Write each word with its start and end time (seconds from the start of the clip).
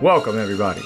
Welcome, 0.00 0.38
everybody, 0.38 0.82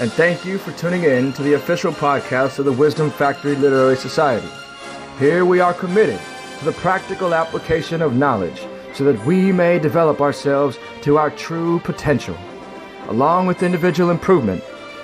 and 0.00 0.12
thank 0.12 0.44
you 0.44 0.56
for 0.56 0.70
tuning 0.78 1.02
in 1.02 1.32
to 1.32 1.42
the 1.42 1.54
official 1.54 1.92
podcast 1.92 2.60
of 2.60 2.64
the 2.64 2.70
Wisdom 2.70 3.10
Factory 3.10 3.56
Literary 3.56 3.96
Society. 3.96 4.46
Here 5.18 5.44
we 5.44 5.58
are 5.58 5.74
committed 5.74 6.20
to 6.60 6.64
the 6.66 6.72
practical 6.74 7.34
application 7.34 8.00
of 8.00 8.14
knowledge 8.14 8.64
so 8.94 9.02
that 9.02 9.26
we 9.26 9.50
may 9.50 9.80
develop 9.80 10.20
ourselves 10.20 10.78
to 11.00 11.18
our 11.18 11.28
true 11.30 11.80
potential. 11.80 12.38
Along 13.08 13.48
with 13.48 13.64
individual 13.64 14.10
improvement, 14.10 14.62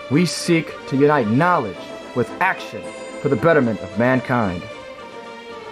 we 0.08 0.24
seek 0.24 0.72
to 0.86 0.96
unite 0.96 1.26
knowledge 1.26 1.76
with 2.14 2.30
action 2.40 2.84
for 3.20 3.28
the 3.28 3.34
betterment 3.34 3.80
of 3.80 3.98
mankind. 3.98 4.62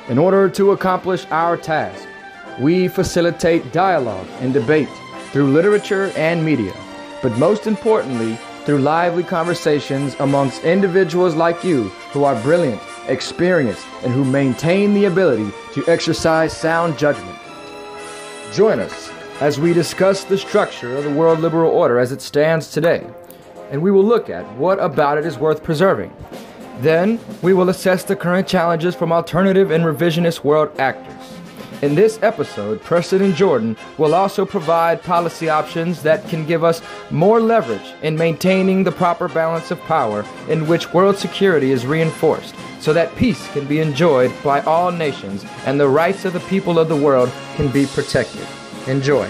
In 0.08 0.18
order 0.18 0.48
to 0.48 0.72
accomplish 0.72 1.24
our 1.30 1.56
task, 1.56 2.04
we 2.58 2.88
facilitate 2.88 3.70
dialogue 3.70 4.26
and 4.40 4.52
debate 4.52 4.88
through 5.30 5.52
literature 5.52 6.10
and 6.16 6.44
media, 6.44 6.74
but 7.22 7.36
most 7.38 7.66
importantly, 7.66 8.38
through 8.64 8.78
lively 8.78 9.22
conversations 9.22 10.16
amongst 10.18 10.64
individuals 10.64 11.34
like 11.34 11.62
you 11.62 11.84
who 12.12 12.24
are 12.24 12.40
brilliant, 12.42 12.80
experienced, 13.08 13.86
and 14.02 14.12
who 14.12 14.24
maintain 14.24 14.92
the 14.92 15.04
ability 15.04 15.50
to 15.72 15.86
exercise 15.88 16.56
sound 16.56 16.98
judgment. 16.98 17.38
Join 18.52 18.80
us 18.80 19.10
as 19.40 19.60
we 19.60 19.72
discuss 19.72 20.24
the 20.24 20.38
structure 20.38 20.96
of 20.96 21.04
the 21.04 21.12
world 21.12 21.40
liberal 21.40 21.70
order 21.70 21.98
as 21.98 22.10
it 22.10 22.20
stands 22.22 22.70
today, 22.70 23.06
and 23.70 23.80
we 23.80 23.90
will 23.90 24.04
look 24.04 24.30
at 24.30 24.44
what 24.56 24.80
about 24.80 25.18
it 25.18 25.26
is 25.26 25.38
worth 25.38 25.62
preserving. 25.62 26.12
Then, 26.80 27.20
we 27.42 27.54
will 27.54 27.70
assess 27.70 28.02
the 28.02 28.16
current 28.16 28.48
challenges 28.48 28.94
from 28.94 29.12
alternative 29.12 29.70
and 29.70 29.84
revisionist 29.84 30.44
world 30.44 30.70
actors. 30.78 31.35
In 31.82 31.94
this 31.94 32.18
episode, 32.22 32.80
Preston 32.80 33.20
and 33.20 33.34
Jordan 33.34 33.76
will 33.98 34.14
also 34.14 34.46
provide 34.46 35.02
policy 35.02 35.50
options 35.50 36.02
that 36.02 36.26
can 36.26 36.46
give 36.46 36.64
us 36.64 36.80
more 37.10 37.38
leverage 37.38 37.92
in 38.00 38.16
maintaining 38.16 38.82
the 38.82 38.92
proper 38.92 39.28
balance 39.28 39.70
of 39.70 39.78
power 39.82 40.24
in 40.48 40.66
which 40.66 40.94
world 40.94 41.18
security 41.18 41.72
is 41.72 41.84
reinforced 41.84 42.54
so 42.80 42.94
that 42.94 43.14
peace 43.16 43.46
can 43.52 43.66
be 43.66 43.80
enjoyed 43.80 44.32
by 44.42 44.62
all 44.62 44.90
nations 44.90 45.44
and 45.66 45.78
the 45.78 45.86
rights 45.86 46.24
of 46.24 46.32
the 46.32 46.40
people 46.40 46.78
of 46.78 46.88
the 46.88 46.96
world 46.96 47.30
can 47.56 47.70
be 47.70 47.84
protected. 47.84 48.46
Enjoy. 48.86 49.28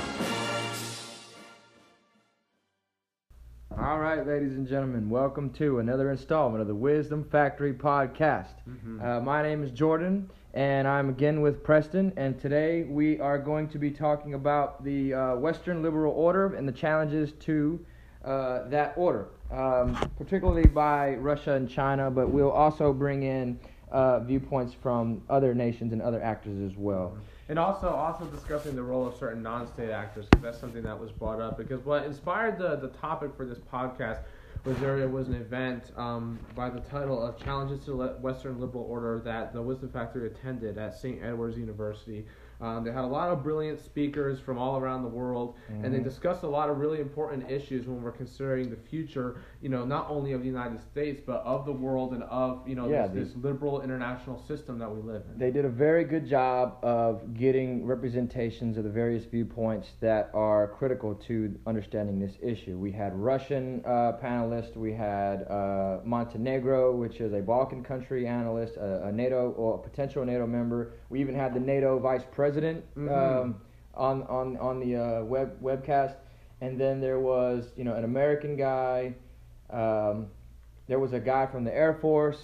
All 3.76 3.98
right, 3.98 4.24
ladies 4.24 4.52
and 4.52 4.68
gentlemen, 4.68 5.10
welcome 5.10 5.50
to 5.54 5.80
another 5.80 6.12
installment 6.12 6.62
of 6.62 6.68
the 6.68 6.74
Wisdom 6.74 7.24
Factory 7.24 7.74
podcast. 7.74 8.54
Uh, 9.02 9.20
my 9.20 9.42
name 9.42 9.64
is 9.64 9.70
Jordan, 9.72 10.30
and 10.56 10.88
I'm 10.88 11.10
again 11.10 11.42
with 11.42 11.62
Preston. 11.62 12.14
And 12.16 12.40
today 12.40 12.84
we 12.84 13.20
are 13.20 13.38
going 13.38 13.68
to 13.68 13.78
be 13.78 13.90
talking 13.90 14.32
about 14.32 14.82
the 14.82 15.12
uh, 15.12 15.36
Western 15.36 15.82
liberal 15.82 16.14
order 16.14 16.54
and 16.54 16.66
the 16.66 16.72
challenges 16.72 17.32
to 17.40 17.78
uh, 18.24 18.66
that 18.70 18.94
order, 18.96 19.28
um, 19.50 19.94
particularly 20.16 20.66
by 20.66 21.16
Russia 21.16 21.52
and 21.52 21.68
China. 21.68 22.10
But 22.10 22.30
we'll 22.30 22.50
also 22.50 22.94
bring 22.94 23.22
in 23.22 23.60
uh, 23.92 24.20
viewpoints 24.20 24.72
from 24.72 25.20
other 25.28 25.54
nations 25.54 25.92
and 25.92 26.00
other 26.00 26.22
actors 26.22 26.58
as 26.68 26.76
well. 26.78 27.18
And 27.50 27.58
also, 27.58 27.90
also 27.90 28.24
discussing 28.24 28.74
the 28.74 28.82
role 28.82 29.06
of 29.06 29.14
certain 29.14 29.42
non-state 29.42 29.90
actors, 29.90 30.24
because 30.30 30.42
that's 30.42 30.58
something 30.58 30.82
that 30.82 30.98
was 30.98 31.12
brought 31.12 31.38
up. 31.38 31.58
Because 31.58 31.84
what 31.84 32.04
inspired 32.04 32.58
the 32.58 32.76
the 32.76 32.88
topic 32.88 33.30
for 33.36 33.44
this 33.44 33.58
podcast 33.58 34.20
there 34.74 35.08
was 35.08 35.28
an 35.28 35.34
event 35.34 35.92
um, 35.96 36.40
by 36.56 36.68
the 36.68 36.80
title 36.80 37.24
of 37.24 37.38
"Challenges 37.38 37.84
to 37.84 37.92
the 37.92 38.08
Western 38.20 38.60
Liberal 38.60 38.84
Order" 38.84 39.20
that 39.24 39.52
the 39.52 39.62
Wisdom 39.62 39.90
Factory 39.90 40.26
attended 40.26 40.76
at 40.76 40.98
St. 40.98 41.22
Edward's 41.22 41.56
University. 41.56 42.26
Um, 42.60 42.84
they 42.84 42.90
had 42.92 43.04
a 43.04 43.06
lot 43.06 43.30
of 43.30 43.42
brilliant 43.42 43.78
speakers 43.80 44.40
from 44.40 44.58
all 44.58 44.78
around 44.78 45.02
the 45.02 45.08
world, 45.08 45.54
and 45.68 45.92
they 45.92 45.98
Mhm. 45.98 46.04
discussed 46.04 46.42
a 46.42 46.48
lot 46.48 46.70
of 46.70 46.78
really 46.78 47.00
important 47.00 47.50
issues 47.50 47.86
when 47.86 48.02
we're 48.02 48.12
considering 48.12 48.70
the 48.70 48.76
future. 48.76 49.36
You 49.60 49.68
know, 49.68 49.84
not 49.84 50.08
only 50.08 50.32
of 50.32 50.40
the 50.40 50.46
United 50.46 50.80
States, 50.80 51.20
but 51.24 51.42
of 51.44 51.66
the 51.66 51.72
world 51.72 52.12
and 52.14 52.22
of 52.24 52.66
you 52.66 52.74
know 52.74 52.88
Yeah, 52.88 53.06
this, 53.08 53.32
this 53.34 53.36
liberal 53.44 53.82
international 53.82 54.38
system 54.38 54.78
that 54.78 54.90
we 54.90 55.00
live 55.02 55.22
in. 55.30 55.38
They 55.38 55.50
did 55.50 55.64
a 55.64 55.68
very 55.68 56.04
good 56.04 56.26
job 56.26 56.78
of 56.82 57.34
getting 57.34 57.84
representations 57.84 58.78
of 58.78 58.84
the 58.84 58.90
various 58.90 59.24
viewpoints 59.26 59.92
that 60.00 60.30
are 60.32 60.68
critical 60.68 61.14
to 61.14 61.54
understanding 61.66 62.18
this 62.18 62.38
issue. 62.42 62.78
We 62.78 62.92
had 62.92 63.14
Russian 63.14 63.82
uh, 63.84 64.12
panelists, 64.22 64.76
we 64.76 64.92
had 64.92 65.42
uh, 65.48 65.98
Montenegro, 66.04 66.94
which 66.96 67.20
is 67.20 67.32
a 67.32 67.40
Balkan 67.40 67.82
country 67.82 68.26
analyst, 68.26 68.76
a, 68.76 69.06
a 69.06 69.12
NATO 69.12 69.50
or 69.56 69.74
a 69.74 69.78
potential 69.78 70.24
NATO 70.24 70.46
member. 70.46 70.92
We 71.10 71.20
even 71.20 71.34
had 71.34 71.52
the 71.52 71.60
NATO 71.60 71.98
vice 71.98 72.22
president 72.24 72.45
Mhm. 72.96 73.12
um, 73.12 73.60
on 73.94 74.22
on 74.24 74.56
on 74.58 74.80
the 74.80 74.96
uh, 74.96 75.24
web 75.24 75.60
webcast, 75.62 76.14
and 76.60 76.78
then 76.78 77.00
there 77.00 77.18
was 77.20 77.72
you 77.76 77.84
know 77.84 77.94
an 77.94 78.04
American 78.04 78.56
guy. 78.56 79.14
Um, 79.70 80.28
there 80.86 80.98
was 80.98 81.12
a 81.12 81.20
guy 81.20 81.46
from 81.46 81.64
the 81.64 81.74
Air 81.74 81.94
Force. 81.94 82.42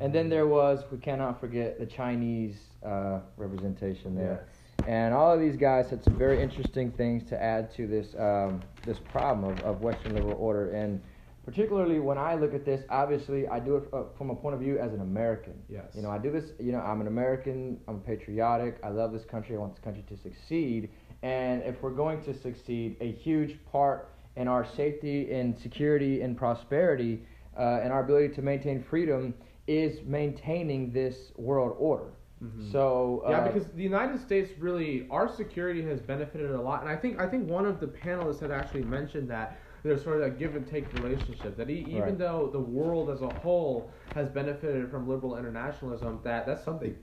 And 0.00 0.12
then 0.12 0.28
there 0.28 0.46
was, 0.48 0.82
we 0.90 0.98
cannot 0.98 1.38
forget, 1.38 1.78
the 1.78 1.86
Chinese 1.86 2.56
uh, 2.84 3.20
representation 3.36 4.16
there. 4.16 4.46
And 4.88 5.14
all 5.14 5.32
of 5.32 5.38
these 5.38 5.56
guys 5.56 5.88
had 5.88 6.02
some 6.02 6.16
very 6.16 6.42
interesting 6.42 6.90
things 6.90 7.22
to 7.28 7.40
add 7.40 7.72
to 7.76 7.86
this 7.86 8.14
um, 8.18 8.60
this 8.84 8.98
problem 9.12 9.52
of, 9.52 9.60
of 9.60 9.82
Western 9.82 10.14
liberal 10.14 10.36
order. 10.36 10.72
And 10.72 11.00
particularly 11.44 12.00
when 12.00 12.18
I 12.18 12.34
look 12.34 12.54
at 12.54 12.64
this, 12.64 12.82
obviously 12.90 13.46
I 13.48 13.58
do 13.60 13.76
it 13.76 13.88
uh, 13.92 14.04
from 14.16 14.30
a 14.30 14.34
point 14.34 14.54
of 14.54 14.60
view 14.60 14.78
as 14.78 14.92
an 14.92 15.00
American. 15.00 15.54
Yes. 15.68 15.92
You 15.94 16.02
know, 16.02 16.10
I 16.10 16.18
do 16.18 16.30
this. 16.30 16.52
You 16.58 16.72
know, 16.72 16.80
I'm 16.80 17.00
an 17.00 17.06
American. 17.06 17.78
I'm 17.88 18.00
patriotic. 18.00 18.78
I 18.82 18.88
love 18.88 19.12
this 19.12 19.24
country. 19.24 19.56
I 19.56 19.58
want 19.58 19.74
this 19.74 19.84
country 19.84 20.04
to 20.08 20.16
succeed. 20.16 20.90
And 21.22 21.62
if 21.62 21.80
we're 21.82 21.90
going 21.90 22.22
to 22.24 22.34
succeed, 22.34 22.96
a 23.00 23.12
huge 23.12 23.58
part 23.70 24.10
in 24.36 24.48
our 24.48 24.64
safety 24.64 25.32
and 25.32 25.58
security 25.58 26.22
and 26.22 26.36
prosperity 26.36 27.22
uh, 27.58 27.80
and 27.82 27.92
our 27.92 28.02
ability 28.02 28.34
to 28.34 28.42
maintain 28.42 28.82
freedom 28.82 29.32
is 29.66 30.00
maintaining 30.04 30.92
this 30.92 31.32
world 31.36 31.76
order. 31.78 32.10
Mhm. 32.42 32.70
So 32.72 33.22
uh, 33.26 33.30
Yeah, 33.30 33.46
because 33.46 33.68
the 33.68 33.82
United 33.82 34.20
States 34.20 34.50
really, 34.58 35.06
our 35.10 35.28
security 35.28 35.82
has 35.82 36.00
benefited 36.00 36.50
a 36.50 36.60
lot, 36.60 36.82
and 36.82 36.90
I 36.90 36.96
think 36.96 37.20
I 37.20 37.26
think 37.28 37.48
one 37.48 37.64
of 37.64 37.80
the 37.80 37.86
panelists 37.86 38.40
had 38.40 38.50
actually 38.50 38.82
mentioned 38.82 39.30
that 39.30 39.58
there's 39.84 40.02
sort 40.02 40.16
of 40.16 40.22
a 40.26 40.30
give 40.30 40.56
and 40.56 40.66
take 40.66 40.92
relationship. 40.94 41.56
That 41.56 41.70
e- 41.70 41.84
even 41.88 42.00
Right. 42.00 42.18
though 42.18 42.48
the 42.50 42.58
world 42.60 43.10
as 43.10 43.20
a 43.22 43.28
whole 43.28 43.90
has 44.14 44.28
benefited 44.28 44.90
from 44.90 45.06
liberal 45.08 45.36
internationalism, 45.36 46.20
that 46.24 46.46
that's 46.46 46.64
something. 46.64 46.96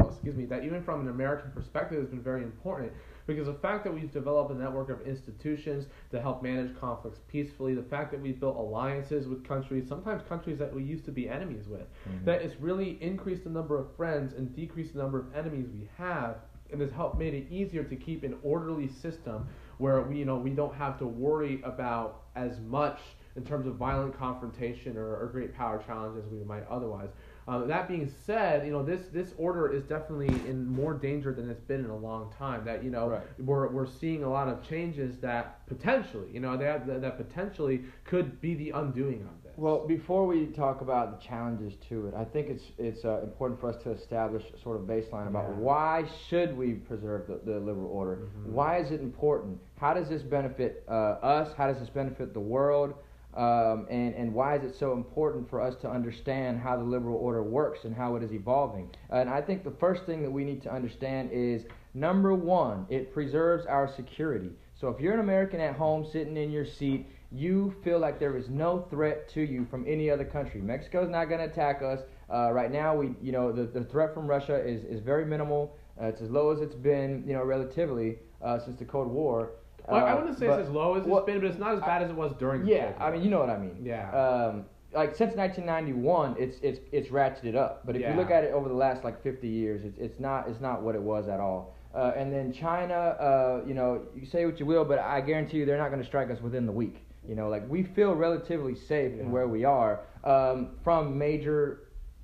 Oh, 0.00 0.08
excuse 0.08 0.34
me. 0.36 0.44
That 0.46 0.64
even 0.64 0.82
from 0.82 1.00
an 1.02 1.08
American 1.08 1.50
perspective 1.52 1.98
has 2.00 2.08
been 2.08 2.20
very 2.22 2.42
important 2.42 2.92
because 3.26 3.46
the 3.46 3.54
fact 3.54 3.84
that 3.84 3.94
we've 3.94 4.10
developed 4.12 4.50
a 4.50 4.54
network 4.54 4.90
of 4.90 5.00
institutions 5.06 5.86
to 6.10 6.20
help 6.20 6.42
manage 6.42 6.76
conflicts 6.78 7.20
peacefully, 7.28 7.74
the 7.74 7.82
fact 7.82 8.10
that 8.10 8.20
we've 8.20 8.38
built 8.40 8.56
alliances 8.56 9.28
with 9.28 9.44
countries, 9.46 9.86
sometimes 9.88 10.22
countries 10.28 10.58
that 10.58 10.74
we 10.74 10.82
used 10.82 11.04
to 11.06 11.10
be 11.12 11.28
enemies 11.28 11.68
with, 11.68 11.86
Mhm. 12.06 12.24
that 12.24 12.42
it's 12.42 12.60
really 12.60 13.02
increased 13.02 13.44
the 13.44 13.50
number 13.50 13.78
of 13.78 13.90
friends 13.92 14.34
and 14.34 14.54
decreased 14.54 14.94
the 14.94 14.98
number 15.02 15.18
of 15.18 15.34
enemies 15.34 15.68
we 15.70 15.88
have 15.96 16.36
and 16.70 16.80
has 16.80 16.90
helped 16.90 17.18
made 17.18 17.34
it 17.34 17.46
easier 17.50 17.84
to 17.84 17.96
keep 17.96 18.22
an 18.24 18.34
orderly 18.42 18.88
system 18.88 19.46
where 19.78 20.00
we 20.02 20.18
you 20.18 20.24
know 20.24 20.36
we 20.38 20.50
don't 20.50 20.74
have 20.74 20.98
to 20.98 21.06
worry 21.06 21.60
about 21.64 22.21
as 22.34 22.58
much 22.60 22.98
in 23.34 23.44
terms 23.44 23.66
of 23.66 23.76
violent 23.76 24.16
confrontation 24.18 24.96
or, 24.96 25.16
or 25.16 25.26
great 25.32 25.54
power 25.54 25.82
challenge 25.86 26.18
as 26.22 26.30
we 26.30 26.44
might 26.44 26.66
otherwise. 26.68 27.08
Uh, 27.48 27.64
that 27.64 27.88
being 27.88 28.08
said, 28.24 28.64
you 28.64 28.70
know 28.72 28.84
this 28.84 29.08
this 29.12 29.32
order 29.36 29.72
is 29.72 29.82
definitely 29.84 30.28
in 30.48 30.64
more 30.66 30.94
danger 30.94 31.32
than 31.32 31.50
it's 31.50 31.62
been 31.62 31.80
in 31.84 31.90
a 31.90 31.96
long 31.96 32.32
time. 32.38 32.64
That 32.64 32.84
you 32.84 32.90
know 32.90 33.08
Right. 33.08 33.22
we're 33.40 33.68
we're 33.68 33.86
seeing 33.86 34.22
a 34.22 34.28
lot 34.30 34.46
of 34.48 34.62
changes 34.62 35.18
that 35.18 35.66
potentially 35.66 36.28
you 36.32 36.38
know 36.40 36.56
that 36.56 36.86
that, 37.00 37.16
potentially 37.16 37.82
could 38.04 38.40
be 38.40 38.54
the 38.54 38.70
undoing 38.70 39.22
of 39.22 39.42
this. 39.42 39.52
Well, 39.56 39.86
before 39.88 40.24
we 40.26 40.46
talk 40.46 40.82
about 40.82 41.18
the 41.20 41.26
challenges 41.26 41.74
to 41.88 42.06
it, 42.06 42.14
I 42.14 42.24
think 42.24 42.48
it's 42.48 42.64
it's 42.78 43.04
uh, 43.04 43.22
important 43.24 43.58
for 43.58 43.70
us 43.70 43.82
to 43.82 43.90
establish 43.90 44.44
a 44.56 44.60
sort 44.62 44.76
of 44.76 44.86
baseline 44.86 45.26
about 45.26 45.46
Yeah. 45.48 45.56
why 45.56 46.04
should 46.28 46.56
we 46.56 46.74
preserve 46.74 47.26
the, 47.26 47.40
the 47.44 47.58
liberal 47.58 47.90
order? 47.90 48.28
Mhm. 48.46 48.52
Why 48.52 48.76
is 48.78 48.92
it 48.92 49.00
important? 49.00 49.58
How 49.82 49.94
does 49.94 50.08
this 50.08 50.22
benefit 50.22 50.84
uh, 50.88 51.18
us? 51.24 51.52
How 51.58 51.66
does 51.66 51.80
this 51.80 51.88
benefit 51.88 52.32
the 52.32 52.38
world? 52.38 52.94
Um, 53.34 53.88
and 53.90 54.14
and 54.14 54.32
why 54.32 54.54
is 54.54 54.62
it 54.62 54.76
so 54.78 54.92
important 54.92 55.50
for 55.50 55.60
us 55.60 55.74
to 55.80 55.90
understand 55.90 56.60
how 56.60 56.76
the 56.76 56.84
liberal 56.84 57.16
order 57.16 57.42
works 57.42 57.80
and 57.82 57.92
how 57.92 58.14
it 58.14 58.22
is 58.22 58.32
evolving? 58.32 58.90
And 59.10 59.28
I 59.28 59.40
think 59.42 59.64
the 59.64 59.74
first 59.80 60.06
thing 60.06 60.22
that 60.22 60.30
we 60.30 60.44
need 60.44 60.62
to 60.62 60.72
understand 60.72 61.30
is 61.32 61.64
number 61.94 62.32
one, 62.32 62.86
it 62.90 63.12
preserves 63.12 63.66
our 63.66 63.92
security. 63.96 64.50
So 64.80 64.86
if 64.86 65.00
you're 65.00 65.14
an 65.14 65.20
American 65.20 65.58
at 65.58 65.74
home 65.74 66.06
sitting 66.12 66.36
in 66.36 66.52
your 66.52 66.64
seat 66.64 67.08
you 67.34 67.74
feel 67.82 67.98
like 67.98 68.20
there 68.20 68.36
is 68.36 68.50
no 68.50 68.86
threat 68.90 69.26
to 69.30 69.40
you 69.40 69.66
from 69.70 69.86
any 69.88 70.10
other 70.10 70.24
country. 70.24 70.60
Mexico's 70.60 71.08
not 71.08 71.30
going 71.30 71.40
to 71.40 71.46
attack 71.46 71.82
us. 71.82 72.00
Uh, 72.32 72.52
right 72.52 72.70
now, 72.70 72.94
we, 72.94 73.14
you 73.22 73.32
know, 73.32 73.50
the, 73.50 73.64
the 73.64 73.84
threat 73.84 74.12
from 74.12 74.26
Russia 74.26 74.56
is, 74.56 74.84
is 74.84 75.00
very 75.00 75.24
minimal. 75.24 75.74
Uh, 76.00 76.06
it's 76.06 76.20
as 76.20 76.28
low 76.28 76.50
as 76.50 76.60
it's 76.60 76.74
been, 76.74 77.24
you 77.26 77.32
know, 77.32 77.42
relatively 77.42 78.18
uh, 78.44 78.58
since 78.58 78.78
the 78.78 78.84
Cold 78.84 79.08
War. 79.08 79.52
Well, 79.88 80.04
I 80.04 80.12
Uh, 80.12 80.16
wouldn't 80.18 80.38
say 80.38 80.46
but- 80.46 80.60
it's 80.60 80.68
as 80.68 80.74
low 80.74 80.94
as 80.94 81.04
well, 81.04 81.18
it's 81.18 81.26
been, 81.26 81.40
but 81.40 81.48
it's 81.50 81.58
not 81.58 81.74
as 81.74 81.80
bad 81.80 82.02
as 82.02 82.10
it 82.10 82.16
was 82.16 82.32
during. 82.34 82.62
the 82.64 82.70
Yeah, 82.72 82.92
I 82.98 83.10
mean, 83.10 83.22
you 83.22 83.30
know 83.30 83.40
what 83.40 83.50
I 83.50 83.58
mean. 83.58 83.80
Yeah. 83.82 84.10
Um, 84.12 84.64
like 84.94 85.14
since 85.14 85.34
1991, 85.34 86.36
it's 86.38 86.58
it's 86.62 86.80
it's 86.92 87.08
ratcheted 87.08 87.56
up. 87.56 87.84
But 87.86 87.96
if 87.96 88.02
Yeah. 88.02 88.12
you 88.12 88.20
look 88.20 88.30
at 88.30 88.44
it 88.44 88.52
over 88.52 88.68
the 88.68 88.74
last 88.74 89.04
like 89.04 89.20
50 89.22 89.48
years, 89.48 89.84
it's 89.84 89.98
it's 89.98 90.20
not 90.20 90.48
it's 90.48 90.60
not 90.60 90.82
what 90.82 90.94
it 90.94 91.02
was 91.02 91.28
at 91.28 91.40
all. 91.40 91.74
Uh, 91.94 92.12
and 92.16 92.32
then 92.32 92.52
China, 92.52 92.94
uh, 92.94 93.60
you 93.66 93.74
know, 93.74 94.02
you 94.14 94.24
say 94.24 94.46
what 94.46 94.58
you 94.60 94.64
will, 94.66 94.84
but 94.84 94.98
I 94.98 95.20
guarantee 95.20 95.58
you 95.58 95.66
they're 95.66 95.76
not 95.78 95.88
going 95.90 96.00
to 96.00 96.06
strike 96.06 96.30
us 96.30 96.40
within 96.40 96.64
the 96.66 96.72
week. 96.72 97.04
You 97.26 97.34
know, 97.34 97.48
like 97.48 97.68
we 97.68 97.82
feel 97.82 98.14
relatively 98.14 98.74
safe 98.74 99.18
in 99.18 99.30
where 99.30 99.46
we 99.48 99.64
are 99.64 100.00
um, 100.24 100.70
from 100.82 101.16
major 101.18 101.80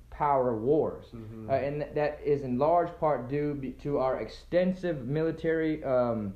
power 0.09 0.55
wars, 0.55 1.11
Mhm. 1.15 1.49
uh, 1.49 1.53
and 1.53 1.81
th- 1.81 1.93
that 1.95 2.19
is 2.23 2.41
in 2.41 2.57
large 2.57 2.89
part 2.99 3.29
due 3.29 3.53
be- 3.53 3.71
to 3.73 3.99
our 3.99 4.19
extensive 4.19 5.05
military 5.07 5.83
um, 5.83 6.35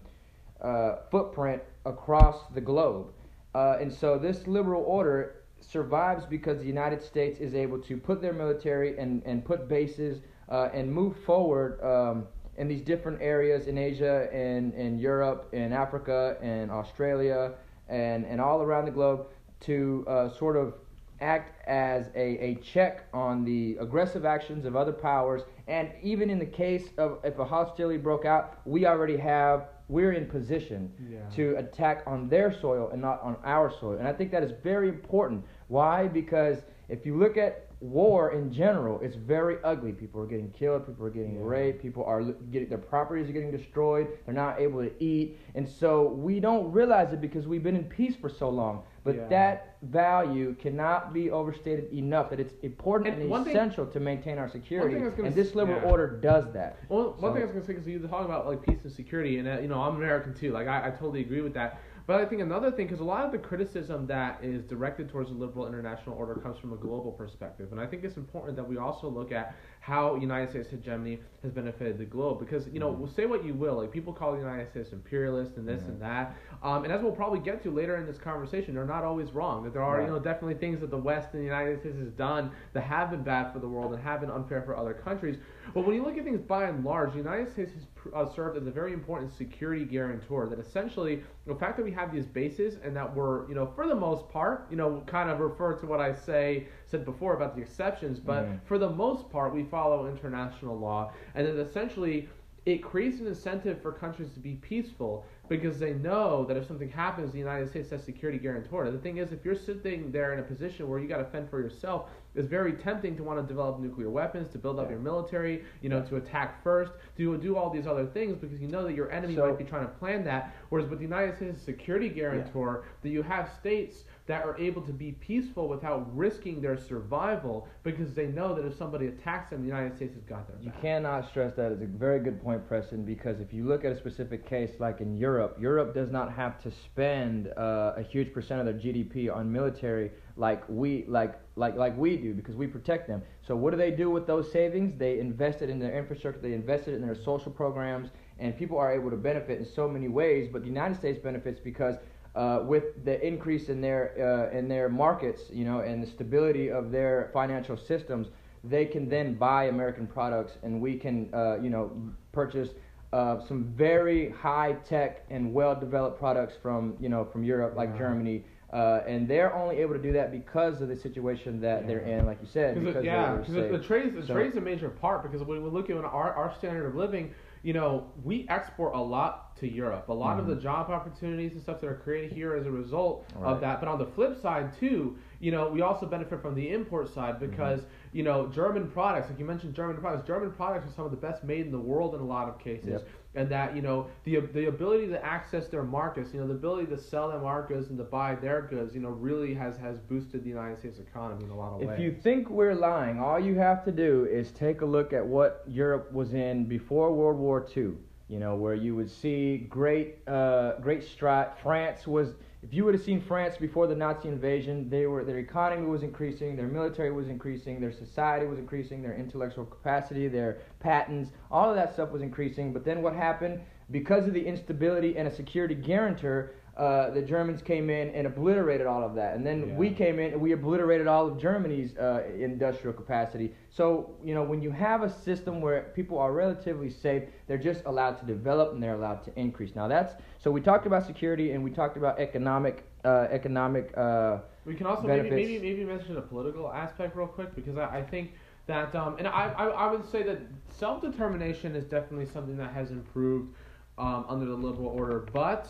uh, 0.63 0.97
footprint 1.11 1.61
across 1.85 2.47
the 2.53 2.61
globe. 2.61 3.07
Uh, 3.55 3.77
and 3.79 3.91
so 3.91 4.17
this 4.17 4.47
liberal 4.47 4.83
order 4.83 5.43
survives 5.59 6.25
because 6.25 6.59
the 6.59 6.65
United 6.65 7.01
States 7.01 7.39
is 7.39 7.55
able 7.55 7.79
to 7.79 7.97
put 7.97 8.21
their 8.21 8.33
military 8.33 8.97
and, 8.97 9.21
and 9.25 9.45
put 9.45 9.67
bases 9.67 10.21
uh, 10.49 10.69
and 10.73 10.91
move 10.91 11.15
forward 11.23 11.81
um, 11.83 12.27
in 12.57 12.67
these 12.67 12.81
different 12.81 13.21
areas 13.21 13.67
in 13.67 13.77
Asia 13.77 14.27
and 14.31 14.73
in 14.73 14.97
Europe 14.97 15.49
and 15.53 15.73
Africa 15.73 16.37
and 16.41 16.69
Australia 16.69 17.53
and, 17.89 18.25
and 18.25 18.41
all 18.41 18.61
around 18.61 18.85
the 18.85 18.91
globe 18.91 19.27
to 19.61 20.05
uh, 20.07 20.29
sort 20.29 20.57
of 20.57 20.73
act 21.21 21.65
as 21.67 22.09
a, 22.15 22.37
a 22.43 22.55
check 22.55 23.05
on 23.13 23.45
the 23.45 23.77
aggressive 23.79 24.25
actions 24.25 24.65
of 24.65 24.75
other 24.75 24.91
powers. 24.91 25.43
And 25.67 25.89
even 26.01 26.29
in 26.29 26.37
the 26.37 26.45
case 26.45 26.89
of 26.97 27.19
if 27.23 27.39
a 27.39 27.45
hostility 27.45 27.97
broke 27.97 28.25
out, 28.25 28.59
we 28.65 28.85
already 28.85 29.17
have, 29.17 29.69
we're 29.93 30.13
in 30.13 30.25
position 30.25 30.91
Yeah. 31.07 31.19
to 31.35 31.55
attack 31.57 32.01
on 32.07 32.27
their 32.27 32.51
soil 32.51 32.89
and 32.91 32.99
not 32.99 33.21
on 33.21 33.37
our 33.43 33.69
soil. 33.69 33.97
And 33.99 34.07
I 34.07 34.13
think 34.13 34.31
that 34.31 34.43
is 34.43 34.51
very 34.63 34.89
important. 34.89 35.45
Why? 35.67 36.07
Because 36.07 36.63
if 36.89 37.05
you 37.05 37.15
look 37.15 37.37
at 37.37 37.67
war 37.79 38.31
in 38.31 38.51
general, 38.51 38.99
it's 39.01 39.15
very 39.15 39.57
ugly. 39.63 39.91
People 39.91 40.19
are 40.21 40.25
getting 40.25 40.49
killed, 40.49 40.87
people 40.87 41.05
are 41.05 41.11
getting 41.11 41.35
Yeah. 41.35 41.41
raped, 41.55 41.81
people 41.81 42.03
are 42.05 42.23
getting 42.23 42.69
their 42.69 42.77
properties 42.79 43.29
are 43.29 43.33
getting 43.33 43.51
destroyed, 43.51 44.07
they're 44.25 44.33
not 44.33 44.59
able 44.59 44.81
to 44.81 44.91
eat. 45.03 45.37
And 45.53 45.67
so 45.67 46.07
we 46.07 46.39
don't 46.39 46.71
realize 46.71 47.13
it 47.13 47.21
because 47.21 47.47
we've 47.47 47.61
been 47.63 47.75
in 47.75 47.83
peace 47.83 48.15
for 48.15 48.29
so 48.29 48.49
long. 48.49 48.83
But 49.03 49.15
Yeah. 49.15 49.27
that 49.27 49.72
value 49.83 50.55
cannot 50.59 51.13
be 51.13 51.29
overstated 51.29 51.91
enough 51.93 52.29
that 52.29 52.39
it's 52.39 52.53
important 52.63 53.13
And 53.13 53.23
and, 53.23 53.29
one 53.31 53.43
thing- 53.43 53.55
essential 53.55 53.85
to 53.85 53.99
maintain 53.99 54.37
our 54.37 54.49
security. 54.49 54.95
I 54.95 55.03
was 55.05 55.13
gonna 55.13 55.27
And 55.27 55.35
this 55.35 55.55
liberal 55.55 55.81
yeah. 55.81 55.89
order 55.89 56.07
does 56.07 56.51
that. 56.53 56.77
Well, 56.89 57.15
one 57.19 57.19
So- 57.19 57.33
thing 57.33 57.41
I 57.43 57.45
was 57.45 57.53
gonna 57.53 57.65
say 57.65 57.73
is 57.73 57.87
you 57.87 57.99
talking 57.99 58.25
about 58.25 58.47
like 58.47 58.61
peace 58.61 58.79
and 58.83 58.91
security, 58.91 59.39
and 59.39 59.47
uh, 59.47 59.59
you 59.61 59.67
know 59.67 59.81
I'm 59.81 59.95
American 59.95 60.33
too. 60.33 60.51
Like 60.51 60.67
I, 60.67 60.87
I 60.87 60.89
totally 60.91 61.21
agree 61.21 61.41
with 61.41 61.53
that. 61.55 61.79
But 62.05 62.19
I 62.19 62.25
think 62.25 62.41
another 62.41 62.69
thing, 62.69 62.87
because 62.87 62.99
a 62.99 63.03
lot 63.05 63.25
of 63.25 63.31
the 63.31 63.37
criticism 63.37 64.05
that 64.07 64.39
is 64.43 64.63
directed 64.63 65.07
towards 65.09 65.29
the 65.29 65.35
liberal 65.35 65.67
international 65.67 66.17
order 66.17 66.35
comes 66.35 66.59
from 66.59 66.73
a 66.73 66.75
global 66.75 67.13
perspective, 67.13 67.71
and 67.71 67.79
I 67.79 67.85
think 67.87 68.03
it's 68.03 68.17
important 68.17 68.57
that 68.57 68.67
we 68.67 68.75
also 68.77 69.07
look 69.07 69.31
at 69.31 69.55
how 69.79 70.15
United 70.15 70.49
States 70.49 70.69
hegemony 70.69 71.19
has 71.43 71.51
benefited 71.53 71.97
the 71.97 72.03
globe. 72.05 72.39
Because 72.39 72.67
you 72.67 72.79
know, 72.79 72.91
Mm-hmm. 72.91 73.05
say 73.15 73.25
what 73.25 73.45
you 73.45 73.53
will, 73.53 73.75
like 73.75 73.91
people 73.91 74.11
call 74.11 74.33
the 74.33 74.37
United 74.37 74.69
States 74.69 74.91
imperialist 74.91 75.55
and 75.55 75.65
this 75.67 75.81
and 75.83 76.01
that, 76.01 76.35
um, 76.61 76.83
and 76.83 76.91
as 76.91 77.01
we'll 77.01 77.11
probably 77.13 77.39
get 77.39 77.63
to 77.63 77.71
later 77.71 77.95
in 77.95 78.05
this 78.05 78.17
conversation, 78.17 78.75
they're 78.75 78.85
not 78.85 79.05
always 79.05 79.31
wrong. 79.31 79.63
That 79.63 79.71
there 79.73 79.81
are 79.81 79.97
Right. 79.99 80.05
you 80.05 80.11
know 80.13 80.19
definitely 80.19 80.55
things 80.55 80.81
that 80.81 80.89
the 80.91 80.97
West 80.97 81.29
and 81.33 81.39
the 81.41 81.45
United 81.45 81.79
States 81.79 81.97
has 81.99 82.11
done 82.11 82.51
that 82.73 82.81
have 82.81 83.11
been 83.11 83.23
bad 83.23 83.53
for 83.53 83.59
the 83.59 83.67
world 83.69 83.93
and 83.93 84.03
have 84.03 84.19
been 84.19 84.29
unfair 84.31 84.61
for 84.63 84.75
other 84.75 84.93
countries. 84.93 85.37
But 85.73 85.85
when 85.85 85.95
you 85.95 86.03
look 86.03 86.17
at 86.17 86.23
things 86.23 86.41
by 86.41 86.65
and 86.65 86.83
large, 86.83 87.11
the 87.11 87.17
United 87.17 87.51
States 87.51 87.71
has 87.73 87.83
uh, 88.13 88.25
served 88.33 88.57
as 88.57 88.67
a 88.67 88.71
very 88.71 88.93
important 88.93 89.31
security 89.31 89.85
guarantor. 89.85 90.47
That 90.47 90.59
essentially, 90.59 91.23
the 91.47 91.55
fact 91.55 91.77
that 91.77 91.83
we 91.83 91.91
have 91.91 92.11
these 92.11 92.25
bases 92.25 92.77
and 92.83 92.95
that 92.95 93.15
we're, 93.15 93.47
you 93.47 93.55
know, 93.55 93.65
for 93.75 93.87
the 93.87 93.95
most 93.95 94.29
part, 94.29 94.67
you 94.69 94.77
know, 94.77 95.01
kind 95.07 95.29
of 95.29 95.39
refer 95.39 95.73
to 95.75 95.85
what 95.85 95.99
I 96.01 96.13
say 96.13 96.67
said 96.85 97.05
before 97.05 97.35
about 97.35 97.55
the 97.55 97.61
exceptions, 97.61 98.19
but 98.19 98.45
Mhm. 98.45 98.59
for 98.65 98.77
the 98.77 98.89
most 98.89 99.29
part, 99.29 99.53
we 99.53 99.63
follow 99.63 100.07
international 100.07 100.77
law, 100.77 101.11
and 101.35 101.47
that 101.47 101.57
essentially. 101.57 102.29
It 102.65 102.81
creates 102.81 103.19
an 103.19 103.27
incentive 103.27 103.81
for 103.81 103.91
countries 103.91 104.31
to 104.35 104.39
be 104.39 104.53
peaceful 104.53 105.25
because 105.49 105.79
they 105.79 105.95
know 105.95 106.45
that 106.45 106.55
if 106.55 106.65
something 106.65 106.87
happens, 106.87 107.33
the 107.33 107.37
United 107.37 107.67
States 107.67 107.89
has 107.89 108.01
security 108.01 108.39
guarantor. 108.39 108.89
The 108.89 108.97
thing 108.99 109.17
is, 109.17 109.33
if 109.33 109.43
you're 109.43 109.53
sitting 109.53 110.13
there 110.13 110.31
in 110.31 110.39
a 110.39 110.43
position 110.43 110.87
where 110.87 110.97
you 110.97 111.09
got 111.09 111.17
to 111.17 111.25
fend 111.25 111.49
for 111.49 111.59
yourself, 111.59 112.09
it's 112.35 112.47
very 112.47 112.73
tempting 112.73 113.15
to 113.17 113.23
want 113.23 113.39
to 113.39 113.45
develop 113.47 113.79
nuclear 113.79 114.09
weapons, 114.09 114.49
to 114.49 114.57
build 114.57 114.79
up 114.79 114.85
Yeah. 114.87 114.93
your 114.93 114.99
military, 115.01 115.63
you 115.81 115.89
know, 115.89 116.01
to 116.03 116.15
attack 116.15 116.63
first, 116.63 116.93
to 117.17 117.37
do 117.37 117.55
all 117.55 117.69
these 117.69 117.85
other 117.87 118.05
things 118.05 118.37
because 118.37 118.59
you 118.61 118.67
know 118.67 118.83
that 118.83 118.93
your 118.93 119.11
enemy 119.11 119.35
So- 119.35 119.47
might 119.47 119.57
be 119.57 119.63
trying 119.63 119.85
to 119.85 119.93
plan 119.93 120.23
that. 120.25 120.53
Whereas 120.69 120.89
with 120.89 120.99
the 120.99 121.05
United 121.05 121.35
States 121.35 121.61
security 121.61 122.09
guarantor, 122.09 122.83
that 123.01 123.09
you 123.09 123.21
have 123.21 123.49
states 123.53 124.05
that 124.25 124.45
are 124.45 124.57
able 124.57 124.81
to 124.81 124.93
be 124.93 125.11
peaceful 125.13 125.67
without 125.67 126.15
risking 126.15 126.61
their 126.61 126.77
survival 126.77 127.67
because 127.83 128.13
they 128.13 128.27
know 128.27 128.55
that 128.55 128.65
if 128.65 128.77
somebody 128.77 129.07
attacks 129.07 129.49
them, 129.49 129.61
the 129.61 129.67
United 129.67 129.95
States 129.95 130.13
has 130.13 130.23
got 130.23 130.47
their 130.47 130.55
back. 130.57 130.65
You 130.65 130.71
cannot 130.81 131.27
stress 131.27 131.53
that. 131.55 131.73
It's 131.73 131.81
a 131.81 131.85
very 131.85 132.19
good 132.19 132.41
point, 132.41 132.65
Preston, 132.67 133.03
because 133.03 133.41
if 133.41 133.53
you 133.53 133.65
look 133.65 133.83
at 133.83 133.91
a 133.91 133.97
specific 133.97 134.47
case 134.47 134.71
like 134.79 135.01
in 135.01 135.17
Europe, 135.17 135.57
Europe 135.59 135.93
does 135.93 136.09
not 136.09 136.31
have 136.31 136.61
to 136.63 136.71
spend 136.71 137.49
uh, 137.57 137.93
a 137.97 138.01
huge 138.01 138.33
percent 138.33 138.61
of 138.61 138.65
their 138.65 138.75
GDP 138.75 139.33
on 139.33 139.51
military 139.51 140.11
like 140.35 140.63
we 140.67 141.05
like 141.07 141.39
like 141.55 141.75
like 141.75 141.95
we 141.97 142.17
do 142.17 142.33
because 142.33 142.55
we 142.55 142.65
protect 142.65 143.07
them. 143.07 143.21
So 143.45 143.55
what 143.55 143.71
do 143.71 143.77
they 143.77 143.91
do 143.91 144.09
with 144.09 144.25
those 144.25 144.51
savings? 144.51 144.97
They 144.97 145.19
invest 145.19 145.61
it 145.61 145.69
in 145.69 145.79
their 145.79 145.95
infrastructure, 145.95 146.39
they 146.41 146.53
invest 146.53 146.87
it 146.87 146.95
in 146.95 147.01
their 147.01 147.15
social 147.15 147.51
programs, 147.51 148.09
and 148.39 148.57
people 148.57 148.77
are 148.77 148.91
able 148.91 149.11
to 149.11 149.17
benefit 149.17 149.59
in 149.59 149.65
so 149.65 149.87
many 149.87 150.07
ways. 150.07 150.49
But 150.51 150.61
the 150.61 150.67
United 150.67 150.97
States 150.97 151.19
benefits 151.19 151.59
because 151.59 151.95
uh, 152.35 152.61
with 152.63 153.03
the 153.05 153.25
increase 153.25 153.69
in 153.69 153.81
their 153.81 154.49
uh, 154.51 154.57
in 154.57 154.67
their 154.67 154.89
markets, 154.89 155.43
you 155.51 155.65
know, 155.65 155.79
and 155.79 156.01
the 156.01 156.07
stability 156.07 156.69
of 156.71 156.91
their 156.91 157.29
financial 157.33 157.77
systems, 157.77 158.27
they 158.63 158.85
can 158.85 159.07
then 159.07 159.35
buy 159.35 159.65
American 159.65 160.07
products, 160.07 160.53
and 160.63 160.81
we 160.81 160.97
can, 160.97 161.29
uh, 161.33 161.57
you 161.61 161.69
know, 161.69 161.91
purchase 162.31 162.69
uh, 163.11 163.39
some 163.47 163.65
very 163.75 164.31
high 164.31 164.73
tech 164.87 165.23
and 165.29 165.53
well 165.53 165.75
developed 165.79 166.17
products 166.19 166.55
from, 166.61 166.95
you 166.99 167.09
know, 167.09 167.23
from 167.25 167.43
Europe, 167.43 167.75
like 167.75 167.89
Yeah. 167.91 167.97
Germany. 167.99 168.43
Uh, 168.71 169.03
and 169.05 169.27
they're 169.27 169.53
only 169.53 169.77
able 169.77 169.93
to 169.93 170.01
do 170.01 170.11
that 170.13 170.31
because 170.31 170.81
of 170.81 170.87
the 170.87 170.95
situation 170.95 171.61
that 171.61 171.85
they're 171.85 171.99
in, 171.99 172.25
like 172.25 172.39
you 172.41 172.47
said. 172.47 172.73
Because 172.73 172.87
Because 172.95 173.03
it, 173.03 173.05
yeah, 173.05 173.35
because 173.35 173.53
the 173.53 173.77
trade 173.77 174.15
the 174.15 174.25
So- 174.25 174.33
trade's 174.33 174.57
a 174.57 174.61
major 174.61 174.89
part 174.89 175.21
because 175.21 175.43
when 175.45 175.63
we 175.63 175.69
look 175.69 175.91
at 175.91 175.97
our 175.97 176.33
our 176.33 176.51
standard 176.57 176.87
of 176.87 176.95
living, 176.95 177.29
you 177.63 177.73
know, 177.73 178.11
we 178.23 178.45
export 178.49 178.93
a 178.93 178.99
lot 179.01 179.55
to 179.57 179.67
Europe. 179.71 180.09
A 180.09 180.13
lot 180.13 180.37
of 180.39 180.47
the 180.47 180.55
job 180.55 180.89
opportunities 180.89 181.53
and 181.53 181.61
stuff 181.61 181.79
that 181.81 181.87
are 181.87 181.95
created 181.95 182.31
here 182.33 182.55
as 182.55 182.65
a 182.65 182.71
result 182.71 183.27
Mm-hmm. 183.29 183.43
Right. 183.43 183.51
of 183.53 183.61
that. 183.61 183.79
But 183.79 183.87
on 183.89 183.97
the 183.97 184.05
flip 184.05 184.39
side 184.41 184.73
too, 184.79 185.17
you 185.39 185.51
know, 185.51 185.69
we 185.69 185.81
also 185.81 186.05
benefit 186.05 186.41
from 186.41 186.53
the 186.55 186.69
import 186.71 187.13
side 187.13 187.35
Mm-hmm. 187.35 187.49
because 187.51 187.81
you 188.11 188.23
know 188.23 188.47
German 188.47 188.89
products, 188.91 189.29
like 189.29 189.39
you 189.39 189.45
mentioned, 189.45 189.73
German 189.73 189.97
products. 189.97 190.27
German 190.27 190.51
products 190.51 190.87
are 190.89 190.93
some 190.93 191.05
of 191.05 191.11
the 191.11 191.17
best 191.17 191.43
made 191.43 191.65
in 191.65 191.71
the 191.71 191.79
world 191.79 192.13
in 192.15 192.21
a 192.21 192.25
lot 192.25 192.47
of 192.49 192.59
cases. 192.59 192.89
Yep. 192.89 193.07
And 193.35 193.49
that 193.49 193.75
you 193.75 193.81
know 193.81 194.07
the 194.25 194.39
the 194.41 194.65
ability 194.65 195.07
to 195.07 195.25
access 195.25 195.67
their 195.67 195.83
markets, 195.83 196.33
you 196.33 196.39
know, 196.39 196.47
the 196.47 196.53
ability 196.53 196.87
to 196.87 196.99
sell 196.99 197.29
them 197.29 197.45
our 197.45 197.65
goods 197.65 197.89
and 197.89 197.97
to 197.97 198.03
buy 198.03 198.35
their 198.35 198.61
goods, 198.61 198.93
you 198.93 199.01
know, 199.01 199.09
really 199.09 199.53
has 199.55 199.75
has 199.77 199.97
boosted 199.97 200.43
the 200.43 200.49
United 200.49 200.77
States 200.77 200.99
economy 200.99 201.43
in 201.43 201.49
a 201.49 201.55
lot 201.55 201.73
of 201.73 201.79
ways. 201.81 201.89
If 201.93 201.99
you 201.99 202.11
think 202.11 202.49
we're 202.49 202.75
lying, 202.75 203.19
all 203.19 203.39
you 203.39 203.55
have 203.55 203.83
to 203.85 203.91
do 203.91 204.27
is 204.31 204.51
take 204.51 204.81
a 204.81 204.85
look 204.85 205.13
at 205.13 205.25
what 205.25 205.63
Europe 205.67 206.11
was 206.11 206.33
in 206.33 206.65
before 206.65 207.11
World 207.13 207.37
War 207.37 207.65
II. 207.75 207.93
You 208.29 208.39
know, 208.39 208.55
where 208.55 208.73
you 208.73 208.95
would 208.95 209.11
see 209.11 209.57
great, 209.69 210.27
uh, 210.27 210.79
great 210.79 211.03
stride. 211.03 211.57
France 211.61 212.07
was. 212.07 212.35
If 212.63 212.73
you 212.73 212.85
would 212.85 212.93
have 212.93 213.03
seen 213.03 213.19
France 213.19 213.57
before 213.57 213.87
the 213.87 213.95
Nazi 213.95 214.29
invasion, 214.29 214.89
they 214.89 215.05
were 215.05 215.25
their 215.25 215.39
economy 215.39 215.85
was 215.85 216.01
increasing, 216.01 216.55
their 216.55 216.67
military 216.67 217.11
was 217.11 217.27
increasing, 217.27 217.81
their 217.81 217.91
society 217.91 218.45
was 218.45 218.57
increasing, 218.57 219.01
their 219.01 219.15
intellectual 219.15 219.65
capacity, 219.65 220.29
their 220.29 220.59
patents, 220.79 221.31
all 221.51 221.69
of 221.69 221.75
that 221.75 221.91
stuff 221.91 222.11
was 222.11 222.21
increasing. 222.21 222.71
But 222.71 222.85
then 222.85 223.01
what 223.01 223.15
happened? 223.15 223.59
Because 223.91 224.27
of 224.27 224.33
the 224.33 224.45
instability 224.45 225.17
and 225.17 225.27
a 225.27 225.35
security 225.35 225.75
guarantor, 225.75 226.53
uh, 226.77 227.11
the 227.11 227.21
Germans 227.21 227.61
came 227.61 227.89
in 227.89 228.09
and 228.09 228.25
obliterated 228.25 228.87
all 228.87 229.03
of 229.03 229.13
that, 229.15 229.35
and 229.35 229.45
then 229.45 229.67
Yeah. 229.69 229.75
we 229.75 229.91
came 229.91 230.19
in 230.19 230.33
and 230.33 230.41
we 230.41 230.53
obliterated 230.53 231.05
all 231.07 231.27
of 231.27 231.37
Germany's 231.37 231.95
uh, 231.97 232.23
industrial 232.35 232.93
capacity. 232.93 233.53
So, 233.69 234.15
you 234.23 234.33
know, 234.33 234.43
when 234.43 234.61
you 234.61 234.71
have 234.71 235.03
a 235.03 235.09
system 235.09 235.61
where 235.61 235.91
people 235.93 236.17
are 236.17 236.31
relatively 236.33 236.89
safe, 236.89 237.23
they're 237.47 237.57
just 237.59 237.83
allowed 237.85 238.17
to 238.19 238.25
develop 238.25 238.73
and 238.73 238.81
they're 238.81 238.95
allowed 238.95 239.23
to 239.25 239.31
increase. 239.39 239.75
Now, 239.75 239.87
that's 239.87 240.15
so 240.39 240.49
we 240.51 240.61
talked 240.61 240.87
about 240.87 241.05
security 241.05 241.51
and 241.51 241.63
we 241.63 241.69
talked 241.71 241.95
about 241.95 242.19
economic, 242.19 242.83
uh, 243.05 243.27
economic. 243.29 243.93
Uh, 243.95 244.39
We 244.65 244.73
can 244.75 244.87
also 244.87 245.07
maybe, 245.07 245.29
maybe 245.29 245.59
maybe 245.59 245.83
mention 245.85 246.15
the 246.15 246.21
political 246.21 246.71
aspect 246.71 247.15
real 247.15 247.27
quick 247.27 247.53
because 247.55 247.77
I, 247.77 247.99
I 247.99 248.01
think 248.01 248.31
that 248.65 248.95
um, 248.95 249.15
and 249.19 249.27
I, 249.27 249.51
I 249.57 249.65
I 249.67 249.91
would 249.91 250.05
say 250.09 250.23
that 250.23 250.39
self 250.69 251.01
determination 251.01 251.75
is 251.75 251.85
definitely 251.85 252.25
something 252.25 252.57
that 252.57 252.71
has 252.73 252.89
improved 252.91 253.53
um, 253.97 254.25
under 254.27 254.45
the 254.45 254.55
liberal 254.55 254.87
order, 254.87 255.19
but 255.33 255.67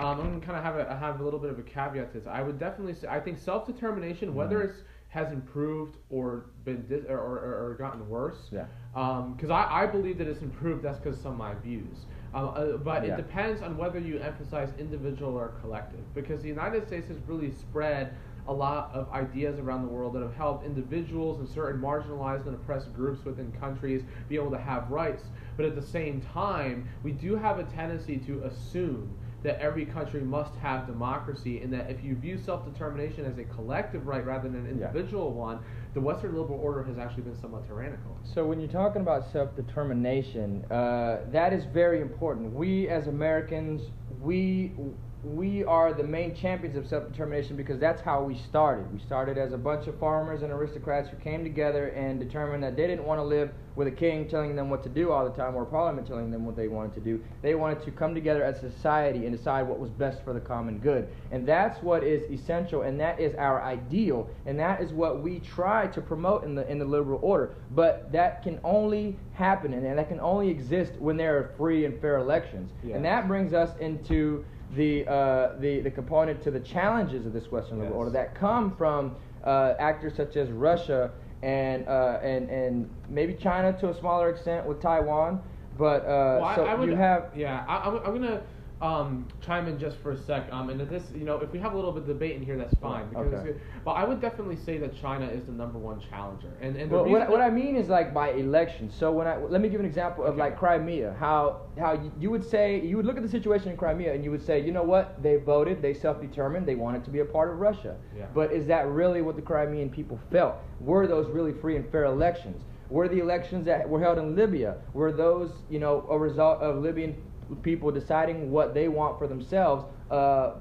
um, 0.00 0.20
I'm 0.20 0.26
gonna 0.40 0.40
kind 0.40 0.58
of 0.58 0.64
have 0.64 0.76
a 0.76 0.96
have 0.96 1.20
a 1.20 1.24
little 1.24 1.38
bit 1.38 1.50
of 1.50 1.58
a 1.58 1.62
caveat 1.62 2.12
to 2.12 2.18
this. 2.18 2.26
I 2.26 2.42
would 2.42 2.58
definitely 2.58 2.94
say 2.94 3.08
I 3.08 3.20
think 3.20 3.38
self 3.38 3.66
determination, 3.66 4.34
whether 4.34 4.62
it's 4.62 4.82
has 5.08 5.32
improved 5.32 5.96
or 6.08 6.46
been 6.64 6.86
dis- 6.86 7.04
or, 7.08 7.18
or, 7.18 7.70
or 7.70 7.76
gotten 7.78 8.08
worse, 8.08 8.48
yeah. 8.52 8.66
because 8.92 9.50
I, 9.50 9.82
I 9.82 9.86
believe 9.86 10.18
that 10.18 10.28
it's 10.28 10.40
improved. 10.40 10.84
That's 10.84 10.98
because 10.98 11.20
some 11.20 11.32
of 11.32 11.38
my 11.38 11.54
views. 11.54 12.06
Um, 12.32 12.52
uh, 12.54 12.76
but 12.76 13.04
Yeah. 13.04 13.14
it 13.14 13.16
depends 13.16 13.60
on 13.60 13.76
whether 13.76 13.98
you 13.98 14.18
emphasize 14.20 14.72
individual 14.78 15.34
or 15.34 15.48
collective. 15.60 16.00
Because 16.14 16.42
the 16.42 16.48
United 16.48 16.86
States 16.86 17.08
has 17.08 17.16
really 17.26 17.50
spread 17.50 18.14
a 18.46 18.52
lot 18.52 18.90
of 18.94 19.10
ideas 19.12 19.58
around 19.58 19.82
the 19.82 19.88
world 19.88 20.12
that 20.14 20.22
have 20.22 20.34
helped 20.34 20.64
individuals 20.64 21.40
and 21.40 21.48
certain 21.48 21.80
marginalized 21.80 22.46
and 22.46 22.54
oppressed 22.54 22.94
groups 22.94 23.24
within 23.24 23.50
countries 23.52 24.02
be 24.28 24.36
able 24.36 24.50
to 24.50 24.58
have 24.58 24.90
rights. 24.90 25.24
But 25.56 25.66
at 25.66 25.74
the 25.74 25.82
same 25.82 26.20
time, 26.20 26.88
we 27.02 27.10
do 27.10 27.34
have 27.34 27.58
a 27.58 27.64
tendency 27.64 28.16
to 28.18 28.42
assume 28.44 29.12
that 29.42 29.58
every 29.58 29.86
country 29.86 30.20
must 30.20 30.54
have 30.56 30.86
democracy, 30.86 31.60
and 31.60 31.72
that 31.72 31.90
if 31.90 32.04
you 32.04 32.14
view 32.14 32.38
self-determination 32.38 33.24
as 33.24 33.38
a 33.38 33.44
collective 33.44 34.06
right 34.06 34.24
rather 34.24 34.48
than 34.48 34.66
an 34.66 34.70
individual 34.70 35.30
yeah. 35.30 35.40
one, 35.40 35.58
the 35.94 36.00
Western 36.00 36.36
liberal 36.36 36.60
order 36.60 36.82
has 36.82 36.98
actually 36.98 37.22
been 37.22 37.40
somewhat 37.40 37.66
tyrannical. 37.66 38.16
So 38.22 38.44
when 38.44 38.60
you're 38.60 38.70
talking 38.70 39.02
about 39.02 39.30
self-determination, 39.32 40.64
uh, 40.70 41.20
that 41.32 41.52
is 41.52 41.64
very 41.72 42.00
important. 42.00 42.52
We 42.52 42.88
as 42.88 43.06
Americans, 43.06 43.82
we 44.20 44.72
we 45.22 45.64
are 45.64 45.92
the 45.92 46.02
main 46.02 46.34
champions 46.34 46.76
of 46.76 46.86
self 46.88 47.06
determination 47.10 47.56
because 47.56 47.78
that's 47.78 48.00
how 48.00 48.22
we 48.22 48.36
started. 48.36 48.90
We 48.92 49.00
started 49.00 49.36
as 49.36 49.52
a 49.52 49.58
bunch 49.58 49.86
of 49.86 49.98
farmers 49.98 50.42
and 50.42 50.50
aristocrats 50.50 51.10
who 51.10 51.16
came 51.18 51.44
together 51.44 51.88
and 51.88 52.18
determined 52.18 52.62
that 52.62 52.74
they 52.74 52.86
didn't 52.86 53.04
want 53.04 53.18
to 53.18 53.24
live 53.24 53.50
with 53.76 53.86
a 53.86 53.90
king 53.90 54.28
telling 54.28 54.56
them 54.56 54.70
what 54.70 54.82
to 54.82 54.88
do 54.88 55.12
all 55.12 55.24
the 55.24 55.36
time 55.36 55.54
or 55.54 55.62
a 55.62 55.66
parliament 55.66 56.06
telling 56.06 56.30
them 56.30 56.46
what 56.46 56.56
they 56.56 56.68
wanted 56.68 56.94
to 56.94 57.00
do. 57.00 57.22
They 57.42 57.54
wanted 57.54 57.82
to 57.84 57.90
come 57.90 58.14
together 58.14 58.42
as 58.42 58.62
a 58.62 58.72
society 58.72 59.26
and 59.26 59.36
decide 59.36 59.62
what 59.62 59.78
was 59.78 59.90
best 59.90 60.24
for 60.24 60.32
the 60.32 60.40
common 60.40 60.78
good. 60.78 61.08
And 61.30 61.46
that's 61.46 61.82
what 61.82 62.02
is 62.02 62.22
essential 62.30 62.82
and 62.82 62.98
that 63.00 63.20
is 63.20 63.34
our 63.34 63.62
ideal 63.62 64.28
and 64.46 64.58
that 64.58 64.80
is 64.80 64.92
what 64.92 65.22
we 65.22 65.40
try 65.40 65.86
to 65.88 66.00
promote 66.00 66.44
in 66.44 66.54
the 66.54 66.66
in 66.70 66.78
the 66.78 66.84
liberal 66.86 67.20
order. 67.22 67.54
But 67.72 68.10
that 68.12 68.42
can 68.42 68.58
only 68.64 69.18
happen 69.34 69.74
and 69.74 69.98
that 69.98 70.08
can 70.08 70.20
only 70.20 70.48
exist 70.48 70.92
when 70.98 71.18
there 71.18 71.36
are 71.36 71.52
free 71.58 71.84
and 71.84 72.00
fair 72.00 72.16
elections. 72.18 72.70
Yes. 72.82 72.96
And 72.96 73.04
that 73.04 73.28
brings 73.28 73.52
us 73.52 73.70
into 73.80 74.44
the, 74.76 75.06
uh, 75.06 75.58
the, 75.58 75.80
the 75.80 75.90
component 75.90 76.42
to 76.42 76.50
the 76.50 76.60
challenges 76.60 77.26
of 77.26 77.32
this 77.32 77.50
Western 77.50 77.78
liberal 77.78 77.92
yes. 77.92 77.98
order 77.98 78.10
that 78.10 78.34
come 78.34 78.76
from 78.76 79.16
uh, 79.44 79.74
actors 79.78 80.14
such 80.16 80.36
as 80.36 80.50
Russia 80.50 81.10
and, 81.42 81.88
uh, 81.88 82.18
and, 82.22 82.48
and 82.50 82.90
maybe 83.08 83.34
China 83.34 83.72
to 83.80 83.90
a 83.90 83.98
smaller 83.98 84.30
extent 84.30 84.66
with 84.66 84.80
Taiwan. 84.80 85.42
But 85.78 86.02
uh, 86.02 86.38
well, 86.40 86.56
so 86.56 86.64
I, 86.64 86.72
I 86.72 86.74
would, 86.74 86.88
you 86.90 86.96
have. 86.96 87.30
Yeah, 87.34 87.64
I, 87.66 87.88
I'm, 87.88 87.96
I'm 87.98 88.04
going 88.04 88.22
to 88.22 88.42
um, 88.80 89.28
chime 89.44 89.68
in 89.68 89.78
just 89.78 89.98
for 89.98 90.12
a 90.12 90.16
sec. 90.24 90.50
Um, 90.50 90.70
and 90.70 90.80
this, 90.88 91.02
you 91.14 91.24
know, 91.24 91.36
if 91.36 91.52
we 91.52 91.58
have 91.58 91.74
a 91.74 91.76
little 91.76 91.92
bit 91.92 92.02
of 92.02 92.08
debate 92.08 92.36
in 92.36 92.42
here, 92.42 92.56
that's 92.56 92.74
fine. 92.78 93.08
Because 93.10 93.32
okay. 93.34 93.58
But 93.84 93.92
I 93.92 94.04
would 94.04 94.20
definitely 94.20 94.56
say 94.56 94.78
that 94.78 94.98
China 94.98 95.26
is 95.26 95.44
the 95.44 95.52
number 95.52 95.78
one 95.78 96.00
challenger. 96.08 96.50
And, 96.62 96.76
and 96.76 96.90
well, 96.90 97.04
what, 97.04 97.28
what 97.28 97.40
I 97.42 97.50
mean 97.50 97.76
is 97.76 97.88
like 97.88 98.14
by 98.14 98.30
election. 98.30 98.90
So 98.90 99.12
when 99.12 99.26
I 99.26 99.36
let 99.36 99.60
me 99.60 99.68
give 99.68 99.80
an 99.80 99.86
example 99.86 100.24
of 100.24 100.30
okay. 100.30 100.40
like 100.40 100.58
Crimea, 100.58 101.14
how 101.18 101.62
how 101.78 101.92
you, 101.92 102.12
you 102.18 102.30
would 102.30 102.48
say 102.48 102.80
you 102.80 102.96
would 102.96 103.04
look 103.04 103.16
at 103.16 103.22
the 103.22 103.28
situation 103.28 103.68
in 103.68 103.76
Crimea 103.76 104.14
and 104.14 104.24
you 104.24 104.30
would 104.30 104.44
say, 104.44 104.64
you 104.64 104.72
know 104.72 104.82
what, 104.82 105.22
they 105.22 105.36
voted, 105.36 105.82
they 105.82 105.92
self-determined, 105.92 106.66
they 106.66 106.74
wanted 106.74 107.04
to 107.04 107.10
be 107.10 107.20
a 107.20 107.24
part 107.24 107.50
of 107.50 107.58
Russia. 107.58 107.96
Yeah. 108.16 108.26
But 108.34 108.50
is 108.50 108.66
that 108.68 108.86
really 108.88 109.20
what 109.20 109.36
the 109.36 109.42
Crimean 109.42 109.90
people 109.90 110.18
felt? 110.32 110.56
Were 110.80 111.06
those 111.06 111.28
really 111.30 111.52
free 111.52 111.76
and 111.76 111.90
fair 111.90 112.04
elections? 112.04 112.62
Were 112.88 113.08
the 113.08 113.20
elections 113.20 113.66
that 113.66 113.88
were 113.88 114.00
held 114.00 114.18
in 114.18 114.34
Libya 114.34 114.78
were 114.94 115.12
those 115.12 115.50
you 115.68 115.78
know 115.78 116.06
a 116.10 116.18
result 116.18 116.60
of 116.62 116.82
Libyan 116.82 117.14
people 117.56 117.90
deciding 117.90 118.50
what 118.50 118.74
they 118.74 118.88
want 118.88 119.18
for 119.18 119.26
themselves 119.26 119.84
uh, 120.10 120.52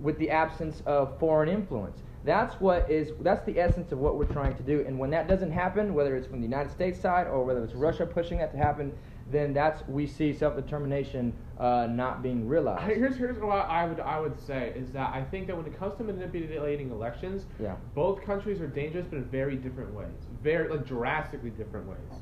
with 0.00 0.18
the 0.18 0.30
absence 0.30 0.82
of 0.86 1.18
foreign 1.18 1.48
influence. 1.48 2.02
That's 2.24 2.54
what 2.60 2.90
is 2.90 3.12
that's 3.20 3.44
the 3.46 3.58
essence 3.58 3.92
of 3.92 3.98
what 3.98 4.16
we're 4.16 4.26
trying 4.26 4.56
to 4.56 4.62
do. 4.62 4.84
And 4.86 4.98
when 4.98 5.10
that 5.10 5.28
doesn't 5.28 5.52
happen, 5.52 5.94
whether 5.94 6.16
it's 6.16 6.26
from 6.26 6.40
the 6.40 6.46
United 6.46 6.70
States 6.70 7.00
side 7.00 7.26
or 7.26 7.44
whether 7.44 7.62
it's 7.64 7.74
Russia 7.74 8.06
pushing 8.06 8.38
that 8.38 8.52
to 8.52 8.58
happen, 8.58 8.92
then 9.30 9.52
that's 9.52 9.86
we 9.88 10.06
see 10.06 10.32
self-determination 10.32 11.32
uh, 11.58 11.86
not 11.90 12.22
being 12.22 12.46
realized. 12.48 12.82
Here's 12.82 13.16
here's 13.16 13.38
what 13.38 13.52
I 13.52 13.86
would 13.86 14.00
I 14.00 14.20
would 14.20 14.38
say 14.38 14.72
is 14.76 14.90
that 14.92 15.14
I 15.14 15.22
think 15.22 15.46
that 15.46 15.56
when 15.56 15.66
it 15.66 15.78
comes 15.78 15.96
to 15.98 16.04
manipulating 16.04 16.90
elections, 16.90 17.46
yeah. 17.60 17.76
both 17.94 18.22
countries 18.22 18.60
are 18.60 18.66
dangerous, 18.66 19.06
but 19.08 19.18
in 19.18 19.24
very 19.24 19.56
different 19.56 19.92
ways, 19.94 20.08
very 20.42 20.68
like 20.68 20.86
drastically 20.86 21.50
different 21.50 21.86
ways. 21.86 22.20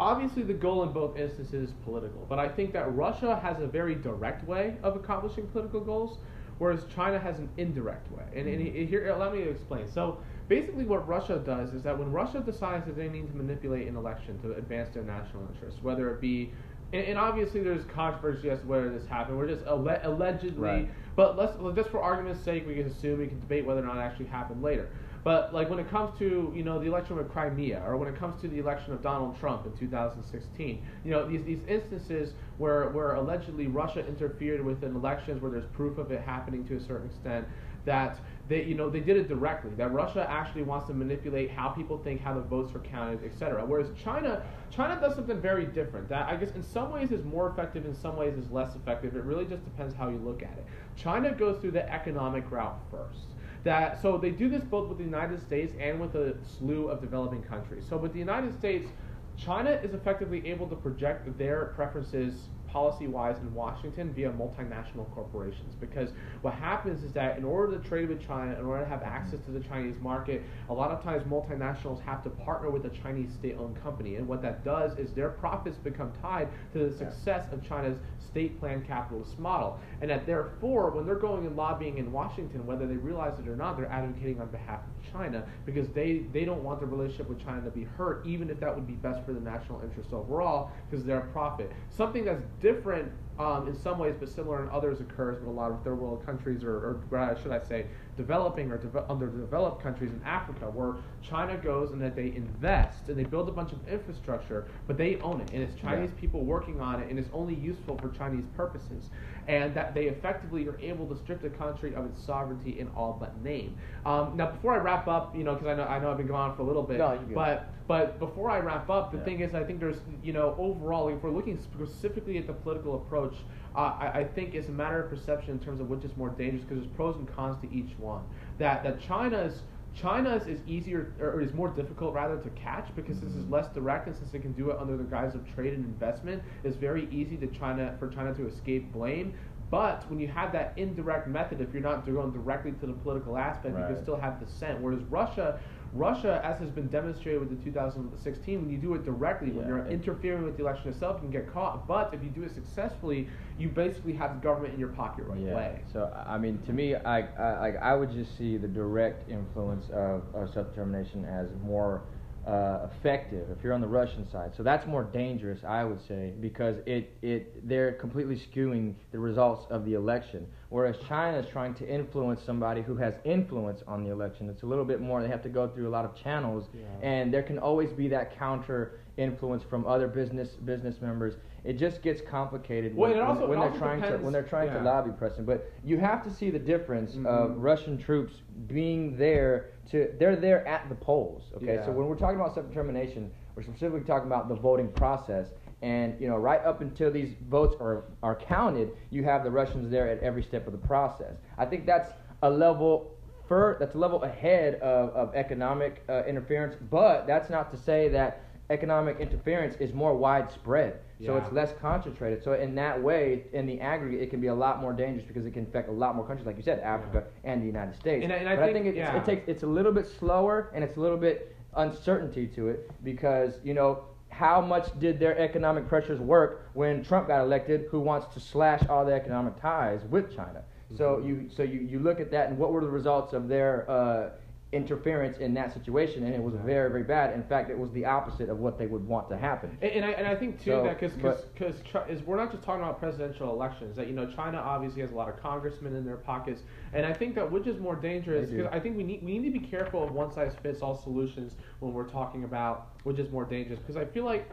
Obviously, 0.00 0.42
the 0.42 0.54
goal 0.54 0.82
in 0.82 0.92
both 0.92 1.14
instances 1.18 1.68
is 1.68 1.74
political, 1.84 2.24
but 2.26 2.38
I 2.38 2.48
think 2.48 2.72
that 2.72 2.90
Russia 2.96 3.38
has 3.38 3.60
a 3.60 3.66
very 3.66 3.94
direct 3.94 4.48
way 4.48 4.76
of 4.82 4.96
accomplishing 4.96 5.46
political 5.48 5.80
goals, 5.80 6.16
whereas 6.56 6.86
China 6.94 7.18
has 7.18 7.38
an 7.38 7.50
indirect 7.58 8.10
way. 8.10 8.24
And, 8.34 8.48
and 8.48 8.64
mm-hmm. 8.64 8.86
here, 8.86 9.10
allow 9.10 9.30
me 9.30 9.44
to 9.44 9.50
explain. 9.50 9.86
So, 9.92 10.18
basically, 10.48 10.86
what 10.86 11.06
Russia 11.06 11.42
does 11.44 11.74
is 11.74 11.82
that 11.82 11.98
when 11.98 12.10
Russia 12.10 12.40
decides 12.40 12.86
that 12.86 12.96
they 12.96 13.10
need 13.10 13.30
to 13.30 13.36
manipulate 13.36 13.88
an 13.88 13.96
election 13.96 14.40
to 14.40 14.54
advance 14.54 14.88
their 14.94 15.02
national 15.02 15.46
interests, 15.52 15.82
whether 15.82 16.10
it 16.14 16.18
be 16.22 16.50
and, 16.92 17.06
and, 17.06 17.18
obviously 17.18 17.62
there's 17.62 17.84
controversy 17.84 18.50
as 18.50 18.60
to 18.60 18.66
whether 18.66 18.90
this 18.90 19.06
happened. 19.06 19.38
We're 19.38 19.46
just 19.48 19.64
alle- 19.66 20.00
allegedly, 20.02 20.60
right. 20.60 20.90
but 21.14 21.36
let's 21.36 21.52
just 21.76 21.90
for 21.90 22.02
argument's 22.02 22.42
sake, 22.42 22.66
we 22.66 22.74
can 22.74 22.86
assume 22.86 23.20
we 23.20 23.28
can 23.28 23.38
debate 23.38 23.64
whether 23.64 23.80
or 23.80 23.86
not 23.86 23.98
it 23.98 24.00
actually 24.00 24.26
happened 24.26 24.62
later. 24.62 24.88
But 25.22 25.52
like 25.52 25.68
when 25.68 25.78
it 25.78 25.90
comes 25.90 26.18
to 26.18 26.52
you 26.54 26.62
know 26.62 26.78
the 26.78 26.86
election 26.86 27.18
of 27.18 27.30
Crimea, 27.30 27.82
or 27.86 27.96
when 27.96 28.08
it 28.08 28.18
comes 28.18 28.40
to 28.40 28.48
the 28.48 28.58
election 28.58 28.92
of 28.92 29.02
Donald 29.02 29.38
Trump 29.38 29.66
in 29.66 29.76
2016, 29.76 30.82
you 31.04 31.10
know 31.10 31.28
these 31.28 31.44
these 31.44 31.62
instances 31.68 32.32
where 32.58 32.88
where 32.90 33.14
allegedly 33.14 33.66
Russia 33.66 34.06
interfered 34.06 34.64
with 34.64 34.82
an 34.82 34.96
elections 34.96 35.42
where 35.42 35.50
there's 35.50 35.66
proof 35.72 35.98
of 35.98 36.10
it 36.10 36.22
happening 36.22 36.66
to 36.68 36.76
a 36.76 36.80
certain 36.80 37.06
extent, 37.06 37.46
that 37.84 38.18
they 38.48 38.64
you 38.64 38.74
know 38.74 38.88
they 38.88 39.00
did 39.00 39.18
it 39.18 39.28
directly. 39.28 39.70
That 39.76 39.92
Russia 39.92 40.26
actually 40.28 40.62
wants 40.62 40.86
to 40.86 40.94
manipulate 40.94 41.50
how 41.50 41.68
people 41.68 41.98
think, 41.98 42.22
how 42.22 42.32
the 42.32 42.40
votes 42.40 42.74
are 42.74 42.80
counted, 42.80 43.22
etc. 43.22 43.64
Whereas 43.66 43.88
China 44.02 44.42
China 44.70 44.98
does 44.98 45.16
something 45.16 45.40
very 45.40 45.66
different. 45.66 46.08
That 46.08 46.28
I 46.28 46.36
guess 46.36 46.52
in 46.52 46.62
some 46.62 46.90
ways 46.92 47.12
is 47.12 47.24
more 47.24 47.50
effective, 47.50 47.84
in 47.84 47.94
some 47.94 48.16
ways 48.16 48.38
is 48.38 48.50
less 48.50 48.74
effective. 48.74 49.14
It 49.14 49.24
really 49.24 49.44
just 49.44 49.64
depends 49.64 49.94
how 49.94 50.08
you 50.08 50.16
look 50.16 50.42
at 50.42 50.56
it. 50.56 50.64
China 50.96 51.30
goes 51.32 51.60
through 51.60 51.72
the 51.72 51.92
economic 51.92 52.50
route 52.50 52.78
first 52.90 53.29
that 53.64 54.00
so 54.00 54.16
they 54.16 54.30
do 54.30 54.48
this 54.48 54.62
both 54.64 54.88
with 54.88 54.98
the 54.98 55.04
United 55.04 55.40
States 55.40 55.74
and 55.78 56.00
with 56.00 56.14
a 56.14 56.36
slew 56.44 56.88
of 56.88 57.00
developing 57.00 57.42
countries. 57.42 57.84
So 57.88 57.96
with 57.96 58.12
the 58.12 58.18
United 58.18 58.56
States, 58.58 58.88
China 59.36 59.70
is 59.70 59.94
effectively 59.94 60.46
able 60.46 60.66
to 60.68 60.76
project 60.76 61.36
their 61.38 61.66
preferences 61.76 62.48
policy 62.72 63.06
wise 63.06 63.36
in 63.38 63.52
Washington 63.54 64.12
via 64.12 64.30
multinational 64.30 65.12
corporations. 65.14 65.74
Because 65.80 66.10
what 66.42 66.54
happens 66.54 67.02
is 67.02 67.12
that 67.12 67.38
in 67.38 67.44
order 67.44 67.78
to 67.78 67.88
trade 67.88 68.08
with 68.08 68.26
China, 68.26 68.58
in 68.58 68.64
order 68.64 68.84
to 68.84 68.88
have 68.88 69.02
access 69.02 69.40
to 69.46 69.50
the 69.50 69.60
Chinese 69.60 69.96
market, 70.00 70.42
a 70.68 70.74
lot 70.74 70.90
of 70.90 71.02
times 71.02 71.24
multinationals 71.24 72.00
have 72.02 72.22
to 72.24 72.30
partner 72.30 72.70
with 72.70 72.84
a 72.84 72.90
Chinese 72.90 73.32
state 73.32 73.56
owned 73.58 73.80
company. 73.82 74.16
And 74.16 74.26
what 74.26 74.42
that 74.42 74.64
does 74.64 74.98
is 74.98 75.12
their 75.12 75.30
profits 75.30 75.76
become 75.78 76.12
tied 76.20 76.48
to 76.72 76.88
the 76.88 76.96
success 76.96 77.46
of 77.52 77.66
China's 77.66 77.98
state 78.30 78.58
planned 78.60 78.86
capitalist 78.86 79.38
model. 79.38 79.78
And 80.00 80.10
that 80.10 80.26
therefore, 80.26 80.90
when 80.90 81.06
they're 81.06 81.16
going 81.16 81.46
and 81.46 81.56
lobbying 81.56 81.98
in 81.98 82.12
Washington, 82.12 82.66
whether 82.66 82.86
they 82.86 82.96
realize 82.96 83.38
it 83.38 83.48
or 83.48 83.56
not, 83.56 83.76
they're 83.76 83.90
advocating 83.90 84.40
on 84.40 84.48
behalf 84.48 84.80
of 84.80 85.12
China 85.12 85.44
because 85.66 85.88
they, 85.88 86.24
they 86.32 86.44
don't 86.44 86.62
want 86.62 86.80
the 86.80 86.86
relationship 86.86 87.28
with 87.28 87.44
China 87.44 87.62
to 87.62 87.70
be 87.70 87.84
hurt, 87.84 88.24
even 88.26 88.50
if 88.50 88.60
that 88.60 88.74
would 88.74 88.86
be 88.86 88.94
best 88.94 89.24
for 89.24 89.32
the 89.32 89.40
national 89.40 89.80
interest 89.82 90.12
overall, 90.12 90.70
because 90.88 91.04
they're 91.04 91.20
a 91.20 91.32
profit. 91.32 91.72
Something 91.90 92.24
that's 92.24 92.42
different 92.60 93.12
um, 93.40 93.68
in 93.68 93.74
some 93.74 93.98
ways, 93.98 94.14
but 94.20 94.28
similar 94.28 94.62
in 94.62 94.68
others 94.68 95.00
occurs 95.00 95.38
with 95.40 95.48
a 95.48 95.50
lot 95.50 95.70
of 95.70 95.82
third 95.82 95.98
world 95.98 96.24
countries, 96.26 96.62
or, 96.62 97.00
or 97.10 97.38
should 97.42 97.52
I 97.52 97.60
say, 97.66 97.86
developing 98.18 98.70
or 98.70 98.76
de- 98.76 99.10
underdeveloped 99.10 99.82
countries 99.82 100.10
in 100.12 100.20
Africa, 100.24 100.66
where 100.66 100.96
China 101.22 101.56
goes 101.56 101.92
and 101.92 102.02
that 102.02 102.14
they 102.14 102.34
invest 102.36 103.08
and 103.08 103.18
they 103.18 103.24
build 103.24 103.48
a 103.48 103.52
bunch 103.52 103.72
of 103.72 103.88
infrastructure, 103.88 104.68
but 104.86 104.98
they 104.98 105.16
own 105.20 105.40
it, 105.40 105.48
and 105.54 105.62
it's 105.62 105.74
Chinese 105.80 106.10
yeah. 106.14 106.20
people 106.20 106.44
working 106.44 106.82
on 106.82 107.00
it, 107.00 107.08
and 107.08 107.18
it's 107.18 107.30
only 107.32 107.54
useful 107.54 107.96
for 107.96 108.10
Chinese 108.10 108.44
purposes, 108.54 109.08
and 109.48 109.74
that 109.74 109.94
they 109.94 110.08
effectively 110.08 110.68
are 110.68 110.78
able 110.80 111.06
to 111.06 111.16
strip 111.16 111.40
the 111.40 111.48
country 111.48 111.94
of 111.94 112.04
its 112.04 112.22
sovereignty 112.22 112.78
in 112.78 112.88
all 112.88 113.16
but 113.18 113.42
name. 113.42 113.74
Um, 114.04 114.36
now, 114.36 114.50
before 114.50 114.74
I 114.74 114.78
wrap 114.78 115.08
up, 115.08 115.34
you 115.34 115.44
know, 115.44 115.54
because 115.54 115.68
I 115.68 115.74
know 115.74 115.84
I 115.84 115.98
know 115.98 116.10
I've 116.10 116.18
been 116.18 116.26
going 116.26 116.42
on 116.42 116.56
for 116.56 116.62
a 116.62 116.66
little 116.66 116.82
bit, 116.82 116.98
no, 116.98 117.18
but 117.32 117.72
but 117.90 118.20
before 118.20 118.48
I 118.48 118.60
wrap 118.60 118.88
up, 118.88 119.10
the 119.10 119.18
yeah. 119.18 119.24
thing 119.24 119.40
is, 119.40 119.52
I 119.52 119.64
think 119.64 119.80
there's, 119.80 119.96
you 120.22 120.32
know, 120.32 120.54
overall, 120.58 121.08
if 121.08 121.20
we're 121.24 121.32
looking 121.32 121.58
specifically 121.58 122.38
at 122.38 122.46
the 122.46 122.52
political 122.52 122.94
approach 122.94 123.34
uh, 123.74 123.96
I, 124.00 124.20
I, 124.20 124.24
think 124.24 124.54
it's 124.54 124.68
a 124.68 124.72
matter 124.72 125.02
of 125.02 125.10
perception 125.10 125.52
in 125.52 125.58
terms 125.58 125.80
of 125.80 125.88
which 125.88 126.04
is 126.04 126.16
more 126.16 126.30
dangerous 126.30 126.62
because 126.62 126.78
there's 126.82 126.94
pros 126.94 127.16
and 127.16 127.26
cons 127.34 127.56
to 127.62 127.72
each 127.72 127.90
one. 127.98 128.22
That 128.58 128.84
that 128.84 129.00
China's 129.00 129.62
China's 129.94 130.46
is 130.46 130.60
easier 130.68 131.14
or 131.20 131.40
is 131.40 131.52
more 131.52 131.68
difficult 131.68 132.14
rather 132.14 132.36
to 132.36 132.50
catch 132.50 132.88
because 132.94 133.20
this 133.20 133.34
is 133.34 133.48
less 133.48 133.68
direct 133.68 134.06
and 134.06 134.16
since 134.16 134.30
they 134.30 134.38
can 134.38 134.52
do 134.52 134.70
it 134.70 134.78
under 134.78 134.96
the 134.96 135.04
guise 135.04 135.34
of 135.34 135.42
trade 135.54 135.72
and 135.72 135.84
investment, 135.84 136.42
it's 136.62 136.76
very 136.76 137.08
easy 137.10 137.36
to 137.36 137.46
China 137.48 137.96
for 137.98 138.08
China 138.08 138.32
to 138.34 138.46
escape 138.46 138.92
blame. 138.92 139.34
But 139.70 140.08
when 140.10 140.18
you 140.18 140.26
have 140.26 140.50
that 140.52 140.72
indirect 140.76 141.28
method, 141.28 141.60
if 141.60 141.72
you're 141.72 141.82
not 141.82 142.04
going 142.04 142.32
directly 142.32 142.72
to 142.72 142.86
the 142.86 142.92
political 142.92 143.38
aspect, 143.38 143.76
right. 143.76 143.88
you 143.88 143.94
can 143.94 144.02
still 144.02 144.16
have 144.16 144.40
dissent. 144.40 144.80
Whereas 144.80 145.02
Russia, 145.04 145.60
Russia, 145.92 146.40
as 146.44 146.58
has 146.60 146.70
been 146.70 146.88
demonstrated 146.88 147.40
with 147.40 147.50
the 147.50 147.64
2016, 147.64 148.60
when 148.60 148.70
you 148.70 148.78
do 148.78 148.94
it 148.94 149.04
directly, 149.04 149.48
yeah, 149.48 149.54
when 149.54 149.66
you're 149.66 149.86
interfering 149.88 150.44
with 150.44 150.56
the 150.56 150.62
election 150.62 150.90
itself, 150.90 151.16
you 151.16 151.28
can 151.28 151.30
get 151.30 151.52
caught. 151.52 151.88
But 151.88 152.14
if 152.14 152.22
you 152.22 152.30
do 152.30 152.44
it 152.44 152.54
successfully, 152.54 153.28
you 153.58 153.68
basically 153.68 154.12
have 154.12 154.34
the 154.34 154.40
government 154.40 154.74
in 154.74 154.80
your 154.80 154.90
pocket 154.90 155.24
right 155.26 155.40
yeah. 155.40 155.50
away. 155.50 155.80
So 155.92 156.12
I 156.26 156.38
mean, 156.38 156.62
to 156.66 156.72
me, 156.72 156.94
I, 156.94 157.22
I 157.22 157.70
I 157.82 157.94
would 157.94 158.12
just 158.12 158.36
see 158.38 158.56
the 158.56 158.68
direct 158.68 159.28
influence 159.28 159.88
of, 159.90 160.22
of 160.34 160.52
self-determination 160.52 161.24
as 161.24 161.48
more 161.62 162.02
uh, 162.46 162.86
effective 162.90 163.50
if 163.50 163.62
you're 163.62 163.72
on 163.72 163.80
the 163.80 163.88
Russian 163.88 164.28
side. 164.30 164.52
So 164.56 164.62
that's 164.62 164.86
more 164.86 165.04
dangerous, 165.04 165.60
I 165.66 165.84
would 165.84 166.00
say, 166.06 166.32
because 166.40 166.76
it, 166.86 167.12
it 167.22 167.68
they're 167.68 167.92
completely 167.92 168.36
skewing 168.36 168.94
the 169.12 169.18
results 169.18 169.66
of 169.70 169.84
the 169.84 169.94
election. 169.94 170.46
Whereas 170.70 170.96
China 171.06 171.36
is 171.38 171.46
trying 171.50 171.74
to 171.74 171.88
influence 171.88 172.40
somebody 172.42 172.80
who 172.80 172.96
has 172.96 173.14
influence 173.24 173.82
on 173.86 174.02
the 174.04 174.10
election. 174.10 174.48
It's 174.48 174.62
a 174.62 174.66
little 174.66 174.84
bit 174.84 175.00
more. 175.00 175.20
They 175.20 175.28
have 175.28 175.42
to 175.42 175.48
go 175.48 175.68
through 175.68 175.88
a 175.88 175.90
lot 175.90 176.04
of 176.04 176.14
channels, 176.14 176.68
Yeah. 176.72 176.84
and 177.02 177.34
there 177.34 177.42
can 177.42 177.58
always 177.58 177.92
be 177.92 178.08
that 178.08 178.36
counter 178.38 178.92
influence 179.16 179.62
from 179.64 179.84
other 179.86 180.08
business 180.08 180.50
business 180.64 181.00
members. 181.02 181.34
It 181.62 181.74
just 181.74 182.00
gets 182.00 182.22
complicated 182.22 182.96
Well, 182.96 183.10
when, 183.10 183.20
also- 183.20 183.40
when, 183.46 183.58
when 183.58 183.70
they're 183.70 183.78
trying 183.78 184.00
to 184.02 184.16
when 184.18 184.32
they're 184.32 184.42
trying 184.42 184.68
yeah. 184.68 184.78
to 184.78 184.84
lobby 184.84 185.10
Preston. 185.10 185.44
But 185.44 185.70
you 185.84 185.98
have 185.98 186.22
to 186.24 186.30
see 186.30 186.50
the 186.50 186.58
difference 186.58 187.16
Mhm. 187.16 187.26
of 187.26 187.58
Russian 187.62 187.98
troops 187.98 188.40
being 188.66 189.16
there 189.18 189.66
to 189.90 190.14
they're 190.18 190.36
there 190.36 190.66
at 190.66 190.88
the 190.88 190.94
polls. 190.94 191.50
Okay, 191.56 191.74
Yeah. 191.74 191.84
so 191.84 191.92
when 191.92 192.06
we're 192.06 192.14
talking 192.14 192.36
about 192.40 192.54
self 192.54 192.66
determination, 192.68 193.30
we're 193.56 193.62
specifically 193.64 194.00
talking 194.06 194.26
about 194.28 194.48
the 194.48 194.54
voting 194.54 194.88
process. 194.92 195.52
And 195.82 196.20
you 196.20 196.28
know, 196.28 196.36
right 196.36 196.62
up 196.64 196.80
until 196.82 197.10
these 197.10 197.34
votes 197.48 197.74
are 197.80 198.04
are 198.22 198.34
counted, 198.36 198.90
you 199.10 199.24
have 199.24 199.44
the 199.44 199.50
Russians 199.50 199.90
there 199.90 200.08
at 200.08 200.20
every 200.22 200.42
step 200.42 200.66
of 200.66 200.72
the 200.72 200.86
process. 200.86 201.34
I 201.56 201.64
think 201.64 201.86
that's 201.86 202.12
a 202.42 202.50
level 202.50 203.14
fur 203.48 203.76
that's 203.80 203.94
a 203.94 203.98
level 203.98 204.22
ahead 204.22 204.74
of, 204.76 205.08
of 205.10 205.34
economic 205.34 206.04
uh, 206.08 206.22
interference, 206.24 206.76
but 206.90 207.26
that's 207.26 207.50
not 207.50 207.70
to 207.72 207.76
say 207.78 208.08
that 208.10 208.42
economic 208.68 209.18
interference 209.18 209.74
is 209.80 209.92
more 209.92 210.14
widespread. 210.14 211.00
So 211.18 211.34
Yeah. 211.34 211.38
it's 211.42 211.52
less 211.52 211.72
concentrated. 211.80 212.44
So 212.44 212.52
in 212.52 212.74
that 212.76 213.02
way, 213.02 213.44
in 213.52 213.66
the 213.66 213.80
aggregate, 213.80 214.20
it 214.22 214.30
can 214.30 214.40
be 214.40 214.46
a 214.46 214.54
lot 214.54 214.80
more 214.80 214.92
dangerous 214.92 215.26
because 215.26 215.44
it 215.44 215.50
can 215.52 215.64
affect 215.64 215.88
a 215.88 215.92
lot 215.92 216.14
more 216.14 216.24
countries, 216.24 216.46
like 216.46 216.56
you 216.56 216.62
said, 216.62 216.78
Africa 216.80 217.24
and 217.42 217.60
the 217.60 217.66
United 217.66 217.96
States. 217.96 218.22
And 218.22 218.32
I- 218.32 218.36
and 218.36 218.48
I 218.48 218.54
but 218.54 218.62
I 218.62 218.66
think- 218.72 218.84
think, 218.84 218.86
it's, 218.88 218.96
yeah. 218.98 219.16
it 219.16 219.24
takes 219.24 219.48
it's 219.48 219.64
a 219.64 219.66
little 219.66 219.92
bit 219.92 220.06
slower 220.06 220.70
and 220.72 220.84
it's 220.84 220.96
a 220.96 221.00
little 221.00 221.16
bit 221.18 221.56
uncertainty 221.76 222.46
to 222.46 222.68
it 222.68 222.90
because 223.02 223.58
you 223.64 223.74
know 223.74 224.04
how 224.40 224.58
much 224.58 224.88
did 224.98 225.20
their 225.20 225.36
economic 225.38 225.86
pressures 225.86 226.18
work 226.18 226.70
when 226.72 227.04
Trump 227.04 227.28
got 227.28 227.42
elected, 227.42 227.86
who 227.90 228.00
wants 228.00 228.32
to 228.32 228.40
slash 228.40 228.82
all 228.88 229.04
the 229.04 229.12
economic 229.12 229.60
ties 229.60 230.00
with 230.10 230.34
China. 230.34 230.62
So 230.96 231.16
Mhm. 231.16 231.26
you 231.26 231.48
so 231.50 231.62
you, 231.62 231.80
you 231.80 231.98
look 231.98 232.20
at 232.20 232.30
that 232.30 232.48
and 232.48 232.58
what 232.58 232.72
were 232.72 232.80
the 232.80 232.88
results 233.00 233.34
of 233.34 233.48
their 233.48 233.84
uh, 233.88 234.30
interference 234.72 235.38
in 235.38 235.52
that 235.54 235.72
situation, 235.72 236.24
and 236.24 236.32
it 236.32 236.40
was 236.40 236.54
very 236.54 236.90
very 236.90 237.02
bad. 237.02 237.34
In 237.34 237.42
fact, 237.42 237.70
it 237.70 237.78
was 237.78 237.90
the 237.90 238.04
opposite 238.04 238.48
of 238.48 238.58
what 238.58 238.78
they 238.78 238.86
would 238.86 239.04
want 239.06 239.28
to 239.30 239.36
happen. 239.36 239.76
And, 239.82 239.90
and 239.90 240.04
I 240.04 240.10
and 240.10 240.26
I 240.26 240.36
think 240.36 240.58
too 240.58 240.70
So, 240.70 240.82
that 240.84 241.00
because 241.00 241.42
because 241.54 241.74
is 242.08 242.22
we're 242.22 242.36
not 242.36 242.52
just 242.52 242.62
talking 242.62 242.82
about 242.82 243.00
presidential 243.00 243.50
elections. 243.50 243.96
That 243.96 244.06
you 244.06 244.12
know 244.12 244.30
China 244.30 244.58
obviously 244.58 245.00
has 245.02 245.10
a 245.10 245.14
lot 245.14 245.28
of 245.28 245.40
congressmen 245.42 245.96
in 245.96 246.04
their 246.04 246.16
pockets, 246.16 246.62
and 246.92 247.04
I 247.04 247.12
think 247.12 247.34
that 247.34 247.50
which 247.50 247.66
is 247.66 247.80
more 247.80 247.96
dangerous 247.96 248.50
because 248.50 248.68
I 248.70 248.78
think 248.78 248.96
we 248.96 249.02
need 249.02 249.24
we 249.24 249.38
need 249.38 249.52
to 249.52 249.58
be 249.58 249.66
careful 249.66 250.04
of 250.04 250.12
one 250.12 250.32
size 250.32 250.54
fits 250.62 250.82
all 250.82 250.96
solutions 250.96 251.56
when 251.80 251.92
we're 251.92 252.08
talking 252.08 252.44
about 252.44 252.92
which 253.02 253.18
is 253.18 253.30
more 253.30 253.44
dangerous 253.44 253.80
because 253.80 253.96
I 253.96 254.04
feel 254.04 254.24
like 254.24 254.52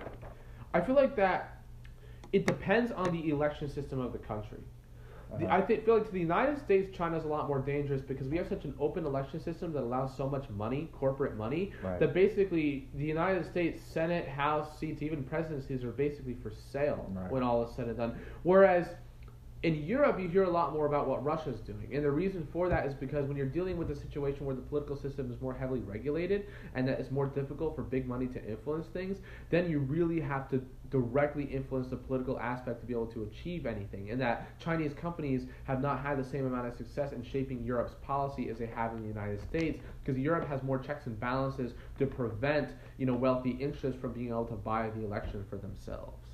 I 0.74 0.81
feel 0.81 0.95
like 0.95 1.15
that 1.17 1.62
it 2.33 2.45
depends 2.45 2.91
on 2.91 3.12
the 3.12 3.29
election 3.29 3.69
system 3.69 4.00
of 4.00 4.12
the 4.12 4.19
country. 4.19 4.59
The, 5.38 5.46
Uh-huh. 5.46 5.55
I 5.57 5.62
think, 5.62 5.86
feel 5.86 5.96
like 5.96 6.05
to 6.05 6.12
the 6.12 6.19
United 6.19 6.57
States, 6.57 6.89
China's 6.96 7.25
a 7.25 7.27
lot 7.27 7.48
more 7.48 7.60
dangerous 7.60 8.01
because 8.01 8.27
we 8.27 8.38
have 8.38 8.48
such 8.48 8.63
an 8.65 8.74
open 8.79 9.05
election 9.05 9.39
system 9.39 9.74
that 9.74 9.81
allows 9.84 10.15
so 10.15 10.29
much 10.29 10.50
money, 10.50 10.89
corporate 10.93 11.36
money, 11.36 11.72
Right. 11.84 12.00
that 12.00 12.13
basically 12.13 12.88
the 12.93 13.05
United 13.05 13.46
States 13.46 13.81
Senate, 13.81 14.27
House 14.27 14.77
seats, 14.79 15.01
even 15.01 15.24
presidencies 15.24 15.84
are 15.84 15.91
basically 15.91 16.34
for 16.36 16.50
sale 16.51 17.05
Right. 17.13 17.29
when 17.31 17.43
all 17.43 17.63
is 17.63 17.72
said 17.72 17.88
and 17.88 17.98
done. 17.98 18.15
Whereas 18.43 18.96
in 19.63 19.84
Europe, 19.84 20.19
you 20.19 20.27
hear 20.27 20.43
a 20.43 20.50
lot 20.50 20.72
more 20.72 20.86
about 20.86 21.07
what 21.07 21.24
Russia's 21.25 21.60
doing, 21.60 21.89
and 21.91 22.05
the 22.05 22.12
reason 22.12 22.46
for 22.53 22.69
that 22.69 22.86
is 22.86 22.93
because 22.93 23.27
when 23.27 23.36
you're 23.36 23.48
dealing 23.48 23.75
with 23.75 23.89
a 23.89 23.96
situation 23.96 24.46
where 24.46 24.55
the 24.55 24.62
political 24.62 24.96
system 24.96 25.31
is 25.31 25.41
more 25.41 25.53
heavily 25.53 25.79
regulated 25.79 26.46
and 26.75 26.88
that 26.88 27.00
it's 27.00 27.10
more 27.10 27.25
difficult 27.25 27.75
for 27.75 27.81
big 27.81 28.07
money 28.07 28.27
to 28.27 28.46
influence 28.48 28.86
things, 28.88 29.17
then 29.50 29.67
you 29.69 29.79
really 29.79 30.19
have 30.22 30.48
to 30.50 30.62
directly 30.89 31.44
influence 31.44 31.88
the 31.88 31.96
political 31.96 32.39
aspect 32.39 32.79
to 32.82 32.86
be 32.86 32.94
able 32.94 33.08
to 33.08 33.24
achieve 33.24 33.65
anything. 33.65 34.10
And 34.12 34.22
that 34.22 34.60
Chinese 34.60 34.94
companies 34.94 35.44
have 35.65 35.82
not 35.82 36.01
had 36.01 36.17
the 36.17 36.24
same 36.24 36.46
amount 36.46 36.67
of 36.67 36.75
success 36.75 37.12
in 37.12 37.24
shaping 37.24 37.63
Europe's 37.63 37.96
policy 38.01 38.50
as 38.50 38.58
they 38.58 38.67
have 38.67 38.94
in 38.94 39.01
the 39.01 39.08
United 39.08 39.41
States, 39.41 39.82
because 40.03 40.20
Europe 40.20 40.48
has 40.48 40.63
more 40.63 40.79
checks 40.79 41.06
and 41.06 41.20
balances 41.20 41.74
to 42.00 42.06
prevent 42.06 42.70
you 42.98 43.06
know 43.06 43.15
wealthy 43.15 43.51
interests 43.51 44.00
from 44.00 44.13
being 44.13 44.29
able 44.29 44.46
to 44.46 44.56
buy 44.56 44.89
the 44.96 45.03
election 45.03 45.46
for 45.50 45.58
themselves. 45.58 46.27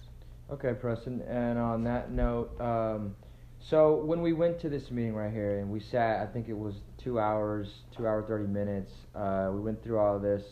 Okay, 0.51 0.74
Preston. 0.74 1.22
And 1.22 1.57
on 1.57 1.83
that 1.86 2.11
note, 2.11 2.59
um, 2.59 3.16
so 3.59 3.96
when 3.96 4.22
we 4.22 4.33
went 4.33 4.59
to 4.61 4.70
this 4.70 4.92
meeting 4.92 5.16
right 5.16 5.31
here 5.31 5.59
and 5.59 5.70
we 5.70 5.79
sat, 5.79 6.20
I 6.22 6.31
think 6.31 6.50
it 6.50 6.57
was 6.57 6.75
two 7.01 7.20
hours, 7.20 7.70
two 7.96 8.05
hour 8.05 8.24
thirty 8.27 8.48
minutes. 8.48 8.92
Uh, 9.16 9.50
we 9.53 9.61
went 9.61 9.81
through 9.83 10.00
all 10.00 10.18
of 10.18 10.22
this. 10.22 10.44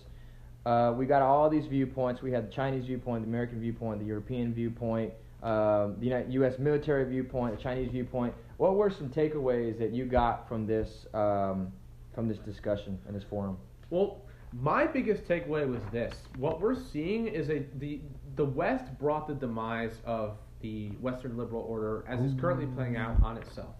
Uh, 0.65 0.93
we 0.95 1.05
got 1.05 1.21
all 1.21 1.49
these 1.49 1.65
viewpoints. 1.65 2.21
We 2.21 2.31
had 2.31 2.47
the 2.47 2.53
Chinese 2.53 2.85
viewpoint, 2.85 3.23
the 3.23 3.29
American 3.29 3.59
viewpoint, 3.59 3.99
the 3.99 4.05
European 4.05 4.53
viewpoint, 4.53 5.11
um, 5.41 5.95
the 5.99 6.25
U.S. 6.29 6.59
military 6.59 7.05
viewpoint, 7.05 7.57
the 7.57 7.61
Chinese 7.61 7.89
viewpoint. 7.91 8.33
What 8.57 8.75
were 8.75 8.91
some 8.91 9.09
takeaways 9.09 9.79
that 9.79 9.91
you 9.91 10.05
got 10.05 10.47
from 10.47 10.67
this 10.67 11.07
um, 11.13 11.71
from 12.13 12.27
this 12.27 12.37
discussion 12.39 12.99
and 13.07 13.15
this 13.15 13.23
forum? 13.27 13.57
Well, 13.89 14.21
my 14.53 14.85
biggest 14.85 15.27
takeaway 15.27 15.67
was 15.67 15.81
this: 15.91 16.13
what 16.37 16.61
we're 16.61 16.79
seeing 16.91 17.27
is 17.27 17.49
a 17.49 17.65
the 17.79 18.01
the 18.35 18.45
West 18.45 18.85
brought 18.99 19.27
the 19.27 19.33
demise 19.33 19.95
of 20.05 20.37
the 20.61 20.89
Western 21.01 21.37
liberal 21.37 21.63
order 21.67 22.05
as 22.07 22.19
is 22.19 22.39
currently 22.39 22.67
playing 22.67 22.97
out 22.97 23.21
on 23.23 23.37
itself. 23.37 23.73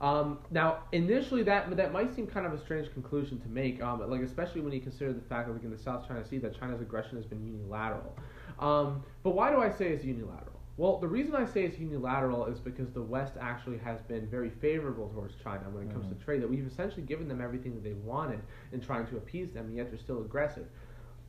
Um, 0.00 0.38
now, 0.50 0.80
initially, 0.92 1.42
that 1.44 1.74
that 1.76 1.92
might 1.92 2.14
seem 2.14 2.26
kind 2.26 2.46
of 2.46 2.52
a 2.52 2.58
strange 2.58 2.92
conclusion 2.92 3.40
to 3.40 3.48
make, 3.48 3.82
um, 3.82 4.08
like 4.10 4.20
especially 4.20 4.60
when 4.60 4.72
you 4.72 4.80
consider 4.80 5.12
the 5.12 5.20
fact 5.22 5.48
that, 5.48 5.54
like 5.54 5.64
in 5.64 5.70
the 5.70 5.78
South 5.78 6.06
China 6.06 6.24
Sea, 6.24 6.38
that 6.38 6.58
China's 6.58 6.80
aggression 6.80 7.16
has 7.16 7.24
been 7.24 7.44
unilateral. 7.44 8.14
Um, 8.58 9.02
but 9.22 9.30
why 9.30 9.50
do 9.50 9.60
I 9.60 9.70
say 9.70 9.88
it's 9.88 10.04
unilateral? 10.04 10.52
Well, 10.78 10.98
the 10.98 11.08
reason 11.08 11.34
I 11.34 11.46
say 11.46 11.64
it's 11.64 11.78
unilateral 11.78 12.44
is 12.46 12.58
because 12.58 12.90
the 12.90 13.00
West 13.02 13.32
actually 13.40 13.78
has 13.78 14.02
been 14.02 14.26
very 14.26 14.50
favorable 14.50 15.08
towards 15.08 15.34
China 15.42 15.64
when 15.70 15.88
it 15.88 15.92
comes 15.92 16.04
Mhm. 16.06 16.18
to 16.18 16.24
trade. 16.24 16.42
That 16.42 16.50
we've 16.50 16.66
essentially 16.66 17.02
given 17.02 17.28
them 17.28 17.40
everything 17.40 17.74
that 17.74 17.82
they 17.82 17.94
wanted 17.94 18.40
in 18.72 18.80
trying 18.82 19.06
to 19.06 19.16
appease 19.16 19.52
them, 19.52 19.66
and 19.66 19.76
yet 19.76 19.88
they're 19.90 19.98
still 19.98 20.20
aggressive. 20.20 20.66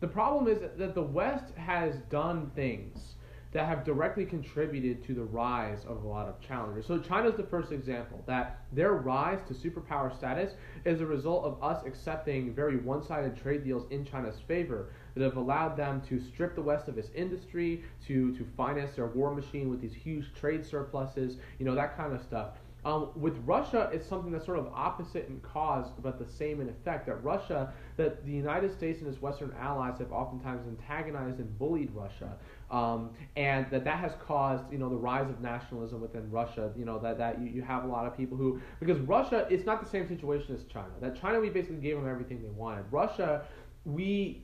The 0.01 0.07
problem 0.09 0.47
is 0.49 0.59
that 0.59 0.93
the 0.93 1.01
West 1.01 1.55
has 1.55 1.95
done 2.09 2.51
things 2.55 3.15
that 3.51 3.65
have 3.65 3.83
directly 3.83 4.25
contributed 4.25 5.03
to 5.05 5.13
the 5.13 5.23
rise 5.23 5.85
of 5.85 6.03
a 6.03 6.07
lot 6.07 6.27
of 6.27 6.39
challengers. 6.39 6.85
So 6.85 6.99
China's 6.99 7.35
the 7.35 7.43
first 7.43 7.71
example 7.71 8.23
that 8.27 8.61
their 8.73 8.93
rise 8.93 9.39
to 9.47 9.53
superpower 9.53 10.15
status 10.15 10.53
is 10.85 11.01
a 11.01 11.05
result 11.05 11.45
of 11.45 11.63
us 11.63 11.85
accepting 11.85 12.53
very 12.53 12.77
one-sided 12.77 13.35
trade 13.35 13.63
deals 13.63 13.85
in 13.89 14.05
China's 14.05 14.39
favor 14.47 14.89
that 15.15 15.23
have 15.23 15.37
allowed 15.37 15.75
them 15.77 16.01
to 16.09 16.19
strip 16.19 16.55
the 16.55 16.61
West 16.61 16.87
of 16.87 16.97
its 16.97 17.09
industry, 17.15 17.83
to 18.05 18.35
to 18.37 18.45
finance 18.55 18.95
their 18.95 19.07
war 19.07 19.33
machine 19.33 19.69
with 19.69 19.81
these 19.81 19.93
huge 19.93 20.33
trade 20.33 20.65
surpluses, 20.65 21.37
you 21.59 21.65
know 21.65 21.75
that 21.75 21.95
kind 21.97 22.13
of 22.13 22.21
stuff. 22.21 22.49
Um, 22.85 23.09
with 23.15 23.37
Russia, 23.45 23.89
it's 23.91 24.07
something 24.07 24.31
that's 24.31 24.45
sort 24.45 24.59
of 24.59 24.67
opposite 24.73 25.27
in 25.27 25.41
cause, 25.41 25.87
but 26.01 26.19
the 26.19 26.31
same 26.31 26.61
in 26.61 26.69
effect. 26.69 27.07
That 27.07 27.21
Russia, 27.23 27.73
that 27.97 28.25
the 28.25 28.31
United 28.31 28.71
States 28.71 29.01
and 29.01 29.09
its 29.09 29.21
Western 29.21 29.53
allies 29.59 29.97
have 29.99 30.13
oftentimes 30.13 30.65
antagonized 30.67 31.39
and 31.39 31.57
bullied 31.59 31.91
Russia, 31.93 32.37
um, 32.69 33.11
and 33.35 33.65
that 33.71 33.83
that 33.85 33.99
has 33.99 34.11
caused, 34.25 34.63
you 34.71 34.77
know, 34.77 34.89
the 34.89 34.95
rise 34.95 35.29
of 35.29 35.39
nationalism 35.39 36.01
within 36.01 36.29
Russia. 36.29 36.71
You 36.77 36.85
know 36.85 36.99
that 36.99 37.17
that 37.17 37.41
you, 37.41 37.47
you 37.47 37.61
have 37.61 37.85
a 37.85 37.87
lot 37.87 38.05
of 38.05 38.15
people 38.17 38.37
who, 38.37 38.61
because 38.79 38.99
Russia, 38.99 39.47
it's 39.49 39.65
not 39.65 39.83
the 39.83 39.89
same 39.89 40.07
situation 40.07 40.53
as 40.53 40.63
China. 40.65 40.91
That 40.99 41.19
China, 41.19 41.39
we 41.39 41.49
basically 41.49 41.77
gave 41.77 41.95
them 41.95 42.09
everything 42.09 42.41
they 42.41 42.49
wanted. 42.49 42.85
Russia, 42.91 43.45
we 43.85 44.43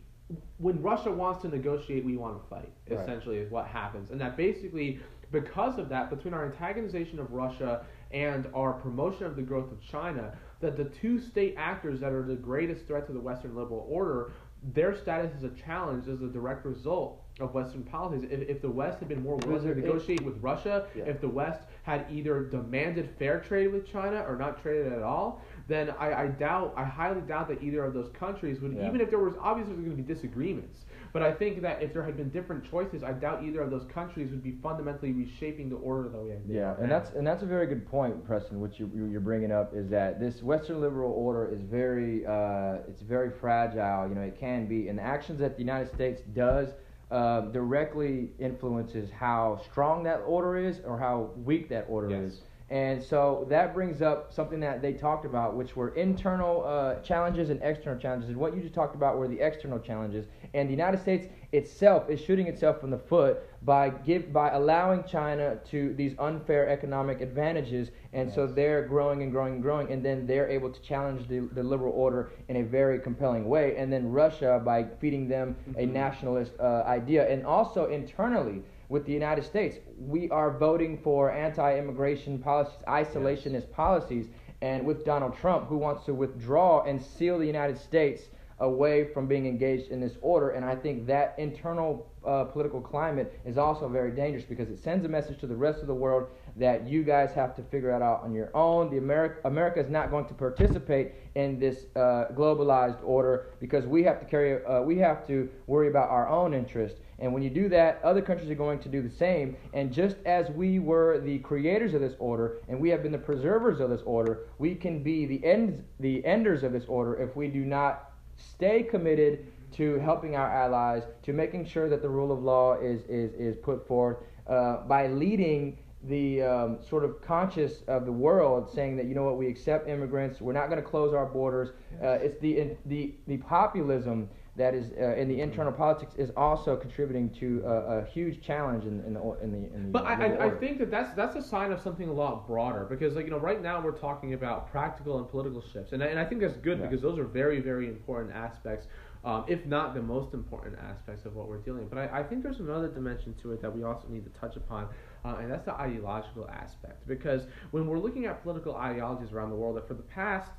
when 0.58 0.82
Russia 0.82 1.12
wants 1.12 1.42
to 1.42 1.50
negotiate, 1.50 2.06
we 2.06 2.16
want 2.16 2.42
to 2.42 2.50
fight. 2.50 2.72
Right. 2.90 3.00
Essentially, 3.00 3.38
is 3.38 3.52
what 3.52 3.68
happens, 3.68 4.12
and 4.12 4.22
that 4.22 4.38
basically 4.38 5.00
because 5.34 5.80
of 5.80 5.90
that, 5.90 6.10
between 6.10 6.34
our 6.34 6.50
antagonization 6.50 7.20
of 7.20 7.32
Russia 7.34 7.86
and 8.12 8.48
our 8.54 8.72
promotion 8.72 9.26
of 9.26 9.36
the 9.36 9.42
growth 9.42 9.72
of 9.72 9.82
China, 9.82 10.32
that 10.62 10.78
the 10.78 10.86
two 10.86 11.20
state 11.20 11.56
actors 11.58 12.00
that 12.00 12.14
are 12.14 12.22
the 12.22 12.36
greatest 12.36 12.86
threat 12.86 13.08
to 13.08 13.14
the 13.14 13.20
Western 13.20 13.56
liberal 13.56 13.86
order, 13.90 14.32
their 14.74 14.96
status 14.96 15.32
as 15.36 15.44
a 15.44 15.50
challenge 15.50 16.08
is 16.08 16.22
a 16.22 16.28
direct 16.28 16.66
result 16.66 17.23
of 17.40 17.54
Western 17.54 17.84
policies. 17.84 18.28
If, 18.30 18.42
if 18.48 18.62
the 18.62 18.70
West 18.70 19.00
had 19.00 19.10
been 19.10 19.24
more 19.24 19.38
willing 19.38 19.64
to 19.64 19.72
it- 19.72 19.78
negotiate 19.78 20.22
with 20.24 20.38
Russia, 20.42 20.86
Yeah. 20.96 21.06
if 21.06 21.20
the 21.20 21.28
West 21.30 21.62
had 21.82 22.06
either 22.12 22.44
demanded 22.44 23.10
fair 23.18 23.40
trade 23.40 23.72
with 23.72 23.88
China 23.88 24.24
or 24.28 24.36
not 24.38 24.62
traded 24.62 24.94
at 24.94 25.02
all, 25.02 25.42
then 25.68 25.90
I, 26.00 26.14
I 26.24 26.28
doubt, 26.28 26.74
I 26.78 26.84
highly 26.84 27.22
doubt 27.22 27.48
that 27.48 27.64
either 27.64 27.84
of 27.84 27.94
those 27.94 28.10
countries 28.10 28.60
would, 28.62 28.74
Yeah. 28.74 28.88
even 28.88 29.02
if 29.02 29.10
there 29.10 29.20
was 29.20 29.34
obviously 29.42 29.74
going 29.76 29.90
to 29.90 29.96
be 29.96 30.04
disagreements, 30.14 30.86
but 31.12 31.22
I 31.24 31.32
think 31.32 31.62
that 31.62 31.82
if 31.82 31.92
there 31.94 32.04
had 32.04 32.18
been 32.18 32.30
different 32.30 32.64
choices, 32.70 33.04
I 33.04 33.14
doubt 33.14 33.44
either 33.44 33.62
of 33.62 33.72
those 33.72 33.86
countries 33.86 34.30
would 34.32 34.44
be 34.44 34.52
fundamentally 34.64 35.12
reshaping 35.12 35.70
the 35.70 35.76
order 35.78 36.10
that 36.10 36.18
we 36.20 36.30
have. 36.32 36.40
Yeah, 36.48 36.76
and 36.80 36.92
that's 36.92 37.12
and 37.12 37.26
that's 37.26 37.44
a 37.44 37.46
very 37.46 37.68
good 37.68 37.86
point, 37.88 38.26
Preston. 38.26 38.60
Which 38.60 38.80
you 38.80 38.90
you- 38.96 39.06
you're 39.06 39.22
bringing 39.22 39.52
up 39.52 39.76
is 39.76 39.90
that 39.90 40.20
this 40.20 40.42
Western 40.42 40.82
liberal 40.82 41.12
order 41.12 41.48
is 41.54 41.62
very 41.62 42.26
uh, 42.26 42.78
it's 42.88 43.02
very 43.04 43.30
fragile. 43.30 44.08
You 44.10 44.16
know, 44.16 44.22
it 44.22 44.40
can 44.40 44.66
be, 44.66 44.88
and 44.88 44.98
the 44.98 45.04
actions 45.04 45.38
that 45.40 45.56
the 45.56 45.62
United 45.62 45.94
States 45.94 46.22
does 46.34 46.70
uh, 47.14 47.42
directly 47.52 48.32
influences 48.40 49.10
how 49.12 49.62
strong 49.72 50.04
that 50.04 50.18
order 50.26 50.58
is 50.58 50.80
or 50.86 50.98
how 50.98 51.30
weak 51.46 51.70
that 51.70 51.86
order 51.88 52.10
Yes. 52.10 52.34
is. 52.34 52.42
And 52.74 53.04
so 53.04 53.46
that 53.50 53.76
brings 53.76 54.02
up 54.02 54.34
something 54.34 54.60
that 54.62 54.82
they 54.82 54.94
talked 54.94 55.26
about, 55.26 55.56
which 55.56 55.76
were 55.76 55.90
internal 55.90 56.66
uh, 56.66 56.96
challenges 57.02 57.52
and 57.52 57.62
external 57.62 58.00
challenges. 58.00 58.30
And 58.30 58.38
what 58.38 58.56
you 58.56 58.64
just 58.64 58.74
talked 58.74 58.96
about 58.96 59.20
were 59.20 59.28
the 59.28 59.40
external 59.40 59.78
challenges. 59.78 60.26
And 60.56 60.68
the 60.68 60.74
United 60.74 61.00
States 61.00 61.28
itself 61.52 62.10
is 62.10 62.20
shooting 62.20 62.48
itself 62.48 62.84
in 62.84 62.90
the 62.90 62.98
foot 62.98 63.44
by 63.62 63.90
give 63.90 64.34
by 64.34 64.50
allowing 64.50 65.04
China 65.04 65.60
to 65.70 65.94
these 65.94 66.16
unfair 66.18 66.68
economic 66.68 67.22
advantages, 67.22 67.92
and 68.12 68.28
yes. 68.28 68.36
so 68.36 68.48
they're 68.48 68.88
growing 68.88 69.22
and 69.22 69.32
growing 69.32 69.54
and 69.54 69.62
growing, 69.62 69.92
and 69.92 70.04
then 70.04 70.26
they're 70.26 70.50
able 70.50 70.72
to 70.72 70.82
challenge 70.82 71.28
the, 71.28 71.48
the 71.54 71.62
liberal 71.62 71.94
order 71.94 72.32
in 72.50 72.56
a 72.56 72.64
very 72.64 73.00
compelling 73.00 73.48
way, 73.48 73.76
and 73.78 73.94
then 73.94 74.12
Russia 74.12 74.60
by 74.66 74.84
feeding 75.00 75.28
them 75.28 75.56
mm-hmm. 75.70 75.80
a 75.80 75.86
nationalist 75.86 76.54
uh, 76.60 76.84
idea, 76.88 77.32
and 77.32 77.46
also 77.46 77.86
internally 77.86 78.64
with 78.90 79.06
the 79.06 79.14
United 79.14 79.44
States, 79.44 79.78
we 79.98 80.30
are 80.30 80.52
voting 80.58 80.98
for 80.98 81.32
anti-immigration 81.32 82.40
policies, 82.40 82.78
isolationist 82.88 83.54
yes. 83.54 83.64
policies, 83.72 84.28
and 84.62 84.86
with 84.86 85.04
Donald 85.06 85.36
Trump, 85.36 85.68
who 85.68 85.78
wants 85.78 86.06
to 86.06 86.14
withdraw 86.14 86.84
and 86.84 87.02
seal 87.02 87.38
the 87.38 87.46
United 87.46 87.78
States 87.78 88.24
away 88.60 89.06
from 89.14 89.28
being 89.28 89.46
engaged 89.46 89.90
in 89.92 90.00
this 90.00 90.14
order. 90.22 90.52
And 90.52 90.64
I 90.64 90.76
think 90.76 91.06
that 91.08 91.36
internal 91.38 92.08
uh, 92.26 92.46
political 92.46 92.80
climate 92.80 93.40
is 93.46 93.58
also 93.58 93.90
very 93.90 94.12
dangerous 94.12 94.46
because 94.46 94.70
it 94.70 94.82
sends 94.82 95.06
a 95.06 95.10
message 95.10 95.40
to 95.40 95.48
the 95.48 95.56
rest 95.56 95.82
of 95.82 95.88
the 95.88 95.94
world 95.94 96.30
that 96.56 96.88
you 96.88 97.04
guys 97.04 97.32
have 97.34 97.56
to 97.56 97.64
figure 97.64 97.90
it 97.90 98.02
out 98.02 98.22
on 98.24 98.34
your 98.34 98.56
own. 98.56 98.90
The 98.90 98.98
America, 98.98 99.40
America 99.46 99.80
is 99.80 99.90
not 99.90 100.12
going 100.12 100.26
to 100.26 100.34
participate 100.34 101.14
in 101.36 101.60
this 101.60 101.86
uh, 101.96 102.26
globalized 102.36 103.04
order 103.04 103.48
because 103.60 103.86
we 103.86 104.04
have 104.04 104.20
to 104.20 104.26
carry, 104.26 104.64
uh, 104.66 104.82
we 104.82 104.98
have 105.00 105.26
to 105.28 105.50
worry 105.68 105.88
about 105.88 106.10
our 106.10 106.30
own 106.30 106.54
interest. 106.54 106.98
And 107.20 107.34
when 107.34 107.42
you 107.42 107.50
do 107.50 107.70
that, 107.70 108.02
other 108.04 108.22
countries 108.22 108.50
are 108.50 108.56
going 108.56 108.80
to 108.80 108.90
do 108.90 109.02
the 109.02 109.10
same. 109.10 109.56
And 109.74 109.92
just 109.92 110.18
as 110.26 110.50
we 110.52 110.80
were 110.80 111.20
the 111.20 111.40
creators 111.40 111.94
of 111.94 112.02
this 112.02 112.16
order, 112.20 112.58
and 112.68 112.80
we 112.80 112.90
have 112.90 113.02
been 113.02 113.12
the 113.12 113.18
preservers 113.18 113.80
of 113.80 113.90
this 113.90 114.02
order, 114.06 114.42
we 114.60 114.76
can 114.76 115.02
be 115.02 115.26
the 115.26 115.44
ends, 115.46 115.82
the 116.00 116.24
enders 116.26 116.64
of 116.64 116.72
this 116.72 116.86
order 116.88 117.16
if 117.22 117.36
we 117.36 117.48
do 117.48 117.66
not 117.66 118.12
stay 118.36 118.84
committed 118.84 119.48
to 119.74 119.98
helping 120.00 120.36
our 120.36 120.52
allies, 120.52 121.04
to 121.24 121.34
making 121.34 121.66
sure 121.66 121.90
that 121.90 122.02
the 122.02 122.10
rule 122.10 122.32
of 122.32 122.44
law 122.44 122.76
is, 122.80 123.02
is, 123.06 123.34
is 123.34 123.56
put 123.58 123.88
forth 123.88 124.18
uh, 124.48 124.78
by 124.88 125.08
leading 125.08 125.78
the 126.04 126.42
um, 126.42 126.78
sort 126.88 127.04
of 127.04 127.22
conscious 127.22 127.82
of 127.88 128.06
the 128.06 128.12
world 128.12 128.72
saying 128.74 128.98
that, 128.98 129.06
you 129.06 129.16
know 129.16 129.24
what, 129.24 129.38
we 129.38 129.48
accept 129.48 129.88
immigrants, 129.88 130.42
we're 130.42 130.54
not 130.54 130.70
going 130.70 130.82
to 130.82 130.88
close 130.88 131.14
our 131.14 131.26
borders. 131.26 131.70
Uh, 132.02 132.20
it's 132.22 132.40
the, 132.40 132.76
the, 132.86 133.16
the 133.28 133.38
populism 133.38 134.30
that 134.56 134.76
is 134.76 134.92
uh, 135.00 135.16
in 135.16 135.28
the 135.28 135.42
internal 135.42 135.72
politics 135.72 136.14
is 136.16 136.30
also 136.38 136.76
contributing 136.76 137.30
to 137.32 137.64
a, 137.66 138.00
a 138.00 138.06
huge 138.06 138.42
challenge 138.42 138.86
in, 138.86 139.04
in, 139.06 139.16
the 139.16 139.22
in 139.42 139.52
the 139.52 139.76
in 139.76 139.84
the. 139.86 139.90
But 139.90 140.06
I, 140.06 140.14
I, 140.14 140.46
I, 140.46 140.50
think 140.52 140.78
that 140.78 140.92
that's 140.92 141.12
that's 141.16 141.36
a 141.36 141.42
sign 141.42 141.72
of 141.72 141.82
something 141.82 142.08
a 142.08 142.14
lot 142.14 142.46
broader 142.46 142.86
because 142.88 143.16
like 143.16 143.26
you 143.26 143.32
know 143.32 143.40
right 143.40 143.62
now 143.62 143.82
we're 143.82 143.98
talking 143.98 144.36
about 144.36 144.72
practical 144.72 145.18
and 145.18 145.28
political 145.28 145.62
shifts 145.62 145.94
and 145.94 146.04
I, 146.04 146.08
and 146.08 146.20
I 146.20 146.26
think 146.26 146.42
that's 146.42 146.58
good 146.58 146.78
yeah. 146.78 146.86
because 146.86 147.02
those 147.02 147.18
are 147.18 147.24
very 147.24 147.62
very 147.62 147.88
important 147.88 148.36
aspects. 148.36 148.88
Um, 149.26 149.46
if 149.48 149.66
not 149.66 149.94
the 149.94 150.02
most 150.02 150.34
important 150.34 150.78
aspects 150.80 151.26
of 151.26 151.34
what 151.34 151.48
we're 151.48 151.60
dealing. 151.60 151.84
With. 151.84 151.92
But 151.92 152.00
I, 152.00 152.20
I, 152.20 152.24
think 152.24 152.44
there's 152.44 152.60
another 152.60 152.90
dimension 152.90 153.34
to 153.36 153.54
it 153.54 153.62
that 153.62 153.74
we 153.74 153.82
also 153.82 154.10
need 154.10 154.26
to 154.26 154.30
touch 154.38 154.58
upon, 154.58 154.90
uh, 155.26 155.38
and 155.40 155.52
that's 155.52 155.66
the 155.66 155.74
ideological 155.74 156.50
aspect. 156.50 157.08
Because 157.08 157.44
when 157.72 157.88
we're 157.88 158.00
looking 158.00 158.26
at 158.26 158.42
political 158.44 158.76
ideologies 158.76 159.32
around 159.32 159.50
the 159.50 159.56
world, 159.56 159.78
that 159.78 159.88
for 159.88 159.94
the 159.94 160.04
past, 160.04 160.52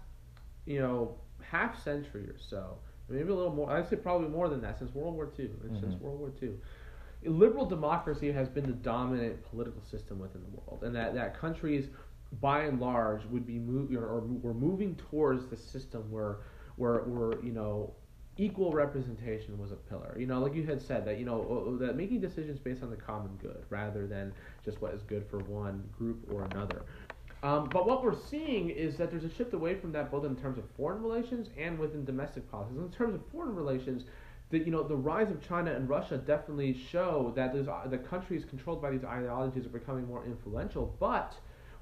you 0.66 0.80
know, 0.80 1.16
half 1.42 1.82
century 1.82 2.22
or 2.22 2.36
so, 2.38 2.78
maybe 3.08 3.30
a 3.30 3.34
little 3.34 3.52
more. 3.52 3.70
I'd 3.70 3.88
say 3.88 3.96
probably 3.96 4.28
more 4.28 4.48
than 4.48 4.60
that 4.62 4.78
since 4.78 4.94
World 4.94 5.14
War 5.14 5.30
II. 5.38 5.46
Mm-hmm. 5.46 5.80
Since 5.80 6.00
World 6.00 6.20
War 6.20 6.32
II, 6.42 6.50
liberal 7.24 7.66
democracy 7.66 8.32
has 8.32 8.48
been 8.48 8.64
the 8.64 8.72
dominant 8.72 9.42
political 9.50 9.82
system 9.82 10.18
within 10.18 10.42
the 10.42 10.60
world, 10.60 10.82
and 10.84 10.94
that 10.94 11.14
that 11.14 11.38
countries, 11.38 11.88
by 12.40 12.62
and 12.62 12.80
large, 12.80 13.24
would 13.26 13.46
be 13.46 13.58
moving 13.58 13.96
or, 13.96 14.06
or 14.06 14.20
were 14.20 14.54
moving 14.54 14.94
towards 15.10 15.46
the 15.46 15.56
system 15.56 16.10
where 16.10 16.38
where 16.76 17.00
where 17.00 17.42
you 17.42 17.52
know 17.52 17.94
equal 18.36 18.72
representation 18.72 19.58
was 19.58 19.72
a 19.72 19.76
pillar. 19.76 20.16
You 20.18 20.26
know, 20.26 20.40
like 20.40 20.54
you 20.54 20.64
had 20.64 20.82
said 20.82 21.04
that 21.06 21.18
you 21.18 21.24
know 21.24 21.76
that 21.78 21.96
making 21.96 22.20
decisions 22.20 22.58
based 22.58 22.82
on 22.82 22.90
the 22.90 22.96
common 22.96 23.36
good 23.40 23.64
rather 23.70 24.06
than 24.06 24.32
just 24.64 24.80
what 24.80 24.94
is 24.94 25.02
good 25.02 25.24
for 25.30 25.38
one 25.38 25.88
group 25.96 26.26
or 26.32 26.44
another. 26.44 26.82
Um, 27.42 27.68
but 27.70 27.86
what 27.86 28.02
we're 28.02 28.16
seeing 28.16 28.70
is 28.70 28.96
that 28.96 29.10
there's 29.10 29.24
a 29.24 29.30
shift 29.30 29.52
away 29.52 29.74
from 29.74 29.92
that 29.92 30.10
both 30.10 30.24
in 30.24 30.34
terms 30.34 30.56
of 30.56 30.64
foreign 30.76 31.02
relations 31.02 31.48
and 31.58 31.78
within 31.78 32.04
domestic 32.04 32.50
policies. 32.50 32.78
In 32.78 32.90
terms 32.90 33.14
of 33.14 33.20
foreign 33.30 33.54
relations, 33.54 34.04
the 34.50 34.58
you 34.58 34.70
know 34.70 34.82
the 34.82 34.96
rise 34.96 35.30
of 35.30 35.46
China 35.46 35.72
and 35.72 35.88
Russia 35.88 36.16
definitely 36.16 36.74
show 36.90 37.32
that 37.36 37.52
there's, 37.52 37.66
the 37.86 37.98
countries 37.98 38.44
controlled 38.44 38.80
by 38.80 38.90
these 38.90 39.04
ideologies 39.04 39.66
are 39.66 39.70
becoming 39.70 40.06
more 40.06 40.24
influential, 40.24 40.96
but 40.98 41.34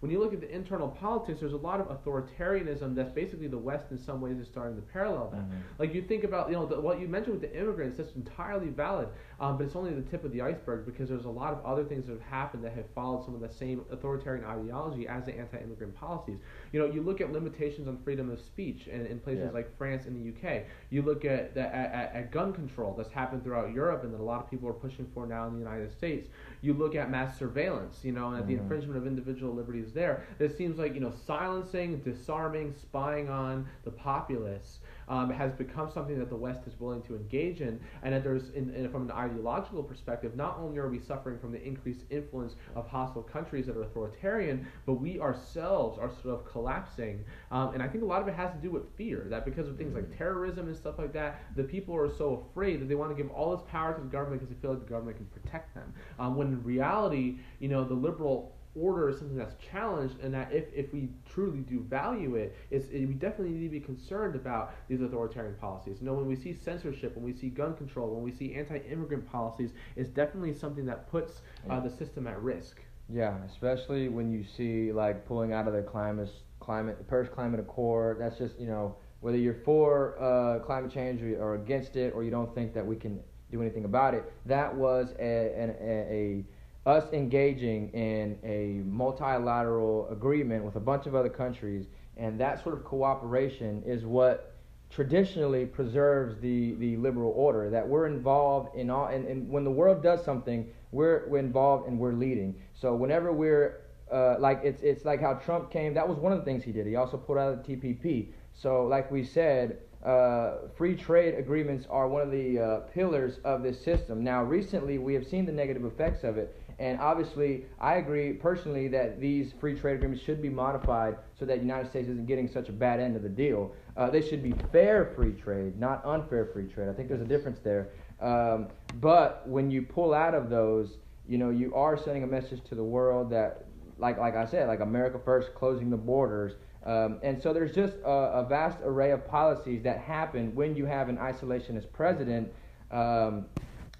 when 0.03 0.11
you 0.11 0.19
look 0.19 0.35
at 0.35 0.41
the 0.41 0.53
internal 0.53 0.89
politics, 0.89 1.39
there's 1.39 1.53
a 1.53 1.57
lot 1.57 1.79
of 1.79 1.87
authoritarianism 1.87 2.93
that's 2.97 3.13
basically 3.13 3.47
the 3.47 3.57
West 3.57 3.93
in 3.93 3.99
some 3.99 4.21
ways 4.21 4.37
is 4.37 4.49
starting 4.49 4.75
to 4.75 4.83
parallel 4.83 5.31
that. 5.31 5.43
Mm-hmm. 5.43 5.59
Like 5.79 5.95
you 5.95 6.03
think 6.03 6.25
about, 6.25 6.49
you 6.49 6.57
know, 6.57 6.67
the, 6.67 6.81
what 6.81 6.99
you 6.99 7.07
mentioned 7.07 7.41
with 7.41 7.49
the 7.49 7.57
immigrants, 7.57 7.99
that's 7.99 8.13
entirely 8.17 8.67
valid, 8.67 9.11
um, 9.39 9.59
but 9.59 9.65
it's 9.65 9.77
only 9.77 9.95
the 9.95 10.03
tip 10.03 10.25
of 10.25 10.33
the 10.33 10.41
iceberg 10.41 10.87
because 10.87 11.09
there's 11.09 11.25
a 11.25 11.31
lot 11.31 11.53
of 11.53 11.65
other 11.65 11.85
things 11.85 12.09
that 12.09 12.15
have 12.15 12.23
happened 12.23 12.65
that 12.65 12.73
have 12.73 12.91
followed 12.97 13.25
some 13.25 13.37
of 13.37 13.41
the 13.41 13.49
same 13.49 13.85
authoritarian 13.93 14.45
ideology 14.45 15.07
as 15.07 15.25
the 15.25 15.39
anti-immigrant 15.39 15.95
policies. 15.95 16.41
You 16.73 16.81
know, 16.81 16.87
you 16.87 17.01
look 17.01 17.21
at 17.21 17.31
limitations 17.31 17.87
on 17.87 17.97
freedom 18.03 18.29
of 18.29 18.41
speech 18.41 18.89
in, 18.89 19.07
in 19.07 19.21
places 19.21 19.45
yeah. 19.45 19.53
like 19.53 19.79
France 19.79 20.07
and 20.07 20.17
the 20.17 20.31
UK. 20.33 20.65
You 20.91 21.03
look 21.03 21.25
at, 21.25 21.55
the, 21.55 21.61
at, 21.61 22.13
at 22.13 22.33
gun 22.33 22.53
control 22.53 22.93
that's 22.99 23.13
happened 23.13 23.45
throughout 23.45 23.73
Europe 23.73 24.03
and 24.03 24.13
that 24.13 24.21
a 24.21 24.25
lot 24.25 24.43
of 24.43 24.51
people 24.51 24.69
are 24.69 24.73
pushing 24.73 25.07
for 25.15 25.29
now 25.29 25.47
in 25.47 25.53
the 25.53 25.61
United 25.61 25.93
States. 25.93 26.29
You 26.63 26.73
look 26.73 26.95
at 26.95 27.11
mass 27.11 27.39
surveillance, 27.39 27.99
you 28.03 28.13
know, 28.13 28.29
and 28.29 28.37
at 28.37 28.45
mm-hmm. 28.45 28.57
the 28.57 28.63
infringement 28.63 28.97
of 28.97 29.07
individual 29.07 29.53
liberties 29.53 29.93
there. 29.93 30.25
It 30.39 30.57
seems 30.57 30.79
like 30.79 30.95
you 30.95 31.01
know 31.01 31.13
silencing, 31.27 31.99
disarming, 31.99 32.75
spying 32.81 33.29
on 33.29 33.67
the 33.85 33.91
populace 33.91 34.79
um, 35.09 35.31
has 35.31 35.53
become 35.53 35.91
something 35.91 36.19
that 36.19 36.29
the 36.29 36.37
West 36.37 36.61
is 36.67 36.79
willing 36.79 37.03
to 37.03 37.17
engage 37.17 37.61
in, 37.61 37.81
and 38.03 38.15
that 38.15 38.23
there's, 38.23 38.51
in, 38.51 38.75
in, 38.75 38.91
from 38.91 39.03
an 39.03 39.11
ideological 39.11 39.83
perspective, 39.83 40.37
not 40.37 40.59
only 40.59 40.79
are 40.79 40.89
we 40.89 40.99
suffering 40.99 41.39
from 41.39 41.53
the 41.53 41.63
increased 41.63 42.03
influence 42.11 42.55
of 42.75 42.87
hostile 42.89 43.23
countries 43.23 43.67
that 43.67 43.77
are 43.77 43.83
authoritarian, 43.83 44.67
but 44.87 44.95
we 44.95 45.21
ourselves 45.21 45.99
are 45.99 46.11
sort 46.23 46.35
of 46.35 46.47
collapsing. 46.51 47.25
Um, 47.51 47.75
and 47.75 47.83
I 47.83 47.89
think 47.89 48.05
a 48.05 48.07
lot 48.07 48.23
of 48.23 48.29
it 48.29 48.35
has 48.35 48.53
to 48.53 48.59
do 48.59 48.71
with 48.71 48.85
fear, 48.97 49.27
that 49.31 49.45
because 49.45 49.69
of 49.69 49.77
things 49.77 49.95
like 49.95 50.17
terrorism 50.17 50.69
and 50.69 50.77
stuff 50.77 50.99
like 50.99 51.13
that, 51.13 51.43
the 51.57 51.65
people 51.65 51.97
are 51.97 52.09
so 52.15 52.47
afraid 52.51 52.81
that 52.81 52.89
they 52.89 52.95
want 52.95 53.11
to 53.11 53.21
give 53.21 53.31
all 53.33 53.57
this 53.57 53.65
power 53.71 53.95
to 53.95 54.01
the 54.01 54.09
government 54.09 54.41
because 54.41 54.55
they 54.55 54.61
feel 54.61 54.73
like 54.73 54.85
the 54.85 54.89
government 54.91 55.17
can 55.17 55.27
protect 55.27 55.75
them. 55.75 55.93
Um, 56.19 56.37
when 56.37 56.49
in 56.49 56.63
reality, 56.63 57.39
you 57.59 57.69
know, 57.69 57.85
the 57.85 57.95
liberal 57.95 58.55
order 58.75 59.09
is 59.09 59.19
something 59.19 59.37
that's 59.37 59.55
challenged, 59.57 60.19
and 60.21 60.33
that 60.33 60.53
if, 60.53 60.65
if 60.75 60.93
we 60.93 61.09
truly 61.29 61.61
do 61.61 61.81
value 61.81 62.37
it, 62.37 62.57
it's, 62.71 62.87
it, 62.89 63.07
we 63.07 63.15
definitely 63.15 63.55
need 63.55 63.65
to 63.65 63.71
be 63.71 63.81
concerned 63.81 64.35
about 64.35 64.75
these 64.89 65.01
authoritarian 65.01 65.55
policies. 65.57 65.99
You 66.01 66.07
know, 66.07 66.15
when 66.15 66.27
we 66.27 66.37
see 66.37 66.55
censorship, 66.55 67.15
when 67.15 67.25
we 67.25 67.33
see 67.33 67.49
gun 67.49 67.77
control, 67.77 68.15
when 68.15 68.23
we 68.23 68.33
see 68.33 68.55
anti-immigrant 68.55 69.31
policies, 69.31 69.73
it's 69.97 70.09
definitely 70.09 70.55
something 70.55 70.87
that 70.87 71.11
puts 71.11 71.43
uh, 71.69 71.81
the 71.81 71.91
system 71.91 72.27
at 72.27 72.41
risk. 72.43 72.81
Yeah, 73.09 73.37
especially 73.45 74.09
when 74.09 74.31
you 74.33 74.45
see 74.45 74.93
like 74.93 75.27
pulling 75.27 75.53
out 75.53 75.69
of 75.69 75.75
the 75.75 75.83
climate, 75.83 76.31
climate, 76.61 76.97
the 76.99 77.05
Paris 77.05 77.29
Climate 77.29 77.61
Accord. 77.61 78.19
That's 78.21 78.39
just 78.39 78.59
you 78.59 78.67
know 78.67 78.97
whether 79.21 79.37
you're 79.37 79.61
for 79.65 80.17
uh, 80.21 80.61
climate 80.61 80.91
change 80.91 81.23
or, 81.23 81.43
or 81.43 81.55
against 81.57 81.97
it, 81.97 82.15
or 82.15 82.25
you 82.25 82.31
don't 82.31 82.55
think 82.55 82.73
that 82.75 82.87
we 82.87 82.97
can 82.97 83.21
do 83.51 83.61
anything 83.61 83.85
about 83.85 84.15
it. 84.15 84.33
That 84.47 84.75
was 84.75 85.13
a, 85.19 85.23
a, 85.23 85.77
a 86.11 86.45
us 86.85 87.13
engaging 87.13 87.91
in 87.91 88.39
a 88.43 88.83
multilateral 88.89 90.09
agreement 90.11 90.65
with 90.65 90.77
a 90.77 90.81
bunch 90.81 91.07
of 91.07 91.15
other 91.15 91.29
countries, 91.29 91.87
and 92.17 92.39
that 92.41 92.63
sort 92.63 92.75
of 92.77 92.85
cooperation 92.85 93.83
is 93.87 94.05
what 94.05 94.55
traditionally 94.91 95.65
preserves 95.65 96.39
the, 96.41 96.75
the 96.75 96.97
liberal 96.97 97.33
order. 97.37 97.71
That 97.71 97.87
we're 97.87 98.07
involved 98.07 98.77
in 98.77 98.91
all, 98.91 99.07
and, 99.07 99.27
and 99.27 99.49
when 99.49 99.65
the 99.65 99.71
world 99.71 100.03
does 100.03 100.25
something, 100.25 100.69
we're, 100.91 101.27
we're 101.29 101.39
involved 101.39 101.89
and 101.89 101.99
we're 101.99 102.13
leading. 102.13 102.55
So 102.75 102.95
whenever 102.95 103.33
we're 103.33 103.83
uh, 104.13 104.37
like 104.39 104.61
it's 104.63 104.83
it's 104.83 105.05
like 105.05 105.21
how 105.21 105.35
Trump 105.35 105.71
came. 105.71 105.95
That 105.95 106.07
was 106.07 106.19
one 106.19 106.33
of 106.33 106.39
the 106.39 106.45
things 106.45 106.63
he 106.63 106.71
did. 106.71 106.87
He 106.87 106.97
also 106.97 107.17
put 107.17 107.39
out 107.39 107.65
the 107.65 107.77
TPP. 107.77 108.29
So 108.53 108.85
like 108.85 109.11
we 109.11 109.25
said, 109.25 109.79
uh, 110.05 110.69
free 110.77 110.95
trade 110.95 111.35
agreements 111.35 111.87
are 111.89 112.09
one 112.09 112.23
of 112.23 112.31
the 112.31 112.59
uh, 112.59 112.81
pillars 112.93 113.39
of 113.45 113.63
this 113.63 113.83
system. 113.83 114.23
Now, 114.23 114.43
recently 114.43 114.99
we 114.99 115.15
have 115.15 115.27
seen 115.27 115.47
the 115.47 115.53
negative 115.53 115.85
effects 115.85 116.25
of 116.25 116.37
it. 116.37 116.55
And 116.83 116.99
obviously, 116.99 117.67
I 117.81 117.95
agree 117.95 118.33
personally 118.33 118.89
that 118.89 119.21
these 119.21 119.53
free 119.61 119.79
trade 119.79 119.95
agreements 119.95 120.25
should 120.25 120.43
be 120.43 120.49
modified 120.49 121.17
so 121.39 121.45
that 121.45 121.59
the 121.59 121.63
United 121.63 121.89
States 121.89 122.09
isn't 122.09 122.27
getting 122.27 122.49
such 122.49 122.69
a 122.69 122.73
bad 122.73 122.99
end 122.99 123.15
of 123.15 123.23
the 123.23 123.29
deal. 123.29 123.73
Uh, 123.97 124.11
they 124.11 124.21
should 124.21 124.43
be 124.43 124.53
fair 124.73 125.13
free 125.15 125.31
trade, 125.31 125.79
not 125.79 126.05
unfair 126.05 126.45
free 126.53 126.67
trade. 126.67 126.89
I 126.89 126.93
think 126.93 127.09
there's 127.09 127.21
a 127.21 127.25
difference 127.25 127.61
there. 127.61 127.91
Um, 128.21 128.67
but 129.01 129.49
when 129.49 129.71
you 129.71 129.83
pull 129.83 130.13
out 130.13 130.35
of 130.35 130.51
those, 130.51 130.97
you 131.29 131.39
know, 131.39 131.51
you 131.51 131.73
are 131.73 131.97
sending 131.97 132.25
a 132.25 132.27
message 132.27 132.65
to 132.65 132.75
the 132.75 132.83
world 132.83 133.31
that, 133.31 133.65
like, 133.99 134.19
like 134.19 134.35
I 134.35 134.45
said, 134.45 134.67
like 134.67 134.81
America 134.81 135.21
first, 135.25 135.55
closing 135.55 135.89
the 135.89 135.97
borders. 135.97 136.55
Um, 136.85 137.21
and 137.23 137.41
so 137.41 137.53
there's 137.53 137.73
just 137.73 137.95
a, 138.05 138.41
a, 138.41 138.45
vast 138.45 138.79
array 138.83 139.13
of 139.13 139.25
policies 139.29 139.85
that 139.85 139.99
happen 139.99 140.53
when 140.57 140.75
you 140.75 140.85
have 140.87 141.09
an 141.09 141.17
isolationist 141.17 141.93
president. 141.93 142.53
Um, 142.91 143.47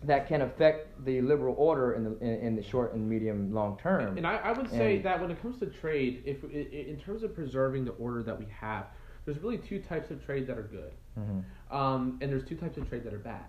that 0.05 0.29
can 0.29 0.43
affect 0.43 1.05
the 1.05 1.21
liberal 1.21 1.55
order 1.59 1.95
in 1.95 2.05
the 2.05 2.19
in, 2.19 2.47
in 2.47 2.57
the 2.57 2.63
short 2.63 2.95
and 2.95 3.09
medium 3.09 3.53
long 3.53 3.79
term. 3.79 4.17
And 4.17 4.27
I, 4.27 4.37
I 4.37 4.53
would 4.53 4.71
say 4.71 4.97
and, 4.97 5.05
that 5.05 5.21
when 5.21 5.31
it 5.31 5.41
comes 5.41 5.59
to 5.59 5.67
trade, 5.67 6.23
if 6.27 6.43
in 6.45 6.99
terms 6.99 7.23
of 7.23 7.35
preserving 7.35 7.85
the 7.85 7.93
order 7.93 8.23
that 8.23 8.39
we 8.39 8.47
have, 8.61 8.87
there's 9.25 9.39
really 9.39 9.59
two 9.59 9.81
types 9.81 10.11
of 10.11 10.25
trade 10.25 10.47
that 10.47 10.59
are 10.59 10.63
good, 10.63 10.93
mm-hmm. 11.19 11.77
um, 11.77 12.19
and 12.21 12.31
there's 12.33 12.45
two 12.45 12.57
types 12.57 12.77
of 12.77 12.89
trade 12.89 13.05
that 13.05 13.15
are 13.15 13.19
bad. 13.19 13.45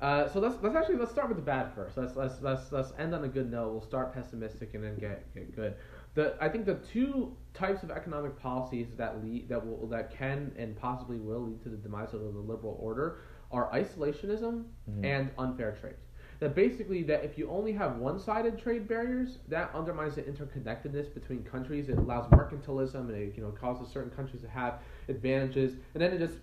Uh, 0.00 0.28
so 0.28 0.40
let's 0.40 0.56
let's 0.62 0.76
actually 0.76 0.96
let's 0.96 1.10
start 1.10 1.28
with 1.28 1.38
the 1.38 1.42
bad 1.42 1.72
first. 1.74 1.96
Let's 1.96 2.16
let's 2.16 2.42
let's 2.42 2.70
let's 2.72 2.92
end 2.98 3.14
on 3.14 3.24
a 3.24 3.28
good 3.28 3.50
note. 3.50 3.72
We'll 3.72 3.80
start 3.80 4.12
pessimistic 4.12 4.74
and 4.74 4.84
then 4.84 4.96
get 4.98 5.32
get 5.34 5.54
good. 5.54 5.74
The 6.14 6.36
I 6.40 6.48
think 6.48 6.66
the 6.66 6.74
two 6.92 7.36
types 7.54 7.82
of 7.82 7.90
economic 7.90 8.38
policies 8.38 8.88
that 8.96 9.24
lead 9.24 9.48
that 9.48 9.64
will 9.64 9.86
that 9.88 10.16
can 10.16 10.52
and 10.58 10.76
possibly 10.76 11.18
will 11.18 11.40
lead 11.40 11.62
to 11.62 11.68
the 11.68 11.76
demise 11.76 12.12
of 12.12 12.20
the 12.20 12.26
liberal 12.26 12.76
order 12.80 13.20
are 13.54 13.70
isolationism 13.72 14.64
Mhm. 14.90 15.04
and 15.04 15.30
unfair 15.38 15.72
trade. 15.72 15.96
That 16.40 16.54
basically 16.54 17.02
that 17.04 17.24
if 17.24 17.38
you 17.38 17.48
only 17.48 17.72
have 17.72 17.96
one-sided 17.98 18.58
trade 18.58 18.88
barriers, 18.88 19.38
that 19.48 19.70
undermines 19.74 20.16
the 20.16 20.22
interconnectedness 20.22 21.14
between 21.14 21.42
countries. 21.44 21.88
It 21.88 21.98
allows 21.98 22.26
mercantilism 22.28 23.08
and 23.08 23.12
it 23.12 23.36
you 23.36 23.42
know 23.42 23.52
causes 23.52 23.88
certain 23.88 24.10
countries 24.10 24.42
to 24.42 24.48
have 24.48 24.74
advantages, 25.08 25.76
and 25.94 26.02
then 26.02 26.12
it 26.12 26.18
just 26.18 26.38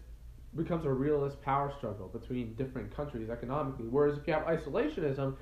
becomes 0.56 0.86
a 0.86 0.91
realist 0.91 1.41
power 1.41 1.69
struggle 1.69 2.08
between 2.08 2.54
different 2.56 2.89
countries 2.91 3.30
economically. 3.30 3.88
Whereas 3.88 4.17
if 4.17 4.28
you 4.28 4.34
have 4.34 4.43
isolationism, 4.45 5.36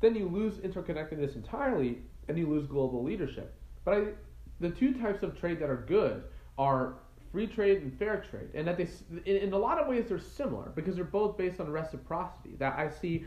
then 0.00 0.14
you 0.14 0.26
lose 0.26 0.58
interconnectedness 0.58 1.36
entirely 1.36 1.98
and 2.28 2.38
you 2.38 2.46
lose 2.46 2.66
global 2.66 3.02
leadership. 3.02 3.54
But 3.84 3.94
I, 3.94 4.06
the 4.60 4.70
two 4.70 4.92
types 4.92 5.22
of 5.22 5.34
trade 5.38 5.58
that 5.60 5.70
are 5.70 5.76
good 5.86 6.22
are 6.58 6.94
free 7.34 7.48
trade 7.48 7.82
and 7.82 7.92
fair 7.98 8.24
trade, 8.30 8.50
and 8.54 8.64
that 8.68 8.76
they, 8.78 8.86
in, 9.26 9.36
in 9.48 9.52
a 9.52 9.58
lot 9.58 9.76
of 9.78 9.88
ways, 9.88 10.04
they're 10.08 10.20
similar 10.20 10.70
because 10.76 10.94
they're 10.94 11.04
both 11.04 11.36
based 11.36 11.60
on 11.60 11.68
reciprocity. 11.68 12.54
That 12.60 12.78
I 12.78 12.88
see, 12.88 13.24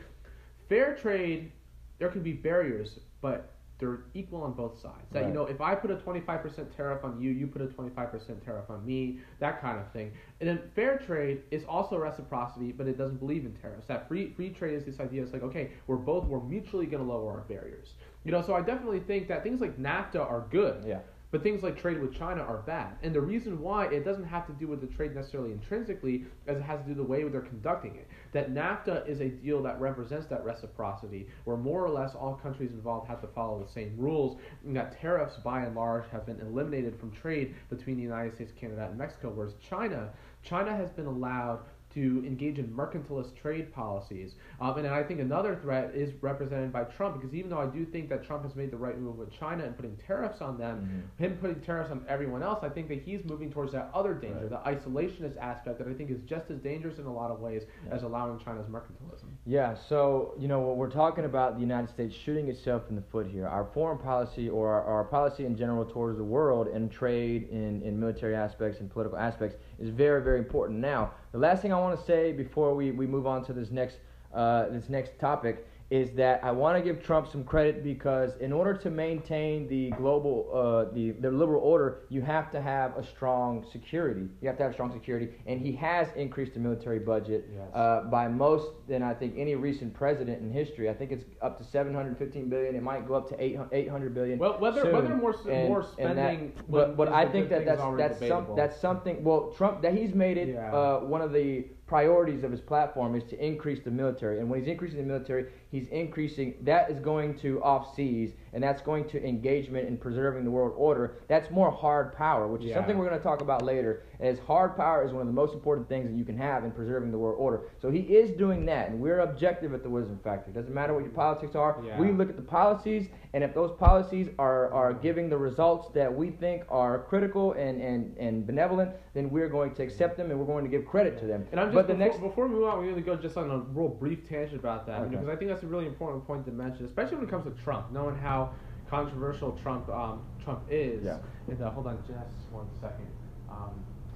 fair 0.70 0.96
trade, 0.96 1.52
there 2.00 2.08
can 2.08 2.24
be 2.24 2.32
barriers, 2.32 3.00
but 3.22 3.52
they're 3.80 4.06
equal 4.14 4.44
on 4.44 4.54
both 4.54 4.80
sides. 4.80 5.12
That 5.12 5.26
you 5.28 5.34
know, 5.34 5.46
if 5.46 5.60
I 5.60 5.76
put 5.76 5.92
a 5.92 5.98
twenty 5.98 6.22
five 6.22 6.42
percent 6.42 6.74
tariff 6.74 7.04
on 7.04 7.22
you, 7.22 7.32
you 7.32 7.48
put 7.48 7.62
a 7.62 7.68
twenty 7.68 7.90
five 7.90 8.10
percent 8.10 8.42
tariff 8.46 8.70
on 8.70 8.86
me, 8.86 9.20
that 9.40 9.60
kind 9.62 9.78
of 9.78 9.92
thing. 9.92 10.14
And 10.40 10.48
then 10.48 10.62
fair 10.74 10.98
trade 11.00 11.42
is 11.52 11.66
also 11.66 11.98
reciprocity, 11.98 12.72
but 12.72 12.88
it 12.88 12.98
doesn't 12.98 13.18
believe 13.20 13.44
in 13.46 13.52
tariffs. 13.56 13.88
That 13.88 14.08
free 14.08 14.32
free 14.38 14.52
trade 14.52 14.76
is 14.76 14.86
this 14.86 15.02
idea. 15.02 15.22
It's 15.22 15.34
like 15.34 15.44
okay, 15.44 15.72
we're 15.88 15.98
both 15.98 16.24
we're 16.28 16.42
mutually 16.42 16.86
going 16.86 17.06
to 17.06 17.12
lower 17.12 17.34
our 17.34 17.42
barriers. 17.42 17.96
You 18.24 18.32
know, 18.32 18.42
so 18.42 18.56
I 18.56 18.62
definitely 18.62 19.02
think 19.02 19.28
that 19.28 19.44
things 19.44 19.60
like 19.60 19.78
NAFTA 19.78 20.22
are 20.22 20.48
good. 20.50 20.86
Yeah. 20.88 21.00
But 21.30 21.44
things 21.44 21.62
like 21.62 21.78
trade 21.78 22.02
with 22.02 22.14
China 22.14 22.42
are 22.42 22.60
bad. 22.60 22.96
And 23.04 23.14
the 23.14 23.20
reason 23.20 23.60
why 23.60 23.88
it 23.88 24.06
doesn't 24.06 24.24
have 24.24 24.48
to 24.48 24.54
do 24.54 24.68
with 24.68 24.80
the 24.80 24.88
trade 24.88 25.14
necessarily 25.14 25.52
intrinsically, 25.52 26.26
as 26.48 26.58
it 26.58 26.64
has 26.64 26.82
to 26.82 26.88
do 26.88 26.94
the 26.94 27.04
way 27.04 27.28
they're 27.28 27.42
conducting 27.42 27.96
it. 27.96 28.08
That 28.32 28.54
NAFTA 28.54 29.08
is 29.08 29.20
a 29.20 29.28
deal 29.28 29.62
that 29.64 29.80
represents 29.82 30.28
that 30.28 30.46
reciprocity, 30.46 31.28
where 31.44 31.58
more 31.58 31.84
or 31.84 31.90
less 31.90 32.16
all 32.16 32.36
countries 32.36 32.72
involved 32.72 33.08
have 33.10 33.22
to 33.22 33.28
follow 33.28 33.62
the 33.62 33.70
same 33.70 33.94
rules, 33.98 34.40
and 34.66 34.76
that 34.78 35.00
tariffs 35.02 35.36
by 35.38 35.64
and 35.64 35.76
large 35.76 36.06
have 36.12 36.26
been 36.26 36.40
eliminated 36.40 36.98
from 36.98 37.12
trade 37.12 37.56
between 37.70 37.98
the 37.98 38.04
United 38.04 38.34
States, 38.34 38.54
Canada, 38.58 38.88
and 38.90 38.98
Mexico. 38.98 39.30
Whereas 39.30 39.56
China, 39.56 40.10
China 40.44 40.76
has 40.76 40.92
been 40.92 41.08
allowed 41.08 41.60
to 41.98 42.24
engage 42.28 42.60
in 42.60 42.68
mercantilist 42.68 43.36
trade 43.36 43.74
policies. 43.74 44.36
Um, 44.62 44.78
and 44.78 44.88
I 44.88 45.02
think 45.02 45.20
another 45.20 45.56
threat 45.64 45.96
is 45.96 46.12
represented 46.22 46.72
by 46.72 46.84
Trump, 46.84 47.20
because 47.20 47.34
even 47.34 47.50
though 47.50 47.58
I 47.58 47.66
do 47.66 47.86
think 47.86 48.08
that 48.10 48.24
Trump 48.24 48.44
has 48.44 48.56
made 48.56 48.70
the 48.70 48.78
right 48.78 49.00
move 49.00 49.18
with 49.18 49.32
China 49.32 49.64
and 49.64 49.76
putting 49.76 49.98
tariffs 50.06 50.40
on 50.40 50.60
them, 50.60 51.08
Mhm. 51.18 51.20
him 51.20 51.38
putting 51.42 51.60
tariffs 51.62 51.90
on 51.90 52.06
everyone 52.08 52.44
else, 52.44 52.60
I 52.64 52.70
think 52.70 52.88
that 52.90 53.00
he's 53.00 53.26
moving 53.26 53.52
towards 53.52 53.72
that 53.72 53.90
other 53.96 54.14
danger, 54.14 54.48
Right. 54.48 54.50
the 54.82 54.90
isolationist 54.90 55.38
aspect 55.38 55.80
that 55.80 55.88
I 55.88 55.94
think 55.94 56.12
is 56.12 56.22
just 56.22 56.52
as 56.52 56.60
dangerous 56.60 57.00
in 57.00 57.06
a 57.08 57.14
lot 57.14 57.32
of 57.32 57.40
ways 57.42 57.64
Yeah. 57.88 57.96
as 57.96 58.04
allowing 58.04 58.38
China's 58.38 58.68
mercantilism. 58.68 59.30
Yeah, 59.46 59.74
so 59.74 60.36
you 60.38 60.48
know 60.48 60.60
what 60.62 60.78
we're 60.78 60.92
talking 60.92 61.26
about 61.26 61.56
the 61.56 61.62
United 61.62 61.90
States 61.90 62.14
shooting 62.14 62.48
itself 62.48 62.84
in 62.90 62.96
the 62.96 63.02
foot 63.02 63.26
here. 63.26 63.48
Our 63.48 63.66
foreign 63.74 63.98
policy 63.98 64.50
or 64.50 64.70
our, 64.70 64.84
our 64.84 65.04
policy 65.06 65.46
in 65.46 65.56
general 65.56 65.84
towards 65.86 66.18
the 66.20 66.24
world 66.24 66.68
and 66.68 66.92
trade 66.92 67.50
in, 67.50 67.82
in 67.82 68.00
military 68.00 68.36
aspects 68.36 68.82
and 68.82 68.90
political 68.90 69.18
aspects 69.18 69.58
is 69.80 69.90
very, 69.90 70.22
very 70.22 70.40
important. 70.40 70.80
Now, 70.80 71.12
the 71.32 71.38
last 71.38 71.62
thing 71.62 71.74
I 71.74 71.80
want 71.80 72.00
to 72.00 72.06
say 72.06 72.32
before 72.32 72.74
we, 72.76 72.92
we 72.92 73.08
move 73.08 73.28
on 73.28 73.46
to 73.46 73.54
this 73.54 73.72
next 73.72 73.98
uh, 74.34 74.70
this 74.70 74.90
next 74.90 75.18
topic 75.20 75.66
is 75.90 76.12
that 76.12 76.44
I 76.44 76.52
want 76.52 76.78
to 76.78 76.84
give 76.84 77.02
Trump 77.02 77.32
some 77.32 77.46
credit 77.46 77.82
because 77.82 78.36
in 78.42 78.52
order 78.52 78.74
to 78.74 78.90
maintain 78.92 79.70
the 79.70 79.90
global 79.92 80.50
uh, 80.54 80.94
the 80.94 81.12
the 81.12 81.32
liberal 81.32 81.62
order, 81.62 82.00
you 82.10 82.22
have 82.22 82.52
to 82.52 82.62
have 82.62 82.98
a 82.98 83.06
strong 83.06 83.66
security. 83.72 84.28
You 84.42 84.50
have 84.50 84.58
to 84.58 84.64
have 84.64 84.74
strong 84.74 84.92
security, 84.92 85.30
and 85.46 85.62
he 85.62 85.72
has 85.74 86.10
increased 86.18 86.54
the 86.56 86.60
military 86.60 87.00
budget 87.00 87.46
Yes. 87.54 87.70
uh, 87.74 88.02
by 88.12 88.28
most 88.28 88.68
than 88.90 89.02
I 89.02 89.14
think 89.14 89.36
any 89.38 89.56
recent 89.56 89.94
president 89.94 90.42
in 90.42 90.52
history. 90.52 90.90
I 90.90 90.94
think 90.94 91.12
it's 91.14 91.24
up 91.42 91.58
to 91.60 91.64
715 91.64 92.50
billion. 92.50 92.76
It 92.76 92.84
might 92.84 93.08
go 93.08 93.14
up 93.16 93.30
to 93.30 93.42
800 93.42 93.74
800 93.74 94.14
billion. 94.14 94.40
Well, 94.40 94.60
whether 94.60 94.82
soon. 94.82 94.94
whether 94.94 95.16
more 95.16 95.36
And- 95.50 95.70
more 95.70 95.86
and 96.00 96.18
that- 96.18 96.34
spending, 96.34 96.54
but 96.68 96.98
but 96.98 97.08
I 97.08 97.26
think 97.30 97.48
that 97.50 97.66
that's 97.66 97.82
that's 97.98 98.28
some 98.28 98.48
that's 98.58 98.78
something. 98.82 99.24
Well, 99.24 99.54
Trump 99.56 99.82
that 99.84 99.94
he's 99.94 100.14
made 100.14 100.38
it 100.38 100.50
Yeah. 100.50 100.74
uh, 100.76 101.00
one 101.00 101.22
of 101.22 101.32
the 101.32 101.66
priorities 101.88 102.44
of 102.44 102.52
his 102.52 102.60
platform 102.60 103.16
is 103.16 103.24
to 103.30 103.44
increase 103.44 103.80
the 103.84 103.92
military. 103.92 104.40
And 104.40 104.50
when 104.50 104.60
he's 104.60 104.68
increasing 104.68 105.00
the 105.00 105.06
military, 105.06 105.46
he's 105.72 105.88
increasing 105.88 106.56
that 106.62 106.92
is 106.92 107.00
going 107.00 107.40
to 107.40 107.64
off 107.64 107.96
seas 107.96 108.32
and 108.58 108.64
that's 108.64 108.82
going 108.82 109.08
to 109.08 109.24
engagement 109.24 109.88
in 109.88 109.96
preserving 109.96 110.44
the 110.44 110.50
world 110.50 110.74
order. 110.78 111.18
That's 111.28 111.52
more 111.52 111.70
hard 111.70 112.16
power, 112.16 112.48
which 112.48 112.64
is 112.64 112.70
Yeah. 112.70 112.78
something 112.78 112.98
we're 112.98 113.08
going 113.08 113.20
to 113.20 113.24
talk 113.24 113.42
about 113.42 113.62
later. 113.62 114.02
As 114.20 114.40
hard 114.40 114.76
power 114.76 115.06
is 115.06 115.12
one 115.12 115.22
of 115.22 115.28
the 115.28 115.34
most 115.34 115.54
important 115.54 115.88
things 115.88 116.08
that 116.10 116.16
you 116.18 116.26
can 116.26 116.36
have 116.40 116.66
in 116.66 116.72
preserving 116.72 117.12
the 117.12 117.20
world 117.20 117.36
order. 117.38 117.66
So 117.80 117.92
he 117.92 118.00
is 118.00 118.32
doing 118.32 118.66
that, 118.66 118.90
and 118.90 119.00
we're 119.00 119.20
objective 119.20 119.76
at 119.76 119.84
the 119.84 119.90
Wisdom 119.92 120.20
Factory. 120.24 120.54
Doesn't 120.54 120.74
matter 120.74 120.96
what 120.96 121.04
your 121.04 121.12
politics 121.14 121.54
are. 121.54 121.78
Yeah. 121.86 122.00
We 122.00 122.12
look 122.12 122.32
at 122.32 122.36
the 122.36 122.42
policies, 122.42 123.10
and 123.36 123.44
if 123.44 123.54
those 123.54 123.74
policies 123.78 124.30
are, 124.40 124.74
are 124.74 124.92
giving 124.92 125.30
the 125.30 125.38
results 125.38 125.90
that 125.94 126.12
we 126.12 126.32
think 126.32 126.64
are 126.68 126.98
critical 127.04 127.52
and, 127.52 127.80
and, 127.80 128.18
and 128.18 128.48
benevolent, 128.48 128.90
then 129.14 129.30
we're 129.30 129.50
going 129.50 129.76
to 129.76 129.84
accept 129.84 130.18
them 130.18 130.32
and 130.32 130.40
we're 130.40 130.48
going 130.48 130.64
to 130.64 130.70
give 130.72 130.84
credit 130.88 131.20
to 131.20 131.28
them. 131.28 131.46
And 131.52 131.60
I'm 131.60 131.68
just 131.68 131.76
but 131.76 131.86
the 131.88 131.94
before, 131.94 132.08
next 132.08 132.22
before 132.22 132.48
we 132.48 132.56
move 132.56 132.64
on, 132.64 132.80
we're 132.80 132.86
going 132.92 132.96
to 132.96 133.02
go 133.02 133.16
just 133.16 133.38
on 133.38 133.52
a 133.52 133.60
real 133.60 133.88
brief 133.90 134.28
tangent 134.28 134.60
about 134.60 134.88
that 134.88 135.02
Okay. 135.02 135.10
because 135.12 135.30
I 135.30 135.36
think 135.36 135.52
that's 135.52 135.62
a 135.64 135.68
really 135.68 135.86
important 135.86 136.26
point 136.26 136.44
to 136.46 136.52
mention, 136.52 136.86
especially 136.86 137.18
when 137.18 137.26
it 137.28 137.30
comes 137.30 137.46
to 137.46 137.64
Trump, 137.64 137.92
knowing 137.92 138.16
how 138.16 138.47
controversial 138.90 139.52
Trump 139.62 139.90
um, 139.90 140.22
Trump 140.44 140.62
is. 140.70 141.04
Yeah. 141.04 141.18
And, 141.48 141.62
uh, 141.62 141.72
hold 141.72 141.88
on, 141.88 141.98
just 141.98 142.52
one 142.52 142.68
second. 142.82 143.08
Um, 143.50 143.72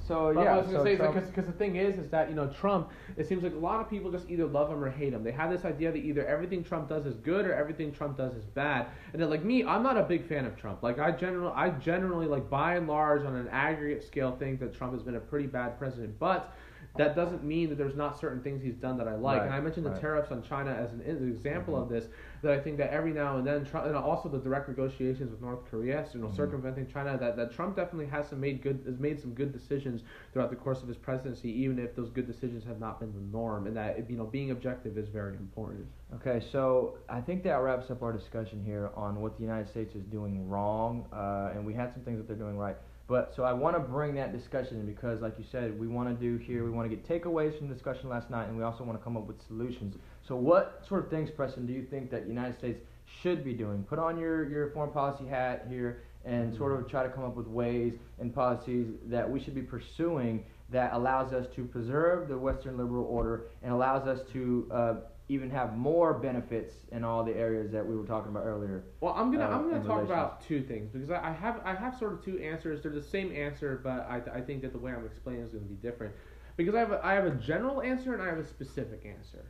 so 0.08 0.34
But 0.34 0.41
yeah, 0.44 0.46
what 0.46 0.54
I 0.54 0.58
was 0.58 0.65
gonna 0.67 0.80
so 0.80 0.84
say 0.84 1.22
because 1.32 1.46
the 1.46 1.52
thing 1.54 1.76
is 1.76 1.98
is 1.98 2.10
that 2.10 2.30
you 2.30 2.36
know 2.36 2.48
Trump. 2.48 2.89
It 3.17 3.28
seems 3.28 3.44
like 3.44 3.54
a 3.54 3.58
lot 3.58 3.80
of 3.80 3.89
people 3.89 4.12
just 4.12 4.30
either 4.30 4.46
love 4.46 4.70
him 4.70 4.84
or 4.84 4.89
hate 4.89 5.13
him. 5.13 5.24
They 5.24 5.32
have 5.32 5.52
this 5.52 5.63
idea 5.63 5.91
that 5.91 6.00
either 6.00 6.26
everything 6.26 6.63
Trump 6.63 6.89
does 6.89 7.06
is 7.06 7.15
good 7.17 7.46
or 7.46 7.54
everything 7.54 7.94
Trump 7.94 8.17
does 8.17 8.34
is 8.34 8.46
bad. 8.46 8.88
And 9.13 9.22
then 9.22 9.30
like 9.30 9.44
me, 9.44 9.63
I'm 9.63 9.84
not 9.84 9.98
a 9.98 10.04
big 10.04 10.28
fan 10.28 10.46
of 10.46 10.58
Trump. 10.58 10.82
Like 10.84 11.00
I 11.00 11.12
generally, 11.12 11.54
I 11.56 11.70
generally 11.70 12.26
like 12.26 12.50
by 12.50 12.76
and 12.76 12.88
large 12.88 13.24
on 13.24 13.36
an 13.36 13.48
aggregate 13.50 14.04
scale 14.04 14.36
think 14.38 14.60
that 14.60 14.74
Trump 14.74 14.94
has 14.94 15.04
been 15.04 15.15
a 15.15 15.20
pretty 15.20 15.48
bad 15.48 15.78
president. 15.78 16.17
But 16.20 16.54
that 16.97 17.15
doesn't 17.15 17.43
mean 17.43 17.69
that 17.69 17.77
there's 17.77 17.95
not 17.95 18.19
certain 18.19 18.41
things 18.41 18.62
he's 18.62 18.75
done 18.75 18.97
that 18.97 19.08
I 19.08 19.15
like. 19.15 19.39
Right, 19.39 19.45
and 19.45 19.54
I 19.56 19.60
mentioned 19.62 19.86
the 19.86 19.91
right. 19.91 20.01
tariffs 20.01 20.32
on 20.32 20.43
China 20.43 20.71
as 20.71 20.91
an, 20.91 21.01
an 21.01 21.30
example 21.30 21.75
Mhm. 21.75 21.84
of 21.84 21.89
this. 21.89 22.08
That 22.41 22.54
I 22.54 22.60
think 22.60 22.77
that 22.77 22.91
every 22.91 23.13
now 23.13 23.38
and 23.38 23.45
then, 23.47 23.63
Trump, 23.63 23.86
and 23.86 23.95
also 23.95 24.27
the 24.27 24.39
direct 24.39 24.67
negotiations 24.67 25.32
with 25.32 25.41
North 25.41 25.63
Korea, 25.69 26.06
you 26.13 26.19
know, 26.19 26.27
Mhm. 26.27 26.36
circumventing 26.36 26.88
China. 26.88 27.17
That, 27.17 27.36
that 27.38 27.51
Trump 27.51 27.75
definitely 27.75 28.08
has 28.08 28.27
some 28.27 28.41
made 28.41 28.62
good 28.62 28.82
has 28.86 28.99
made 28.99 29.19
some 29.19 29.34
good 29.34 29.54
decisions 29.54 30.04
throughout 30.34 30.49
the 30.49 30.56
course 30.56 30.82
of 30.82 30.88
his 30.88 30.97
presidency, 30.97 31.49
even 31.62 31.80
if 31.80 31.95
those 31.95 32.10
good 32.10 32.27
decisions 32.27 32.63
have 32.65 32.80
not 32.80 32.99
been 32.99 33.13
the 33.13 33.21
norm. 33.38 33.67
And 33.67 33.77
that 33.77 34.10
you 34.10 34.17
know, 34.17 34.25
being 34.25 34.51
objective 34.51 34.97
is 34.97 35.08
very 35.08 35.36
important. 35.36 35.86
Okay, 36.15 36.41
so 36.51 36.97
I 37.08 37.21
think 37.21 37.43
that 37.43 37.56
wraps 37.62 37.89
up 37.89 38.04
our 38.04 38.12
discussion 38.12 38.62
here 38.65 38.89
on 38.97 39.21
what 39.21 39.38
the 39.38 39.43
United 39.43 39.69
States 39.69 39.95
is 39.95 40.04
doing 40.06 40.49
wrong, 40.49 41.06
uh, 41.13 41.51
and 41.54 41.65
we 41.65 41.73
had 41.73 41.93
some 41.93 42.01
things 42.04 42.17
that 42.17 42.27
they're 42.27 42.36
doing 42.36 42.58
right. 42.58 42.75
But 43.08 43.34
so 43.36 43.44
I 43.44 43.54
want 43.54 43.76
to 43.76 43.80
bring 43.80 44.16
that 44.16 44.32
discussion 44.32 44.86
because, 44.86 45.22
like 45.22 45.38
you 45.38 45.46
said, 45.52 45.78
we 45.78 45.88
want 45.88 46.08
to 46.08 46.16
do 46.16 46.38
here. 46.38 46.64
We 46.64 46.72
want 46.72 46.90
to 46.90 46.96
get 46.96 47.08
takeaways 47.08 47.58
from 47.58 47.68
the 47.68 47.74
discussion 47.74 48.10
last 48.10 48.30
night, 48.30 48.48
and 48.48 48.58
we 48.58 48.64
also 48.64 48.84
want 48.84 48.98
to 48.98 49.04
come 49.04 49.18
up 49.18 49.28
with 49.28 49.42
solutions. 49.48 49.96
So, 50.26 50.36
what 50.36 50.84
sort 50.88 51.04
of 51.04 51.10
things, 51.10 51.30
Preston, 51.30 51.66
do 51.66 51.74
you 51.74 51.84
think 51.84 52.10
that 52.12 52.24
the 52.24 52.30
United 52.30 52.58
States 52.58 52.80
should 53.22 53.44
be 53.44 53.54
doing? 53.54 53.84
Put 53.84 54.00
on 54.00 54.18
your 54.18 54.50
your 54.50 54.72
foreign 54.72 54.92
policy 54.92 55.26
hat 55.28 55.66
here 55.70 56.04
and 56.24 56.56
sort 56.56 56.80
of 56.80 56.88
try 56.88 57.04
to 57.04 57.10
come 57.10 57.24
up 57.24 57.36
with 57.36 57.48
ways 57.48 57.94
and 58.20 58.34
policies 58.34 58.88
that 59.06 59.30
we 59.30 59.40
should 59.40 59.56
be 59.56 59.62
pursuing 59.62 60.46
that 60.70 60.94
allows 60.94 61.34
us 61.34 61.48
to 61.56 61.66
preserve 61.66 62.30
the 62.30 62.38
Western 62.38 62.78
liberal 62.78 63.06
order 63.06 63.48
and 63.62 63.74
allows 63.74 64.08
us 64.08 64.20
to 64.32 64.70
uh, 64.72 64.94
even 65.32 65.50
have 65.50 65.78
more 65.78 66.13
benefits 66.13 66.74
in 66.91 67.04
all 67.04 67.24
the 67.24 67.36
areas 67.36 67.72
that 67.72 67.86
we 67.86 67.96
were 67.96 68.06
talking 68.06 68.32
about 68.32 68.44
earlier. 68.46 68.84
Well, 69.00 69.13
I'm 69.15 69.32
gonna 69.32 69.46
Uh, 69.46 69.56
I'm 69.56 69.70
gonna 69.70 69.84
talk 69.84 70.04
about 70.04 70.41
two 70.41 70.62
things 70.62 70.89
because 70.91 71.10
I, 71.10 71.30
I 71.30 71.32
have 71.32 71.62
I 71.63 71.74
have 71.74 71.98
sort 71.98 72.13
of 72.13 72.24
two 72.24 72.38
answers. 72.39 72.82
They're 72.84 72.91
the 72.91 73.02
same 73.02 73.34
answer, 73.36 73.80
but 73.82 74.00
I, 74.10 74.22
I 74.39 74.41
think 74.41 74.62
that 74.63 74.74
the 74.74 74.80
way 74.80 74.91
I'm 74.91 75.06
explaining 75.06 75.44
is 75.44 75.52
going 75.52 75.63
to 75.63 75.70
be 75.70 75.76
different 75.76 76.13
because 76.58 76.76
I 76.76 76.80
have 76.80 76.91
a, 76.91 77.06
I 77.06 77.13
have 77.13 77.26
a 77.26 77.32
general 77.32 77.82
answer 77.82 78.13
and 78.13 78.22
I 78.22 78.28
have 78.28 78.39
a 78.39 78.46
specific 78.46 79.06
answer. 79.06 79.46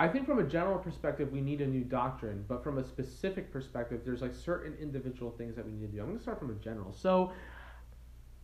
I 0.00 0.08
think 0.08 0.26
from 0.26 0.38
a 0.38 0.44
general 0.44 0.78
perspective 0.78 1.32
we 1.32 1.40
need 1.40 1.60
a 1.60 1.66
new 1.66 1.84
doctrine, 1.84 2.44
but 2.48 2.62
from 2.62 2.78
a 2.78 2.84
specific 2.84 3.52
perspective 3.52 4.02
there's 4.04 4.22
like 4.22 4.34
certain 4.34 4.74
individual 4.80 5.32
things 5.32 5.56
that 5.56 5.66
we 5.66 5.72
need 5.72 5.90
to 5.90 5.92
do. 5.96 6.00
I'm 6.00 6.06
going 6.06 6.16
to 6.16 6.22
start 6.22 6.38
from 6.38 6.50
a 6.50 6.54
general. 6.54 6.92
So 6.92 7.32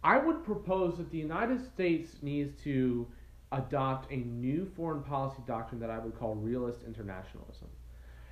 I 0.02 0.18
would 0.18 0.44
propose 0.44 0.98
that 0.98 1.10
the 1.10 1.18
United 1.18 1.64
States 1.64 2.16
needs 2.22 2.60
to 2.64 3.06
adopt 3.58 4.10
a 4.12 4.16
new 4.16 4.70
foreign 4.76 5.02
policy 5.02 5.42
doctrine 5.46 5.80
that 5.80 5.90
I 5.90 5.98
would 5.98 6.18
call 6.18 6.34
realist 6.34 6.82
internationalism. 6.86 7.68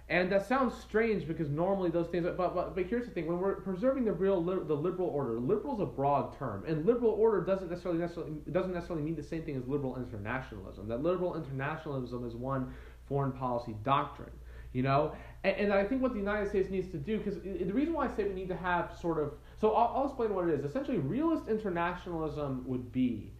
And 0.08 0.30
that 0.30 0.46
sounds 0.46 0.74
strange 0.74 1.26
because 1.26 1.48
normally 1.48 1.88
those 1.88 2.08
things. 2.08 2.24
But 2.24 2.36
but, 2.36 2.74
but 2.74 2.84
here's 2.86 3.06
the 3.06 3.12
thing: 3.12 3.26
when 3.26 3.38
we're 3.38 3.54
preserving 3.56 4.04
the 4.04 4.12
real 4.12 4.42
the 4.42 4.74
liberal 4.74 5.08
order, 5.08 5.38
liberal 5.38 5.74
is 5.74 5.80
a 5.80 5.86
broad 5.86 6.36
term, 6.36 6.64
and 6.66 6.84
liberal 6.84 7.12
order 7.12 7.40
doesn't 7.40 7.70
necessarily 7.70 8.00
necessarily 8.00 8.32
doesn't 8.50 8.74
necessarily 8.74 9.04
mean 9.04 9.16
the 9.16 9.22
same 9.22 9.42
thing 9.42 9.56
as 9.56 9.66
liberal 9.66 9.96
internationalism. 9.96 10.86
That 10.88 11.02
liberal 11.02 11.36
internationalism 11.36 12.26
is 12.26 12.34
one 12.34 12.74
foreign 13.06 13.32
policy 13.32 13.74
doctrine. 13.84 14.32
You 14.74 14.82
know, 14.82 15.14
and, 15.44 15.56
and 15.56 15.72
I 15.72 15.84
think 15.84 16.02
what 16.02 16.12
the 16.12 16.18
United 16.18 16.48
States 16.48 16.70
needs 16.70 16.88
to 16.88 16.98
do, 16.98 17.18
because 17.18 17.40
the 17.42 17.72
reason 17.72 17.92
why 17.92 18.06
I 18.06 18.08
say 18.08 18.24
we 18.24 18.34
need 18.34 18.48
to 18.48 18.56
have 18.56 18.96
sort 18.98 19.18
of, 19.18 19.34
so 19.60 19.72
I'll, 19.72 19.96
I'll 19.96 20.06
explain 20.06 20.34
what 20.34 20.48
it 20.48 20.58
is. 20.58 20.64
Essentially, 20.64 20.98
realist 20.98 21.48
internationalism 21.48 22.64
would 22.66 22.90
be 22.90 23.31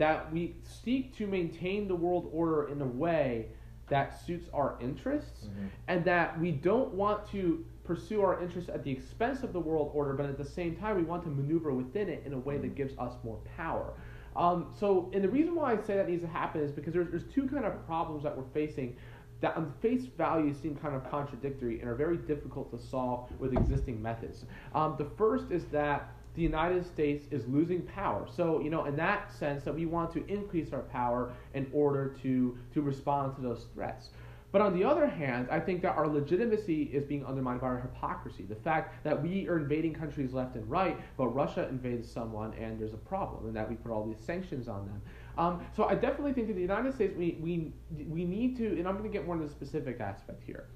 that 0.00 0.32
we 0.32 0.56
seek 0.62 1.14
to 1.14 1.26
maintain 1.26 1.86
the 1.86 1.94
world 1.94 2.30
order 2.32 2.68
in 2.68 2.80
a 2.80 2.86
way 2.86 3.48
that 3.90 4.18
suits 4.24 4.48
our 4.54 4.78
interests, 4.80 5.44
mm-hmm. 5.44 5.66
and 5.88 6.02
that 6.06 6.40
we 6.40 6.50
don't 6.50 6.94
want 6.94 7.30
to 7.30 7.62
pursue 7.84 8.22
our 8.22 8.42
interests 8.42 8.70
at 8.70 8.82
the 8.82 8.90
expense 8.90 9.42
of 9.42 9.52
the 9.52 9.60
world 9.60 9.90
order, 9.92 10.14
but 10.14 10.24
at 10.24 10.38
the 10.38 10.44
same 10.44 10.74
time, 10.74 10.96
we 10.96 11.02
want 11.02 11.22
to 11.22 11.28
maneuver 11.28 11.74
within 11.74 12.08
it 12.08 12.22
in 12.24 12.32
a 12.32 12.38
way 12.38 12.56
that 12.56 12.68
mm-hmm. 12.68 12.76
gives 12.76 12.96
us 12.98 13.12
more 13.22 13.38
power. 13.58 13.92
Um, 14.36 14.72
so, 14.80 15.10
and 15.12 15.22
the 15.22 15.28
reason 15.28 15.54
why 15.54 15.74
I 15.74 15.82
say 15.82 15.96
that 15.96 16.08
needs 16.08 16.22
to 16.22 16.28
happen 16.28 16.62
is 16.62 16.72
because 16.72 16.94
there's, 16.94 17.10
there's 17.10 17.30
two 17.34 17.46
kind 17.46 17.66
of 17.66 17.84
problems 17.84 18.22
that 18.22 18.34
we're 18.34 18.48
facing 18.54 18.96
that 19.42 19.54
on 19.54 19.72
face 19.82 20.04
value 20.16 20.54
seem 20.54 20.76
kind 20.76 20.94
of 20.94 21.10
contradictory 21.10 21.80
and 21.80 21.90
are 21.90 21.94
very 21.94 22.16
difficult 22.16 22.70
to 22.70 22.78
solve 22.78 23.28
with 23.38 23.52
existing 23.52 24.00
methods. 24.00 24.46
Um, 24.74 24.94
the 24.98 25.10
first 25.18 25.50
is 25.50 25.64
that 25.66 26.12
the 26.34 26.42
United 26.42 26.86
States 26.86 27.26
is 27.30 27.46
losing 27.48 27.82
power. 27.82 28.26
So, 28.34 28.60
you 28.60 28.70
know, 28.70 28.84
in 28.84 28.96
that 28.96 29.32
sense, 29.32 29.64
that 29.64 29.74
we 29.74 29.86
want 29.86 30.12
to 30.12 30.26
increase 30.26 30.72
our 30.72 30.82
power 30.82 31.32
in 31.54 31.66
order 31.72 32.14
to, 32.22 32.56
to 32.74 32.82
respond 32.82 33.34
to 33.36 33.42
those 33.42 33.66
threats. 33.74 34.10
But 34.52 34.62
on 34.62 34.76
the 34.76 34.84
other 34.84 35.06
hand, 35.06 35.46
I 35.50 35.60
think 35.60 35.80
that 35.82 35.96
our 35.96 36.08
legitimacy 36.08 36.90
is 36.92 37.04
being 37.04 37.24
undermined 37.24 37.60
by 37.60 37.68
our 37.68 37.80
hypocrisy. 37.80 38.44
The 38.44 38.56
fact 38.56 39.04
that 39.04 39.20
we 39.22 39.48
are 39.48 39.58
invading 39.58 39.94
countries 39.94 40.32
left 40.32 40.56
and 40.56 40.68
right, 40.68 40.98
but 41.16 41.28
Russia 41.28 41.68
invades 41.68 42.10
someone 42.10 42.52
and 42.54 42.80
there's 42.80 42.94
a 42.94 42.98
problem, 42.98 43.46
and 43.46 43.54
that 43.54 43.68
we 43.68 43.76
put 43.76 43.92
all 43.92 44.04
these 44.04 44.18
sanctions 44.18 44.66
on 44.66 44.86
them. 44.86 45.00
Um, 45.38 45.64
so 45.76 45.84
I 45.84 45.94
definitely 45.94 46.32
think 46.32 46.48
that 46.48 46.54
the 46.54 46.60
United 46.60 46.94
States, 46.94 47.14
we, 47.16 47.38
we, 47.40 47.72
we 48.08 48.24
need 48.24 48.56
to, 48.56 48.66
and 48.66 48.88
I'm 48.88 48.98
going 48.98 49.08
to 49.08 49.16
get 49.16 49.24
more 49.24 49.36
into 49.36 49.46
the 49.46 49.52
specific 49.52 50.00
aspect 50.00 50.42
here. 50.44 50.66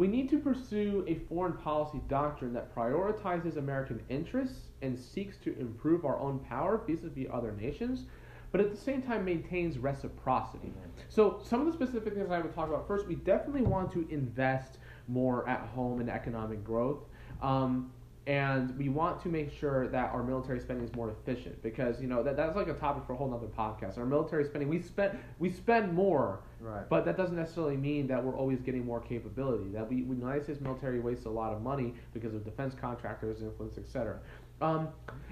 We 0.00 0.08
need 0.08 0.30
to 0.30 0.38
pursue 0.38 1.04
a 1.06 1.16
foreign 1.28 1.52
policy 1.52 2.00
doctrine 2.08 2.54
that 2.54 2.74
prioritizes 2.74 3.58
American 3.58 4.00
interests 4.08 4.68
and 4.80 4.98
seeks 4.98 5.36
to 5.44 5.54
improve 5.60 6.06
our 6.06 6.18
own 6.18 6.38
power 6.38 6.80
vis 6.86 7.04
a 7.04 7.10
vis 7.10 7.26
other 7.30 7.52
nations, 7.52 8.06
but 8.50 8.62
at 8.62 8.70
the 8.70 8.78
same 8.78 9.02
time 9.02 9.26
maintains 9.26 9.76
reciprocity. 9.76 10.72
So, 11.10 11.42
some 11.44 11.60
of 11.60 11.66
the 11.66 11.74
specific 11.74 12.14
things 12.14 12.30
I 12.30 12.40
would 12.40 12.54
talk 12.54 12.70
about 12.70 12.88
first, 12.88 13.08
we 13.08 13.16
definitely 13.16 13.60
want 13.60 13.92
to 13.92 14.08
invest 14.08 14.78
more 15.06 15.46
at 15.46 15.68
home 15.68 16.00
in 16.00 16.08
economic 16.08 16.64
growth. 16.64 17.00
Um, 17.42 17.92
and 18.26 18.76
we 18.76 18.88
want 18.88 19.20
to 19.22 19.28
make 19.28 19.50
sure 19.50 19.88
that 19.88 20.12
our 20.12 20.22
military 20.22 20.60
spending 20.60 20.84
is 20.84 20.94
more 20.94 21.10
efficient 21.10 21.60
because 21.62 22.00
you 22.00 22.06
know 22.06 22.22
that, 22.22 22.36
that's 22.36 22.54
like 22.54 22.68
a 22.68 22.74
topic 22.74 23.04
for 23.06 23.14
a 23.14 23.16
whole 23.16 23.32
other 23.32 23.46
podcast. 23.46 23.96
Our 23.96 24.04
military 24.04 24.44
spending 24.44 24.68
we 24.68 24.82
spend 24.82 25.18
we 25.38 25.50
spend 25.50 25.94
more, 25.94 26.40
right. 26.60 26.86
but 26.88 27.04
that 27.06 27.16
doesn't 27.16 27.36
necessarily 27.36 27.78
mean 27.78 28.06
that 28.08 28.22
we're 28.22 28.36
always 28.36 28.60
getting 28.60 28.84
more 28.84 29.00
capability. 29.00 29.70
That 29.70 29.88
we, 29.88 30.02
the 30.02 30.14
United 30.14 30.44
States 30.44 30.60
military 30.60 31.00
wastes 31.00 31.24
a 31.24 31.30
lot 31.30 31.52
of 31.52 31.62
money 31.62 31.94
because 32.12 32.34
of 32.34 32.44
defense 32.44 32.74
contractors, 32.78 33.40
influence, 33.40 33.78
etc. 33.78 34.18
Um, 34.60 34.88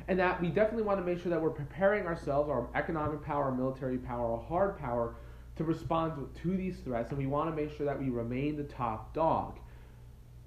and 0.09 0.18
that 0.18 0.40
we 0.40 0.48
definitely 0.48 0.85
want 0.85 0.98
to 0.98 1.05
make 1.05 1.22
sure 1.22 1.31
that 1.31 1.40
we're 1.40 1.51
preparing 1.51 2.07
ourselves, 2.07 2.48
our 2.48 2.68
economic 2.74 3.22
power, 3.22 3.44
our 3.44 3.55
military 3.55 3.98
power, 3.98 4.33
our 4.33 4.42
hard 4.42 4.79
power, 4.79 5.16
to 5.57 5.64
respond 5.64 6.27
to 6.42 6.57
these 6.57 6.79
threats, 6.79 7.11
and 7.11 7.18
we 7.18 7.27
want 7.27 7.51
to 7.51 7.55
make 7.55 7.77
sure 7.77 7.85
that 7.85 7.98
we 7.98 8.09
remain 8.09 8.57
the 8.57 8.64
top 8.64 9.12
dog 9.12 9.59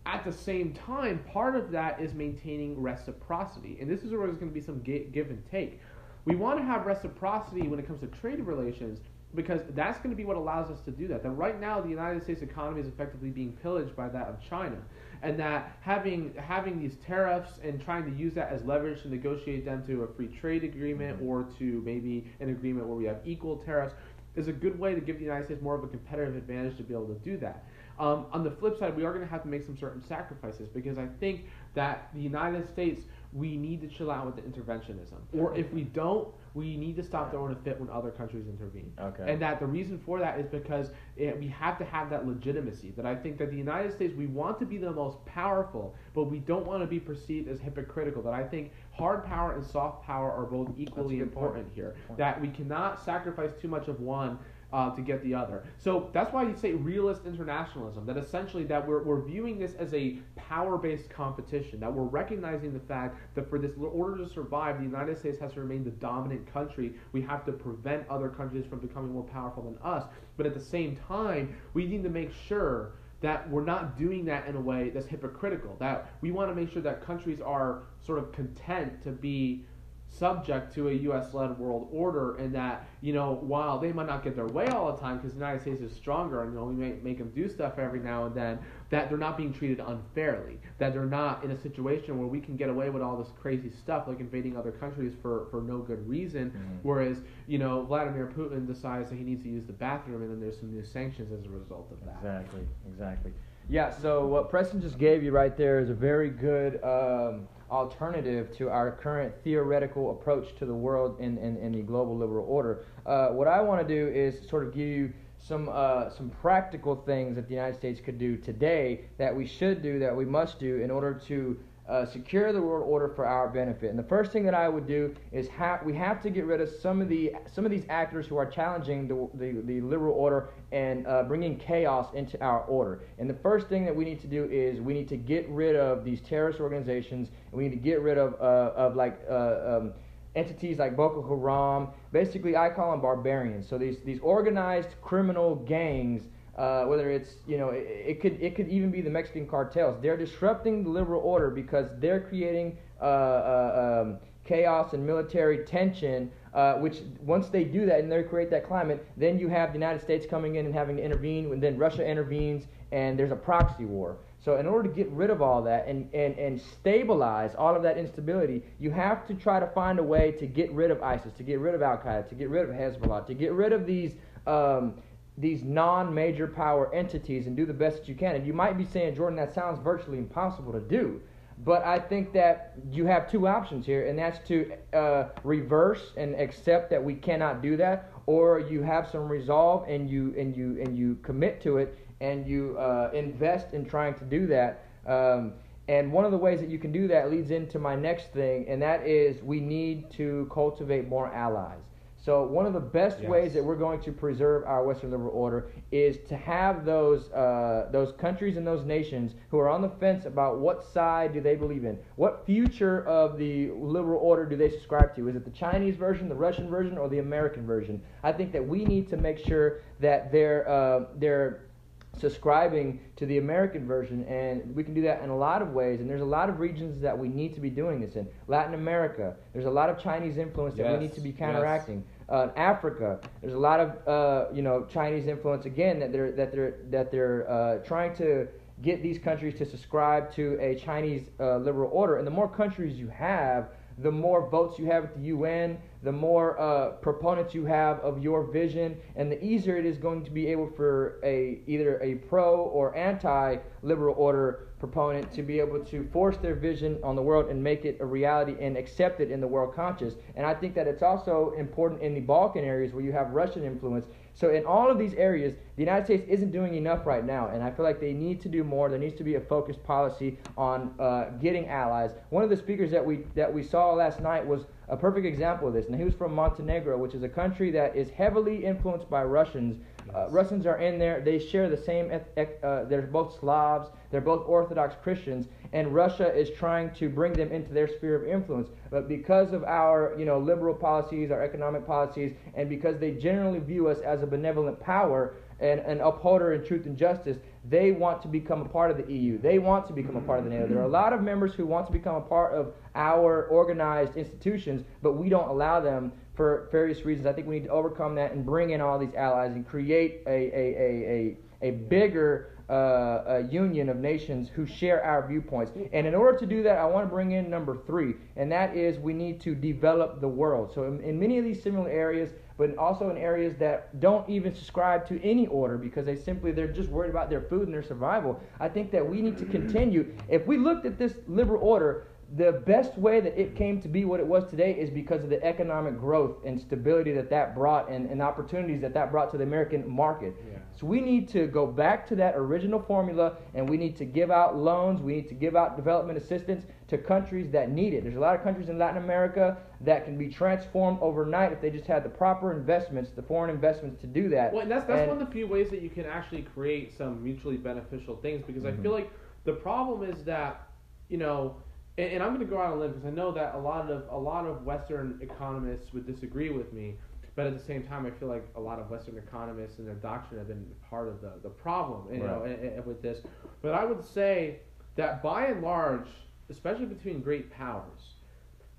at 0.05 0.23
the 0.23 0.33
same 0.33 0.73
time, 0.73 1.19
part 1.31 1.55
of 1.55 1.71
that 1.71 2.01
is 2.01 2.13
maintaining 2.13 2.81
reciprocity. 2.81 3.77
And 3.79 3.89
this 3.89 4.01
is 4.01 4.11
where 4.11 4.27
there's 4.27 4.37
going 4.37 4.51
to 4.51 4.53
be 4.53 4.61
some 4.61 4.81
give 4.81 5.29
and 5.29 5.43
take. 5.51 5.79
We 6.25 6.35
want 6.35 6.59
to 6.59 6.65
have 6.65 6.85
reciprocity 6.85 7.67
when 7.67 7.79
it 7.79 7.87
comes 7.87 8.01
to 8.01 8.07
trade 8.07 8.39
relations 8.39 8.99
because 9.33 9.61
that's 9.69 9.97
going 9.99 10.09
to 10.09 10.15
be 10.15 10.25
what 10.25 10.37
allows 10.37 10.69
us 10.69 10.81
to 10.81 10.91
do 10.91 11.07
that. 11.07 11.23
That 11.23 11.31
right 11.31 11.59
now 11.59 11.79
the 11.79 11.89
United 11.89 12.23
States 12.23 12.41
economy 12.41 12.81
is 12.81 12.87
effectively 12.87 13.29
being 13.29 13.53
pillaged 13.53 13.95
by 13.95 14.09
that 14.09 14.27
of 14.27 14.41
China, 14.41 14.77
and 15.21 15.39
that 15.39 15.77
having 15.81 16.33
having 16.35 16.79
these 16.79 16.95
tariffs 16.97 17.59
and 17.63 17.81
trying 17.83 18.03
to 18.11 18.17
use 18.17 18.33
that 18.33 18.51
as 18.51 18.63
leverage 18.63 19.03
to 19.03 19.09
negotiate 19.09 19.65
them 19.65 19.85
to 19.87 20.03
a 20.03 20.07
free 20.07 20.27
trade 20.27 20.63
agreement 20.63 21.17
mm-hmm. 21.17 21.27
or 21.27 21.47
to 21.59 21.81
maybe 21.85 22.29
an 22.39 22.49
agreement 22.49 22.87
where 22.87 22.97
we 22.97 23.05
have 23.05 23.19
equal 23.25 23.57
tariffs 23.57 23.95
is 24.35 24.47
a 24.47 24.53
good 24.53 24.77
way 24.79 24.95
to 24.95 25.01
give 25.01 25.17
the 25.17 25.25
United 25.25 25.45
States 25.45 25.61
more 25.61 25.75
of 25.75 25.83
a 25.83 25.87
competitive 25.87 26.35
advantage 26.35 26.77
to 26.77 26.83
be 26.83 26.93
able 26.93 27.07
to 27.07 27.19
do 27.19 27.37
that. 27.37 27.65
Um, 28.01 28.25
on 28.31 28.43
the 28.43 28.49
flip 28.49 28.79
side, 28.79 28.97
we 28.97 29.05
are 29.05 29.13
going 29.13 29.23
to 29.23 29.29
have 29.29 29.43
to 29.43 29.47
make 29.47 29.63
some 29.63 29.77
certain 29.77 30.01
sacrifices 30.01 30.67
because 30.67 30.97
I 30.97 31.05
think 31.19 31.45
that 31.75 32.09
the 32.15 32.19
United 32.19 32.67
States, 32.67 33.03
we 33.31 33.55
need 33.55 33.79
to 33.81 33.87
chill 33.87 34.09
out 34.09 34.25
with 34.25 34.35
the 34.35 34.41
interventionism. 34.41 35.19
Or 35.37 35.55
if 35.55 35.71
we 35.71 35.83
don't, 35.83 36.27
we 36.55 36.75
need 36.75 36.95
to 36.95 37.03
stop 37.03 37.29
throwing 37.29 37.53
a 37.53 37.55
fit 37.55 37.79
when 37.79 37.91
other 37.91 38.09
countries 38.09 38.47
intervene. 38.47 38.91
Okay. 38.99 39.31
And 39.31 39.39
that 39.43 39.59
the 39.59 39.67
reason 39.67 40.01
for 40.03 40.19
that 40.19 40.39
is 40.39 40.47
because 40.47 40.89
it, 41.15 41.39
we 41.39 41.47
have 41.47 41.77
to 41.77 41.85
have 41.85 42.09
that 42.09 42.27
legitimacy. 42.27 42.91
That 42.97 43.05
I 43.05 43.15
think 43.15 43.37
that 43.37 43.51
the 43.51 43.57
United 43.57 43.93
States, 43.93 44.15
we 44.15 44.25
want 44.25 44.59
to 44.59 44.65
be 44.65 44.77
the 44.77 44.91
most 44.91 45.23
powerful, 45.25 45.95
but 46.15 46.23
we 46.23 46.39
don't 46.39 46.65
want 46.65 46.81
to 46.81 46.87
be 46.87 46.99
perceived 46.99 47.47
as 47.47 47.59
hypocritical. 47.59 48.23
That 48.23 48.33
I 48.33 48.43
think 48.43 48.71
hard 48.93 49.23
power 49.25 49.53
and 49.53 49.63
soft 49.63 50.03
power 50.05 50.31
are 50.31 50.45
both 50.45 50.71
equally 50.75 51.19
important 51.19 51.65
point. 51.65 51.75
here. 51.75 51.95
That 52.17 52.41
we 52.41 52.47
cannot 52.47 53.05
sacrifice 53.05 53.51
too 53.61 53.67
much 53.67 53.87
of 53.87 54.01
one 54.01 54.39
uh, 54.73 54.89
to 54.95 55.01
get 55.01 55.23
the 55.23 55.34
other. 55.34 55.63
So 55.77 56.10
that's 56.13 56.31
why 56.34 56.43
you 56.43 56.55
say 56.55 56.73
realist 56.73 57.25
internationalism. 57.25 58.05
That 58.05 58.17
essentially 58.17 58.63
that 58.65 58.86
we're, 58.88 59.03
we're 59.03 59.21
viewing 59.21 59.60
this 59.60 59.73
as 59.75 59.93
a 59.93 60.17
power-based 60.36 61.10
competition. 61.10 61.79
That 61.79 61.93
we're 61.93 62.03
recognizing 62.03 62.73
the 62.73 62.79
fact 62.79 63.17
that 63.36 63.49
for 63.49 63.60
this 63.60 63.71
order 63.77 64.17
to 64.17 64.29
survive, 64.29 64.77
the 64.77 64.84
United 64.84 65.17
States 65.17 65.39
has 65.39 65.53
to 65.53 65.62
remain 65.62 65.84
the 65.84 65.91
dominant 65.91 66.51
country. 66.51 66.93
We 67.12 67.21
have 67.23 67.45
to 67.45 67.51
prevent 67.51 68.07
other 68.10 68.29
countries 68.29 68.65
from 68.65 68.79
becoming 68.79 69.12
more 69.12 69.23
powerful 69.23 69.63
than 69.63 69.77
us. 69.84 70.05
But 70.38 70.45
at 70.45 70.53
the 70.53 70.63
same 70.63 70.97
time, 71.07 71.55
we 71.73 71.86
need 71.86 72.03
to 72.03 72.10
make 72.10 72.31
sure 72.34 72.93
that 73.21 73.47
we're 73.49 73.63
not 73.63 73.97
doing 73.97 74.25
that 74.25 74.47
in 74.47 74.55
a 74.55 74.62
way 74.62 74.89
that's 74.89 75.05
hypocritical. 75.05 75.75
That 75.79 76.12
we 76.21 76.31
want 76.31 76.49
to 76.49 76.55
make 76.55 76.71
sure 76.71 76.81
that 76.81 77.05
countries 77.05 77.39
are 77.39 77.84
sort 78.01 78.17
of 78.17 78.31
content 78.31 79.03
to 79.03 79.12
be 79.12 79.65
subject 80.12 80.74
to 80.76 80.89
a 80.89 80.93
U.S. 80.93 81.34
led 81.34 81.58
world 81.58 81.88
order, 81.91 82.36
and 82.36 82.54
that 82.54 82.86
you 83.02 83.13
know 83.13 83.39
while 83.41 83.80
they 83.80 83.91
might 83.91 84.08
not 84.08 84.24
get 84.24 84.36
their 84.36 84.47
way 84.47 84.67
all 84.67 84.91
the 84.91 85.00
time 85.00 85.17
because 85.17 85.32
the 85.32 85.39
United 85.39 85.62
States 85.62 85.82
is 85.82 85.95
stronger, 85.95 86.43
and 86.43 86.54
you 86.54 86.60
know 86.60 86.65
we 86.65 86.76
may 86.76 86.93
make 87.02 87.17
them 87.17 87.32
do 87.34 87.50
stuff 87.50 87.80
every 87.80 88.00
now 88.00 88.26
and 88.26 88.36
then, 88.36 88.60
that 88.89 89.10
they're 89.10 89.17
not 89.17 89.38
being 89.38 89.54
treated 89.54 89.80
unfairly, 89.80 90.60
that 90.78 90.93
they're 90.93 91.06
not 91.06 91.43
in 91.43 91.52
a 91.52 91.58
situation 91.58 92.17
where 92.17 92.28
we 92.28 92.41
can 92.41 92.56
get 92.56 92.69
away 92.69 92.89
with 92.89 93.02
all 93.02 93.15
this 93.17 93.32
crazy 93.41 93.71
stuff 93.71 94.08
like 94.08 94.19
invading 94.19 94.58
other 94.58 94.71
countries 94.71 95.13
for 95.21 95.47
for 95.50 95.62
no 95.62 95.80
good 95.80 96.08
reason, 96.08 96.52
mm-hmm. 96.52 96.76
whereas 96.84 97.21
you 97.47 97.58
know 97.58 97.84
Vladimir 97.84 98.32
Putin 98.36 98.67
decides 98.67 99.10
that 99.10 99.15
he 99.15 99.24
needs 99.24 99.43
to 99.43 99.50
use 99.50 99.65
the 99.65 99.74
bathroom, 99.74 100.21
and 100.21 100.32
then 100.32 100.39
there's 100.39 100.60
some 100.60 100.71
new 100.71 100.84
sanctions 100.84 101.32
as 101.32 101.45
a 101.45 101.50
result 101.50 101.89
of 101.91 102.06
that. 102.06 102.17
Exactly, 102.17 102.67
exactly. 102.91 103.32
Yeah. 103.69 103.89
So 103.89 104.26
what 104.26 104.50
Preston 104.50 104.82
just 104.82 104.97
gave 104.97 105.24
you 105.24 105.32
right 105.32 105.56
there 105.56 105.80
is 105.80 105.89
a 105.89 105.93
very 105.93 106.30
good. 106.30 106.84
Um, 106.84 107.47
alternative 107.71 108.55
to 108.57 108.69
our 108.69 108.91
current 108.91 109.34
theoretical 109.43 110.12
approach 110.12 110.55
to 110.57 110.65
the 110.65 110.73
world 110.73 111.19
in, 111.19 111.38
in, 111.38 111.57
in 111.57 111.71
the 111.71 111.81
global 111.81 112.17
liberal 112.17 112.45
order. 112.47 112.86
Uh, 113.05 113.29
what 113.29 113.47
I 113.47 113.62
want 113.62 113.88
to 113.88 113.88
do 113.88 114.07
is 114.13 114.47
sort 114.49 114.67
of 114.67 114.73
give 114.73 114.88
you 114.88 115.13
some 115.39 115.69
uh, 115.71 116.10
some 116.10 116.29
practical 116.41 116.95
things 116.95 117.36
that 117.36 117.47
the 117.47 117.55
United 117.55 117.75
States 117.75 117.99
could 117.99 118.19
do 118.19 118.38
today 118.38 119.01
that 119.17 119.36
we 119.36 119.47
should 119.47 119.81
do 119.81 119.97
that 119.99 120.15
we 120.15 120.25
must 120.25 120.60
do 120.60 120.77
in 120.81 120.91
order 120.91 121.13
to 121.27 121.57
uh, 121.89 122.05
secure 122.05 122.53
the 122.53 122.61
world 122.61 122.85
order 122.87 123.09
for 123.09 123.25
our 123.25 123.49
benefit. 123.49 123.89
And 123.89 123.99
the 123.99 124.03
first 124.03 124.31
thing 124.31 124.43
that 124.45 124.53
I 124.53 124.69
would 124.69 124.87
do 124.87 125.15
is 125.31 125.49
ha- 125.49 125.79
we 125.83 125.93
have 125.95 126.21
to 126.21 126.29
get 126.29 126.45
rid 126.45 126.61
of 126.61 126.69
some 126.69 127.01
of 127.01 127.09
the 127.09 127.33
some 127.51 127.65
of 127.65 127.71
these 127.71 127.85
actors 127.89 128.27
who 128.27 128.37
are 128.37 128.45
challenging 128.45 129.07
the 129.07 129.29
the, 129.33 129.61
the 129.61 129.81
liberal 129.81 130.13
order 130.13 130.49
and 130.71 131.05
uh, 131.07 131.23
bringing 131.23 131.57
chaos 131.57 132.13
into 132.13 132.41
our 132.41 132.61
order. 132.61 133.01
And 133.17 133.29
the 133.29 133.35
first 133.35 133.67
thing 133.67 133.83
that 133.85 133.95
we 133.95 134.05
need 134.05 134.21
to 134.21 134.27
do 134.27 134.45
is 134.45 134.79
we 134.79 134.93
need 134.93 135.09
to 135.09 135.17
get 135.17 135.49
rid 135.49 135.75
of 135.75 136.05
these 136.05 136.21
terrorist 136.21 136.59
organizations, 136.59 137.29
and 137.51 137.57
we 137.57 137.63
need 137.67 137.75
to 137.75 137.81
get 137.81 138.01
rid 138.01 138.17
of 138.17 138.35
uh, 138.35 138.73
of 138.75 138.95
like. 138.95 139.19
Uh, 139.29 139.77
um, 139.77 139.93
entities 140.33 140.79
like 140.79 140.95
Boko 140.95 141.21
Haram, 141.21 141.89
basically 142.13 142.55
I 142.55 142.69
call 142.69 142.91
them 142.91 143.01
barbarians. 143.01 143.67
So 143.67 143.77
these, 143.77 143.97
these 144.05 144.19
organized 144.21 144.89
criminal 145.01 145.55
gangs 145.55 146.23
uh, 146.57 146.83
whether 146.85 147.09
it's 147.09 147.35
you 147.47 147.57
know 147.57 147.69
it, 147.69 147.85
it, 147.87 148.21
could 148.21 148.41
it 148.41 148.55
could 148.55 148.67
even 148.67 148.91
be 148.91 149.01
the 149.01 149.09
Mexican 149.09 149.47
cartels. 149.47 150.01
They're 150.01 150.17
disrupting 150.17 150.83
the 150.83 150.89
liberal 150.89 151.21
order 151.21 151.49
because 151.49 151.87
they're 151.99 152.21
creating 152.21 152.77
uh, 153.01 153.05
uh, 153.05 154.01
um, 154.03 154.17
chaos 154.43 154.93
and 154.93 155.05
military 155.05 155.65
tension. 155.65 156.31
Uh, 156.53 156.73
which 156.79 156.97
once 157.21 157.47
they 157.47 157.63
do 157.63 157.86
that 157.86 158.01
and 158.01 158.11
they 158.11 158.21
create 158.23 158.49
that 158.49 158.67
climate, 158.67 159.07
then 159.15 159.39
you 159.39 159.47
have 159.47 159.69
the 159.69 159.78
United 159.78 160.01
States 160.01 160.26
coming 160.30 160.55
in 160.55 160.65
and 160.65 160.76
having 160.76 160.97
to 160.97 161.01
intervene, 161.01 161.49
and 161.53 161.63
then 161.63 161.78
Russia 161.78 162.05
intervenes, 162.05 162.65
and 162.91 163.17
there's 163.17 163.32
a 163.32 163.38
proxy 163.38 163.86
war. 163.86 164.17
So 164.43 164.57
in 164.57 164.65
order 164.65 164.89
to 164.89 164.93
get 164.93 165.09
rid 165.11 165.30
of 165.30 165.41
all 165.41 165.61
that 165.63 165.88
and, 165.88 166.09
and, 166.13 166.38
and 166.38 166.59
stabilize 166.59 167.53
all 167.55 167.76
of 167.76 167.84
that 167.84 167.97
instability, 167.97 168.63
you 168.80 168.89
have 168.89 169.28
to 169.28 169.36
try 169.36 169.59
to 169.59 169.67
find 169.67 169.99
a 169.99 170.03
way 170.03 170.32
to 170.39 170.47
get 170.47 170.71
rid 170.71 170.89
of 170.89 171.01
ISIS, 171.03 171.32
to 171.38 171.43
get 171.43 171.59
rid 171.59 171.76
of 171.76 171.84
Al 171.84 171.97
Qaeda, 171.97 172.28
to 172.30 172.36
get 172.36 172.49
rid 172.49 172.67
of 172.67 172.76
Hezbollah, 172.76 173.28
to 173.28 173.34
get 173.36 173.51
rid 173.51 173.71
of 173.71 173.86
these 173.86 174.13
um, 174.47 174.95
these 175.38 175.63
non-major 175.63 176.47
power 176.47 176.93
entities 176.93 177.47
and 177.47 177.55
do 177.55 177.65
the 177.65 177.73
best 177.73 177.97
that 177.97 178.07
you 178.07 178.15
can. 178.15 178.36
And 178.36 178.45
you 178.45 178.53
might 178.53 178.77
be 178.77 178.86
saying, 178.86 179.15
Jordan, 179.15 179.38
that 179.38 179.53
sounds 179.53 179.79
virtually 179.79 180.17
impossible 180.17 180.71
to 180.73 180.82
do. 180.82 181.21
But 181.63 181.84
I 181.84 181.99
think 181.99 182.34
that 182.34 182.73
you 182.91 183.05
have 183.05 183.29
two 183.29 183.47
options 183.47 183.86
here, 183.86 184.07
and 184.07 184.17
that's 184.17 184.39
to 184.47 184.71
uh, 184.93 185.29
reverse 185.43 186.11
and 186.17 186.34
accept 186.36 186.89
that 186.89 187.03
we 187.03 187.13
cannot 187.13 187.61
do 187.61 187.77
that, 187.77 188.11
or 188.25 188.59
you 188.59 188.82
have 188.82 189.07
some 189.07 189.27
resolve 189.27 189.88
and 189.88 190.09
you 190.09 190.34
and 190.38 190.55
you 190.55 190.82
and 190.82 190.97
you 190.97 191.19
commit 191.21 191.61
to 191.61 191.77
it 191.77 191.97
and 192.19 192.47
you 192.47 192.77
uh, 192.77 193.09
invest 193.13 193.73
in 193.73 193.86
trying 193.86 194.13
to 194.15 194.25
do 194.25 194.47
that. 194.47 194.86
Um, 195.05 195.53
and 195.88 196.11
one 196.11 196.25
of 196.25 196.32
the 196.32 196.38
ways 196.38 196.59
that 196.61 196.69
you 196.69 196.79
can 196.79 196.91
do 196.91 197.07
that 197.09 197.29
leads 197.29 197.51
into 197.51 197.77
my 197.77 197.95
next 197.95 198.32
thing, 198.32 198.67
and 198.67 198.82
that 198.82 199.05
is 199.05 199.41
we 199.43 199.59
need 199.59 200.09
to 200.11 200.49
cultivate 200.51 201.07
more 201.07 201.34
allies. 201.34 201.82
So 202.24 202.43
one 202.43 202.67
of 202.67 202.74
the 202.74 202.80
best 202.80 203.19
Yes. 203.19 203.30
ways 203.30 203.53
that 203.55 203.63
we're 203.63 203.76
going 203.76 203.99
to 204.01 204.11
preserve 204.11 204.63
our 204.65 204.86
Western 204.86 205.09
liberal 205.09 205.32
order 205.34 205.69
is 205.91 206.19
to 206.30 206.38
have 206.38 206.86
those 206.86 207.32
uh, 207.32 207.89
those 207.91 208.11
countries 208.11 208.57
and 208.57 208.65
those 208.65 208.86
nations 208.86 209.34
who 209.49 209.57
are 209.57 209.67
on 209.67 209.82
the 209.82 209.89
fence 209.89 210.26
about 210.26 210.59
what 210.59 210.84
side 210.84 211.34
do 211.34 211.41
they 211.41 211.55
believe 211.55 211.84
in, 211.84 211.97
what 212.17 212.45
future 212.45 213.03
of 213.07 213.39
the 213.39 213.72
liberal 213.72 214.19
order 214.19 214.45
do 214.45 214.55
they 214.55 214.69
subscribe 214.69 215.15
to? 215.15 215.28
Is 215.30 215.36
it 215.36 215.45
the 215.45 215.51
Chinese 215.51 215.95
version, 215.95 216.30
the 216.30 216.36
Russian 216.36 216.69
version, 216.69 216.95
or 216.97 217.09
the 217.09 217.19
American 217.19 217.65
version? 217.65 217.99
I 218.24 218.32
think 218.32 218.51
that 218.51 218.65
we 218.65 218.86
need 218.86 219.09
to 219.09 219.17
make 219.17 219.39
sure 219.39 219.82
that 219.99 220.32
they're 220.32 220.69
uh, 220.69 221.05
they're 221.15 221.70
subscribing 222.20 222.99
to 223.16 223.26
the 223.26 223.38
American 223.38 223.88
version, 223.88 224.24
and 224.26 224.76
we 224.76 224.84
can 224.84 224.93
do 224.93 225.01
that 225.01 225.24
in 225.24 225.30
a 225.30 225.36
lot 225.36 225.62
of 225.62 225.72
ways. 225.72 225.99
And 225.99 226.09
there's 226.09 226.22
a 226.22 226.26
lot 226.26 226.49
of 226.49 226.59
regions 226.59 227.01
that 227.01 227.18
we 227.18 227.28
need 227.28 227.53
to 227.55 227.62
be 227.62 227.70
doing 227.70 228.01
this 228.01 228.16
in. 228.16 228.28
Latin 228.47 228.74
America, 228.74 229.36
there's 229.53 229.66
a 229.66 229.72
lot 229.72 229.89
of 229.89 229.99
Chinese 229.99 230.38
influence 230.38 230.76
that 230.76 230.91
we 230.91 230.99
need 230.99 231.14
to 231.14 231.22
be 231.22 231.30
yes. 231.30 231.39
counteracting. 231.39 232.03
Uh, 232.30 232.47
Africa, 232.55 233.20
there's 233.41 233.53
a 233.53 233.59
lot 233.59 233.80
of 233.80 234.07
uh, 234.07 234.53
you 234.53 234.62
know 234.62 234.86
Chinese 234.86 235.28
influence 235.28 235.66
again 235.66 235.99
that 235.99 236.12
they're 236.12 236.32
that 236.32 236.51
they're 236.51 236.76
that 236.89 237.12
they're 237.12 237.49
uh, 237.49 237.78
trying 237.80 238.16
to 238.16 238.47
get 238.82 239.03
these 239.03 239.20
countries 239.20 239.57
to 239.57 239.66
subscribe 239.66 240.34
to 240.34 240.57
a 240.59 240.76
Chinese 240.76 241.30
uh, 241.39 241.57
liberal 241.57 241.89
order. 241.93 242.18
And 242.18 242.26
the 242.26 242.32
more 242.32 242.47
countries 242.47 242.97
you 242.97 243.07
have, 243.09 243.70
the 244.02 244.12
more 244.12 244.49
votes 244.49 244.80
you 244.80 244.86
have 244.86 245.06
at 245.06 245.16
the 245.16 245.28
UN, 245.28 245.78
the 246.04 246.12
more 246.12 246.60
uh, 246.60 246.91
proponents 247.02 247.54
you 247.54 247.66
have 247.66 247.99
of 247.99 248.22
your 248.24 248.43
vision, 248.52 248.97
and 249.16 249.32
the 249.32 249.43
easier 249.43 249.78
it 249.78 249.86
is 249.86 249.97
going 249.97 250.24
to 250.24 250.32
be 250.32 250.47
able 250.47 250.70
for 250.76 251.20
a 251.24 251.60
either 251.68 251.99
a 252.02 252.16
pro 252.16 252.62
or 252.62 252.95
anti 252.95 253.58
liberal 253.84 254.16
order 254.18 254.68
proponent 254.80 255.32
to 255.32 255.43
be 255.43 255.60
able 255.60 255.80
to 255.86 256.10
force 256.12 256.38
their 256.38 256.56
vision 256.56 256.99
on 257.04 257.16
the 257.16 257.22
world 257.22 257.52
and 257.52 257.64
make 257.64 257.86
it 257.86 257.97
a 257.99 258.06
reality 258.06 258.56
and 258.60 258.76
accept 258.76 259.22
it 259.22 259.30
in 259.30 259.39
the 259.39 259.47
world 259.47 259.76
conscious. 259.76 260.16
And 260.36 260.43
I 260.43 260.56
think 260.56 260.74
that 260.74 260.88
it's 260.88 261.04
also 261.04 261.54
important 261.56 262.02
in 262.02 262.16
the 262.16 262.20
Balkan 262.20 262.66
areas 262.66 262.91
where 262.91 263.04
you 263.04 263.12
have 263.12 263.30
Russian 263.30 263.64
influence. 263.64 264.08
So 264.34 264.49
in 264.49 264.65
all 264.65 264.89
of 264.89 264.97
these 264.97 265.13
areas, 265.15 265.53
the 265.75 265.84
United 265.84 266.05
States 266.05 266.25
isn't 266.27 266.51
doing 266.51 266.75
enough 266.75 267.05
right 267.05 267.25
now, 267.25 267.47
and 267.47 267.61
I 267.63 267.71
feel 267.71 267.86
like 267.86 267.99
they 267.99 268.13
need 268.13 268.41
to 268.41 268.49
do 268.49 268.63
more. 268.63 268.89
There 268.89 268.99
needs 268.99 269.17
to 269.17 269.23
be 269.23 269.36
a 269.36 269.41
focused 269.41 269.84
policy 269.84 270.38
on 270.57 270.93
uh, 270.99 271.32
getting 271.41 271.67
allies. 271.67 272.11
One 272.29 272.43
of 272.43 272.49
the 272.49 272.57
speakers 272.57 272.91
that 272.91 273.05
we 273.05 273.23
that 273.36 273.53
we 273.53 273.63
saw 273.63 273.93
last 273.93 274.21
night 274.21 274.45
was 274.45 274.65
a 274.88 274.97
perfect 274.97 275.25
example 275.25 275.67
of 275.67 275.73
this, 275.73 275.88
and 275.88 275.95
he 275.95 276.03
was 276.03 276.13
from 276.13 276.34
Montenegro, 276.34 276.97
which 276.97 277.13
is 277.13 277.23
a 277.23 277.29
country 277.29 277.71
that 277.71 277.95
is 277.95 278.09
heavily 278.09 278.65
influenced 278.65 279.09
by 279.09 279.23
Russians. 279.23 279.82
Uh, 280.14 280.28
Russians 280.30 280.66
are 280.66 280.78
in 280.78 280.99
there. 280.99 281.22
They 281.22 281.39
share 281.39 281.70
the 281.70 281.78
same. 281.78 282.12
Uh, 282.12 282.84
they're 282.86 283.04
both 283.04 283.39
Slavs. 283.39 283.89
They're 284.12 284.22
both 284.22 284.45
Orthodox 284.47 284.95
Christians, 285.02 285.47
and 285.72 285.95
Russia 285.95 286.34
is 286.34 286.49
trying 286.49 286.91
to 286.95 287.10
bring 287.10 287.32
them 287.34 287.52
into 287.52 287.74
their 287.74 287.88
sphere 287.88 288.16
of 288.16 288.28
influence. 288.28 288.70
But 288.89 289.08
because 289.08 289.54
of 289.54 289.64
our, 289.64 290.14
you 290.20 290.26
know, 290.26 290.38
liberal 290.38 290.76
policies, 290.76 291.32
our 291.32 291.41
economic 291.41 291.88
policies, 291.88 292.34
and 292.54 292.68
because 292.68 292.99
they 292.99 293.12
generally 293.12 293.60
view 293.60 293.88
us 293.88 293.99
as 293.99 294.22
a 294.22 294.28
benevolent 294.28 294.82
power 294.82 295.36
and 295.62 295.80
an 295.82 296.02
upholder 296.02 296.54
in 296.54 296.66
truth 296.66 296.88
and 296.88 296.97
justice, 296.97 297.38
they 297.70 297.91
want 297.91 298.22
to 298.24 298.28
become 298.28 298.62
a 298.62 298.68
part 298.68 298.91
of 298.91 298.97
the 298.97 299.14
EU. 299.14 299.39
They 299.39 299.60
want 299.60 299.88
to 299.88 299.93
become 299.93 300.18
a 300.18 300.22
part 300.22 300.39
of 300.39 300.45
the 300.45 300.52
NATO. 300.52 300.68
There 300.68 300.80
are 300.80 300.86
a 300.86 300.89
lot 300.89 301.14
of 301.14 301.22
members 301.22 301.54
who 301.54 301.66
want 301.66 301.86
to 301.86 301.93
become 301.93 302.16
a 302.16 302.22
part 302.22 302.54
of 302.54 302.74
our 302.95 303.45
organized 303.45 304.18
institutions, 304.18 304.84
but 305.02 305.14
we 305.14 305.30
don't 305.30 305.47
allow 305.47 305.80
them 305.80 306.12
for 306.41 306.69
various 306.71 307.05
reasons. 307.05 307.27
I 307.27 307.33
think 307.33 307.45
we 307.45 307.59
need 307.59 307.65
to 307.65 307.71
overcome 307.71 308.15
that 308.15 308.31
and 308.31 308.43
bring 308.43 308.71
in 308.71 308.81
all 308.81 308.97
these 308.97 309.13
allies 309.13 309.51
and 309.51 309.67
create 309.67 310.23
a 310.25 310.31
a 310.31 310.65
a 310.87 311.37
a, 311.61 311.67
a 311.67 311.71
bigger 311.71 312.57
uh, 312.67 313.23
a 313.27 313.47
union 313.51 313.89
of 313.89 313.97
nations 313.97 314.49
who 314.49 314.65
share 314.65 315.03
our 315.03 315.27
viewpoints. 315.27 315.71
And 315.93 316.07
in 316.07 316.15
order 316.15 316.39
to 316.39 316.47
do 316.47 316.63
that, 316.63 316.79
I 316.79 316.85
want 316.85 317.05
to 317.05 317.09
bring 317.13 317.33
in 317.33 317.47
number 317.47 317.77
three, 317.85 318.15
and 318.37 318.51
that 318.51 318.75
is 318.75 318.97
we 318.97 319.13
need 319.13 319.39
to 319.41 319.53
develop 319.53 320.19
the 320.19 320.27
world. 320.27 320.71
So 320.73 320.85
in, 320.85 320.99
in 321.01 321.19
many 321.19 321.37
of 321.37 321.43
these 321.43 321.61
similar 321.61 321.89
areas, 321.89 322.31
but 322.57 322.75
also 322.77 323.09
in 323.11 323.17
areas 323.17 323.53
that 323.59 323.99
don't 323.99 324.27
even 324.27 324.55
subscribe 324.55 325.07
to 325.09 325.21
any 325.23 325.45
order 325.47 325.77
because 325.77 326.05
they 326.07 326.15
simply 326.15 326.51
they're 326.51 326.71
just 326.71 326.89
worried 326.89 327.11
about 327.11 327.29
their 327.29 327.41
food 327.41 327.63
and 327.63 327.73
their 327.73 327.83
survival. 327.83 328.39
I 328.59 328.67
think 328.67 328.89
that 328.91 329.07
we 329.07 329.21
need 329.21 329.37
to 329.37 329.45
continue. 329.45 330.11
If 330.27 330.47
we 330.47 330.57
looked 330.57 330.85
at 330.87 330.97
this 330.97 331.15
liberal 331.27 331.61
order, 331.61 332.07
the 332.38 332.53
best 332.65 332.97
way 332.97 333.19
that 333.19 333.38
it 333.39 333.55
came 333.55 333.82
to 333.82 333.89
be 333.89 334.05
what 334.05 334.21
it 334.21 334.25
was 334.25 334.49
today 334.49 334.71
is 334.71 334.89
because 334.89 335.21
of 335.23 335.29
the 335.29 335.43
economic 335.43 335.99
growth 335.99 336.38
and 336.45 336.59
stability 336.61 337.11
that 337.11 337.29
that 337.29 337.53
brought 337.53 337.89
and, 337.89 338.09
and 338.09 338.21
opportunities 338.21 338.79
that 338.82 338.93
that 338.93 339.11
brought 339.11 339.29
to 339.32 339.38
the 339.38 339.43
American 339.43 339.89
market. 339.89 340.34
Yeah. 340.49 340.59
So 340.79 340.88
we 340.88 341.01
need 341.01 341.27
to 341.29 341.47
go 341.47 341.67
back 341.67 342.07
to 342.07 342.15
that 342.15 342.36
original 342.38 342.79
formula 342.82 343.34
and 343.53 343.69
we 343.69 343.75
need 343.75 343.97
to 343.97 344.05
give 344.05 344.32
out 344.32 344.55
loans, 344.57 345.01
we 345.01 345.15
need 345.15 345.27
to 345.27 345.34
give 345.34 345.57
out 345.57 345.75
development 345.75 346.17
assistance 346.17 346.65
to 346.88 346.97
countries 346.97 347.51
that 347.51 347.69
need 347.69 347.93
it. 347.93 348.03
There's 348.03 348.15
a 348.15 348.19
lot 348.19 348.36
of 348.36 348.43
countries 348.43 348.69
in 348.69 348.77
Latin 348.77 349.03
America 349.03 349.57
that 349.82 350.05
can 350.05 350.17
be 350.17 350.29
transformed 350.29 350.99
overnight 351.01 351.51
if 351.51 351.59
they 351.59 351.69
just 351.69 351.86
had 351.86 352.01
the 352.05 352.09
proper 352.09 352.53
investments, 352.53 353.11
the 353.11 353.23
foreign 353.23 353.49
investments 353.53 353.99
to 354.01 354.07
do 354.07 354.29
that. 354.29 354.53
Well, 354.53 354.61
and 354.61 354.71
that's 354.71 354.86
that's 354.86 355.01
And- 355.01 355.11
one 355.11 355.21
of 355.21 355.27
the 355.27 355.34
few 355.34 355.47
ways 355.47 355.69
that 355.71 355.82
you 355.82 355.89
can 355.89 356.05
actually 356.05 356.43
create 356.43 356.93
some 356.93 357.21
mutually 357.21 357.57
beneficial 357.57 358.15
things 358.15 358.41
because 358.47 358.63
I 358.63 358.71
Mhm. 358.71 358.82
feel 358.84 358.91
like 358.91 359.11
the 359.43 359.53
problem 359.53 360.09
is 360.09 360.23
that 360.23 360.67
you 361.09 361.17
know, 361.17 361.57
and, 361.97 362.13
and 362.13 362.23
I'm 362.23 362.29
going 362.29 362.45
to 362.45 362.45
go 362.45 362.59
out 362.59 362.71
on 362.71 362.77
a 362.77 362.81
limb 362.81 362.91
because 362.91 363.05
I 363.05 363.11
know 363.11 363.31
that 363.31 363.55
a 363.55 363.59
lot 363.59 363.89
of 363.89 364.03
a 364.09 364.17
lot 364.17 364.45
of 364.45 364.63
Western 364.65 365.19
economists 365.21 365.93
would 365.93 366.05
disagree 366.05 366.49
with 366.49 366.73
me, 366.73 366.95
but 367.35 367.47
at 367.47 367.57
the 367.57 367.63
same 367.63 367.83
time, 367.83 368.05
I 368.05 368.11
feel 368.11 368.27
like 368.27 368.45
a 368.55 368.59
lot 368.59 368.79
of 368.79 368.89
Western 368.89 369.17
economists 369.17 369.79
and 369.79 369.87
their 369.87 369.95
doctrine 369.95 370.39
have 370.39 370.47
been 370.47 370.65
part 370.89 371.07
of 371.07 371.21
the 371.21 371.33
the 371.43 371.49
problem, 371.49 372.13
you 372.13 372.19
know, 372.23 372.43
and, 372.43 372.59
and 372.59 372.85
with 372.85 373.01
this. 373.01 373.19
But 373.61 373.73
I 373.73 373.85
would 373.85 374.03
say 374.03 374.59
that 374.95 375.23
by 375.23 375.45
and 375.47 375.61
large, 375.61 376.07
especially 376.49 376.85
between 376.85 377.21
great 377.21 377.51
powers, 377.51 378.15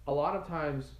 a 0.06 0.12
lot 0.12 0.36
of 0.36 0.46
times 0.46 0.92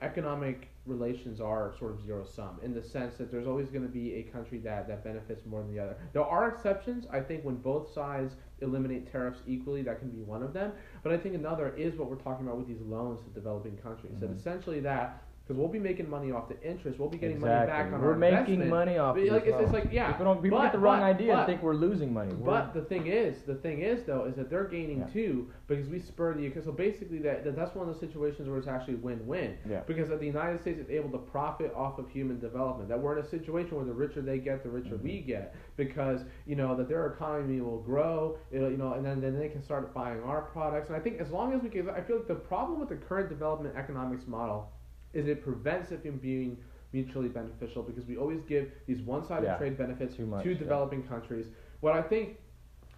economic 0.00 0.68
relations 0.84 1.40
are 1.40 1.72
sort 1.78 1.92
of 1.92 2.04
zero 2.04 2.24
sum 2.24 2.58
in 2.62 2.74
the 2.74 2.82
sense 2.82 3.16
that 3.16 3.30
there's 3.30 3.46
always 3.46 3.68
going 3.68 3.84
to 3.84 3.92
be 3.92 4.14
a 4.14 4.22
country 4.24 4.58
that, 4.58 4.88
that 4.88 5.04
benefits 5.04 5.46
more 5.46 5.62
than 5.62 5.72
the 5.72 5.78
other. 5.78 5.96
There 6.12 6.24
are 6.24 6.48
exceptions. 6.48 7.06
I 7.12 7.20
think 7.20 7.44
when 7.44 7.56
both 7.56 7.92
sides 7.92 8.34
eliminate 8.62 9.10
tariffs 9.10 9.40
equally, 9.46 9.82
that 9.82 9.98
can 9.98 10.08
be 10.10 10.22
one 10.22 10.42
of 10.42 10.52
them. 10.52 10.72
But 11.02 11.12
I 11.12 11.18
think 11.18 11.34
another 11.34 11.74
is 11.76 11.94
what 11.96 12.08
we're 12.08 12.16
talking 12.16 12.46
about 12.46 12.58
with 12.58 12.68
these 12.68 12.80
loans 12.80 13.20
to 13.24 13.30
developing 13.30 13.76
countries. 13.76 14.14
That 14.20 14.30
Mhm. 14.30 14.36
essentially 14.36 14.80
that 14.80 15.22
because 15.52 15.58
we'll 15.60 15.72
be 15.72 15.78
making 15.78 16.08
money 16.08 16.32
off 16.32 16.48
the 16.48 16.60
interest, 16.62 16.98
we'll 16.98 17.08
be 17.08 17.18
getting 17.18 17.36
exactly. 17.36 17.68
money 17.68 17.84
back 17.90 17.92
on 17.94 18.00
we're 18.00 18.12
our 18.12 18.16
making 18.18 18.68
money 18.68 18.96
off 18.98 19.14
But, 19.16 19.24
like, 19.26 19.46
it's, 19.46 19.56
it's 19.60 19.72
like 19.72 19.88
yeah, 19.92 20.10
people 20.12 20.24
don't 20.24 20.42
people 20.42 20.58
but, 20.58 20.64
get 20.64 20.72
the 20.72 20.78
wrong 20.78 21.00
but- 21.00 21.04
idea 21.06 21.36
and 21.36 21.46
think 21.46 21.62
we're 21.62 21.74
losing 21.74 22.12
money. 22.12 22.32
We're- 22.32 22.44
but 22.44 22.72
the 22.74 22.82
thing 22.82 23.06
is, 23.06 23.42
the 23.42 23.54
thing 23.56 23.82
is 23.82 24.04
though, 24.04 24.24
is 24.24 24.34
that 24.36 24.48
they're 24.50 24.64
gaining 24.64 25.00
Yeah. 25.00 25.06
too 25.06 25.50
because 25.66 25.88
we 25.88 25.98
spur 25.98 26.34
the 26.34 26.52
so 26.62 26.72
basically 26.72 27.18
that, 27.20 27.44
that 27.44 27.56
that's 27.56 27.74
one 27.74 27.88
of 27.88 27.92
those 27.94 28.00
situations 28.00 28.48
where 28.48 28.58
it's 28.58 28.66
actually 28.68 28.96
win-win. 28.96 29.56
Yeah. 29.68 29.80
Because 29.86 30.08
the 30.08 30.24
United 30.24 30.60
States 30.60 30.78
is 30.78 30.90
able 30.90 31.10
to 31.10 31.18
profit 31.18 31.72
off 31.74 31.98
of 31.98 32.08
human 32.10 32.38
development. 32.40 32.88
That 32.88 33.00
we're 33.00 33.18
in 33.18 33.24
a 33.24 33.28
situation 33.28 33.76
where 33.76 33.84
the 33.84 33.92
richer 33.92 34.20
they 34.22 34.38
get, 34.38 34.62
the 34.62 34.70
richer 34.70 34.94
Mm-hmm. 34.96 35.04
we 35.04 35.20
get. 35.20 35.54
Because 35.76 36.20
you 36.46 36.56
know 36.56 36.74
that 36.76 36.88
their 36.88 37.06
economy 37.06 37.60
will 37.60 37.80
grow. 37.80 38.36
It'll, 38.50 38.70
you 38.70 38.76
know, 38.76 38.92
and 38.94 39.04
then 39.04 39.20
then 39.20 39.38
they 39.38 39.48
can 39.48 39.62
start 39.62 39.92
buying 39.94 40.22
our 40.22 40.42
products. 40.42 40.88
And 40.88 40.96
I 40.96 41.00
think 41.00 41.20
as 41.20 41.30
long 41.30 41.52
as 41.54 41.62
we 41.62 41.68
can, 41.68 41.88
I 41.90 42.00
feel 42.02 42.16
like 42.16 42.28
the 42.28 42.34
problem 42.34 42.78
with 42.80 42.88
the 42.88 42.96
current 42.96 43.28
development 43.28 43.74
economics 43.76 44.26
model 44.26 44.70
is 45.12 45.26
it 45.28 45.42
prevents 45.42 45.90
it 45.92 46.02
from 46.02 46.18
being 46.18 46.56
mutually 46.92 47.28
beneficial 47.28 47.82
because 47.82 48.06
we 48.06 48.16
always 48.16 48.42
give 48.42 48.70
these 48.86 49.00
one-sided 49.00 49.44
Yeah, 49.46 49.56
trade 49.56 49.78
benefits 49.78 50.18
much, 50.18 50.44
to 50.44 50.52
yeah. 50.52 50.58
developing 50.58 51.02
countries. 51.04 51.46
What 51.80 51.94
I 51.94 52.02
think 52.02 52.38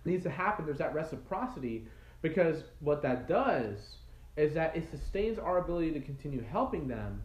needs 0.04 0.24
to 0.24 0.30
happen, 0.30 0.64
there's 0.66 0.78
that 0.78 0.94
reciprocity 0.94 1.86
because 2.22 2.64
what 2.80 3.02
that 3.02 3.28
does 3.28 3.96
is 4.36 4.54
that 4.54 4.76
it 4.76 4.90
sustains 4.90 5.38
our 5.38 5.58
ability 5.58 5.92
to 5.92 6.00
continue 6.00 6.42
helping 6.42 6.88
them, 6.88 7.22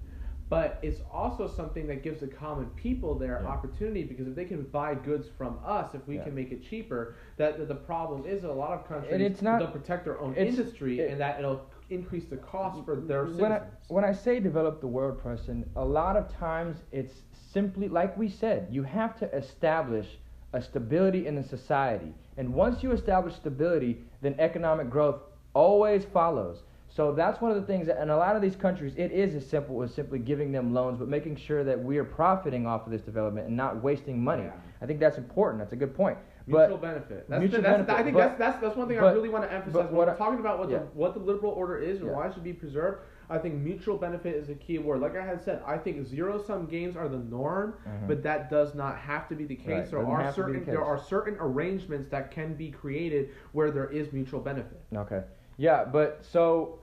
but 0.48 0.80
it's 0.84 1.02
also 1.12 1.48
something 1.48 1.88
that 1.88 2.04
gives 2.04 2.20
the 2.20 2.28
common 2.28 2.68
people 2.72 3.16
their 3.18 3.40
Yeah. 3.42 3.48
opportunity 3.50 4.04
because 4.04 4.28
if 4.28 4.36
they 4.36 4.46
can 4.46 4.64
buy 4.64 4.94
goods 4.94 5.28
from 5.28 5.60
us, 5.66 5.96
if 5.96 6.08
we 6.08 6.16
Yeah. 6.18 6.24
can 6.26 6.36
make 6.36 6.52
it 6.52 6.62
cheaper, 6.62 7.16
that, 7.38 7.58
that 7.58 7.68
the 7.68 7.76
problem 7.76 8.26
is 8.26 8.44
that 8.44 8.52
a 8.52 8.54
lot 8.54 8.72
of 8.74 8.88
countries 8.88 9.14
And 9.14 9.24
it's 9.24 9.42
not- 9.42 9.60
don't 9.60 9.74
protect 9.74 10.06
their 10.06 10.20
own 10.20 10.36
industry 10.36 11.00
it- 11.00 11.12
and 11.12 11.20
that 11.20 11.40
it'll 11.40 11.66
increase 11.90 12.26
the 12.26 12.38
cost 12.38 12.84
for 12.86 12.96
their 12.96 13.26
citizens. 13.26 13.42
when 13.42 13.52
I, 13.52 13.62
when 13.88 14.06
I 14.06 14.14
say 14.14 14.40
develop 14.40 14.82
the 14.82 14.88
world, 14.88 15.22
Preston, 15.22 15.70
a 15.76 15.84
lot 15.84 16.16
of 16.16 16.34
times 16.38 16.78
it's 16.92 17.14
simply 17.52 17.88
like 17.88 18.18
we 18.18 18.30
said. 18.30 18.68
You 18.70 18.84
have 18.84 19.18
to 19.20 19.36
establish 19.36 20.08
a 20.54 20.62
stability 20.62 21.28
in 21.28 21.36
the 21.36 21.44
society, 21.44 22.14
and 22.38 22.54
once 22.54 22.82
you 22.84 22.92
establish 22.92 23.36
stability, 23.36 24.00
then 24.22 24.36
economic 24.40 24.90
growth 24.90 25.22
always 25.54 26.06
follows. 26.06 26.64
So 26.92 27.14
that's 27.14 27.40
one 27.40 27.52
of 27.52 27.58
the 27.58 27.68
things 27.68 27.86
that 27.88 28.02
in 28.02 28.10
a 28.10 28.18
lot 28.18 28.36
of 28.36 28.42
these 28.42 28.56
countries, 28.56 28.94
it 28.98 29.12
is 29.12 29.36
as 29.36 29.48
simple 29.48 29.82
as 29.84 29.94
simply 29.94 30.18
giving 30.18 30.52
them 30.52 30.74
loans, 30.74 30.98
but 30.98 31.08
making 31.08 31.36
sure 31.36 31.64
that 31.64 31.82
we 31.82 32.00
are 32.00 32.04
profiting 32.04 32.66
off 32.66 32.86
of 32.86 32.92
this 32.92 33.02
development 33.02 33.48
and 33.48 33.56
not 33.56 33.84
wasting 33.84 34.22
money. 34.24 34.44
Yeah. 34.44 34.54
I 34.82 34.88
think 34.88 35.00
that's 35.00 35.18
important. 35.18 35.62
That's 35.62 35.74
a 35.74 35.76
good 35.76 35.96
point. 35.96 36.18
Mutual 36.50 36.78
But 36.78 36.82
benefit. 36.82 37.30
That's, 37.30 37.39
Mutual 37.39 37.58
the, 37.62 37.68
that's 37.68 37.78
benefit, 37.86 37.95
I 38.00 38.04
think 38.04 38.14
but- 38.16 38.20
that's, 38.20 38.39
that's 38.39 38.62
that's 38.62 38.76
one 38.76 38.88
thing 38.88 38.97
I 39.00 39.12
really 39.12 39.30
want 39.30 39.43
to 39.43 39.54
emphasize 39.54 39.86
when 39.86 39.93
we're 39.95 40.10
I- 40.10 40.16
talking 40.16 40.39
about 40.39 40.58
what 40.60 40.70
yeah. 40.70 40.80
the 40.80 40.84
what 40.93 41.14
the 41.14 41.20
liberal 41.20 41.52
order 41.52 41.78
is 41.78 42.00
and 42.00 42.08
Yeah. 42.10 42.16
why 42.16 42.28
it 42.28 42.34
should 42.34 42.43
be 42.43 42.54
preserved. 42.54 43.02
I 43.32 43.38
think 43.38 43.54
mutual 43.56 43.95
benefit 43.95 44.36
is 44.36 44.50
a 44.50 44.56
key 44.56 44.80
word. 44.80 45.02
Like 45.02 45.16
I 45.16 45.24
had 45.24 45.39
said, 45.43 45.62
I 45.64 45.78
think 45.78 46.04
zero 46.08 46.41
sum 46.41 46.66
games 46.66 46.95
are 46.97 47.08
the 47.08 47.20
norm, 47.20 47.76
Mhm. 47.88 48.08
but 48.08 48.24
that 48.24 48.50
does 48.50 48.74
not 48.74 48.97
have 48.97 49.30
to 49.30 49.36
be 49.36 49.45
the 49.45 49.56
case. 49.56 49.68
Right, 49.68 49.91
There 49.91 50.00
doesn't 50.02 50.12
are 50.12 50.18
be 50.18 50.24
the 50.26 50.34
certain 50.34 50.66
there 50.66 50.84
are 50.84 50.97
certain 50.97 51.38
arrangements 51.39 52.08
that 52.10 52.32
can 52.32 52.56
be 52.56 52.72
created 52.72 53.30
where 53.52 53.70
there 53.70 53.88
is 53.91 54.12
mutual 54.12 54.39
benefit. 54.39 54.82
Okay. 54.95 55.22
Yeah, 55.58 55.86
but 55.86 56.26
so, 56.26 56.80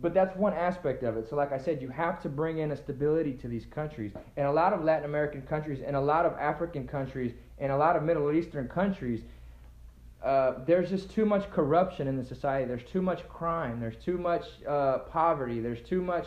but 0.00 0.14
that's 0.14 0.34
one 0.36 0.54
aspect 0.54 1.02
of 1.02 1.18
it. 1.18 1.28
So, 1.28 1.36
like 1.36 1.52
I 1.52 1.58
said, 1.58 1.82
you 1.82 1.88
have 1.90 2.22
to 2.22 2.30
bring 2.30 2.58
in 2.58 2.70
a 2.72 2.76
stability 2.76 3.34
to 3.34 3.48
these 3.48 3.66
countries, 3.66 4.12
and 4.38 4.46
a 4.46 4.52
lot 4.52 4.72
of 4.72 4.82
Latin 4.82 5.04
American 5.04 5.42
countries, 5.42 5.80
and 5.84 5.94
a 5.94 6.00
lot 6.00 6.24
of 6.24 6.32
African 6.38 6.86
countries, 6.86 7.34
and 7.58 7.72
a 7.72 7.76
lot 7.76 7.96
of 7.96 8.02
Middle 8.02 8.32
Eastern 8.32 8.68
countries. 8.68 9.22
Uh, 10.22 10.64
there's 10.66 10.90
just 10.90 11.10
too 11.10 11.24
much 11.24 11.50
corruption 11.50 12.08
in 12.08 12.16
the 12.16 12.24
society. 12.24 12.66
There's 12.66 12.88
too 12.90 13.02
much 13.02 13.28
crime. 13.28 13.80
There's 13.80 13.96
too 14.02 14.18
much 14.18 14.44
uh, 14.66 14.98
poverty. 15.10 15.60
There's 15.60 15.82
too 15.82 16.02
much 16.02 16.26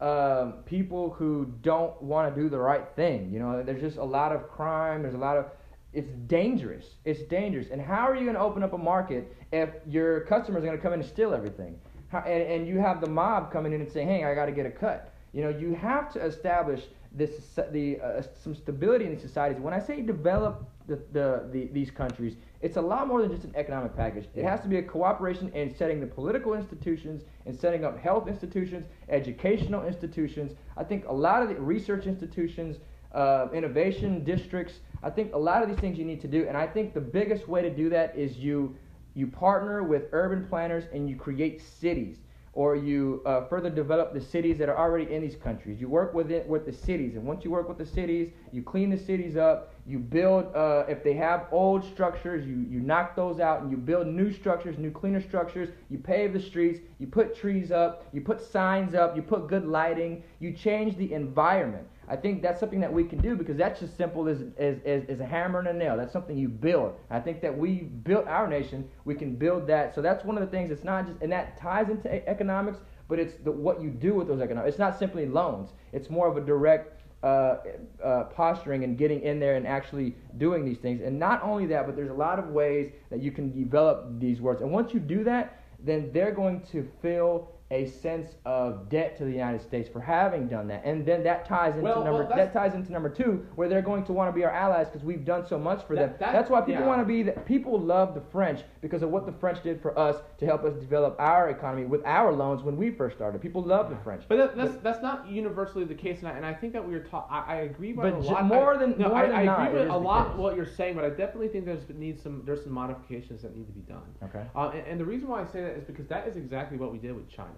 um, 0.00 0.54
people 0.64 1.10
who 1.10 1.52
don't 1.62 2.00
want 2.02 2.34
to 2.34 2.40
do 2.40 2.48
the 2.48 2.58
right 2.58 2.86
thing. 2.94 3.30
You 3.32 3.38
know, 3.38 3.62
there's 3.62 3.80
just 3.80 3.96
a 3.96 4.04
lot 4.04 4.32
of 4.32 4.48
crime. 4.48 5.02
There's 5.02 5.14
a 5.14 5.18
lot 5.18 5.36
of 5.36 5.46
it's 5.92 6.10
dangerous. 6.26 6.84
It's 7.04 7.22
dangerous. 7.22 7.68
And 7.72 7.80
how 7.80 8.06
are 8.06 8.14
you 8.14 8.24
going 8.24 8.34
to 8.34 8.40
open 8.40 8.62
up 8.62 8.74
a 8.74 8.78
market 8.78 9.34
if 9.52 9.70
your 9.86 10.20
customers 10.22 10.62
are 10.62 10.66
going 10.66 10.76
to 10.76 10.82
come 10.82 10.92
in 10.92 11.00
and 11.00 11.08
steal 11.08 11.32
everything? 11.32 11.78
How, 12.08 12.20
and, 12.20 12.42
and 12.42 12.68
you 12.68 12.78
have 12.78 13.00
the 13.00 13.08
mob 13.08 13.52
coming 13.52 13.72
in 13.72 13.80
and 13.80 13.90
saying, 13.90 14.08
"Hey, 14.08 14.24
I 14.24 14.34
got 14.34 14.46
to 14.46 14.52
get 14.52 14.66
a 14.66 14.70
cut." 14.70 15.12
You 15.32 15.42
know, 15.42 15.48
you 15.50 15.74
have 15.74 16.12
to 16.14 16.24
establish 16.24 16.82
this 17.12 17.58
the 17.72 18.00
uh, 18.00 18.22
some 18.42 18.54
stability 18.54 19.06
in 19.06 19.12
these 19.12 19.22
societies. 19.22 19.60
When 19.60 19.74
I 19.74 19.78
say 19.78 20.02
develop 20.02 20.68
the, 20.86 20.96
the, 21.12 21.48
the 21.52 21.68
these 21.72 21.90
countries, 21.90 22.36
it's 22.60 22.76
a 22.76 22.80
lot 22.80 23.08
more 23.08 23.22
than 23.22 23.30
just 23.30 23.44
an 23.44 23.52
economic 23.56 23.96
package. 23.96 24.26
It 24.34 24.44
has 24.44 24.60
to 24.62 24.68
be 24.68 24.78
a 24.78 24.82
cooperation 24.82 25.50
in 25.54 25.74
setting 25.74 26.00
the 26.00 26.06
political 26.06 26.54
institutions 26.54 27.22
and 27.46 27.58
setting 27.58 27.84
up 27.84 27.98
health 27.98 28.28
institutions, 28.28 28.86
educational 29.08 29.86
institutions. 29.86 30.52
I 30.76 30.84
think 30.84 31.06
a 31.06 31.12
lot 31.12 31.42
of 31.42 31.48
the 31.48 31.56
research 31.56 32.06
institutions, 32.06 32.76
uh, 33.14 33.48
innovation 33.52 34.24
districts. 34.24 34.74
I 35.02 35.10
think 35.10 35.34
a 35.34 35.38
lot 35.38 35.62
of 35.62 35.68
these 35.68 35.78
things 35.78 35.98
you 35.98 36.04
need 36.04 36.20
to 36.22 36.28
do, 36.28 36.46
and 36.48 36.56
I 36.56 36.66
think 36.66 36.92
the 36.92 37.00
biggest 37.00 37.48
way 37.48 37.62
to 37.62 37.70
do 37.70 37.88
that 37.90 38.16
is 38.16 38.36
you 38.36 38.76
you 39.14 39.26
partner 39.26 39.82
with 39.82 40.04
urban 40.12 40.46
planners 40.46 40.84
and 40.92 41.08
you 41.08 41.16
create 41.16 41.60
cities 41.60 42.18
or 42.58 42.74
you 42.74 43.22
uh, 43.24 43.44
further 43.44 43.70
develop 43.70 44.12
the 44.12 44.20
cities 44.20 44.58
that 44.58 44.68
are 44.68 44.76
already 44.76 45.14
in 45.14 45.22
these 45.22 45.36
countries. 45.36 45.80
You 45.80 45.88
work 45.88 46.12
with 46.12 46.32
it 46.32 46.44
with 46.48 46.66
the 46.66 46.72
cities, 46.72 47.14
and 47.14 47.22
once 47.22 47.44
you 47.44 47.52
work 47.52 47.68
with 47.68 47.78
the 47.78 47.86
cities, 47.86 48.32
you 48.50 48.64
clean 48.64 48.90
the 48.90 48.98
cities 48.98 49.36
up. 49.36 49.72
You 49.88 49.98
build 49.98 50.54
uh, 50.54 50.84
if 50.86 51.02
they 51.02 51.14
have 51.14 51.46
old 51.50 51.82
structures, 51.82 52.46
you 52.46 52.66
you 52.68 52.80
knock 52.80 53.16
those 53.16 53.40
out, 53.40 53.62
and 53.62 53.70
you 53.70 53.78
build 53.78 54.06
new 54.06 54.30
structures, 54.30 54.76
new 54.76 54.90
cleaner 54.90 55.22
structures. 55.22 55.70
You 55.88 55.96
pave 55.96 56.34
the 56.34 56.40
streets, 56.40 56.80
you 56.98 57.06
put 57.06 57.34
trees 57.34 57.72
up, 57.72 58.06
you 58.12 58.20
put 58.20 58.42
signs 58.42 58.94
up, 58.94 59.16
you 59.16 59.22
put 59.22 59.48
good 59.48 59.64
lighting. 59.66 60.22
You 60.40 60.52
change 60.52 60.98
the 60.98 61.14
environment. 61.14 61.88
I 62.06 62.16
think 62.16 62.42
that's 62.42 62.60
something 62.60 62.80
that 62.80 62.92
we 62.92 63.04
can 63.04 63.18
do 63.20 63.34
because 63.34 63.56
that's 63.56 63.80
just 63.80 63.96
simple 63.96 64.28
as, 64.28 64.42
as, 64.58 64.76
as, 64.84 65.04
as 65.08 65.20
a 65.20 65.26
hammer 65.26 65.58
and 65.58 65.68
a 65.68 65.72
nail. 65.72 65.96
That's 65.96 66.12
something 66.12 66.36
you 66.36 66.48
build. 66.48 66.94
I 67.10 67.20
think 67.20 67.40
that 67.42 67.56
we 67.56 67.80
built 67.80 68.26
our 68.26 68.46
nation. 68.46 68.88
We 69.06 69.14
can 69.14 69.36
build 69.36 69.66
that. 69.68 69.94
So 69.94 70.02
that's 70.02 70.24
one 70.24 70.36
of 70.36 70.42
the 70.42 70.50
things. 70.50 70.70
It's 70.70 70.84
not 70.84 71.06
just, 71.06 71.20
and 71.22 71.32
that 71.32 71.58
ties 71.58 71.88
into 71.90 72.28
economics, 72.28 72.78
but 73.08 73.18
it's 73.18 73.34
the, 73.44 73.52
what 73.52 73.82
you 73.82 73.90
do 73.90 74.14
with 74.14 74.28
those 74.28 74.40
economics. 74.40 74.70
It's 74.70 74.78
not 74.78 74.98
simply 74.98 75.26
loans. 75.26 75.70
It's 75.92 76.08
more 76.08 76.28
of 76.28 76.36
a 76.36 76.40
direct 76.40 76.97
uh, 77.22 77.56
uh, 78.04 78.24
posturing 78.24 78.84
and 78.84 78.96
getting 78.96 79.20
in 79.22 79.40
there 79.40 79.56
and 79.56 79.66
actually 79.66 80.14
doing 80.36 80.64
these 80.64 80.78
things. 80.78 81.00
And 81.04 81.18
not 81.18 81.42
only 81.42 81.66
that, 81.66 81.86
but 81.86 81.96
there's 81.96 82.10
a 82.10 82.14
lot 82.14 82.38
of 82.38 82.48
ways 82.48 82.92
that 83.10 83.20
you 83.20 83.32
can 83.32 83.50
develop 83.52 84.20
these 84.20 84.40
words. 84.40 84.60
And 84.62 84.70
once 84.70 84.94
you 84.94 85.00
do 85.00 85.24
that, 85.24 85.62
then 85.84 86.10
they're 86.12 86.32
going 86.32 86.62
to 86.72 86.88
feel 87.02 87.52
a 87.70 87.84
sense 87.86 88.30
of 88.46 88.88
debt 88.88 89.16
to 89.18 89.24
the 89.24 89.30
United 89.30 89.60
States 89.60 89.90
for 89.90 90.00
having 90.00 90.48
done 90.48 90.66
that, 90.68 90.82
and 90.86 91.04
then 91.04 91.22
that 91.22 91.44
ties 91.46 91.72
into 91.74 91.82
Well, 91.84 92.02
number 92.02 92.24
well, 92.24 92.36
that 92.36 92.50
ties 92.52 92.72
into 92.74 92.90
number 92.90 93.10
two, 93.10 93.46
where 93.56 93.68
they're 93.68 93.82
going 93.82 94.04
to 94.06 94.12
want 94.14 94.28
to 94.28 94.32
be 94.32 94.42
our 94.42 94.50
allies 94.50 94.86
because 94.88 95.04
we've 95.04 95.24
done 95.24 95.46
so 95.46 95.58
much 95.58 95.84
for 95.84 95.94
That- 95.94 96.18
them. 96.18 96.28
that- 96.28 96.32
That's 96.32 96.48
why 96.48 96.60
people 96.62 96.80
yeah. 96.82 96.86
want 96.88 97.00
to 97.02 97.04
be. 97.04 97.22
that 97.24 97.44
people 97.44 97.78
love 97.78 98.14
the 98.14 98.22
French 98.22 98.62
because 98.80 99.02
of 99.02 99.10
what 99.10 99.26
the 99.26 99.32
French 99.32 99.62
did 99.62 99.82
for 99.82 99.98
us 99.98 100.16
to 100.38 100.46
help 100.46 100.64
us 100.64 100.72
develop 100.76 101.16
our 101.18 101.50
economy 101.50 101.84
with 101.84 102.02
our 102.06 102.32
loans 102.32 102.62
when 102.62 102.76
we 102.78 102.90
first 102.90 103.16
started. 103.16 103.42
People 103.42 103.62
love 103.62 103.90
the 103.90 103.96
French. 103.96 104.22
But 104.28 104.36
that, 104.38 104.56
that's 104.56 104.76
that's 104.82 105.02
not 105.02 105.28
universally 105.28 105.84
the 105.84 105.94
case, 105.94 106.20
and 106.20 106.28
I, 106.28 106.32
and 106.32 106.46
I 106.46 106.54
think 106.54 106.72
that 106.72 106.86
we 106.86 106.94
were 106.94 107.00
taught. 107.00 107.28
I, 107.30 107.44
I 107.46 107.56
agree 107.62 107.92
with 107.92 108.10
But 108.12 108.14
a 108.14 108.32
lot. 108.32 108.44
more 108.46 108.74
I, 108.74 108.78
than- 108.78 108.98
no, 108.98 109.08
more 109.08 109.18
I, 109.18 109.26
than 109.26 109.36
I 109.36 109.44
not, 109.44 109.66
agree 109.68 109.80
with 109.80 109.90
a 109.90 109.96
lot 109.96 110.28
case. 110.30 110.36
what 110.38 110.56
you're 110.56 110.64
saying, 110.64 110.94
but 110.94 111.04
I 111.04 111.10
definitely 111.10 111.48
think 111.48 111.66
there's 111.66 111.86
needs 111.90 112.22
some 112.22 112.42
there's 112.46 112.62
some 112.62 112.72
modifications 112.72 113.42
that 113.42 113.54
need 113.54 113.66
to 113.66 113.72
be 113.72 113.80
done. 113.82 114.00
Okay. 114.24 114.44
Uh, 114.56 114.70
and, 114.70 114.86
and 114.86 115.00
the 115.00 115.04
reason 115.04 115.28
why 115.28 115.42
I 115.42 115.44
say 115.44 115.60
that 115.60 115.72
is 115.76 115.84
because 115.84 116.06
that 116.06 116.26
is 116.26 116.36
exactly 116.36 116.78
what 116.78 116.92
we 116.92 116.98
did 116.98 117.14
with 117.14 117.28
China. 117.28 117.50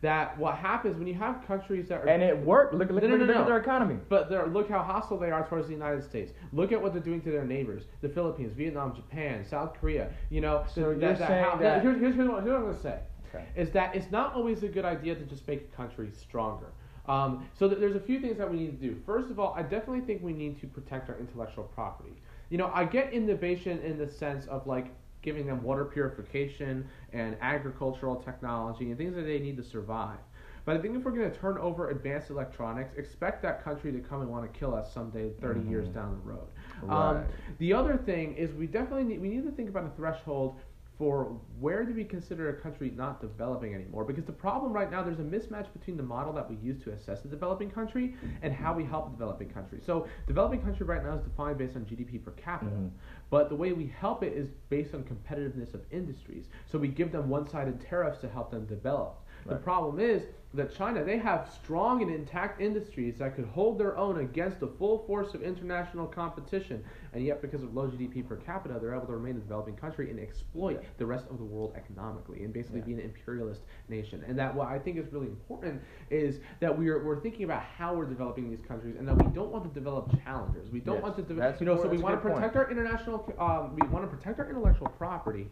That 0.00 0.36
what 0.38 0.56
happens 0.56 0.96
when 0.98 1.06
you 1.06 1.14
have 1.14 1.46
countries 1.46 1.88
that 1.88 2.00
are 2.02 2.08
And 2.08 2.22
it 2.22 2.38
worked. 2.38 2.74
Look, 2.74 2.90
look, 2.90 3.02
No, 3.02 3.08
no, 3.10 3.16
look, 3.24 3.34
no, 3.34 3.40
at 3.42 3.46
their 3.46 3.58
economy. 3.58 3.96
But 4.08 4.28
they're, 4.28 4.46
look 4.46 4.68
how 4.68 4.82
hostile 4.82 5.18
they 5.18 5.30
are 5.30 5.46
towards 5.48 5.66
the 5.66 5.72
United 5.72 6.02
States. 6.04 6.32
Look 6.52 6.72
at 6.72 6.80
what 6.82 6.92
they're 6.92 7.02
doing 7.02 7.20
to 7.22 7.30
their 7.30 7.44
neighbors: 7.46 7.84
the 8.02 8.08
Philippines, 8.08 8.52
Vietnam, 8.56 8.94
Japan, 8.94 9.44
South 9.44 9.74
Korea. 9.80 10.10
You 10.30 10.40
know, 10.42 10.64
So 10.68 10.80
that- 10.80 10.86
you're 10.88 10.96
that- 11.14 11.18
saying 11.28 11.44
how- 11.44 11.56
that- 11.56 11.82
here's, 11.82 11.98
here's, 12.00 12.14
here's 12.14 12.28
what 12.28 12.40
I'm 12.40 12.46
going 12.46 12.74
to 12.74 12.80
say 12.80 12.98
Okay. 13.34 13.44
is 13.56 13.70
that 13.72 13.94
it's 13.96 14.10
not 14.10 14.34
always 14.34 14.62
a 14.62 14.68
good 14.68 14.84
idea 14.84 15.14
to 15.14 15.24
just 15.24 15.46
make 15.48 15.62
a 15.72 15.76
country 15.76 16.10
stronger. 16.12 16.66
Um, 17.06 17.44
so 17.54 17.68
th- 17.68 17.80
there's 17.80 17.96
a 17.96 18.00
few 18.00 18.20
things 18.20 18.38
that 18.38 18.50
we 18.50 18.56
need 18.56 18.80
to 18.80 18.86
do. 18.88 18.96
First 19.04 19.30
of 19.30 19.38
all, 19.38 19.52
I 19.56 19.62
definitely 19.62 20.00
think 20.02 20.22
we 20.22 20.32
need 20.32 20.58
to 20.60 20.66
protect 20.66 21.10
our 21.10 21.16
intellectual 21.18 21.64
property. 21.64 22.14
You 22.50 22.58
know, 22.58 22.70
I 22.72 22.84
get 22.84 23.12
innovation 23.12 23.78
in 23.80 23.98
the 23.98 24.06
sense 24.08 24.46
of 24.46 24.66
like 24.66 24.86
giving 25.24 25.46
them 25.46 25.62
water 25.64 25.84
purification 25.86 26.88
and 27.12 27.36
agricultural 27.42 28.16
technology 28.16 28.90
and 28.90 28.98
things 28.98 29.16
that 29.16 29.22
they 29.22 29.40
need 29.40 29.56
to 29.56 29.64
survive. 29.64 30.18
But 30.66 30.76
I 30.76 30.80
think 30.80 30.96
if 30.96 31.04
we're 31.04 31.12
going 31.12 31.30
to 31.30 31.38
turn 31.38 31.58
over 31.58 31.90
advanced 31.90 32.30
electronics, 32.30 32.92
expect 32.96 33.42
that 33.42 33.64
country 33.64 33.92
to 33.92 34.00
come 34.00 34.22
and 34.22 34.30
want 34.30 34.50
to 34.52 34.58
kill 34.58 34.74
us 34.74 34.92
someday, 34.92 35.30
30 35.40 35.60
years 35.62 35.88
down 35.88 36.12
the 36.12 36.30
road. 36.30 36.48
Um, 36.88 37.16
Right. 37.18 37.26
the 37.58 37.72
other 37.74 37.96
thing 37.96 38.34
is 38.36 38.54
we 38.54 38.66
definitely 38.66 39.04
need, 39.04 39.20
we 39.20 39.28
need 39.28 39.44
to 39.44 39.52
think 39.52 39.68
about 39.68 39.84
a 39.86 39.90
threshold 39.96 40.60
for 40.96 41.36
where 41.58 41.84
do 41.84 41.92
we 41.92 42.04
consider 42.04 42.50
a 42.50 42.60
country 42.60 42.92
not 42.94 43.20
developing 43.20 43.74
anymore? 43.74 44.04
Because 44.04 44.24
the 44.24 44.32
problem 44.32 44.72
right 44.72 44.90
now, 44.90 45.02
there's 45.02 45.18
a 45.18 45.22
mismatch 45.22 45.66
between 45.72 45.96
the 45.96 46.02
model 46.02 46.32
that 46.34 46.48
we 46.48 46.56
use 46.56 46.82
to 46.84 46.92
assess 46.92 47.24
a 47.24 47.28
developing 47.28 47.68
country 47.68 48.14
and 48.42 48.52
how 48.52 48.72
we 48.72 48.84
help 48.84 49.08
a 49.08 49.10
developing 49.10 49.48
country. 49.48 49.80
So, 49.84 50.06
developing 50.26 50.62
country 50.62 50.86
right 50.86 51.02
now 51.02 51.14
is 51.14 51.22
defined 51.22 51.58
based 51.58 51.74
on 51.74 51.84
GDP 51.84 52.18
per 52.18 52.30
capita, 52.32 52.70
Mhm. 52.70 52.90
but 53.28 53.48
the 53.48 53.56
way 53.56 53.72
we 53.72 53.86
help 53.86 54.22
it 54.22 54.34
is 54.34 54.50
based 54.68 54.94
on 54.94 55.02
competitiveness 55.04 55.74
of 55.74 55.80
industries. 55.90 56.48
So, 56.66 56.78
we 56.78 56.88
give 56.88 57.10
them 57.10 57.28
one 57.28 57.48
sided 57.48 57.80
tariffs 57.80 58.20
to 58.20 58.28
help 58.28 58.52
them 58.52 58.64
develop. 58.66 59.20
The 59.46 59.56
problem 59.56 60.00
is 60.00 60.22
that 60.54 60.72
China, 60.72 61.02
they 61.02 61.18
have 61.18 61.50
strong 61.52 62.00
and 62.00 62.14
intact 62.14 62.60
industries 62.60 63.16
that 63.18 63.34
could 63.34 63.44
hold 63.46 63.76
their 63.76 63.96
own 63.96 64.20
against 64.20 64.60
the 64.60 64.68
full 64.68 64.98
force 65.04 65.34
of 65.34 65.42
international 65.42 66.06
competition. 66.06 66.84
And 67.12 67.24
yet, 67.24 67.42
because 67.42 67.64
of 67.64 67.74
low 67.74 67.88
GDP 67.88 68.26
per 68.26 68.36
capita, 68.36 68.78
they're 68.80 68.94
able 68.94 69.06
to 69.06 69.14
remain 69.16 69.36
a 69.36 69.40
developing 69.40 69.74
country 69.74 70.10
and 70.10 70.20
exploit 70.20 70.80
the 70.98 71.06
rest 71.06 71.26
of 71.28 71.38
the 71.38 71.44
world 71.44 71.72
economically 71.76 72.44
and 72.44 72.52
basically 72.52 72.78
Yeah. 72.80 72.86
be 72.86 72.92
an 72.94 73.00
imperialist 73.00 73.62
nation. 73.88 74.22
And 74.28 74.38
that 74.38 74.54
what 74.54 74.68
I 74.68 74.78
think 74.78 74.96
is 74.96 75.12
really 75.12 75.26
important 75.26 75.82
is 76.10 76.38
that 76.60 76.76
we're, 76.78 77.04
we're 77.04 77.20
thinking 77.20 77.42
about 77.44 77.62
how 77.62 77.92
we're 77.94 78.04
developing 78.06 78.48
these 78.48 78.62
countries 78.62 78.94
and 78.96 79.08
that 79.08 79.16
we 79.16 79.32
don't 79.32 79.50
want 79.50 79.64
to 79.64 79.70
develop 79.70 80.12
challengers. 80.22 80.70
We 80.70 80.78
don't 80.78 80.94
Yes. 80.96 81.02
want 81.02 81.16
to 81.16 81.22
develop, 81.22 81.58
you 81.58 81.66
know, 81.66 81.76
so 81.82 81.88
we 81.88 81.98
want 81.98 82.14
to 82.14 82.20
good 82.22 82.28
point. 82.32 82.34
protect 82.36 82.54
our 82.56 82.70
international, 82.70 83.34
um, 83.40 83.74
we 83.74 83.88
want 83.88 84.08
to 84.08 84.16
protect 84.16 84.38
our 84.38 84.48
intellectual 84.48 84.88
property. 84.88 85.50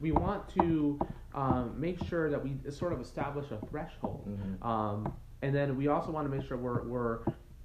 We 0.00 0.12
want 0.12 0.48
to 0.60 0.98
um, 1.34 1.74
make 1.78 2.02
sure 2.04 2.30
that 2.30 2.42
we 2.42 2.56
sort 2.70 2.92
of 2.92 3.00
establish 3.00 3.50
a 3.50 3.64
threshold. 3.66 4.28
Mhm. 4.28 4.64
Um, 4.66 5.12
and 5.42 5.54
then 5.54 5.76
we 5.76 5.88
also 5.88 6.10
want 6.10 6.30
to 6.30 6.34
make 6.34 6.46
sure 6.46 6.56
we're, 6.56 6.82
we're 6.84 7.18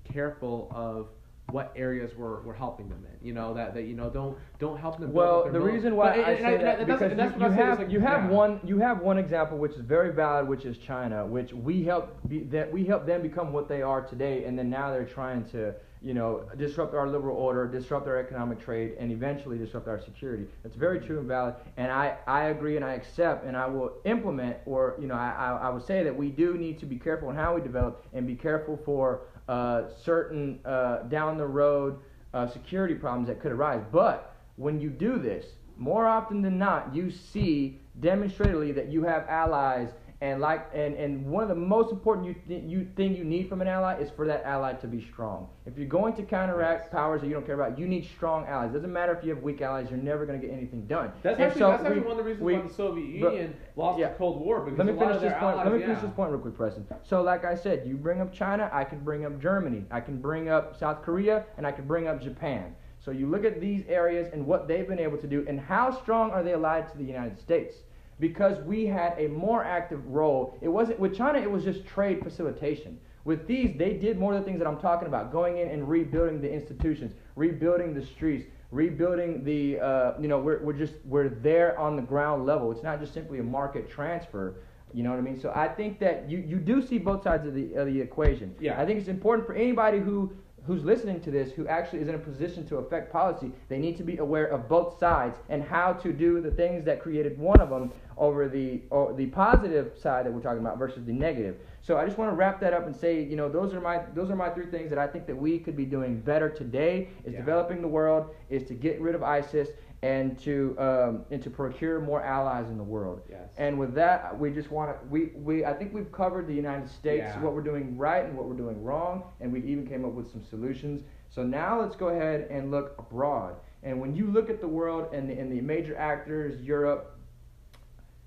careful 0.03 0.70
of 0.74 1.07
what 1.51 1.72
areas 1.76 2.11
we're, 2.15 2.41
we're 2.41 2.53
helping 2.53 2.88
them 2.89 3.03
in. 3.11 3.28
You 3.28 3.34
know 3.34 3.53
that, 3.55 3.74
that 3.74 3.84
you 3.84 3.95
know 3.95 4.09
don't 4.09 4.38
don't 4.59 4.78
help 4.78 4.99
them. 4.99 5.11
Well, 5.11 5.51
the 5.51 5.59
reason 5.59 5.95
why 5.95 6.17
But- 6.17 6.26
I 6.28 6.32
and 6.34 6.39
say 6.41 6.55
and 6.55 6.63
that 6.63 6.80
because 6.80 6.99
that's 7.17 7.39
you, 7.39 7.45
you 7.45 7.51
have 7.51 7.80
like- 7.80 7.91
you 7.91 7.99
have 8.01 8.24
yeah. 8.26 8.30
one 8.30 8.59
you 8.63 8.78
have 8.80 9.01
one 9.01 9.17
example 9.17 9.57
which 9.57 9.72
is 9.74 9.82
very 9.82 10.13
valid, 10.13 10.47
which 10.47 10.65
is 10.65 10.78
China, 10.78 11.26
which 11.26 11.51
we 11.53 11.84
help 11.84 12.20
be, 12.28 12.39
that 12.45 12.72
we 12.72 12.86
help 12.86 13.05
them 13.07 13.22
become 13.24 13.51
what 13.51 13.67
they 13.67 13.82
are 13.82 14.01
today, 14.01 14.43
and 14.45 14.57
then 14.59 14.70
now 14.70 14.91
they're 14.91 15.05
trying 15.05 15.43
to 15.45 15.74
you 16.02 16.14
know 16.14 16.43
disrupt 16.58 16.93
our 16.93 17.08
liberal 17.08 17.36
order, 17.36 17.68
disrupt 17.68 18.08
our 18.08 18.18
economic 18.18 18.60
trade, 18.60 18.95
and 19.00 19.12
eventually 19.12 19.58
disrupt 19.58 19.88
our 19.88 20.00
security. 20.00 20.45
That's 20.64 20.76
very 20.76 21.00
true 21.00 21.20
and 21.20 21.28
valid, 21.28 21.56
and 21.78 21.91
I, 21.91 22.18
I 22.26 22.45
agree 22.45 22.76
and 22.76 22.86
I 22.86 22.93
accept 22.93 23.45
and 23.45 23.58
I 23.58 23.68
will 23.68 23.93
implement 24.06 24.58
or 24.66 24.95
you 25.00 25.08
know 25.08 25.16
I, 25.16 25.32
I, 25.32 25.68
I 25.68 25.70
would 25.70 25.86
say 25.86 26.04
that 26.04 26.16
we 26.16 26.30
do 26.30 26.58
need 26.58 26.80
to 26.80 26.86
be 26.86 26.97
careful 26.97 27.30
in 27.30 27.36
how 27.36 27.56
we 27.56 27.62
develop 27.62 28.06
and 28.14 28.26
be 28.26 28.36
careful 28.36 28.80
for 28.86 29.22
uh, 29.47 29.84
certain 30.04 30.60
uh, 30.66 31.04
down 31.04 31.38
the 31.38 31.47
road 31.47 32.00
uh, 32.34 32.47
security 32.47 32.93
problems 32.93 33.28
that 33.28 33.41
could 33.41 33.52
arise. 33.52 33.84
But 33.91 34.36
when 34.56 34.80
you 34.80 34.89
do 34.89 35.18
this, 35.18 35.45
more 35.78 36.08
often 36.08 36.41
than 36.41 36.58
not, 36.58 36.93
you 36.93 37.10
see 37.10 37.80
demonstratedly 38.00 38.72
that 38.74 38.89
you 38.89 39.04
have 39.04 39.28
allies 39.28 39.89
And 40.22 40.41
like, 40.41 40.70
and, 40.74 40.95
and 40.95 41.26
one 41.26 41.43
of 41.43 41.49
the 41.49 41.55
most 41.55 41.93
important 41.93 42.28
you, 42.28 42.36
th- 42.45 42.63
you 42.65 42.86
thing 42.97 43.15
you 43.15 43.24
need 43.24 43.47
from 43.47 43.61
an 43.61 43.70
ally 43.70 43.97
is 44.01 44.09
for 44.09 44.28
that 44.28 44.43
ally 44.43 44.74
to 44.74 44.86
be 44.88 45.01
strong. 45.01 45.47
If 45.65 45.78
you're 45.78 45.88
going 45.88 46.13
to 46.15 46.24
counteract 46.24 46.82
Yes. 46.84 46.91
powers 46.91 47.22
that 47.22 47.28
you 47.28 47.34
don't 47.34 47.45
care 47.45 47.55
about, 47.55 47.80
you 47.80 47.88
need 47.88 48.05
strong 48.05 48.45
allies. 48.45 48.74
Doesn't 48.74 48.91
matter 48.91 49.13
if 49.17 49.24
you 49.24 49.34
have 49.34 49.41
weak 49.41 49.61
allies; 49.61 49.88
you're 49.89 49.97
never 49.97 50.26
going 50.26 50.39
to 50.41 50.45
get 50.45 50.53
anything 50.53 50.86
done. 50.88 51.13
That's 51.24 51.38
And 51.38 51.45
actually, 51.45 51.59
so 51.59 51.70
that's 51.70 51.84
actually 51.86 52.01
we- 52.01 52.05
one 52.07 52.11
of 52.11 52.17
the 52.17 52.24
reasons 52.24 52.43
we- 52.43 52.53
why 52.57 52.67
the 52.67 52.74
Soviet 52.74 53.22
but- 53.22 53.32
Union 53.34 53.55
lost 53.78 53.97
yeah. 53.97 54.09
the 54.09 54.15
Cold 54.15 54.41
War 54.41 54.59
because 54.59 54.78
Let 54.78 54.88
me 54.88 54.99
finish 54.99 55.22
this 55.22 55.32
point. 55.32 55.43
allies, 55.43 55.65
Let 55.65 55.74
me 55.74 55.80
yeah. 55.80 55.86
finish 55.86 56.01
this 56.01 56.11
point 56.11 56.32
real 56.32 56.41
quick, 56.41 56.57
Preston. 56.57 56.86
So, 57.03 57.22
like 57.22 57.45
I 57.45 57.55
said, 57.55 57.88
you 57.88 57.95
bring 57.95 58.20
up 58.20 58.34
China, 58.34 58.70
I 58.74 58.84
can 58.84 58.99
bring 58.99 59.26
up 59.26 59.39
Germany, 59.39 59.86
I 59.89 60.01
can 60.01 60.20
bring 60.20 60.49
up 60.49 60.78
South 60.78 61.01
Korea, 61.01 61.45
and 61.55 61.65
I 61.65 61.72
can 61.72 61.88
bring 61.88 62.07
up 62.09 62.22
Japan. 62.22 62.76
So 62.99 63.11
you 63.11 63.28
look 63.28 63.45
at 63.45 63.61
these 63.61 63.86
areas 63.88 64.28
and 64.34 64.45
what 64.45 64.67
they've 64.67 64.86
been 64.86 64.99
able 64.99 65.17
to 65.20 65.28
do, 65.28 65.45
and 65.47 65.61
how 65.61 65.91
strong 66.01 66.32
are 66.32 66.43
they 66.43 66.51
allied 66.55 66.91
to 66.91 66.97
the 66.97 67.05
United 67.05 67.39
States? 67.39 67.76
Because 68.20 68.59
we 68.65 68.86
had 68.86 69.15
a 69.17 69.28
more 69.28 69.63
active 69.63 70.05
role. 70.07 70.57
It 70.61 70.67
wasn't 70.67 70.99
with 70.99 71.15
China; 71.15 71.39
it 71.39 71.49
was 71.49 71.63
just 71.63 71.86
trade 71.86 72.22
facilitation. 72.24 72.99
With 73.26 73.47
these, 73.47 73.78
they 73.78 73.93
did 73.93 74.17
more 74.17 74.34
of 74.34 74.39
the 74.39 74.45
things 74.45 74.59
that 74.59 74.67
I'm 74.67 74.80
talking 74.80 75.07
about: 75.07 75.32
going 75.32 75.57
in 75.57 75.70
and 75.70 75.88
rebuilding 75.88 76.41
the 76.41 76.51
institutions, 76.51 77.13
rebuilding 77.36 77.93
the 77.93 78.05
streets, 78.05 78.45
rebuilding 78.72 79.43
the. 79.43 79.80
Uh, 79.80 80.13
you 80.20 80.28
know, 80.28 80.39
we're, 80.39 80.59
we're 80.63 80.74
just 80.74 80.93
we're 81.05 81.30
there 81.30 81.78
on 81.80 81.95
the 81.95 82.01
ground 82.01 82.45
level. 82.45 82.72
It's 82.72 82.84
not 82.84 82.99
just 82.99 83.13
simply 83.13 83.39
a 83.39 83.43
market 83.43 83.89
transfer. 83.89 84.55
You 84.93 85.03
know 85.03 85.11
what 85.11 85.20
I 85.20 85.22
mean? 85.22 85.39
So 85.39 85.51
I 85.55 85.67
think 85.67 85.99
that 85.99 86.30
you, 86.30 86.39
you 86.39 86.57
do 86.57 86.86
see 86.86 86.97
both 86.97 87.24
sides 87.24 87.45
of 87.45 87.53
the 87.53 87.74
of 87.76 87.88
the 87.88 88.01
equation. 88.01 88.55
Yeah. 88.59 88.82
I 88.82 88.86
think 88.86 88.99
it's 88.99 89.07
important 89.07 89.45
for 89.45 89.53
anybody 89.53 89.99
who 89.99 90.34
who's 90.66 90.84
listening 90.84 91.22
to 91.22 91.32
this 91.32 91.51
who 91.51 91.68
actually 91.68 91.99
is 91.99 92.07
in 92.07 92.16
a 92.16 92.20
position 92.20 92.66
to 92.68 92.78
affect 92.78 93.12
policy. 93.12 93.51
They 93.68 93.80
need 93.80 93.97
to 93.97 94.03
be 94.03 94.18
aware 94.18 94.45
of 94.47 94.70
both 94.70 94.99
sides 94.99 95.38
and 95.49 95.64
how 95.64 95.93
to 95.93 96.14
do 96.14 96.41
the 96.41 96.51
things 96.51 96.86
that 96.86 97.01
created 97.01 97.38
one 97.38 97.62
of 97.62 97.70
them 97.70 97.91
over 98.18 98.47
the 98.47 98.82
the 99.16 99.28
positive 99.28 99.97
side 99.97 100.26
that 100.26 100.34
we're 100.34 100.41
talking 100.41 100.60
about 100.60 100.78
versus 100.78 101.05
the 101.05 101.14
negative. 101.14 101.57
So 101.82 101.97
I 101.97 102.05
just 102.05 102.17
want 102.17 102.32
to 102.32 102.36
wrap 102.36 102.59
that 102.61 102.73
up 102.73 102.86
and 102.86 102.95
say, 102.95 103.23
you 103.23 103.36
know, 103.36 103.49
those 103.49 103.73
are 103.73 103.82
my 103.82 104.01
those 104.13 104.30
are 104.30 104.36
my 104.36 104.49
three 104.49 104.65
things 104.67 104.89
that 104.89 104.99
I 104.99 105.07
think 105.07 105.25
that 105.27 105.36
we 105.36 105.59
could 105.59 105.75
be 105.75 105.86
doing 105.86 106.19
better 106.19 106.49
today 106.49 107.09
is 107.23 107.34
Yeah. 107.34 107.39
developing 107.39 107.82
the 107.82 107.88
world, 107.88 108.34
is 108.49 108.63
to 108.65 108.73
get 108.73 108.99
rid 109.01 109.15
of 109.15 109.23
ISIS 109.23 109.69
and 110.01 110.38
to 110.39 110.75
um, 110.80 111.25
and 111.32 111.41
to 111.43 111.49
procure 111.49 111.99
more 111.99 112.21
allies 112.23 112.69
in 112.69 112.77
the 112.77 112.84
world. 112.84 113.21
Yes. 113.30 113.49
And 113.57 113.77
with 113.80 113.93
that, 113.95 114.38
we 114.38 114.49
just 114.51 114.71
want 114.71 114.91
to 114.91 115.07
we, 115.07 115.32
we 115.36 115.65
I 115.65 115.73
think 115.73 115.93
we've 115.93 116.11
covered 116.11 116.47
the 116.47 116.53
United 116.53 116.89
States, 116.89 117.23
Yeah. 117.27 117.41
what 117.41 117.53
we're 117.53 117.61
doing 117.61 117.97
right 117.97 118.23
and 118.25 118.36
what 118.38 118.45
we're 118.47 118.55
doing 118.57 118.82
wrong, 118.84 119.23
and 119.41 119.51
we 119.51 119.61
even 119.63 119.86
came 119.88 120.05
up 120.05 120.11
with 120.13 120.30
some 120.32 120.43
solutions. 120.43 121.03
So 121.30 121.43
now 121.43 121.80
let's 121.80 121.95
go 121.95 122.09
ahead 122.09 122.47
and 122.49 122.71
look 122.71 122.95
abroad. 122.97 123.55
And 123.84 123.99
when 124.01 124.15
you 124.15 124.27
look 124.27 124.49
at 124.49 124.59
the 124.59 124.67
world 124.67 125.13
and 125.13 125.30
the, 125.30 125.38
and 125.39 125.51
the 125.51 125.61
major 125.61 125.95
actors, 125.95 126.61
Europe, 126.61 127.17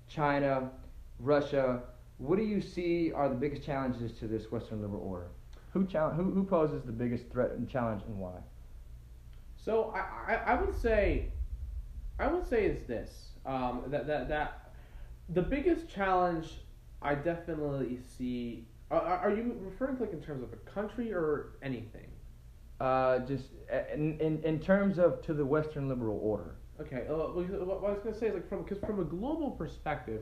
China, 0.07 0.71
Russia, 1.19 1.81
what 2.23 2.37
do 2.39 2.45
you 2.45 2.61
see 2.61 3.11
are 3.11 3.27
the 3.27 3.35
biggest 3.35 3.63
challenges 3.63 4.13
to 4.13 4.27
this 4.27 4.49
Western 4.49 4.81
liberal 4.81 5.01
order? 5.01 5.27
Who, 5.73 5.85
challenge, 5.85 6.15
who, 6.15 6.31
who 6.31 6.43
poses 6.45 6.83
the 6.83 6.91
biggest 6.91 7.29
threat 7.29 7.51
and 7.51 7.67
challenge 7.69 8.03
and 8.07 8.17
why? 8.17 8.37
So 9.57 9.93
I, 9.93 10.33
I, 10.33 10.35
I 10.53 10.61
would 10.61 10.79
say, 10.79 11.27
I 12.19 12.27
would 12.27 12.47
say 12.47 12.65
it's 12.65 12.87
this 12.87 13.29
um, 13.45 13.83
that 13.87 14.07
that 14.07 14.29
that 14.29 14.73
the 15.29 15.41
biggest 15.41 15.89
challenge 15.89 16.59
I 17.01 17.15
definitely 17.15 17.99
see. 18.17 18.67
Are, 18.89 19.01
are 19.01 19.31
you 19.31 19.57
referring 19.61 19.97
to 19.97 20.03
like 20.03 20.13
in 20.13 20.21
terms 20.21 20.43
of 20.43 20.53
a 20.53 20.57
country 20.57 21.11
or 21.11 21.53
anything? 21.61 22.07
Uh, 22.79 23.19
just 23.19 23.45
uh, 23.71 23.79
in, 23.93 24.19
in, 24.19 24.41
in 24.43 24.59
terms 24.59 24.97
of 24.97 25.21
to 25.23 25.33
the 25.33 25.45
Western 25.45 25.89
liberal 25.89 26.19
order. 26.21 26.55
Okay, 26.79 27.05
uh, 27.09 27.13
what 27.13 27.81
what 27.81 27.89
I 27.89 27.93
was 27.93 27.99
gonna 28.03 28.17
say 28.17 28.27
is 28.27 28.33
like 28.33 28.47
from 28.47 28.63
because 28.63 28.79
from 28.79 28.99
a 28.99 29.03
global 29.03 29.51
perspective, 29.51 30.21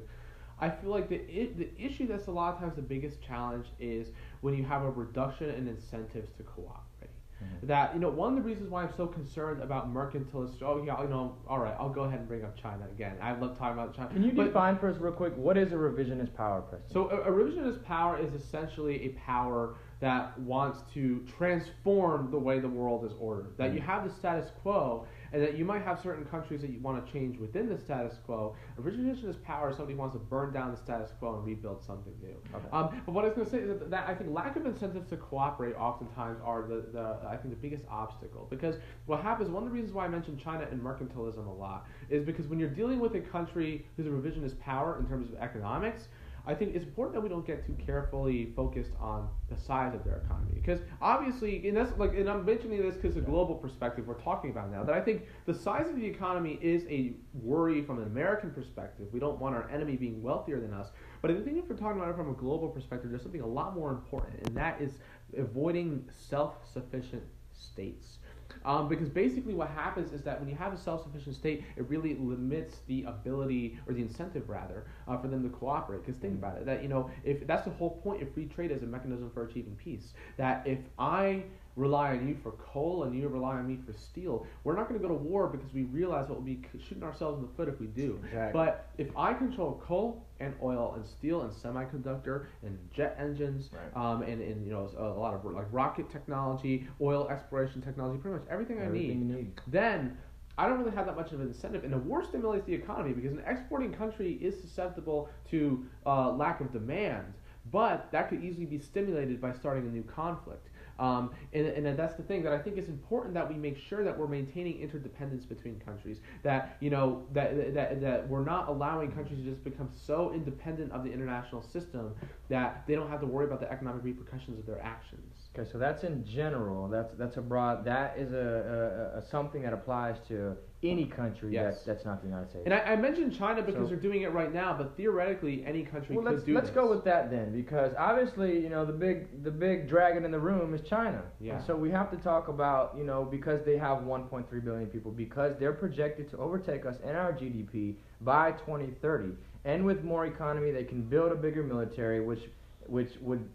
I 0.61 0.69
feel 0.69 0.91
like 0.91 1.09
the 1.09 1.15
I- 1.19 1.51
the 1.57 1.69
issue 1.77 2.07
that's 2.07 2.27
a 2.27 2.31
lot 2.31 2.53
of 2.53 2.59
times 2.59 2.75
the 2.75 2.81
biggest 2.83 3.21
challenge 3.21 3.65
is 3.79 4.11
when 4.41 4.53
you 4.53 4.63
have 4.63 4.83
a 4.83 4.89
reduction 4.91 5.49
in 5.49 5.67
incentives 5.67 6.31
to 6.37 6.43
cooperate. 6.43 7.09
Mhm. 7.43 7.67
That 7.67 7.95
you 7.95 7.99
know 7.99 8.09
one 8.09 8.29
of 8.29 8.43
the 8.43 8.47
reasons 8.47 8.69
why 8.69 8.83
I'm 8.83 8.93
so 8.95 9.07
concerned 9.07 9.63
about 9.63 9.91
mercantilist. 9.91 10.61
Oh 10.61 10.83
yeah, 10.83 11.01
you 11.01 11.09
know, 11.09 11.35
all 11.47 11.57
right, 11.57 11.75
I'll 11.79 11.89
go 11.89 12.03
ahead 12.03 12.19
and 12.19 12.27
bring 12.27 12.43
up 12.43 12.55
China 12.55 12.85
again. 12.93 13.17
I 13.19 13.31
love 13.31 13.57
talking 13.57 13.73
about 13.79 13.95
China. 13.95 14.09
Can 14.09 14.21
you 14.23 14.31
But- 14.33 14.45
define 14.45 14.77
for 14.77 14.87
us 14.89 14.97
real 14.99 15.11
quick 15.13 15.35
what 15.35 15.57
is 15.57 15.71
a 15.73 15.75
revisionist 15.75 16.35
power? 16.35 16.63
So 16.85 17.09
a, 17.09 17.21
a 17.21 17.31
revisionist 17.31 17.83
power 17.83 18.19
is 18.19 18.35
essentially 18.35 19.05
a 19.05 19.09
power 19.13 19.73
that 19.99 20.37
wants 20.39 20.81
to 20.93 21.19
transform 21.37 22.29
the 22.31 22.37
way 22.39 22.59
the 22.59 22.69
world 22.69 23.05
is 23.05 23.13
ordered. 23.19 23.55
That 23.57 23.73
you 23.73 23.79
Mhm. 23.79 23.83
have 23.85 24.03
the 24.03 24.09
status 24.11 24.51
quo, 24.61 25.05
and 25.33 25.41
that 25.41 25.57
you 25.57 25.65
might 25.65 25.83
have 25.83 25.99
certain 26.01 26.25
countries 26.25 26.61
that 26.61 26.69
you 26.69 26.79
want 26.79 27.05
to 27.05 27.11
change 27.11 27.37
within 27.37 27.69
the 27.69 27.77
status 27.77 28.17
quo. 28.25 28.55
A 28.77 28.81
revisionist 28.81 29.41
power 29.43 29.73
somebody 29.73 29.95
wants 29.95 30.15
to 30.15 30.19
burn 30.19 30.53
down 30.53 30.71
the 30.71 30.77
status 30.77 31.11
quo 31.19 31.35
and 31.35 31.45
rebuild 31.45 31.83
something 31.83 32.13
new. 32.21 32.35
Okay. 32.53 32.67
Um, 32.71 33.01
but 33.05 33.13
what 33.13 33.25
I 33.25 33.29
was 33.29 33.35
going 33.35 33.45
to 33.45 33.51
say 33.51 33.59
is 33.59 33.79
that, 33.79 33.89
that 33.89 34.09
I 34.09 34.15
think 34.15 34.31
lack 34.33 34.55
of 34.55 34.65
incentives 34.65 35.09
to 35.09 35.17
cooperate 35.17 35.75
oftentimes 35.75 36.39
are 36.43 36.63
the, 36.63 36.85
the 36.91 37.17
I 37.27 37.37
think 37.37 37.49
the 37.49 37.61
biggest 37.61 37.83
obstacle 37.89 38.47
because 38.49 38.75
what 39.05 39.21
happens 39.21 39.49
one 39.49 39.63
of 39.63 39.69
the 39.69 39.73
reasons 39.73 39.93
why 39.93 40.05
I 40.05 40.07
mentioned 40.07 40.39
China 40.39 40.67
and 40.69 40.81
mercantilism 40.81 41.47
a 41.47 41.51
lot 41.51 41.87
is 42.09 42.23
because 42.23 42.47
when 42.47 42.59
you're 42.59 42.69
dealing 42.69 42.99
with 42.99 43.15
a 43.15 43.21
country 43.21 43.85
who's 43.95 44.07
a 44.07 44.09
revisionist 44.09 44.59
power 44.59 44.99
in 44.99 45.07
terms 45.07 45.29
of 45.29 45.35
economics. 45.39 46.07
I 46.45 46.55
think 46.55 46.75
it's 46.75 46.85
important 46.85 47.15
that 47.15 47.21
we 47.21 47.29
don't 47.29 47.45
get 47.45 47.65
too 47.65 47.75
carefully 47.85 48.51
focused 48.55 48.91
on 48.99 49.29
the 49.49 49.55
size 49.55 49.93
of 49.93 50.03
their 50.03 50.17
economy 50.25 50.53
because 50.55 50.79
obviously, 51.01 51.67
and 51.67 51.77
that's 51.77 51.97
like, 51.97 52.13
and 52.15 52.29
I'm 52.29 52.43
mentioning 52.45 52.81
this 52.81 52.95
because 52.95 53.15
the 53.15 53.21
global 53.21 53.55
perspective 53.55 54.07
we're 54.07 54.21
talking 54.21 54.49
about 54.49 54.71
now. 54.71 54.83
That 54.83 54.95
I 54.95 55.01
think 55.01 55.27
the 55.45 55.53
size 55.53 55.87
of 55.89 55.95
the 55.95 56.05
economy 56.05 56.57
is 56.61 56.85
a 56.89 57.13
worry 57.33 57.83
from 57.83 57.99
an 57.99 58.05
American 58.05 58.51
perspective. 58.51 59.07
We 59.11 59.19
don't 59.19 59.39
want 59.39 59.55
our 59.55 59.69
enemy 59.69 59.95
being 59.97 60.21
wealthier 60.21 60.59
than 60.59 60.73
us, 60.73 60.89
but 61.21 61.31
I 61.31 61.35
think 61.35 61.57
if 61.57 61.69
we're 61.69 61.75
talking 61.75 61.97
about 61.99 62.09
it 62.09 62.15
from 62.15 62.29
a 62.29 62.33
global 62.33 62.69
perspective, 62.69 63.11
there's 63.11 63.23
something 63.23 63.41
a 63.41 63.47
lot 63.47 63.75
more 63.75 63.91
important, 63.91 64.47
and 64.47 64.57
that 64.57 64.81
is 64.81 64.97
avoiding 65.37 66.09
self-sufficient 66.09 67.23
states. 67.53 68.17
Um, 68.65 68.87
because 68.87 69.09
basically, 69.09 69.53
what 69.53 69.69
happens 69.69 70.11
is 70.13 70.21
that 70.23 70.39
when 70.39 70.49
you 70.49 70.55
have 70.55 70.73
a 70.73 70.77
self-sufficient 70.77 71.35
state, 71.35 71.63
it 71.75 71.87
really 71.89 72.15
limits 72.15 72.77
the 72.87 73.03
ability 73.03 73.79
or 73.87 73.93
the 73.93 74.01
incentive, 74.01 74.49
rather, 74.49 74.85
uh, 75.07 75.17
for 75.17 75.27
them 75.27 75.43
to 75.43 75.49
cooperate. 75.49 76.05
Because 76.05 76.19
think 76.19 76.33
about 76.35 76.57
it, 76.57 76.65
that 76.65 76.81
you 76.81 76.89
know, 76.89 77.09
if 77.23 77.45
that's 77.47 77.63
the 77.63 77.71
whole 77.71 77.91
point 78.03 78.21
of 78.21 78.33
free 78.33 78.45
trade 78.45 78.71
as 78.71 78.83
a 78.83 78.85
mechanism 78.85 79.29
for 79.33 79.45
achieving 79.45 79.75
peace. 79.75 80.13
That 80.37 80.65
if 80.65 80.79
I 80.97 81.43
rely 81.75 82.11
on 82.11 82.27
you 82.27 82.35
for 82.43 82.51
coal 82.51 83.03
and 83.03 83.17
you 83.17 83.27
rely 83.27 83.55
on 83.55 83.67
me 83.67 83.77
for 83.85 83.93
steel, 83.93 84.45
we're 84.63 84.75
not 84.75 84.87
going 84.89 84.99
to 84.99 85.07
go 85.07 85.13
to 85.13 85.19
war 85.19 85.47
because 85.47 85.73
we 85.73 85.83
realize 85.83 86.27
what 86.29 86.37
we'll 86.41 86.45
be 86.55 86.61
shooting 86.87 87.03
ourselves 87.03 87.37
in 87.39 87.45
the 87.45 87.51
foot 87.53 87.67
if 87.69 87.79
we 87.79 87.87
do. 87.87 88.19
Exactly. 88.25 88.51
But 88.53 88.89
if 88.97 89.07
I 89.17 89.33
control 89.33 89.81
coal 89.85 90.25
and 90.39 90.53
oil 90.61 90.93
and 90.95 91.05
steel 91.05 91.41
and 91.41 91.51
semiconductor 91.51 92.45
and 92.63 92.77
jet 92.93 93.15
engines 93.19 93.69
Right. 93.71 94.01
um, 94.03 94.21
and, 94.23 94.41
and 94.41 94.65
you 94.65 94.71
know 94.71 94.89
a 94.97 95.03
lot 95.19 95.33
of 95.33 95.45
like 95.45 95.67
rocket 95.71 96.09
technology, 96.09 96.87
oil 96.99 97.27
exploration 97.29 97.81
technology, 97.81 98.19
pretty 98.19 98.37
much 98.39 98.47
everything, 98.49 98.81
I 98.81 98.87
need, 98.87 99.21
need. 99.21 99.51
then 99.67 100.17
I 100.57 100.67
don't 100.67 100.79
really 100.79 100.91
have 100.91 101.05
that 101.05 101.15
much 101.15 101.31
of 101.31 101.39
an 101.39 101.47
incentive. 101.47 101.83
And 101.83 101.93
the 101.93 101.97
war 101.97 102.23
stimulates 102.23 102.65
the 102.65 102.73
economy 102.73 103.13
because 103.13 103.31
an 103.31 103.41
exporting 103.47 103.93
country 103.93 104.33
is 104.41 104.59
susceptible 104.59 105.29
to 105.49 105.85
uh, 106.05 106.31
lack 106.31 106.59
of 106.59 106.71
demand, 106.73 107.33
but 107.71 108.11
that 108.11 108.29
could 108.29 108.43
easily 108.43 108.65
be 108.65 108.79
stimulated 108.79 109.39
by 109.39 109.53
starting 109.53 109.85
a 109.87 109.89
new 109.91 110.03
conflict. 110.03 110.67
Um, 111.01 111.31
and, 111.51 111.65
and 111.65 111.97
that's 111.97 112.15
the 112.15 112.21
thing 112.21 112.43
that 112.43 112.53
I 112.53 112.59
think 112.59 112.77
is 112.77 112.87
important 112.87 113.33
that 113.33 113.49
we 113.49 113.55
make 113.55 113.75
sure 113.77 114.03
that 114.03 114.15
we're 114.15 114.27
maintaining 114.27 114.79
interdependence 114.79 115.45
between 115.45 115.79
countries. 115.79 116.19
That 116.43 116.77
you 116.79 116.91
know 116.91 117.23
that, 117.33 117.73
that 117.73 118.01
that 118.01 118.29
we're 118.29 118.45
not 118.45 118.69
allowing 118.69 119.11
countries 119.11 119.39
to 119.39 119.45
just 119.49 119.63
become 119.63 119.89
so 120.05 120.31
independent 120.31 120.91
of 120.91 121.03
the 121.03 121.11
international 121.11 121.63
system 121.63 122.13
that 122.49 122.83
they 122.87 122.93
don't 122.93 123.09
have 123.09 123.19
to 123.21 123.25
worry 123.25 123.45
about 123.45 123.59
the 123.61 123.71
economic 123.71 124.03
repercussions 124.03 124.59
of 124.59 124.67
their 124.67 124.81
actions. 124.83 125.49
Okay, 125.57 125.67
so 125.69 125.79
that's 125.79 126.03
in 126.03 126.23
general. 126.23 126.87
That's 126.87 127.15
that's 127.15 127.37
a 127.37 127.41
broad. 127.41 127.83
That 127.83 128.15
is 128.17 128.31
a, 128.31 129.15
a, 129.15 129.17
a 129.17 129.21
something 129.25 129.63
that 129.63 129.73
applies 129.73 130.17
to 130.27 130.55
any 130.83 131.05
country 131.05 131.53
Yes. 131.53 131.83
that, 131.83 131.93
that's 131.93 132.05
not 132.05 132.21
the 132.21 132.27
United 132.27 132.49
States. 132.49 132.63
And 132.65 132.73
I, 132.73 132.79
I 132.79 132.95
mentioned 132.95 133.35
China 133.37 133.61
because 133.61 133.83
So- 133.83 133.89
they're 133.89 133.99
doing 134.01 134.23
it 134.23 134.31
right 134.31 134.51
now, 134.53 134.73
but 134.75 134.97
theoretically, 134.97 135.63
any 135.65 135.83
country 135.83 136.15
well, 136.15 136.25
could 136.25 136.33
let's 136.33 136.43
do 136.45 136.53
let's 136.55 136.67
this. 136.69 136.75
go 136.75 136.89
with 136.89 137.03
that 137.03 137.29
then, 137.29 137.51
because 137.51 137.93
obviously, 137.97 138.59
you 138.59 138.69
know, 138.69 138.83
the 138.85 138.93
big 138.93 139.43
the 139.43 139.51
big 139.51 139.87
dragon 139.87 140.25
in 140.25 140.31
the 140.31 140.39
room 140.39 140.73
is 140.73 140.81
China. 140.81 141.21
Yeah. 141.39 141.55
And 141.57 141.63
so 141.65 141.75
we 141.75 141.91
have 141.91 142.09
to 142.11 142.17
talk 142.17 142.47
about, 142.47 142.95
you 142.97 143.03
know, 143.03 143.23
because 143.23 143.63
they 143.63 143.77
have 143.77 143.99
1.3 143.99 144.63
billion 144.63 144.87
people, 144.87 145.11
because 145.11 145.55
they're 145.59 145.73
projected 145.73 146.29
to 146.31 146.37
overtake 146.37 146.85
us 146.85 146.97
in 147.03 147.15
our 147.15 147.31
GDP 147.31 147.95
by 148.21 148.51
2030, 148.53 149.33
and 149.65 149.85
with 149.85 150.03
more 150.03 150.25
economy, 150.25 150.71
they 150.71 150.83
can 150.83 151.01
build 151.03 151.31
a 151.31 151.35
bigger 151.35 151.63
military, 151.63 152.21
which 152.21 152.49
which 152.87 153.11
would 153.21 153.47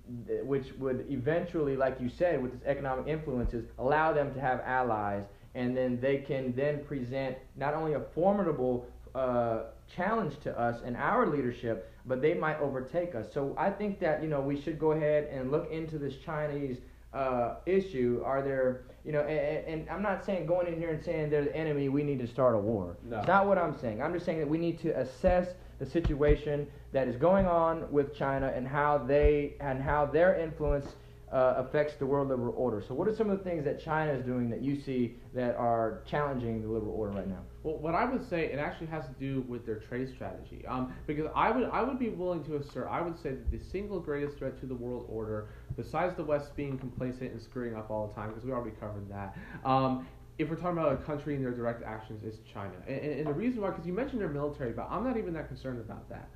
which 0.44 0.72
would 0.78 1.04
eventually, 1.10 1.76
like 1.76 2.00
you 2.00 2.08
said, 2.08 2.40
with 2.40 2.54
its 2.54 2.64
economic 2.64 3.08
influences, 3.08 3.64
allow 3.78 4.12
them 4.12 4.32
to 4.32 4.40
have 4.40 4.60
allies, 4.64 5.24
and 5.56 5.76
then 5.76 5.98
they 6.00 6.18
can 6.18 6.54
then 6.54 6.84
present 6.84 7.36
not 7.56 7.74
only 7.74 7.94
a 7.94 8.00
formidable 8.14 8.86
uh, 9.14 9.62
challenge 9.92 10.34
to 10.44 10.58
us 10.58 10.80
and 10.84 10.96
our 10.96 11.26
leadership, 11.26 11.90
but 12.04 12.20
they 12.22 12.34
might 12.34 12.60
overtake 12.60 13.14
us. 13.14 13.32
So 13.32 13.54
I 13.58 13.70
think 13.70 13.98
that 14.00 14.22
you 14.22 14.28
know 14.28 14.40
we 14.40 14.60
should 14.60 14.78
go 14.78 14.92
ahead 14.92 15.28
and 15.32 15.50
look 15.50 15.70
into 15.72 15.98
this 15.98 16.16
Chinese 16.18 16.78
uh, 17.16 17.56
issue 17.64 18.22
are 18.24 18.42
there 18.42 18.82
you 19.04 19.12
know 19.12 19.22
and, 19.22 19.66
and, 19.66 19.88
i'm 19.88 20.02
not 20.02 20.22
saying 20.22 20.44
going 20.44 20.66
in 20.66 20.78
here 20.78 20.90
and 20.90 21.02
saying 21.02 21.30
they're 21.30 21.44
the 21.44 21.56
enemy 21.56 21.88
we 21.88 22.02
need 22.02 22.18
to 22.18 22.26
start 22.26 22.54
a 22.54 22.58
war 22.58 22.96
No. 23.08 23.18
it's 23.18 23.28
not 23.28 23.46
what 23.46 23.56
i'm 23.56 23.78
saying 23.78 24.02
i'm 24.02 24.12
just 24.12 24.26
saying 24.26 24.38
that 24.38 24.48
we 24.48 24.58
need 24.58 24.78
to 24.80 24.90
assess 25.00 25.54
the 25.78 25.86
situation 25.86 26.66
that 26.92 27.08
is 27.08 27.16
going 27.16 27.46
on 27.46 27.90
with 27.90 28.14
china 28.14 28.52
and 28.54 28.68
how 28.68 28.98
they 28.98 29.54
and 29.60 29.80
how 29.80 30.04
their 30.04 30.38
influence 30.38 30.96
uh, 31.32 31.54
affects 31.58 31.94
the 31.96 32.06
world 32.06 32.28
liberal 32.28 32.54
order 32.56 32.80
so 32.86 32.94
what 32.94 33.08
are 33.08 33.14
some 33.14 33.28
of 33.30 33.38
the 33.38 33.44
things 33.44 33.64
that 33.64 33.82
china 33.82 34.12
is 34.12 34.24
doing 34.24 34.48
that 34.48 34.62
you 34.62 34.80
see 34.80 35.16
that 35.34 35.56
are 35.56 36.02
challenging 36.06 36.62
the 36.62 36.68
liberal 36.68 36.92
order 36.94 37.12
right 37.12 37.28
now 37.28 37.42
Well, 37.64 37.78
what 37.78 37.94
I 37.96 38.04
would 38.04 38.22
say, 38.22 38.44
it 38.52 38.58
actually 38.60 38.86
has 38.86 39.06
to 39.06 39.12
do 39.18 39.42
with 39.48 39.66
their 39.66 39.80
trade 39.80 40.08
strategy. 40.08 40.64
Um, 40.66 40.92
because 41.06 41.26
I 41.34 41.50
would, 41.50 41.68
I 41.72 41.82
would 41.82 41.98
be 41.98 42.10
willing 42.10 42.44
to 42.44 42.56
assert, 42.56 42.86
I 42.88 43.00
would 43.00 43.16
say 43.18 43.30
that 43.30 43.50
the 43.50 43.58
single 43.58 43.98
greatest 43.98 44.36
threat 44.38 44.56
to 44.60 44.66
the 44.66 44.74
world 44.74 45.04
order, 45.08 45.48
besides 45.76 46.14
the 46.14 46.22
West 46.22 46.54
being 46.54 46.78
complacent 46.78 47.32
and 47.32 47.42
screwing 47.42 47.74
up 47.74 47.90
all 47.90 48.06
the 48.06 48.14
time, 48.14 48.28
because 48.30 48.44
we 48.44 48.52
already 48.52 48.76
covered 48.78 49.08
that. 49.10 49.36
Um, 49.64 50.06
if 50.38 50.48
we're 50.48 50.54
talking 50.56 50.78
about 50.78 50.92
a 50.92 50.96
country 50.98 51.34
and 51.34 51.42
their 51.44 51.50
direct 51.52 51.82
actions, 51.82 52.22
is 52.22 52.38
China. 52.52 52.74
And, 52.86 52.98
and, 53.00 53.12
and 53.20 53.26
the 53.26 53.34
reason 53.34 53.60
why, 53.62 53.70
because 53.70 53.86
you 53.86 53.92
mentioned 53.92 54.20
their 54.20 54.28
military, 54.28 54.72
but 54.72 54.86
I'm 54.88 55.02
not 55.02 55.16
even 55.16 55.32
that 55.34 55.48
concerned 55.48 55.80
about 55.80 56.08
that. 56.08 56.28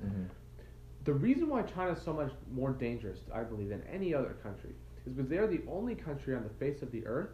The 1.05 1.13
reason 1.13 1.47
why 1.47 1.61
China 1.63 1.91
is 1.93 2.01
so 2.01 2.13
much 2.13 2.31
more 2.51 2.71
dangerous, 2.71 3.19
I 3.33 3.43
believe, 3.43 3.69
than 3.69 3.83
any 3.91 4.13
other 4.13 4.35
country 4.43 4.75
is 5.05 5.13
because 5.13 5.29
they're 5.29 5.47
the 5.47 5.61
only 5.69 5.95
country 5.95 6.35
on 6.35 6.43
the 6.43 6.65
face 6.65 6.81
of 6.81 6.91
the 6.91 7.05
earth 7.05 7.31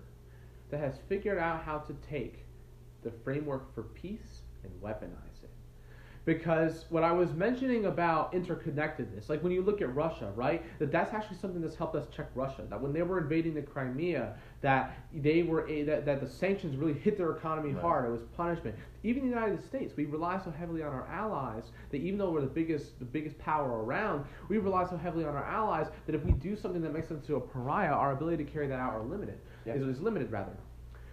that 0.70 0.80
has 0.80 0.96
figured 1.08 1.38
out 1.38 1.64
how 1.64 1.78
to 1.80 1.94
take 2.10 2.46
the 3.04 3.12
framework 3.24 3.74
for 3.74 3.84
peace 3.84 4.42
and 4.64 4.72
weaponize. 4.82 5.27
Because 6.28 6.84
what 6.90 7.04
I 7.06 7.14
was 7.14 7.34
mentioning 7.34 7.86
about 7.86 8.34
interconnectedness, 8.34 9.30
like 9.30 9.42
when 9.42 9.54
you 9.54 9.62
look 9.62 9.82
at 9.82 9.96
Russia, 9.96 10.30
right, 10.36 10.62
that 10.78 10.92
that's 10.92 11.14
actually 11.14 11.38
something 11.38 11.62
that's 11.62 11.78
helped 11.78 11.96
us 11.96 12.06
check 12.14 12.28
Russia. 12.36 12.66
That 12.70 12.82
when 12.82 12.92
they 12.92 13.02
were 13.02 13.18
invading 13.18 13.54
the 13.54 13.62
Crimea, 13.62 14.34
that 14.60 14.98
they 15.14 15.44
were 15.44 15.66
a, 15.70 15.84
that, 15.84 16.06
that 16.06 16.20
the 16.20 16.28
sanctions 16.28 16.76
really 16.76 17.00
hit 17.00 17.18
their 17.18 17.32
economy 17.32 17.72
Right. 17.72 17.82
hard. 17.82 18.06
It 18.10 18.12
was 18.12 18.24
punishment. 18.36 18.76
Even 19.04 19.24
the 19.24 19.30
United 19.30 19.64
States, 19.64 19.94
we 19.96 20.04
rely 20.04 20.38
so 20.38 20.52
heavily 20.52 20.84
on 20.84 20.92
our 20.92 21.08
allies 21.08 21.72
that 21.92 22.02
even 22.02 22.20
though 22.20 22.32
we're 22.32 22.42
the 22.42 22.48
biggest 22.48 23.00
the 23.00 23.06
biggest 23.06 23.40
power 23.40 23.86
around, 23.86 24.26
we 24.50 24.58
rely 24.58 24.86
so 24.86 24.98
heavily 24.98 25.24
on 25.24 25.34
our 25.34 25.46
allies 25.46 25.88
that 26.08 26.14
if 26.14 26.26
we 26.26 26.34
do 26.34 26.58
something 26.58 26.82
that 26.82 26.92
makes 26.92 27.08
them 27.08 27.22
to 27.22 27.38
a 27.38 27.40
pariah, 27.40 27.88
our 27.88 28.12
ability 28.12 28.44
to 28.44 28.52
carry 28.52 28.68
that 28.68 28.82
out 28.82 28.92
are 28.92 29.04
limited. 29.04 29.40
Yeah. 29.66 29.76
Is, 29.76 29.84
is 29.84 30.02
limited 30.02 30.30
rather. 30.30 30.58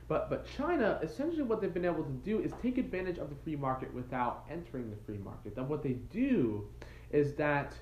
But 0.06 0.28
but 0.28 0.46
China, 0.46 0.98
essentially, 1.02 1.42
what 1.42 1.60
they've 1.60 1.72
been 1.72 1.84
able 1.84 2.04
to 2.04 2.12
do 2.24 2.40
is 2.40 2.52
take 2.62 2.78
advantage 2.78 3.18
of 3.18 3.30
the 3.30 3.36
free 3.36 3.56
market 3.56 3.92
without 3.94 4.44
entering 4.50 4.90
the 4.90 4.96
free 5.06 5.18
market. 5.18 5.54
Then 5.56 5.68
what 5.68 5.82
they 5.82 5.94
do 5.94 6.68
is 7.10 7.34
that, 7.34 7.72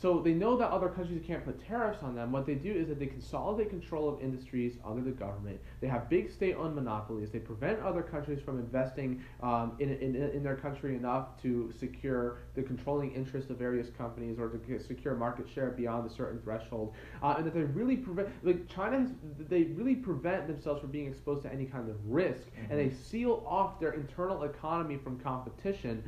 so 0.00 0.20
they 0.20 0.32
know 0.32 0.56
that 0.56 0.70
other 0.70 0.88
countries 0.88 1.22
can't 1.26 1.44
put 1.44 1.64
tariffs 1.66 2.02
on 2.02 2.14
them. 2.14 2.30
What 2.30 2.46
they 2.46 2.54
do 2.54 2.70
is 2.70 2.88
that 2.88 2.98
they 2.98 3.06
consolidate 3.06 3.70
control 3.70 4.08
of 4.08 4.20
industries 4.20 4.76
under 4.84 5.02
the 5.02 5.10
government. 5.10 5.60
They 5.80 5.88
have 5.88 6.08
big 6.08 6.30
state-owned 6.30 6.74
monopolies. 6.74 7.30
They 7.30 7.40
prevent 7.40 7.80
other 7.80 8.02
countries 8.02 8.40
from 8.40 8.58
investing 8.58 9.22
um, 9.42 9.72
in, 9.78 9.90
in 9.90 10.14
in 10.16 10.42
their 10.42 10.56
country 10.56 10.96
enough 10.96 11.40
to 11.42 11.72
secure 11.78 12.38
the 12.54 12.62
controlling 12.62 13.12
interest 13.12 13.50
of 13.50 13.56
various 13.58 13.88
companies 13.90 14.38
or 14.38 14.48
to 14.48 14.78
secure 14.80 15.14
market 15.14 15.48
share 15.48 15.70
beyond 15.70 16.08
a 16.08 16.12
certain 16.12 16.40
threshold 16.42 16.94
uh, 17.22 17.34
and 17.36 17.46
that 17.46 17.54
they 17.54 17.62
really 17.62 17.96
prevent 17.96 18.28
like 18.42 18.68
China 18.68 19.00
has, 19.00 19.10
they 19.48 19.64
really 19.64 19.94
prevent 19.94 20.46
themselves 20.46 20.80
from 20.80 20.90
being 20.90 21.06
exposed 21.06 21.42
to 21.42 21.52
any 21.52 21.64
kind 21.64 21.88
of 21.88 21.96
risk 22.06 22.42
and 22.70 22.78
they 22.78 22.90
seal 22.90 23.44
off 23.46 23.78
their 23.80 23.92
internal 23.92 24.44
economy 24.44 24.96
from 24.96 25.18
competition 25.18 26.02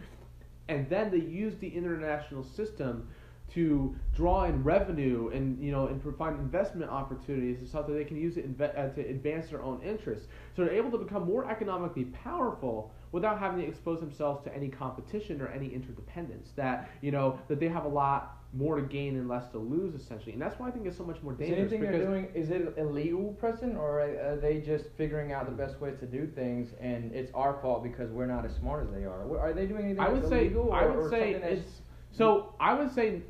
and 0.69 0.89
then 0.89 1.11
they 1.11 1.19
use 1.19 1.57
the 1.59 1.69
international 1.69 2.45
system 2.45 3.09
to 3.55 3.95
draw 4.15 4.45
in 4.45 4.63
revenue 4.63 5.31
and 5.33 5.63
you 5.63 5.73
know 5.73 5.87
and 5.87 6.03
provide 6.03 6.35
investment 6.35 6.91
opportunities 6.91 7.59
so 7.71 7.83
that 7.83 7.93
they 7.93 8.05
can 8.05 8.17
use 8.17 8.37
it 8.37 8.57
inve- 8.57 8.79
uh, 8.79 8.89
to 8.95 9.01
advance 9.01 9.49
their 9.49 9.63
own 9.63 9.81
interests. 9.83 10.29
So 10.55 10.65
they're 10.65 10.75
able 10.75 10.91
to 10.93 10.99
become 10.99 11.27
more 11.27 11.51
economically 11.51 12.05
powerful 12.05 12.93
without 13.13 13.39
having 13.39 13.61
to 13.61 13.67
expose 13.67 14.01
themselves 14.01 14.45
to 14.45 14.55
any 14.55 14.69
competition 14.69 15.41
or 15.41 15.49
any 15.49 15.69
interdependence. 15.69 16.51
That 16.57 16.91
you 17.01 17.11
know 17.11 17.39
that 17.49 17.61
they 17.61 17.69
have 17.69 17.85
a 17.85 17.89
lot 17.89 18.37
more 18.53 18.75
to 18.77 18.83
gain 18.83 19.17
and 19.17 19.29
less 19.29 19.49
to 19.49 19.59
lose 19.59 19.95
essentially, 19.95 20.33
and 20.33 20.43
that's 20.43 20.59
why 20.59 20.67
I 20.69 20.71
think 20.73 20.87
it's 20.87 20.97
so 20.97 21.05
much 21.05 21.23
more 21.23 21.33
Is 21.35 21.39
dangerous. 21.39 21.73
anything 21.73 21.83
they're 21.83 22.05
doing 22.05 22.29
is 22.35 22.51
it 22.51 22.75
illegal, 22.77 23.37
Preston, 23.39 23.77
or 23.77 24.01
are 24.01 24.37
they 24.43 24.61
just 24.61 24.87
figuring 24.99 25.33
out 25.33 25.47
the 25.47 25.53
best 25.53 25.81
ways 25.81 25.95
to 26.01 26.07
do 26.07 26.27
things, 26.27 26.71
and 26.81 27.13
it's 27.15 27.31
our 27.33 27.61
fault 27.63 27.85
because 27.85 28.11
we're 28.11 28.27
not 28.27 28.45
as 28.45 28.55
smart 28.57 28.85
as 28.85 28.93
they 28.93 29.05
are? 29.05 29.39
Are 29.39 29.53
they 29.53 29.67
doing 29.67 29.85
anything 29.85 30.01
I 30.01 30.09
would 30.09 30.29
say 30.29 30.47
illegal, 30.47 30.69
or, 30.71 30.75
I 30.75 30.87
would 30.87 31.11
say 31.11 31.35
it's 31.35 31.83
so 32.13 32.55
I 32.59 32.75
would 32.75 32.93
say 32.93 33.23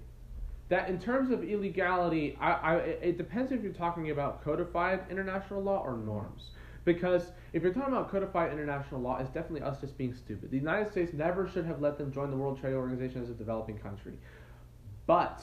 that 0.70 0.88
in 0.88 0.98
terms 0.98 1.30
of 1.30 1.44
illegality, 1.44 2.38
I, 2.40 2.52
I 2.52 2.76
it 2.76 3.18
depends 3.18 3.52
if 3.52 3.62
you're 3.62 3.72
talking 3.72 4.10
about 4.10 4.42
codified 4.42 5.04
international 5.10 5.62
law 5.62 5.82
or 5.84 5.96
norms. 5.96 6.50
Because 6.84 7.32
if 7.52 7.62
you're 7.62 7.74
talking 7.74 7.92
about 7.92 8.10
codified 8.10 8.52
international 8.52 9.02
law, 9.02 9.18
it's 9.18 9.28
definitely 9.28 9.62
us 9.62 9.80
just 9.80 9.98
being 9.98 10.14
stupid. 10.14 10.50
The 10.50 10.56
United 10.56 10.90
States 10.90 11.12
never 11.12 11.46
should 11.46 11.66
have 11.66 11.82
let 11.82 11.98
them 11.98 12.10
join 12.10 12.30
the 12.30 12.36
World 12.36 12.58
Trade 12.58 12.72
Organization 12.72 13.22
as 13.22 13.28
a 13.28 13.34
developing 13.34 13.76
country. 13.78 14.14
But 15.06 15.42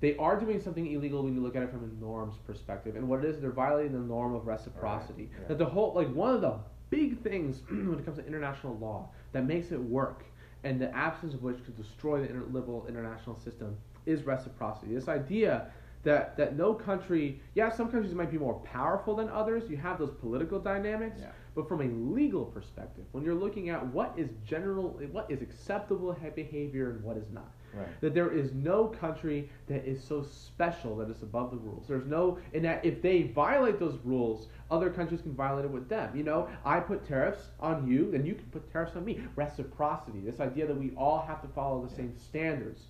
they 0.00 0.16
are 0.16 0.38
doing 0.38 0.60
something 0.60 0.92
illegal 0.92 1.22
when 1.22 1.34
you 1.34 1.40
look 1.40 1.56
at 1.56 1.62
it 1.62 1.70
from 1.70 1.84
a 1.84 2.04
norms 2.04 2.34
perspective. 2.46 2.96
And 2.96 3.08
what 3.08 3.24
it 3.24 3.24
is, 3.24 3.40
they're 3.40 3.50
violating 3.50 3.92
the 3.92 3.98
norm 3.98 4.34
of 4.34 4.46
reciprocity. 4.46 5.30
Right, 5.32 5.40
yeah. 5.40 5.48
That 5.48 5.58
the 5.58 5.64
whole, 5.64 5.94
like, 5.94 6.12
one 6.12 6.34
of 6.34 6.42
the 6.42 6.58
big 6.90 7.22
things 7.22 7.62
when 7.68 7.98
it 7.98 8.04
comes 8.04 8.18
to 8.18 8.26
international 8.26 8.76
law 8.76 9.08
that 9.32 9.46
makes 9.46 9.72
it 9.72 9.80
work, 9.80 10.24
and 10.64 10.80
the 10.80 10.94
absence 10.94 11.32
of 11.32 11.42
which 11.42 11.64
could 11.64 11.76
destroy 11.76 12.20
the 12.20 12.28
inter- 12.28 12.46
liberal 12.50 12.86
international 12.86 13.38
system, 13.38 13.76
is 14.06 14.24
reciprocity. 14.24 14.94
This 14.94 15.08
idea 15.08 15.70
that, 16.04 16.36
that 16.36 16.56
no 16.56 16.74
country, 16.74 17.40
yeah, 17.54 17.70
some 17.70 17.90
countries 17.90 18.14
might 18.14 18.30
be 18.30 18.38
more 18.38 18.54
powerful 18.60 19.14
than 19.16 19.28
others, 19.30 19.70
you 19.70 19.76
have 19.78 19.98
those 19.98 20.10
political 20.12 20.58
dynamics, 20.58 21.20
Yeah. 21.20 21.30
but 21.54 21.66
from 21.66 21.80
a 21.80 21.84
legal 22.14 22.44
perspective, 22.44 23.04
when 23.12 23.24
you're 23.24 23.34
looking 23.34 23.70
at 23.70 23.84
what 23.86 24.12
is 24.16 24.28
general, 24.46 25.00
what 25.12 25.30
is 25.30 25.40
acceptable 25.40 26.14
behavior 26.34 26.90
and 26.90 27.02
what 27.02 27.16
is 27.16 27.30
not, 27.30 27.50
right. 27.74 27.88
that 28.02 28.12
there 28.12 28.30
is 28.30 28.52
no 28.52 28.86
country 28.88 29.48
that 29.66 29.86
is 29.88 30.02
so 30.04 30.22
special 30.22 30.94
that 30.96 31.08
it's 31.08 31.22
above 31.22 31.50
the 31.50 31.56
rules. 31.56 31.86
There's 31.88 32.04
no, 32.04 32.38
and 32.52 32.62
that 32.66 32.84
if 32.84 33.00
they 33.00 33.22
violate 33.22 33.78
those 33.78 33.98
rules, 34.04 34.48
other 34.70 34.90
countries 34.90 35.22
can 35.22 35.32
violate 35.34 35.64
it 35.64 35.70
with 35.70 35.88
them. 35.88 36.14
You 36.14 36.24
know, 36.24 36.48
I 36.66 36.80
put 36.80 37.06
tariffs 37.06 37.48
on 37.60 37.88
you, 37.88 38.10
then 38.10 38.26
you 38.26 38.34
can 38.34 38.44
put 38.46 38.70
tariffs 38.70 38.94
on 38.94 39.06
me. 39.06 39.20
Reciprocity, 39.36 40.20
this 40.20 40.40
idea 40.40 40.66
that 40.66 40.76
we 40.76 40.92
all 40.98 41.24
have 41.26 41.40
to 41.42 41.48
follow 41.48 41.82
the 41.82 41.94
same 41.94 42.14
standards. 42.18 42.88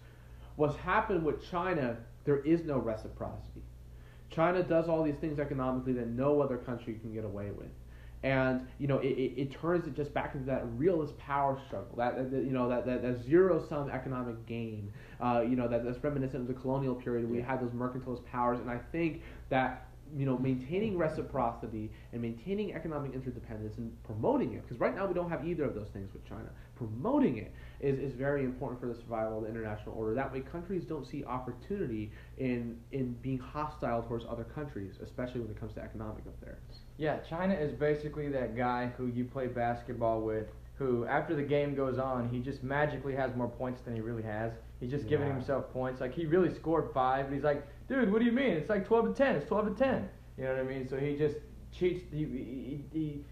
What's 0.57 0.77
happened 0.77 1.25
with 1.25 1.49
China, 1.51 1.97
there 2.25 2.39
is 2.39 2.65
no 2.65 2.79
reciprocity. 2.79 3.63
China 4.31 4.63
does 4.63 4.89
all 4.89 5.03
these 5.03 5.17
things 5.17 5.39
economically 5.39 5.93
that 5.95 6.09
no 6.09 6.41
other 6.41 6.57
country 6.57 6.95
can 6.95 7.13
get 7.13 7.25
away 7.25 7.51
with. 7.51 7.69
And 8.23 8.67
you 8.79 8.87
know, 8.87 8.99
it, 9.01 9.09
it, 9.09 9.33
it 9.37 9.53
turns 9.53 9.87
it 9.87 9.95
just 9.95 10.15
back 10.15 10.35
into 10.35 10.47
that 10.47 10.65
realist 10.77 11.17
power 11.19 11.61
struggle, 11.67 11.95
that, 11.99 12.31
that 12.31 12.43
you 12.43 12.53
know 12.53 12.71
that, 12.71 12.87
that, 12.87 13.03
that 13.03 13.23
zero 13.23 13.63
sum 13.69 13.91
economic 13.91 14.47
gain. 14.47 14.91
Uh, 15.21 15.45
you 15.47 15.57
know 15.57 15.69
that 15.69 15.85
that's 15.85 16.03
reminiscent 16.03 16.41
of 16.41 16.49
the 16.49 16.55
colonial 16.55 16.95
period. 16.95 17.31
We 17.31 17.43
had 17.43 17.61
those 17.61 17.73
mercantilist 17.73 18.25
powers, 18.25 18.61
and 18.61 18.71
I 18.71 18.79
think 18.93 19.21
that 19.51 19.89
you 20.17 20.27
know 20.27 20.39
maintaining 20.39 20.97
reciprocity 20.99 21.91
and 22.13 22.23
maintaining 22.23 22.75
economic 22.75 23.13
interdependence 23.15 23.79
and 23.79 23.93
promoting 24.05 24.55
it, 24.55 24.63
because 24.63 24.81
right 24.81 24.95
now 24.95 25.07
we 25.07 25.15
don't 25.15 25.31
have 25.31 25.47
either 25.47 25.65
of 25.65 25.75
those 25.75 25.89
things 25.89 26.13
with 26.13 26.25
China. 26.29 26.49
Promoting 26.77 27.39
it 27.39 27.53
is, 27.81 27.99
is 27.99 28.15
very 28.15 28.45
important 28.45 28.81
for 28.81 28.87
the 28.87 28.95
survival 28.95 29.39
of 29.39 29.45
the 29.45 29.51
international 29.51 29.95
order. 29.97 30.15
That 30.15 30.33
way, 30.33 30.41
countries 30.41 30.85
don't 30.85 31.07
see 31.07 31.25
opportunity 31.25 32.11
in 32.39 32.79
in 32.93 33.15
being 33.23 33.39
hostile 33.39 34.03
towards 34.03 34.25
other 34.29 34.45
countries, 34.45 34.95
especially 35.03 35.41
when 35.41 35.51
it 35.51 35.59
comes 35.59 35.75
to 35.75 35.83
economic 35.83 36.25
affairs. 36.27 36.59
Yeah, 36.97 37.19
China 37.19 37.55
is 37.55 37.73
basically 37.73 38.29
that 38.29 38.57
guy 38.57 38.93
who 38.97 39.07
you 39.07 39.25
play 39.25 39.49
basketball 39.49 40.21
with, 40.21 40.47
who 40.77 41.05
after 41.07 41.35
the 41.35 41.43
game 41.43 41.75
goes 41.75 41.99
on, 41.99 42.29
he 42.29 42.41
just 42.41 42.63
magically 42.63 43.15
has 43.15 43.35
more 43.37 43.49
points 43.49 43.81
than 43.83 43.95
he 43.95 44.01
really 44.01 44.23
has. 44.23 44.53
He's 44.81 44.91
just 44.91 45.07
giving 45.09 45.29
Yeah. 45.29 45.35
himself 45.35 45.73
points. 45.73 46.01
Like 46.01 46.13
he 46.15 46.27
really 46.27 46.53
scored 46.55 46.91
five, 46.93 47.27
and 47.27 47.35
he's 47.35 47.45
like, 47.45 47.65
dude, 47.89 48.13
what 48.13 48.19
do 48.19 48.25
you 48.25 48.33
mean? 48.33 48.51
It's 48.51 48.69
like 48.69 48.87
twelve 48.87 49.07
to 49.07 49.15
ten. 49.15 49.37
It's 49.37 49.47
twelve 49.49 49.67
to 49.67 49.75
ten. 49.75 50.09
You 50.37 50.45
know 50.45 50.51
what 50.51 50.61
I 50.61 50.65
mean? 50.65 50.89
So 50.89 50.97
he 50.97 51.17
just 51.17 51.37
cheats. 51.73 52.03
He 52.13 52.25
he, 52.25 52.85
he 52.93 53.25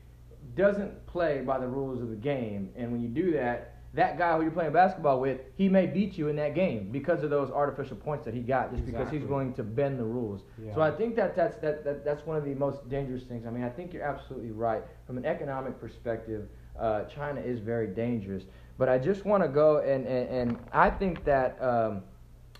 doesn't 0.57 1.07
play 1.07 1.43
by 1.45 1.59
the 1.59 1.67
rules 1.67 2.01
of 2.01 2.11
the 2.11 2.17
game, 2.17 2.71
and 2.77 2.93
when 2.93 3.01
you 3.03 3.09
do 3.09 3.33
that. 3.33 3.69
That 3.95 4.17
guy 4.17 4.35
who 4.37 4.43
you're 4.45 4.51
playing 4.51 4.73
basketball 4.73 5.21
with, 5.21 5.43
he 5.55 5.69
may 5.69 5.85
beat 5.87 6.17
you 6.17 6.29
in 6.29 6.37
that 6.37 6.55
game 6.55 6.89
because 6.91 7.23
of 7.23 7.29
those 7.29 7.51
artificial 7.51 7.95
points 7.99 8.25
that 8.25 8.33
he 8.33 8.41
got, 8.41 8.73
just 8.73 8.87
because 8.87 9.11
he's 9.11 9.23
willing 9.25 9.53
to 9.53 9.63
bend 9.63 9.99
the 9.99 10.05
rules. 10.05 10.41
Yeah. 10.65 10.75
So 10.75 10.81
I 10.81 10.91
think 10.91 11.15
that 11.17 11.37
that's 11.37 11.59
that, 11.59 11.85
that 11.85 12.03
that's 12.03 12.25
one 12.27 12.39
of 12.39 12.45
the 12.47 12.55
most 12.55 12.89
dangerous 12.89 13.25
things. 13.25 13.45
I 13.47 13.51
mean, 13.51 13.63
I 13.65 13.69
think 13.69 13.93
you're 13.93 14.03
absolutely 14.03 14.51
right. 14.51 14.83
From 15.07 15.19
an 15.19 15.27
economic 15.27 15.79
perspective, 15.79 16.49
uh, 16.81 17.05
China 17.05 17.43
is 17.43 17.59
very 17.61 17.87
dangerous. 17.89 18.45
But 18.79 18.89
I 18.89 18.99
just 18.99 19.25
want 19.25 19.43
to 19.43 19.49
go 19.49 19.79
and, 19.79 20.07
and 20.07 20.29
and 20.29 20.59
I 20.73 20.91
think 20.91 21.25
that 21.25 21.63
um, 21.63 22.03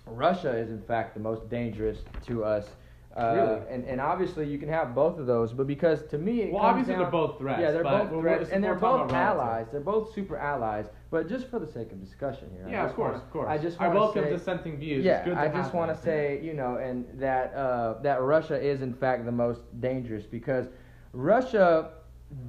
Russia 0.05 0.55
is 0.55 0.69
in 0.69 0.81
fact 0.81 1.13
the 1.15 1.19
most 1.19 1.49
dangerous 1.49 1.99
to 2.27 2.43
us. 2.43 2.67
Uh, 3.15 3.33
Really? 3.35 3.61
And 3.69 3.85
and 3.85 4.01
obviously 4.01 4.47
you 4.47 4.57
can 4.57 4.69
have 4.69 4.95
both 4.95 5.19
of 5.19 5.27
those, 5.27 5.53
but 5.53 5.67
because 5.67 6.01
to 6.07 6.17
me 6.17 6.41
it 6.41 6.51
Well, 6.53 6.63
obviously 6.63 6.93
down- 6.93 7.03
they're 7.03 7.11
both 7.11 7.37
threats. 7.37 7.61
Yeah, 7.61 7.69
they're 7.71 7.83
both 7.83 8.09
threats, 8.09 8.49
and 8.49 8.63
they're 8.63 8.73
both 8.73 9.11
allies. 9.11 9.67
They're 9.71 9.81
both 9.81 10.13
super 10.15 10.35
allies. 10.37 10.87
But 11.11 11.29
just 11.29 11.47
for 11.47 11.59
the 11.59 11.67
sake 11.67 11.91
of 11.91 11.99
discussion 12.01 12.49
here, 12.55 12.65
I 12.67 12.71
Yeah, 12.71 12.85
of 12.85 12.95
course, 12.95 13.11
wanna- 13.11 13.23
of 13.23 13.31
course. 13.31 13.47
I 13.49 13.57
just 13.59 13.79
I 13.79 13.87
welcome 13.89 14.23
say, 14.23 14.29
dissenting 14.31 14.77
views. 14.77 15.05
Yeah, 15.05 15.17
it's 15.17 15.25
good 15.27 15.35
to 15.35 15.41
I 15.41 15.47
just 15.49 15.75
want 15.75 15.95
to 15.95 15.97
say, 16.01 16.39
you 16.41 16.53
know, 16.55 16.77
and 16.77 17.05
that 17.19 17.53
uh, 17.53 18.01
that 18.01 18.19
Russia 18.21 18.59
is 18.59 18.81
in 18.81 18.93
fact 18.95 19.25
the 19.25 19.31
most 19.31 19.61
dangerous 19.79 20.25
because 20.25 20.65
Russia, 21.13 21.91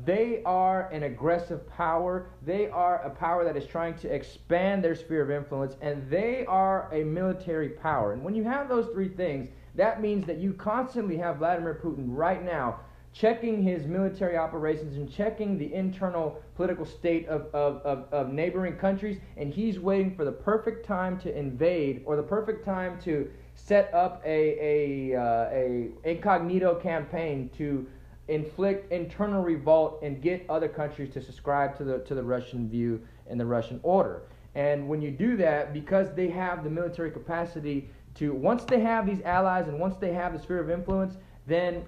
they 0.05 0.43
are 0.45 0.89
an 0.91 1.05
aggressive 1.05 1.69
power. 1.69 2.27
They 2.43 2.69
are 2.69 3.03
a 3.03 3.11
power 3.11 3.45
that 3.45 3.57
is 3.57 3.67
trying 3.67 3.95
to 3.99 4.09
expand 4.09 4.85
their 4.85 4.95
sphere 4.95 5.23
of 5.23 5.31
influence, 5.31 5.77
and 5.81 6.09
they 6.11 6.45
are 6.47 6.93
a 6.93 7.05
military 7.05 7.71
power. 7.71 8.13
And 8.13 8.23
when 8.23 8.35
you 8.35 8.45
have 8.45 8.69
those 8.69 8.93
three 8.93 9.09
things, 9.09 9.49
that 9.75 10.01
means 10.01 10.27
that 10.27 10.39
you 10.39 10.53
constantly 10.53 11.17
have 11.17 11.39
Vladimir 11.39 11.81
Putin 11.83 12.05
right 12.09 12.45
now 12.45 12.81
checking 13.13 13.63
his 13.63 13.87
military 13.87 14.37
operations 14.37 14.97
and 14.97 15.11
checking 15.11 15.57
the 15.57 15.73
internal 15.73 16.43
political 16.57 16.85
state 16.85 17.29
of, 17.29 17.43
of, 17.55 17.77
of, 17.83 18.13
of, 18.13 18.33
neighboring 18.33 18.77
countries, 18.77 19.19
and 19.37 19.55
he's 19.55 19.79
waiting 19.79 20.15
for 20.17 20.25
the 20.25 20.33
perfect 20.33 20.85
time 20.85 21.19
to 21.21 21.37
invade 21.37 22.03
or 22.07 22.17
the 22.17 22.23
perfect 22.23 22.65
time 22.65 23.01
to 23.01 23.31
set 23.55 23.93
up 23.95 24.21
a, 24.27 25.13
a, 25.13 25.17
uh, 25.17 25.49
a 25.53 25.91
incognito 26.03 26.75
campaign 26.75 27.49
to 27.57 27.87
inflict 28.29 28.91
internal 28.91 29.43
revolt 29.43 30.01
and 30.03 30.23
get 30.23 30.45
other 30.49 30.69
countries 30.69 31.13
to 31.15 31.23
subscribe 31.23 31.77
to 31.77 31.85
the, 31.85 31.99
to 32.01 32.15
the 32.15 32.23
Russian 32.23 32.69
view 32.69 33.01
and 33.29 33.39
the 33.39 33.47
Russian 33.47 33.81
order. 33.83 34.23
And 34.55 34.89
when 34.89 35.03
you 35.03 35.11
do 35.11 35.37
that, 35.39 35.73
because 35.73 36.15
they 36.15 36.29
have 36.29 36.65
the 36.65 36.71
military 36.71 37.11
capacity 37.11 37.91
to, 38.17 38.33
once 38.33 38.65
they 38.65 38.81
have 38.81 39.07
these 39.07 39.21
allies 39.23 39.69
and 39.69 39.79
once 39.79 39.97
they 39.97 40.13
have 40.13 40.33
the 40.33 40.39
sphere 40.39 40.61
of 40.61 40.71
influence, 40.71 41.17
then 41.47 41.85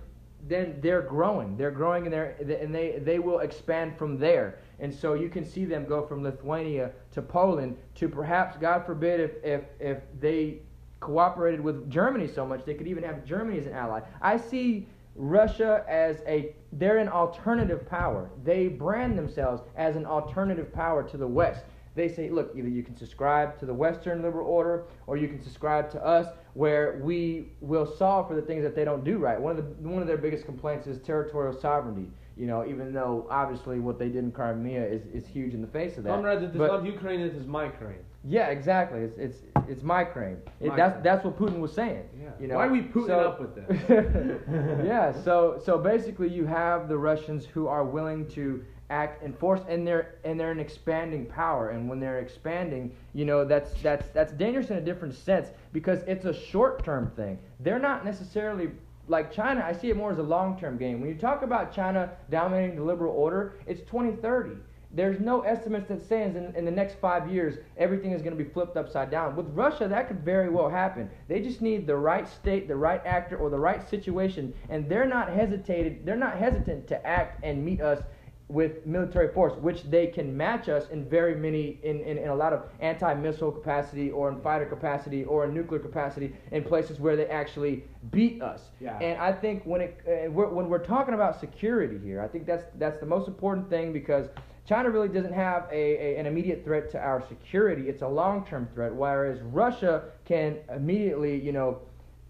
then 0.49 0.78
they're 0.80 1.03
growing. 1.03 1.57
They're 1.57 1.72
growing, 1.72 2.05
and 2.05 2.12
they're 2.12 2.37
and 2.39 2.74
they 2.74 2.99
they 2.99 3.18
will 3.18 3.41
expand 3.41 3.97
from 3.97 4.18
there. 4.18 4.59
And 4.78 4.95
so 4.95 5.14
you 5.14 5.28
can 5.28 5.45
see 5.45 5.64
them 5.64 5.87
go 5.87 6.07
from 6.07 6.22
Lithuania 6.22 6.93
to 7.12 7.22
Poland 7.22 7.76
to 7.97 8.09
perhaps, 8.09 8.57
God 8.57 8.84
forbid, 8.84 9.20
if 9.20 9.32
if 9.43 9.64
if 9.80 9.99
they 10.20 10.59
cooperated 11.01 11.61
with 11.61 11.91
Germany 11.91 12.28
so 12.28 12.47
much, 12.47 12.64
they 12.64 12.74
could 12.74 12.87
even 12.87 13.03
have 13.03 13.24
Germany 13.24 13.59
as 13.59 13.66
an 13.66 13.72
ally. 13.72 14.01
I 14.20 14.37
see 14.37 14.87
Russia 15.16 15.84
as 15.88 16.18
a 16.26 16.54
they're 16.72 16.98
an 16.98 17.08
alternative 17.08 17.88
power. 17.88 18.30
They 18.44 18.68
brand 18.68 19.16
themselves 19.16 19.62
as 19.76 19.96
an 19.96 20.04
alternative 20.04 20.72
power 20.72 21.02
to 21.04 21.16
the 21.16 21.26
West. 21.26 21.64
They 21.94 22.08
say, 22.08 22.28
look, 22.28 22.52
either 22.54 22.68
you 22.68 22.82
can 22.82 22.94
subscribe 22.94 23.58
to 23.60 23.66
the 23.66 23.72
Western 23.72 24.20
liberal 24.20 24.46
order 24.46 24.84
or 25.06 25.16
you 25.16 25.28
can 25.28 25.42
subscribe 25.42 25.90
to 25.92 26.04
us 26.04 26.26
where 26.52 27.00
we 27.02 27.52
will 27.62 27.86
solve 27.86 28.28
for 28.28 28.34
the 28.34 28.42
things 28.42 28.62
that 28.62 28.76
they 28.76 28.84
don't 28.84 29.02
do 29.02 29.16
right. 29.16 29.40
One 29.40 29.58
of 29.58 29.82
the 29.82 29.88
one 29.88 30.02
of 30.02 30.08
their 30.08 30.18
biggest 30.18 30.44
complaints 30.44 30.86
is 30.86 30.98
territorial 30.98 31.58
sovereignty. 31.58 32.10
You 32.37 32.47
know, 32.47 32.66
even 32.66 32.93
though 32.93 33.26
obviously 33.30 33.80
what 33.80 33.99
they 33.99 34.09
did 34.09 34.22
in 34.24 34.30
Crimea 34.30 34.84
is, 34.84 35.07
is 35.07 35.26
huge 35.26 35.55
in 35.55 35.62
the 35.62 35.66
face 35.68 35.97
of 35.97 36.05
that. 36.05 36.11
Comrade, 36.11 36.43
it 36.43 36.51
is 36.51 36.57
But- 36.57 36.66
not 36.68 36.84
Ukraine, 36.84 37.20
it 37.20 37.34
is 37.34 37.47
my 37.47 37.64
Ukraine. 37.64 38.05
yeah, 38.24 38.49
exactly. 38.49 39.01
It's 39.01 39.16
it's 39.18 39.39
it's 39.68 39.82
my 39.82 40.05
claim. 40.05 40.37
It, 40.61 40.68
My 40.68 40.76
that's 40.76 41.03
that's 41.03 41.24
what 41.24 41.39
Putin 41.39 41.61
was 41.61 41.72
saying. 41.72 42.05
Yeah. 42.22 42.28
You 42.41 42.49
know, 42.49 42.57
Why 42.57 42.66
are 42.66 42.70
we 42.70 42.82
Putin 42.82 43.07
so- 43.07 43.20
up 43.20 43.41
with 43.41 43.55
this? 43.55 43.70
yeah. 44.84 45.12
So 45.24 45.61
so 45.64 45.78
basically, 45.78 46.28
you 46.28 46.45
have 46.45 46.89
the 46.89 46.99
Russians 46.99 47.47
who 47.47 47.68
are 47.68 47.84
willing 47.84 48.26
to 48.39 48.62
act 48.91 49.22
and 49.24 49.37
force, 49.37 49.62
and 49.68 49.87
they're 49.87 50.16
and 50.24 50.39
they're 50.39 50.53
an 50.53 50.61
expanding 50.61 51.24
power. 51.26 51.70
And 51.70 51.89
when 51.89 51.99
they're 52.01 52.18
expanding, 52.18 52.93
you 53.14 53.24
know, 53.24 53.45
that's 53.47 53.72
that's 53.82 54.09
that's 54.09 54.32
dangerous 54.34 54.68
in 54.70 54.76
a 54.76 54.80
different 54.91 55.14
sense 55.14 55.49
because 55.72 56.01
it's 56.07 56.26
a 56.26 56.34
short 56.34 56.84
term 56.84 57.11
thing. 57.16 57.39
They're 57.61 57.78
not 57.91 58.05
necessarily. 58.05 58.68
Like 59.09 59.32
China, 59.32 59.64
I 59.64 59.72
see 59.72 59.90
it 59.90 59.96
more 59.96 60.11
as 60.11 60.18
a 60.18 60.22
long 60.22 60.59
term 60.59 60.76
game. 60.76 61.00
When 61.00 61.09
you 61.09 61.16
talk 61.16 61.42
about 61.42 61.72
China 61.72 62.11
dominating 62.30 62.76
the 62.76 62.82
liberal 62.82 63.14
order, 63.14 63.54
it's 63.66 63.80
2030. 63.82 64.57
There's 64.92 65.20
no 65.20 65.42
estimates 65.42 65.88
that 65.88 66.09
says 66.09 66.36
in, 66.36 66.54
in 66.57 66.64
the 66.64 66.70
next 66.70 66.96
five 67.00 67.30
years 67.30 67.59
everything 67.76 68.12
is 68.12 68.22
going 68.22 68.36
to 68.36 68.42
be 68.42 68.48
flipped 68.48 68.76
upside 68.76 69.11
down. 69.11 69.36
With 69.36 69.48
Russia, 69.48 69.86
that 69.88 70.09
could 70.09 70.24
very 70.24 70.48
well 70.48 70.70
happen. 70.70 71.11
They 71.28 71.40
just 71.40 71.61
need 71.61 71.86
the 71.86 71.96
right 71.96 72.26
state, 72.26 72.66
the 72.66 72.76
right 72.76 73.04
actor, 73.04 73.36
or 73.36 73.50
the 73.50 73.59
right 73.59 73.86
situation, 73.88 74.54
and 74.70 74.88
they're 74.88 75.07
not 75.07 75.28
hesitated. 75.28 76.07
They're 76.07 76.16
not 76.16 76.38
hesitant 76.38 76.86
to 76.88 77.07
act 77.07 77.44
and 77.44 77.64
meet 77.64 77.80
us 77.80 78.02
with 78.49 78.86
military 78.86 79.32
force, 79.32 79.53
which 79.61 79.82
they 79.84 80.07
can 80.07 80.36
match 80.36 80.68
us 80.68 80.88
in 80.90 81.05
very 81.09 81.34
many, 81.34 81.80
in, 81.82 82.01
in, 82.01 82.16
in 82.16 82.28
a 82.28 82.34
lot 82.34 82.53
of 82.53 82.62
anti-missile 82.78 83.51
capacity, 83.51 84.11
or 84.11 84.30
in 84.30 84.40
fighter 84.40 84.66
capacity, 84.66 85.24
or 85.24 85.47
in 85.47 85.53
nuclear 85.53 85.80
capacity, 85.80 86.32
in 86.53 86.62
places 86.62 87.01
where 87.01 87.16
they 87.16 87.26
actually 87.26 87.82
beat 88.12 88.40
us. 88.40 88.70
Yeah. 88.80 88.99
And 89.01 89.20
I 89.20 89.32
think 89.32 89.64
when 89.64 89.80
it 89.80 90.01
uh, 90.07 90.30
we're, 90.30 90.49
when 90.49 90.68
we're 90.68 90.84
talking 90.84 91.14
about 91.14 91.40
security 91.40 91.99
here, 92.05 92.20
I 92.20 92.28
think 92.28 92.47
that's 92.47 92.64
that's 92.78 92.99
the 92.99 93.07
most 93.07 93.26
important 93.26 93.68
thing 93.68 93.92
because 93.92 94.28
China 94.64 94.90
really 94.90 95.09
doesn't 95.09 95.34
have 95.34 95.66
a, 95.72 96.16
a 96.16 96.20
an 96.20 96.26
immediate 96.26 96.64
threat 96.64 96.88
to 96.92 96.99
our 96.99 97.24
security. 97.28 97.88
It's 97.88 98.03
a 98.03 98.09
long-term 98.09 98.68
threat, 98.74 98.94
whereas 98.94 99.40
Russia 99.42 100.05
can 100.24 100.59
immediately, 100.74 101.40
you 101.40 101.53
know. 101.53 101.80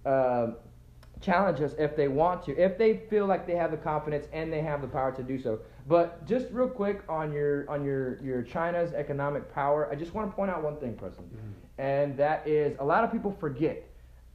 Uh, 0.06 0.52
challenge 1.20 1.62
us 1.62 1.74
if 1.78 1.96
they 1.96 2.08
want 2.08 2.44
to, 2.44 2.54
if 2.62 2.76
they 2.76 2.98
feel 3.08 3.26
like 3.26 3.46
they 3.46 3.56
have 3.56 3.70
the 3.70 3.76
confidence 3.76 4.26
and 4.34 4.52
they 4.52 4.60
have 4.60 4.82
the 4.82 4.86
power 4.86 5.10
to 5.10 5.22
do 5.22 5.40
so. 5.40 5.58
But 5.88 6.26
just 6.26 6.46
real 6.50 6.68
quick 6.68 7.02
on 7.08 7.32
your 7.32 7.68
on 7.70 7.84
your 7.84 8.18
your 8.22 8.42
China's 8.42 8.92
economic 8.92 9.52
power, 9.52 9.88
I 9.90 9.94
just 9.94 10.14
want 10.14 10.28
to 10.28 10.34
point 10.34 10.50
out 10.50 10.62
one 10.62 10.76
thing, 10.78 10.94
Preston, 10.94 11.30
and 11.78 12.16
that 12.16 12.46
is 12.46 12.76
a 12.80 12.84
lot 12.84 13.04
of 13.04 13.12
people 13.12 13.30
forget. 13.30 13.84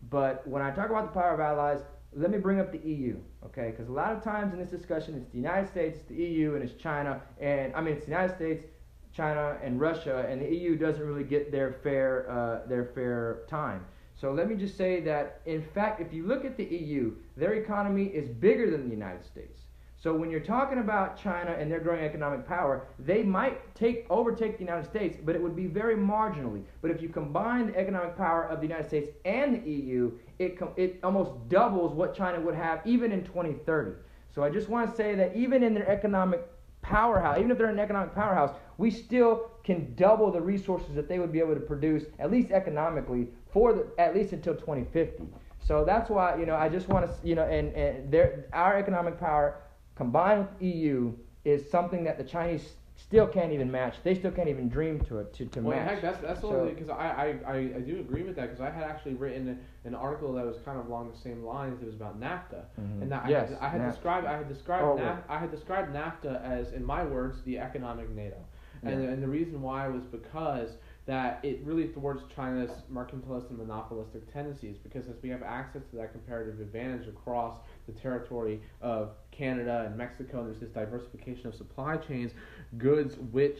But 0.09 0.47
when 0.47 0.61
I 0.61 0.71
talk 0.71 0.89
about 0.89 1.13
the 1.13 1.19
power 1.19 1.33
of 1.33 1.39
allies, 1.39 1.81
let 2.13 2.31
me 2.31 2.37
bring 2.37 2.59
up 2.59 2.71
the 2.71 2.79
EU, 2.79 3.17
okay? 3.45 3.71
Because 3.71 3.89
a 3.89 3.91
lot 3.91 4.13
of 4.13 4.23
times 4.23 4.53
in 4.53 4.59
this 4.59 4.69
discussion, 4.69 5.15
it's 5.15 5.29
the 5.29 5.37
United 5.37 5.69
States, 5.69 5.99
it's 5.99 6.07
the 6.07 6.15
EU, 6.15 6.55
and 6.55 6.63
it's 6.63 6.73
China, 6.81 7.21
and 7.39 7.75
I 7.75 7.81
mean 7.81 7.95
it's 7.95 8.05
the 8.05 8.11
United 8.11 8.35
States, 8.35 8.65
China, 9.13 9.57
and 9.61 9.79
Russia, 9.79 10.25
and 10.29 10.41
the 10.41 10.55
EU 10.55 10.77
doesn't 10.77 11.05
really 11.05 11.25
get 11.25 11.51
their 11.51 11.73
fair 11.83 12.29
uh, 12.31 12.67
their 12.67 12.85
fair 12.85 13.41
time. 13.49 13.85
So 14.15 14.31
let 14.31 14.47
me 14.47 14.55
just 14.55 14.77
say 14.77 15.01
that, 15.01 15.41
in 15.45 15.61
fact, 15.61 15.99
if 15.99 16.13
you 16.13 16.27
look 16.27 16.45
at 16.45 16.55
the 16.55 16.63
EU, 16.63 17.13
their 17.35 17.53
economy 17.53 18.05
is 18.05 18.29
bigger 18.29 18.69
than 18.69 18.83
the 18.85 18.95
United 18.95 19.25
States. 19.25 19.60
So 20.01 20.15
when 20.15 20.31
you're 20.31 20.39
talking 20.39 20.79
about 20.79 21.15
China 21.15 21.51
and 21.51 21.71
their 21.71 21.79
growing 21.79 22.03
economic 22.03 22.47
power, 22.47 22.87
they 22.97 23.21
might 23.21 23.75
take 23.75 24.07
overtake 24.09 24.57
the 24.57 24.63
United 24.63 24.89
States, 24.89 25.15
but 25.23 25.35
it 25.35 25.41
would 25.43 25.55
be 25.55 25.67
very 25.67 25.95
marginally. 25.95 26.63
But 26.81 26.89
if 26.89 27.03
you 27.03 27.09
combine 27.09 27.67
the 27.67 27.77
economic 27.77 28.17
power 28.17 28.45
of 28.45 28.61
the 28.61 28.67
United 28.67 28.87
States 28.87 29.09
and 29.25 29.63
the 29.63 29.69
EU, 29.69 30.11
it 30.39 30.57
com- 30.57 30.73
it 30.75 30.99
almost 31.03 31.33
doubles 31.49 31.93
what 31.93 32.15
China 32.15 32.41
would 32.41 32.55
have 32.55 32.81
even 32.83 33.11
in 33.11 33.23
2030. 33.23 33.91
So 34.33 34.43
I 34.43 34.49
just 34.49 34.69
want 34.69 34.89
to 34.89 34.97
say 34.97 35.13
that 35.13 35.35
even 35.35 35.61
in 35.61 35.75
their 35.75 35.87
economic 35.87 36.49
powerhouse, 36.81 37.37
even 37.37 37.51
if 37.51 37.59
they're 37.59 37.67
an 37.67 37.77
economic 37.77 38.15
powerhouse, 38.15 38.55
we 38.79 38.89
still 38.89 39.51
can 39.63 39.93
double 39.93 40.31
the 40.31 40.41
resources 40.41 40.95
that 40.95 41.07
they 41.07 41.19
would 41.19 41.31
be 41.31 41.37
able 41.37 41.53
to 41.53 41.59
produce, 41.59 42.05
at 42.17 42.31
least 42.31 42.49
economically, 42.49 43.27
for 43.53 43.71
the, 43.73 43.87
at 43.99 44.15
least 44.15 44.33
until 44.33 44.55
2050. 44.55 45.25
So 45.59 45.85
that's 45.85 46.09
why 46.09 46.37
you 46.37 46.47
know 46.47 46.55
I 46.55 46.69
just 46.69 46.89
want 46.89 47.05
to 47.05 47.27
you 47.27 47.35
know 47.35 47.43
and 47.43 47.71
and 47.75 48.11
their 48.11 48.45
our 48.51 48.79
economic 48.79 49.19
power 49.19 49.57
combined 50.05 50.39
with 50.39 50.61
EU 50.63 51.13
is 51.45 51.69
something 51.69 52.03
that 52.03 52.17
the 52.17 52.23
Chinese 52.23 52.71
still 52.95 53.27
can't 53.27 53.51
even 53.51 53.71
match. 53.71 53.95
They 54.03 54.15
still 54.15 54.31
can't 54.31 54.49
even 54.49 54.67
dream 54.67 54.99
to 55.01 55.19
it 55.19 55.31
to, 55.35 55.45
to 55.45 55.61
Well, 55.61 55.77
match. 55.77 55.89
heck, 55.89 56.01
that's 56.01 56.19
that's 56.21 56.41
So- 56.41 56.55
only 56.55 56.73
because 56.73 56.89
I, 56.89 57.37
I, 57.45 57.53
I, 57.53 57.79
do 57.81 57.99
agree 57.99 58.23
with 58.23 58.35
that 58.37 58.49
because 58.49 58.61
I 58.61 58.71
had 58.71 58.83
actually 58.83 59.13
written 59.13 59.59
an 59.85 59.93
article 59.93 60.33
that 60.33 60.45
was 60.45 60.57
kind 60.65 60.79
of 60.79 60.87
along 60.87 61.11
the 61.11 61.17
same 61.17 61.43
lines. 61.43 61.81
It 61.83 61.85
was 61.85 61.95
about 61.95 62.19
NAFTA, 62.19 62.63
Mhm. 62.79 63.01
and 63.03 63.11
that 63.11 63.29
Yes, 63.29 63.51
I 63.51 63.53
had, 63.53 63.61
I 63.61 63.69
had 63.69 63.81
NAFTA. 63.81 63.91
described 63.93 64.27
I 64.27 64.37
had 64.37 64.47
described 64.47 64.85
Oh, 64.85 64.97
NAF, 64.97 65.17
I 65.29 65.37
had 65.37 65.51
described 65.51 65.93
NAFTA 65.93 66.43
as, 66.43 66.71
in 66.73 66.83
my 66.83 67.03
words, 67.05 67.41
the 67.43 67.59
economic 67.59 68.09
NATO, 68.09 68.37
and 68.83 69.03
Yeah. 69.03 69.09
and 69.09 69.21
the 69.21 69.27
reason 69.27 69.61
why 69.61 69.87
was 69.87 70.03
because 70.05 70.77
that 71.05 71.39
it 71.43 71.59
really 71.63 71.87
thwarts 71.87 72.23
China's 72.33 72.71
mercantilist 72.93 73.49
and 73.49 73.57
monopolistic 73.57 74.31
tendencies 74.31 74.77
because 74.77 75.07
as 75.07 75.15
we 75.23 75.29
have 75.29 75.41
access 75.41 75.81
to 75.89 75.95
that 75.97 76.11
comparative 76.11 76.59
advantage 76.59 77.07
across 77.07 77.57
the 77.87 77.91
territory 77.91 78.61
of 78.81 79.11
Canada 79.31 79.83
and 79.87 79.97
Mexico, 79.97 80.39
and 80.39 80.47
there's 80.47 80.59
this 80.59 80.69
diversification 80.69 81.47
of 81.47 81.55
supply 81.55 81.97
chains, 81.97 82.31
goods 82.77 83.17
which 83.31 83.59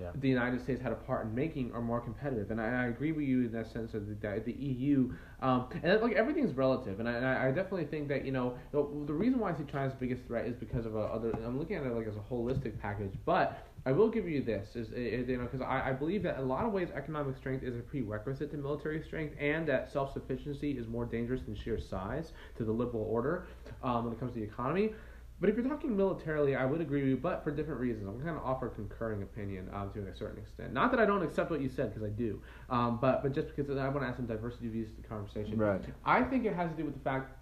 Yeah. 0.00 0.10
the 0.14 0.28
United 0.28 0.60
States 0.62 0.80
had 0.80 0.90
a 0.90 0.96
part 0.96 1.26
in 1.26 1.34
making 1.34 1.70
are 1.72 1.82
more 1.82 2.00
competitive. 2.00 2.50
And 2.50 2.58
I, 2.60 2.84
I 2.84 2.86
agree 2.86 3.12
with 3.12 3.26
you 3.26 3.40
in 3.44 3.52
that 3.52 3.66
sense 3.70 3.92
of 3.94 4.08
the, 4.08 4.14
that 4.26 4.44
the 4.46 4.52
EU, 4.52 5.12
um, 5.40 5.66
and 5.82 6.00
like 6.00 6.14
everything's 6.14 6.54
relative. 6.54 6.98
And 6.98 7.06
I, 7.08 7.12
and 7.12 7.26
I 7.26 7.48
I 7.48 7.50
definitely 7.52 7.84
think 7.84 8.08
that 8.08 8.24
you 8.24 8.32
know 8.32 8.54
the, 8.72 8.86
the 9.06 9.12
reason 9.12 9.38
why 9.38 9.50
I 9.50 9.54
see 9.54 9.64
China's 9.64 9.92
biggest 9.94 10.24
threat 10.26 10.46
is 10.46 10.56
because 10.56 10.86
of 10.86 10.96
a 10.96 11.00
other. 11.00 11.30
I'm 11.44 11.58
looking 11.58 11.76
at 11.76 11.84
it 11.84 11.92
like 11.94 12.06
as 12.08 12.16
a 12.16 12.32
holistic 12.34 12.78
package, 12.80 13.12
but. 13.24 13.66
I 13.84 13.92
will 13.92 14.08
give 14.08 14.28
you 14.28 14.42
this, 14.42 14.76
is, 14.76 14.90
you 14.90 15.36
know, 15.36 15.44
because 15.44 15.60
I, 15.60 15.90
I 15.90 15.92
believe 15.92 16.22
that 16.22 16.36
in 16.36 16.42
a 16.42 16.46
lot 16.46 16.64
of 16.64 16.72
ways 16.72 16.88
economic 16.94 17.36
strength 17.36 17.64
is 17.64 17.74
a 17.74 17.80
prerequisite 17.80 18.50
to 18.52 18.56
military 18.56 19.02
strength, 19.02 19.34
and 19.40 19.66
that 19.66 19.92
self 19.92 20.12
sufficiency 20.12 20.72
is 20.72 20.86
more 20.86 21.04
dangerous 21.04 21.42
than 21.42 21.56
sheer 21.56 21.80
size 21.80 22.32
to 22.56 22.64
the 22.64 22.72
liberal 22.72 23.02
order 23.02 23.46
um, 23.82 24.04
when 24.04 24.12
it 24.12 24.20
comes 24.20 24.32
to 24.34 24.38
the 24.38 24.44
economy. 24.44 24.92
But 25.40 25.50
if 25.50 25.56
you're 25.56 25.68
talking 25.68 25.96
militarily, 25.96 26.54
I 26.54 26.64
would 26.64 26.80
agree 26.80 27.00
with 27.00 27.08
you, 27.08 27.16
but 27.16 27.42
for 27.42 27.50
different 27.50 27.80
reasons. 27.80 28.06
I'm 28.06 28.22
going 28.22 28.36
to 28.36 28.40
offer 28.40 28.68
a 28.68 28.70
concurring 28.70 29.22
opinion 29.22 29.68
um, 29.74 29.90
to 29.94 30.06
a 30.06 30.14
certain 30.14 30.38
extent. 30.38 30.72
Not 30.72 30.92
that 30.92 31.00
I 31.00 31.04
don't 31.04 31.24
accept 31.24 31.50
what 31.50 31.60
you 31.60 31.68
said, 31.68 31.92
because 31.92 32.06
I 32.08 32.10
do, 32.10 32.40
um, 32.70 32.98
but 33.00 33.24
but 33.24 33.32
just 33.34 33.48
because 33.56 33.76
I 33.76 33.88
want 33.88 34.02
to 34.02 34.06
add 34.06 34.14
some 34.14 34.26
diversity 34.26 34.68
views 34.68 34.90
to 34.90 35.02
the 35.02 35.08
conversation. 35.08 35.58
Right. 35.58 35.82
I 36.04 36.22
think 36.22 36.44
it 36.44 36.54
has 36.54 36.70
to 36.70 36.76
do 36.76 36.84
with 36.84 36.94
the 36.94 37.00
fact 37.00 37.32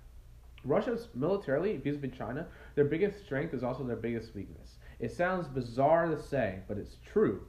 Russia's 0.64 1.08
militarily, 1.14 1.76
vis-a-vis 1.78 2.16
China, 2.16 2.46
their 2.74 2.84
biggest 2.84 3.24
strength 3.24 3.54
is 3.54 3.62
also 3.62 3.84
their 3.84 3.96
biggest 3.96 4.34
weakness. 4.34 4.59
It 5.00 5.12
sounds 5.12 5.48
bizarre 5.48 6.06
to 6.08 6.20
say, 6.22 6.60
but 6.68 6.76
it's 6.78 6.96
true. 7.12 7.42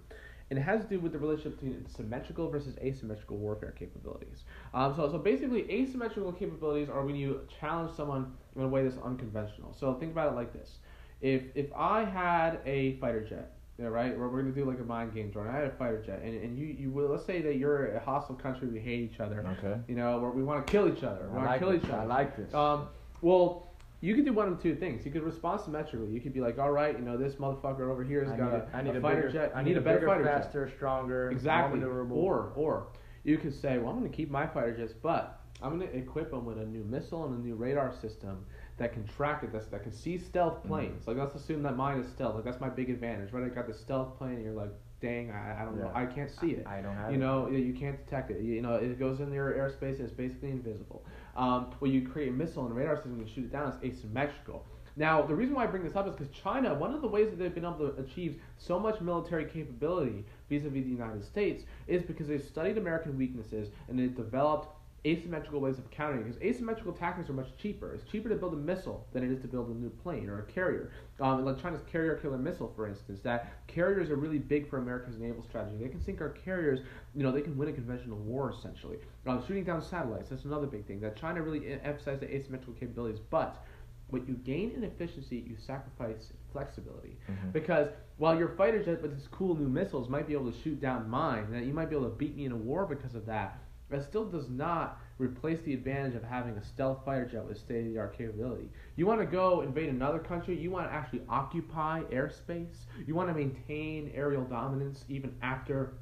and 0.50 0.60
it 0.60 0.64
has 0.64 0.82
to 0.82 0.88
do 0.90 1.00
with 1.00 1.12
the 1.14 1.20
relationship 1.20 1.60
between 1.60 1.86
symmetrical 1.88 2.50
versus 2.50 2.76
asymmetrical 2.80 3.38
warfare 3.38 3.72
capabilities. 3.78 4.44
Um, 4.74 4.94
so, 4.96 5.10
so 5.10 5.18
basically, 5.18 5.70
asymmetrical 5.72 6.32
capabilities 6.34 6.90
are 6.90 7.06
when 7.06 7.16
you 7.16 7.42
challenge 7.60 7.96
someone 7.96 8.34
in 8.56 8.64
a 8.64 8.68
way 8.68 8.84
that's 8.84 8.98
unconventional. 9.04 9.74
So 9.80 9.94
think 9.96 10.12
about 10.12 10.32
it 10.34 10.36
like 10.36 10.52
this: 10.54 10.80
if 11.22 11.44
if 11.56 11.68
I 11.74 12.04
had 12.04 12.60
a 12.66 12.96
fighter 12.98 13.24
jet, 13.24 13.54
yeah, 13.80 13.86
right, 13.88 14.18
we're, 14.18 14.28
we're 14.28 14.42
gonna 14.42 14.54
do 14.54 14.66
like 14.66 14.80
a 14.80 14.84
mind 14.84 15.14
game, 15.14 15.32
Jordan. 15.32 15.54
I 15.56 15.60
had 15.60 15.68
a 15.68 15.72
fighter 15.72 16.02
jet, 16.06 16.20
and, 16.22 16.34
and 16.44 16.58
you 16.58 16.66
you 16.68 16.90
will 16.92 17.08
let's 17.10 17.26
say 17.26 17.42
that 17.42 17.56
you're 17.56 17.96
a 17.96 18.00
hostile 18.02 18.36
country, 18.36 18.68
we 18.68 18.80
hate 18.82 19.10
each 19.10 19.22
other, 19.22 19.46
Okay. 19.58 19.80
you 19.88 19.96
know, 19.96 20.20
we 20.36 20.44
want 20.44 20.68
to 20.68 20.70
kill 20.72 20.88
each 20.90 21.04
other, 21.04 21.28
we 21.30 21.36
want 21.38 21.46
to 21.46 21.50
like 21.52 21.60
kill 21.60 21.72
this. 21.72 21.84
each 21.84 21.90
other. 21.90 22.02
I 22.02 22.06
like 22.06 22.36
this. 22.36 22.54
Um, 22.54 22.88
well, 23.22 23.71
you 24.02 24.16
could 24.16 24.26
do 24.26 24.34
one 24.34 24.48
of 24.48 24.62
two 24.62 24.76
things. 24.76 25.06
You 25.06 25.12
could 25.12 25.24
respond 25.24 25.62
symmetrically. 25.62 26.12
You 26.12 26.20
could 26.22 26.34
be 26.34 26.42
like, 26.42 26.58
all 26.60 26.72
right, 26.72 26.98
you 26.98 27.06
know, 27.06 27.18
this 27.18 27.36
motherfucker 27.36 27.90
over 27.90 28.04
here 28.04 28.24
has 28.24 28.34
I 28.34 28.38
got 28.38 28.52
need 28.52 28.58
a, 28.58 28.68
a, 28.74 28.78
I 28.78 28.82
need 28.82 28.96
a, 28.96 29.02
fighter 29.02 29.16
bigger, 29.28 29.32
jet. 29.32 29.52
I 29.56 29.60
You 29.60 29.66
need, 29.66 29.78
a 29.78 29.82
better 29.82 29.98
bigger, 30.00 30.08
fighter 30.08 30.24
jet. 30.24 30.44
faster, 30.44 30.70
stronger, 30.76 31.30
Exactly. 31.32 31.80
more 31.80 31.90
maneuverable. 31.90 32.12
Or 32.16 32.52
or 32.56 32.88
you 33.24 33.38
could 33.38 33.54
say, 33.54 33.78
well, 33.78 33.90
I'm 33.90 34.00
going 34.00 34.10
to 34.10 34.16
keep 34.16 34.30
my 34.32 34.48
fighter 34.48 34.76
jets, 34.76 34.94
but 34.94 35.40
I'm 35.62 35.78
going 35.78 35.88
to 35.90 35.96
equip 35.98 36.32
them 36.32 36.46
with 36.46 36.58
a 36.58 36.66
new 36.66 36.84
missile 36.84 37.26
and 37.26 37.38
a 37.38 37.42
new 37.48 37.56
radar 37.56 37.92
system 37.94 38.46
that 38.78 38.94
can 38.94 39.06
track 39.06 39.44
it, 39.44 39.52
that's, 39.54 39.68
that 39.68 39.84
can 39.84 39.92
see 39.92 40.16
Mm-hmm. 40.16 40.26
stealth 40.26 40.64
planes. 40.64 41.08
Like 41.08 41.18
let's 41.18 41.36
assume 41.36 41.62
that 41.64 41.76
mine 41.78 42.00
is 42.00 42.08
stealth. 42.08 42.36
Like 42.36 42.44
that's 42.44 42.60
my 42.60 42.70
big 42.70 42.90
advantage, 42.90 43.32
right? 43.32 43.44
I 43.44 43.50
got 43.50 43.68
the 43.68 43.74
stealth 43.74 44.18
plane, 44.18 44.36
and 44.36 44.44
you're 44.44 44.54
like, 44.54 44.72
dang, 45.02 45.32
I, 45.32 45.62
I 45.62 45.66
don't 45.66 45.78
know, 45.80 45.92
I 45.94 46.06
can't 46.06 46.30
see 46.32 46.52
it. 46.52 46.66
I 46.66 46.82
don't 46.82 46.96
have 46.96 47.12
You 47.12 47.18
know, 47.18 47.48
you 47.50 47.58
you 47.60 47.74
can't 47.74 47.98
detect 48.04 48.32
it. 48.32 48.42
You 48.42 48.56
you 48.56 48.62
know, 48.62 48.76
it 48.76 48.98
goes 49.00 49.20
in 49.20 49.32
your 49.32 49.52
airspace 49.54 49.98
and 49.98 50.02
it's 50.02 50.12
basically 50.14 50.50
invisible. 50.52 51.04
Um, 51.42 51.74
well, 51.80 51.90
you 51.90 52.08
create 52.08 52.30
a 52.30 52.32
missile 52.32 52.66
and 52.66 52.72
a 52.72 52.76
radar 52.76 52.98
system 52.98 53.20
and 53.20 53.28
shoot 53.28 53.46
it 53.46 53.52
down. 53.52 53.74
It's 53.82 53.98
asymmetrical. 53.98 54.64
Now, 54.96 55.24
the 55.24 55.34
reason 55.34 55.56
why 55.56 55.64
I 55.64 55.68
bring 55.68 55.84
this 55.84 55.96
up 55.96 56.08
is 56.08 56.14
because 56.14 56.32
China, 56.32 56.76
one 56.76 56.94
of 56.94 57.02
the 57.02 57.08
ways 57.08 57.32
that 57.32 57.40
they've 57.40 57.54
been 57.54 57.66
able 57.66 57.92
to 57.92 58.00
achieve 58.00 58.40
so 58.60 58.78
much 58.78 59.02
military 59.02 59.46
capability 59.46 60.24
vis-a-vis 60.50 60.84
the 60.84 60.90
United 60.90 61.26
States 61.26 61.64
is 61.88 62.04
because 62.04 62.28
they've 62.28 62.44
studied 62.44 62.78
American 62.78 63.18
weaknesses 63.18 63.70
and 63.88 63.98
they've 63.98 64.16
developed 64.16 64.68
asymmetrical 65.06 65.60
ways 65.60 65.78
of 65.78 65.90
countering. 65.90 66.24
Because 66.24 66.42
asymmetrical 66.42 66.94
tactics 66.94 67.30
are 67.30 67.34
much 67.34 67.50
cheaper. 67.58 67.94
It's 67.94 68.04
cheaper 68.10 68.30
to 68.30 68.36
build 68.36 68.54
a 68.54 68.58
missile 68.58 69.08
than 69.14 69.24
it 69.24 69.32
is 69.32 69.42
to 69.42 69.48
build 69.48 69.70
a 69.70 69.74
new 69.74 69.90
plane 69.90 70.30
or 70.30 70.40
a 70.40 70.44
carrier. 70.44 70.92
Um, 71.20 71.44
like 71.46 71.62
China's 71.62 71.82
carrier 71.92 72.16
killer 72.16 72.38
missile, 72.38 72.72
for 72.76 72.88
instance, 72.88 73.20
that 73.24 73.52
carriers 73.68 74.10
are 74.10 74.16
really 74.16 74.38
big 74.40 74.70
for 74.70 74.78
America's 74.78 75.18
naval 75.18 75.44
strategy. 75.44 75.78
They 75.78 75.90
can 75.90 76.02
sink 76.02 76.22
our 76.22 76.30
carriers. 76.30 76.80
You 77.16 77.24
know, 77.24 77.32
they 77.32 77.42
can 77.42 77.58
win 77.58 77.70
a 77.70 77.74
conventional 77.74 78.18
war 78.18 78.52
essentially. 78.52 78.98
Um, 79.26 79.44
shooting 79.48 79.64
down 79.64 79.82
satellites. 79.82 80.30
That's 80.30 80.46
another 80.46 80.68
big 80.68 80.86
thing. 80.86 81.00
That 81.02 81.16
China 81.16 81.42
really 81.42 81.80
emphasized 81.84 82.22
the 82.22 82.34
asymmetrical 82.34 82.74
capabilities, 82.74 83.20
but 83.30 83.64
what 84.10 84.28
you 84.28 84.34
gain 84.36 84.72
in 84.72 84.84
efficiency, 84.84 85.38
you 85.48 85.56
sacrifice 85.56 86.34
flexibility. 86.52 87.18
Mhm. 87.30 87.54
Because 87.54 87.88
while 88.18 88.38
your 88.38 88.50
fighter 88.50 88.84
jet 88.84 89.02
with 89.02 89.14
its 89.14 89.28
cool 89.28 89.56
new 89.56 89.70
missiles 89.70 90.10
might 90.10 90.28
be 90.28 90.34
able 90.34 90.52
to 90.52 90.58
shoot 90.60 90.80
down 90.82 91.10
mine, 91.10 91.50
that 91.52 91.64
you 91.64 91.74
might 91.74 91.90
be 91.90 91.96
able 91.96 92.10
to 92.10 92.16
beat 92.16 92.36
me 92.36 92.46
in 92.46 92.52
a 92.52 92.58
war 92.58 92.86
because 92.86 93.16
of 93.16 93.26
that, 93.28 93.58
that 93.92 94.04
still 94.04 94.26
does 94.26 94.50
not 94.50 95.00
replace 95.18 95.62
the 95.62 95.74
advantage 95.74 96.16
of 96.16 96.24
having 96.24 96.58
a 96.58 96.64
stealth 96.64 97.00
fighter 97.06 97.26
jet 97.26 97.46
with 97.46 97.58
state 97.58 97.86
of 97.86 97.94
the 97.94 98.00
art 98.00 98.18
capability. 98.18 98.70
You 98.96 99.06
want 99.06 99.20
to 99.20 99.26
go 99.26 99.62
invade 99.62 99.90
another 99.90 100.20
country, 100.20 100.58
you 100.58 100.72
want 100.72 100.90
to 100.90 100.94
actually 100.94 101.22
occupy 101.30 102.02
airspace, 102.12 102.86
you 103.06 103.14
want 103.14 103.30
to 103.30 103.36
maintain 103.36 104.12
aerial 104.16 104.44
dominance 104.44 105.06
even 105.10 105.36
after 105.42 105.94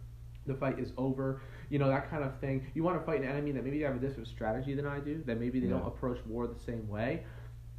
the 0.45 0.53
fight 0.55 0.79
is 0.79 0.93
over, 0.97 1.41
you 1.69 1.77
know, 1.77 1.89
that 1.89 2.09
kind 2.09 2.23
of 2.23 2.39
thing. 2.39 2.65
You 2.73 2.83
want 2.83 2.99
to 2.99 3.05
fight 3.05 3.21
an 3.21 3.27
enemy 3.27 3.51
that 3.51 3.63
maybe 3.63 3.79
they 3.79 3.85
have 3.85 3.95
a 3.95 3.99
different 3.99 4.27
strategy 4.27 4.73
than 4.73 4.87
I 4.87 4.99
do, 4.99 5.21
that 5.25 5.39
maybe 5.39 5.59
they 5.59 5.67
don't 5.67 5.85
approach 5.85 6.19
war 6.25 6.47
the 6.47 6.59
same 6.59 6.87
way 6.87 7.23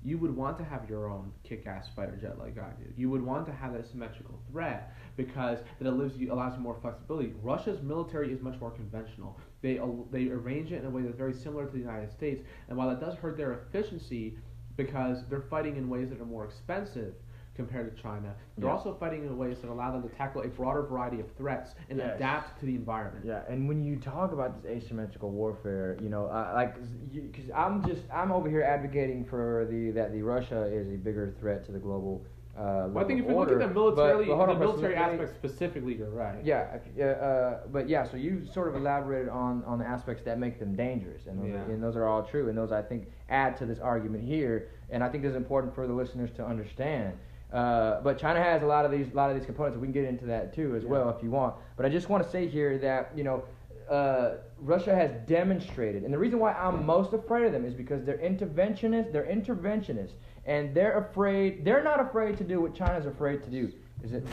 you 0.03 0.17
would 0.19 0.35
want 0.35 0.57
to 0.59 0.65
have 0.65 0.89
your 0.89 1.11
own 1.11 1.31
kick-ass 1.45 1.89
fighter 1.95 2.17
jet 2.17 2.39
like 2.39 2.59
I 2.59 2.71
do. 2.83 2.91
You 2.97 3.11
would 3.11 3.23
want 3.23 3.47
to 3.47 3.53
have 3.53 3.75
that 3.75 3.87
symmetrical 3.87 4.41
threat 4.51 4.95
because 5.17 5.59
that 5.79 5.89
allows 5.89 6.17
you 6.17 6.33
allows 6.33 6.55
you 6.57 6.61
more 6.61 6.79
flexibility. 6.81 7.35
Russia's 7.43 7.83
military 7.83 8.33
is 8.33 8.41
much 8.41 8.59
more 8.61 8.71
conventional. 8.71 9.39
They 9.63 9.81
they 10.11 10.29
arrange 10.29 10.73
it 10.73 10.81
in 10.81 10.87
a 10.87 10.91
way 10.91 11.03
that's 11.03 11.17
very 11.17 11.35
similar 11.35 11.67
to 11.67 11.73
the 11.73 11.79
United 11.79 12.11
States, 12.11 12.43
and 12.69 12.79
while 12.79 12.91
it 12.91 13.01
does 13.01 13.15
hurt 13.17 13.37
their 13.37 13.53
efficiency 13.53 14.37
because 14.77 15.27
they're 15.29 15.43
fighting 15.43 15.77
in 15.77 15.89
ways 15.89 16.09
that 16.11 16.21
are 16.21 16.25
more 16.27 16.45
expensive 16.45 17.15
compared 17.55 17.95
to 17.95 18.03
China, 18.03 18.35
they're 18.57 18.69
Yeah. 18.69 18.75
also 18.75 18.95
fighting 18.95 19.23
in 19.25 19.37
ways 19.37 19.61
that 19.61 19.69
allow 19.71 19.91
them 19.93 20.03
to 20.03 20.09
tackle 20.17 20.41
a 20.43 20.49
broader 20.49 20.83
variety 20.83 21.21
of 21.21 21.31
threats 21.33 21.75
and 21.91 21.99
Yes. 21.99 22.17
adapt 22.17 22.59
to 22.61 22.65
the 22.67 22.75
environment. 22.75 23.27
Yeah, 23.27 23.43
and 23.49 23.69
when 23.69 23.83
you 23.85 23.97
talk 23.97 24.33
about 24.33 24.63
this 24.63 24.85
asymmetrical 24.85 25.31
warfare, 25.31 25.99
you 26.01 26.09
know, 26.09 26.25
uh, 26.27 26.53
like, 26.55 26.77
because 27.13 27.51
I'm 27.55 27.85
just 27.87 28.03
I'm 28.11 28.33
over 28.33 28.49
here 28.49 28.63
advocating 28.63 29.25
for 29.27 29.67
the 29.69 29.91
that 29.91 30.13
the 30.13 30.23
Russia 30.23 30.63
is 30.65 30.89
a 30.89 30.97
bigger 30.97 31.35
threat 31.39 31.67
to 31.67 31.73
the 31.73 31.79
global. 31.79 32.25
Uh, 32.61 32.89
Well, 32.93 33.05
I 33.05 33.07
think 33.09 33.21
if 33.21 33.27
you 33.27 33.33
order, 33.35 33.55
look 33.55 33.63
at 33.63 33.69
the 33.69 33.75
but- 33.75 33.97
but 33.97 34.19
the 34.19 34.55
military 34.59 34.95
let 34.95 35.15
me- 35.15 35.19
aspect 35.25 35.35
specifically, 35.35 35.95
you're 35.95 36.11
right. 36.11 36.45
Yeah, 36.45 36.77
uh, 36.99 37.03
uh, 37.05 37.61
but 37.73 37.89
yeah, 37.89 38.05
so 38.05 38.19
you 38.19 38.45
sort 38.45 38.69
of 38.69 38.75
elaborated 38.77 39.31
on, 39.31 39.65
on 39.65 39.79
the 39.79 39.87
aspects 39.87 40.23
that 40.25 40.39
make 40.39 40.59
them 40.59 40.75
dangerous, 40.75 41.27
and 41.27 41.41
those, 41.41 41.49
Yeah. 41.49 41.63
are, 41.63 41.73
and 41.73 41.83
those 41.83 41.97
are 41.97 42.05
all 42.05 42.23
true, 42.23 42.51
and 42.51 42.59
those 42.59 42.71
I 42.71 42.83
think 42.83 43.09
add 43.31 43.57
to 43.59 43.67
this 43.67 43.79
argument 43.81 44.25
here, 44.25 44.69
and 44.91 45.03
I 45.03 45.09
think 45.09 45.23
this 45.23 45.31
is 45.31 45.37
important 45.37 45.75
for 45.75 45.87
the 45.87 45.95
listeners 45.95 46.31
to 46.33 46.45
understand. 46.45 47.15
Uh, 47.51 48.01
but 48.03 48.19
China 48.19 48.41
has 48.43 48.63
a 48.63 48.67
lot 48.67 48.85
of 48.85 48.91
these, 48.91 49.11
a 49.11 49.17
lot 49.17 49.31
of 49.31 49.37
these 49.37 49.47
components. 49.47 49.79
We 49.79 49.87
can 49.87 49.93
get 49.93 50.05
into 50.05 50.27
that 50.27 50.53
too 50.53 50.77
as 50.77 50.85
Yeah. 50.85 50.91
well 50.91 51.09
if 51.09 51.23
you 51.23 51.31
want. 51.31 51.55
But 51.77 51.87
I 51.87 51.89
just 51.89 52.11
want 52.11 52.23
to 52.25 52.29
say 52.29 52.47
here 52.47 52.77
that 52.79 53.11
you 53.17 53.25
know. 53.25 53.45
Uh, 53.89 54.37
Russia 54.61 54.95
has 54.95 55.11
demonstrated, 55.27 56.05
and 56.05 56.15
the 56.15 56.19
reason 56.19 56.39
why 56.39 56.53
I'm 56.53 56.87
most 56.87 57.13
afraid 57.13 57.47
of 57.47 57.51
them 57.53 57.65
is 57.65 57.75
because 57.75 58.05
they're 58.05 58.19
interventionists. 58.19 59.11
They're 59.11 59.25
interventionists, 59.27 60.13
and 60.47 60.75
they're 60.75 60.99
afraid. 60.99 61.65
They're 61.65 61.83
not 61.83 62.01
afraid 62.01 62.37
to 62.39 62.45
do 62.45 62.61
what 62.61 62.75
China's 62.75 63.07
afraid 63.07 63.43
to 63.45 63.51
do. 63.51 63.73
Is 64.03 64.13
it? 64.13 64.25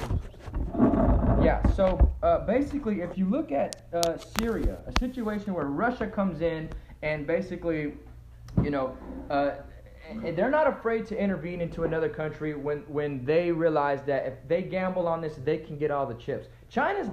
Yeah, 1.42 1.66
so 1.74 2.12
uh, 2.24 2.40
basically, 2.40 3.02
if 3.02 3.18
you 3.18 3.26
look 3.26 3.52
at 3.52 3.84
uh, 3.94 4.18
Syria, 4.40 4.80
a 4.88 5.00
situation 5.00 5.54
where 5.54 5.66
Russia 5.66 6.08
comes 6.08 6.42
in 6.42 6.70
and 7.04 7.28
basically, 7.28 7.94
you 8.64 8.70
know, 8.72 8.98
uh, 9.30 9.52
and 10.10 10.38
they're 10.38 10.50
not 10.50 10.68
afraid 10.68 11.06
to 11.08 11.22
intervene 11.22 11.62
into 11.62 11.84
another 11.84 12.10
country 12.10 12.56
when, 12.56 12.80
when 12.88 13.26
they 13.26 13.52
realize 13.52 14.02
that 14.04 14.26
if 14.26 14.34
they 14.48 14.62
gamble 14.62 15.08
on 15.08 15.22
this, 15.22 15.36
they 15.44 15.58
can 15.58 15.78
get 15.78 15.92
all 15.92 16.06
the 16.06 16.16
chips. 16.16 16.48
China's 16.70 17.10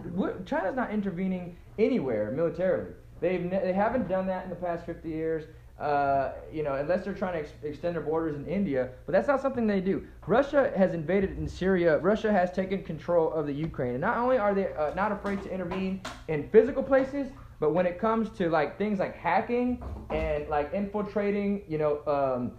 China's 0.47 0.77
not 0.77 0.91
intervening 0.91 1.57
anywhere 1.79 2.31
militarily. 2.31 2.93
They've 3.21 3.51
they 3.51 3.73
haven't 3.73 4.09
done 4.09 4.27
that 4.27 4.45
in 4.45 4.51
the 4.51 4.57
past 4.57 4.87
50 4.87 5.09
years. 5.09 5.45
Uh, 5.79 6.31
you 6.53 6.63
know, 6.63 6.75
unless 6.75 7.05
they're 7.05 7.13
trying 7.13 7.33
to 7.33 7.41
ex- 7.41 7.53
extend 7.65 7.97
their 7.97 8.03
borders 8.03 8.37
in 8.37 8.47
India, 8.47 8.91
but 9.07 9.13
that's 9.13 9.27
not 9.27 9.43
something 9.43 9.67
they 9.67 9.81
do. 9.81 10.07
Russia 10.25 10.73
has 10.77 10.95
invaded 10.95 11.37
in 11.37 11.49
Syria. 11.49 11.99
Russia 11.99 12.31
has 12.31 12.53
taken 12.53 12.85
control 12.85 13.33
of 13.33 13.47
the 13.47 13.53
Ukraine, 13.53 13.91
and 13.91 14.01
not 14.01 14.17
only 14.17 14.39
are 14.39 14.55
they 14.55 14.73
uh, 14.75 14.95
not 14.95 15.11
afraid 15.11 15.43
to 15.43 15.51
intervene 15.51 16.01
in 16.29 16.49
physical 16.51 16.83
places, 16.83 17.27
but 17.59 17.73
when 17.73 17.87
it 17.87 17.99
comes 17.99 18.31
to 18.39 18.49
like 18.51 18.79
things 18.79 19.01
like 19.01 19.17
hacking 19.17 19.83
and 20.11 20.49
like 20.49 20.73
infiltrating, 20.73 21.63
you 21.67 21.79
know, 21.79 22.01
um, 22.07 22.53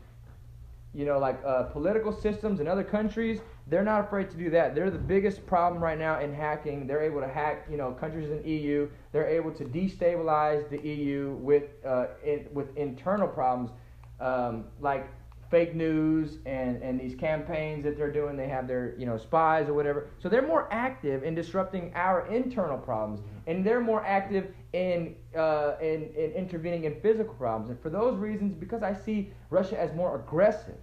you 0.95 1.05
know, 1.05 1.19
like 1.19 1.39
uh, 1.45 1.63
political 1.63 2.13
systems 2.13 2.59
in 2.59 2.67
other 2.67 2.83
countries, 2.83 3.41
they're 3.67 3.83
not 3.83 4.05
afraid 4.05 4.29
to 4.29 4.37
do 4.37 4.49
that. 4.51 4.75
They're 4.75 4.91
the 4.91 4.97
biggest 4.97 5.45
problem 5.45 5.83
right 5.83 5.97
now 5.97 6.19
in 6.19 6.33
hacking. 6.33 6.87
They're 6.87 7.01
able 7.01 7.19
to 7.19 7.27
hack, 7.27 7.67
you 7.69 7.77
know, 7.77 7.91
countries 7.91 8.31
in 8.31 8.43
EU. 8.47 8.87
They're 9.11 9.27
able 9.27 9.51
to 9.51 9.65
destabilize 9.65 10.69
the 10.69 10.81
EU 10.87 11.37
with 11.41 11.63
uh, 11.85 12.07
in, 12.23 12.47
with 12.53 12.75
internal 12.77 13.27
problems 13.27 13.71
um, 14.19 14.65
like 14.79 15.07
fake 15.49 15.75
news 15.75 16.37
and, 16.45 16.81
and 16.81 16.99
these 16.99 17.15
campaigns 17.15 17.83
that 17.83 17.97
they're 17.97 18.11
doing. 18.11 18.35
They 18.35 18.47
have 18.47 18.67
their, 18.67 18.95
you 18.97 19.05
know, 19.05 19.17
spies 19.17 19.67
or 19.67 19.73
whatever. 19.73 20.07
So 20.19 20.29
they're 20.29 20.47
more 20.47 20.67
active 20.71 21.23
in 21.23 21.35
disrupting 21.35 21.91
our 21.95 22.27
internal 22.27 22.77
problems, 22.77 23.21
and 23.47 23.65
they're 23.65 23.81
more 23.81 24.03
active 24.05 24.53
in, 24.73 25.15
uh, 25.35 25.73
in, 25.81 26.09
in 26.15 26.31
intervening 26.31 26.85
in 26.85 26.99
physical 27.01 27.33
problems. 27.33 27.69
And 27.69 27.79
for 27.79 27.89
those 27.89 28.17
reasons, 28.17 28.53
because 28.55 28.83
I 28.83 28.93
see 28.93 29.31
Russia 29.49 29.79
as 29.79 29.93
more 29.93 30.15
aggressive, 30.15 30.77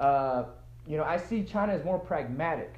uh, 0.00 0.44
you 0.86 0.96
know, 0.96 1.04
I 1.04 1.16
see 1.16 1.42
China 1.44 1.72
as 1.72 1.84
more 1.84 1.98
pragmatic. 1.98 2.74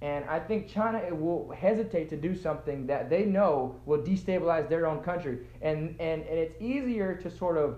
And 0.00 0.24
I 0.24 0.40
think 0.40 0.68
China 0.68 1.00
will 1.14 1.52
hesitate 1.52 2.10
to 2.10 2.16
do 2.16 2.34
something 2.34 2.86
that 2.88 3.08
they 3.08 3.24
know 3.24 3.76
will 3.86 4.02
destabilize 4.02 4.68
their 4.68 4.86
own 4.86 5.00
country. 5.00 5.38
And, 5.60 5.94
and, 6.00 6.22
and 6.22 6.38
it's 6.38 6.60
easier 6.60 7.14
to 7.14 7.30
sort 7.30 7.56
of, 7.56 7.76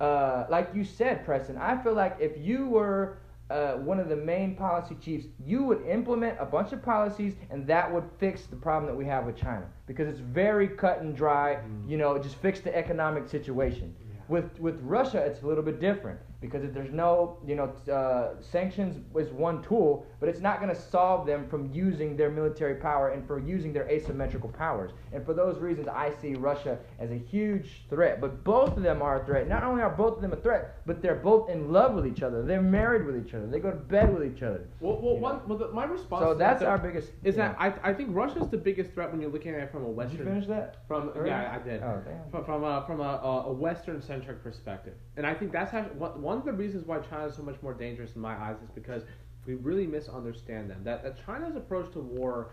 uh, 0.00 0.46
like 0.48 0.70
you 0.74 0.82
said, 0.82 1.26
Preston, 1.26 1.58
I 1.58 1.76
feel 1.82 1.92
like 1.92 2.16
if 2.20 2.38
you 2.38 2.68
were 2.68 3.18
uh, 3.50 3.74
one 3.74 3.98
of 3.98 4.08
the 4.08 4.16
main 4.16 4.54
policy 4.54 4.96
chiefs, 5.00 5.26
you 5.44 5.64
would 5.64 5.84
implement 5.86 6.36
a 6.38 6.44
bunch 6.44 6.72
of 6.72 6.82
policies 6.82 7.34
and 7.50 7.66
that 7.66 7.90
would 7.92 8.04
fix 8.18 8.46
the 8.46 8.56
problem 8.56 8.90
that 8.90 8.96
we 8.96 9.06
have 9.06 9.24
with 9.24 9.36
China. 9.36 9.66
Because 9.86 10.08
it's 10.08 10.20
very 10.20 10.68
cut 10.68 11.00
and 11.00 11.16
dry, 11.16 11.60
you 11.86 11.96
know, 11.96 12.18
just 12.18 12.36
fix 12.36 12.60
the 12.60 12.74
economic 12.76 13.28
situation. 13.28 13.94
Yeah. 14.00 14.20
With, 14.28 14.60
with 14.60 14.78
Russia, 14.82 15.18
it's 15.18 15.42
a 15.42 15.46
little 15.46 15.64
bit 15.64 15.80
different. 15.80 16.20
Because 16.40 16.62
if 16.62 16.72
there's 16.72 16.92
no, 16.92 17.38
you 17.44 17.56
know, 17.56 17.72
uh, 17.92 18.40
sanctions 18.40 18.96
is 19.16 19.32
one 19.32 19.62
tool, 19.62 20.06
but 20.20 20.28
it's 20.28 20.40
not 20.40 20.60
going 20.60 20.72
to 20.72 20.80
solve 20.80 21.26
them 21.26 21.48
from 21.48 21.72
using 21.72 22.16
their 22.16 22.30
military 22.30 22.76
power 22.76 23.08
and 23.08 23.26
for 23.26 23.40
using 23.40 23.72
their 23.72 23.88
asymmetrical 23.88 24.48
powers. 24.48 24.92
And 25.12 25.24
for 25.24 25.34
those 25.34 25.58
reasons, 25.58 25.88
I 25.88 26.12
see 26.20 26.34
Russia 26.34 26.78
as 27.00 27.10
a 27.10 27.16
huge 27.16 27.82
threat. 27.90 28.20
But 28.20 28.44
both 28.44 28.76
of 28.76 28.82
them 28.84 29.02
are 29.02 29.22
a 29.22 29.26
threat. 29.26 29.48
Not 29.48 29.64
only 29.64 29.82
are 29.82 29.90
both 29.90 30.16
of 30.16 30.22
them 30.22 30.32
a 30.32 30.36
threat, 30.36 30.76
but 30.86 31.02
they're 31.02 31.16
both 31.16 31.50
in 31.50 31.72
love 31.72 31.94
with 31.94 32.06
each 32.06 32.22
other. 32.22 32.42
They're 32.42 32.62
married 32.62 33.04
with 33.04 33.16
each 33.16 33.34
other. 33.34 33.46
They 33.46 33.58
go 33.58 33.70
to 33.70 33.76
bed 33.76 34.12
with 34.14 34.24
each 34.24 34.42
other. 34.42 34.68
Well, 34.80 35.00
well, 35.00 35.16
one, 35.16 35.40
well 35.48 35.58
the, 35.58 35.68
my 35.68 35.84
response. 35.84 36.22
So 36.22 36.34
that's 36.34 36.60
that 36.60 36.68
our 36.68 36.78
biggest. 36.78 37.10
Is 37.24 37.34
that. 37.36 37.56
I, 37.58 37.72
I 37.82 37.92
think 37.92 38.10
Russia's 38.12 38.48
the 38.48 38.56
biggest 38.56 38.92
threat 38.92 39.10
when 39.10 39.20
you're 39.20 39.30
looking 39.30 39.54
at 39.54 39.60
it 39.60 39.72
from 39.72 39.84
a 39.84 39.88
Did 39.88 39.96
Western. 39.96 40.18
you 40.18 40.24
finish 40.24 40.46
that? 40.46 40.76
From 40.86 41.10
yeah, 41.26 41.58
I 41.58 41.68
did. 41.68 41.82
Oh, 41.82 42.00
damn. 42.04 42.30
From 42.30 42.44
from 42.44 42.64
a 42.64 42.84
from 42.86 43.00
a, 43.00 43.44
a, 43.46 43.52
Western 43.52 44.00
centric 44.00 44.42
perspective, 44.42 44.94
and 45.16 45.26
I 45.26 45.34
think 45.34 45.52
that's 45.52 45.72
one, 45.94 46.20
one 46.28 46.36
of 46.36 46.44
the 46.44 46.52
reasons 46.52 46.86
why 46.86 46.98
China 46.98 47.24
is 47.24 47.36
so 47.36 47.42
much 47.42 47.56
more 47.62 47.72
dangerous 47.72 48.14
in 48.14 48.20
my 48.20 48.36
eyes 48.36 48.56
is 48.62 48.68
because 48.74 49.02
we 49.46 49.54
really 49.54 49.86
misunderstand 49.86 50.68
them. 50.68 50.84
That 50.84 51.02
that 51.02 51.24
China's 51.24 51.56
approach 51.56 51.90
to 51.94 52.00
war 52.00 52.50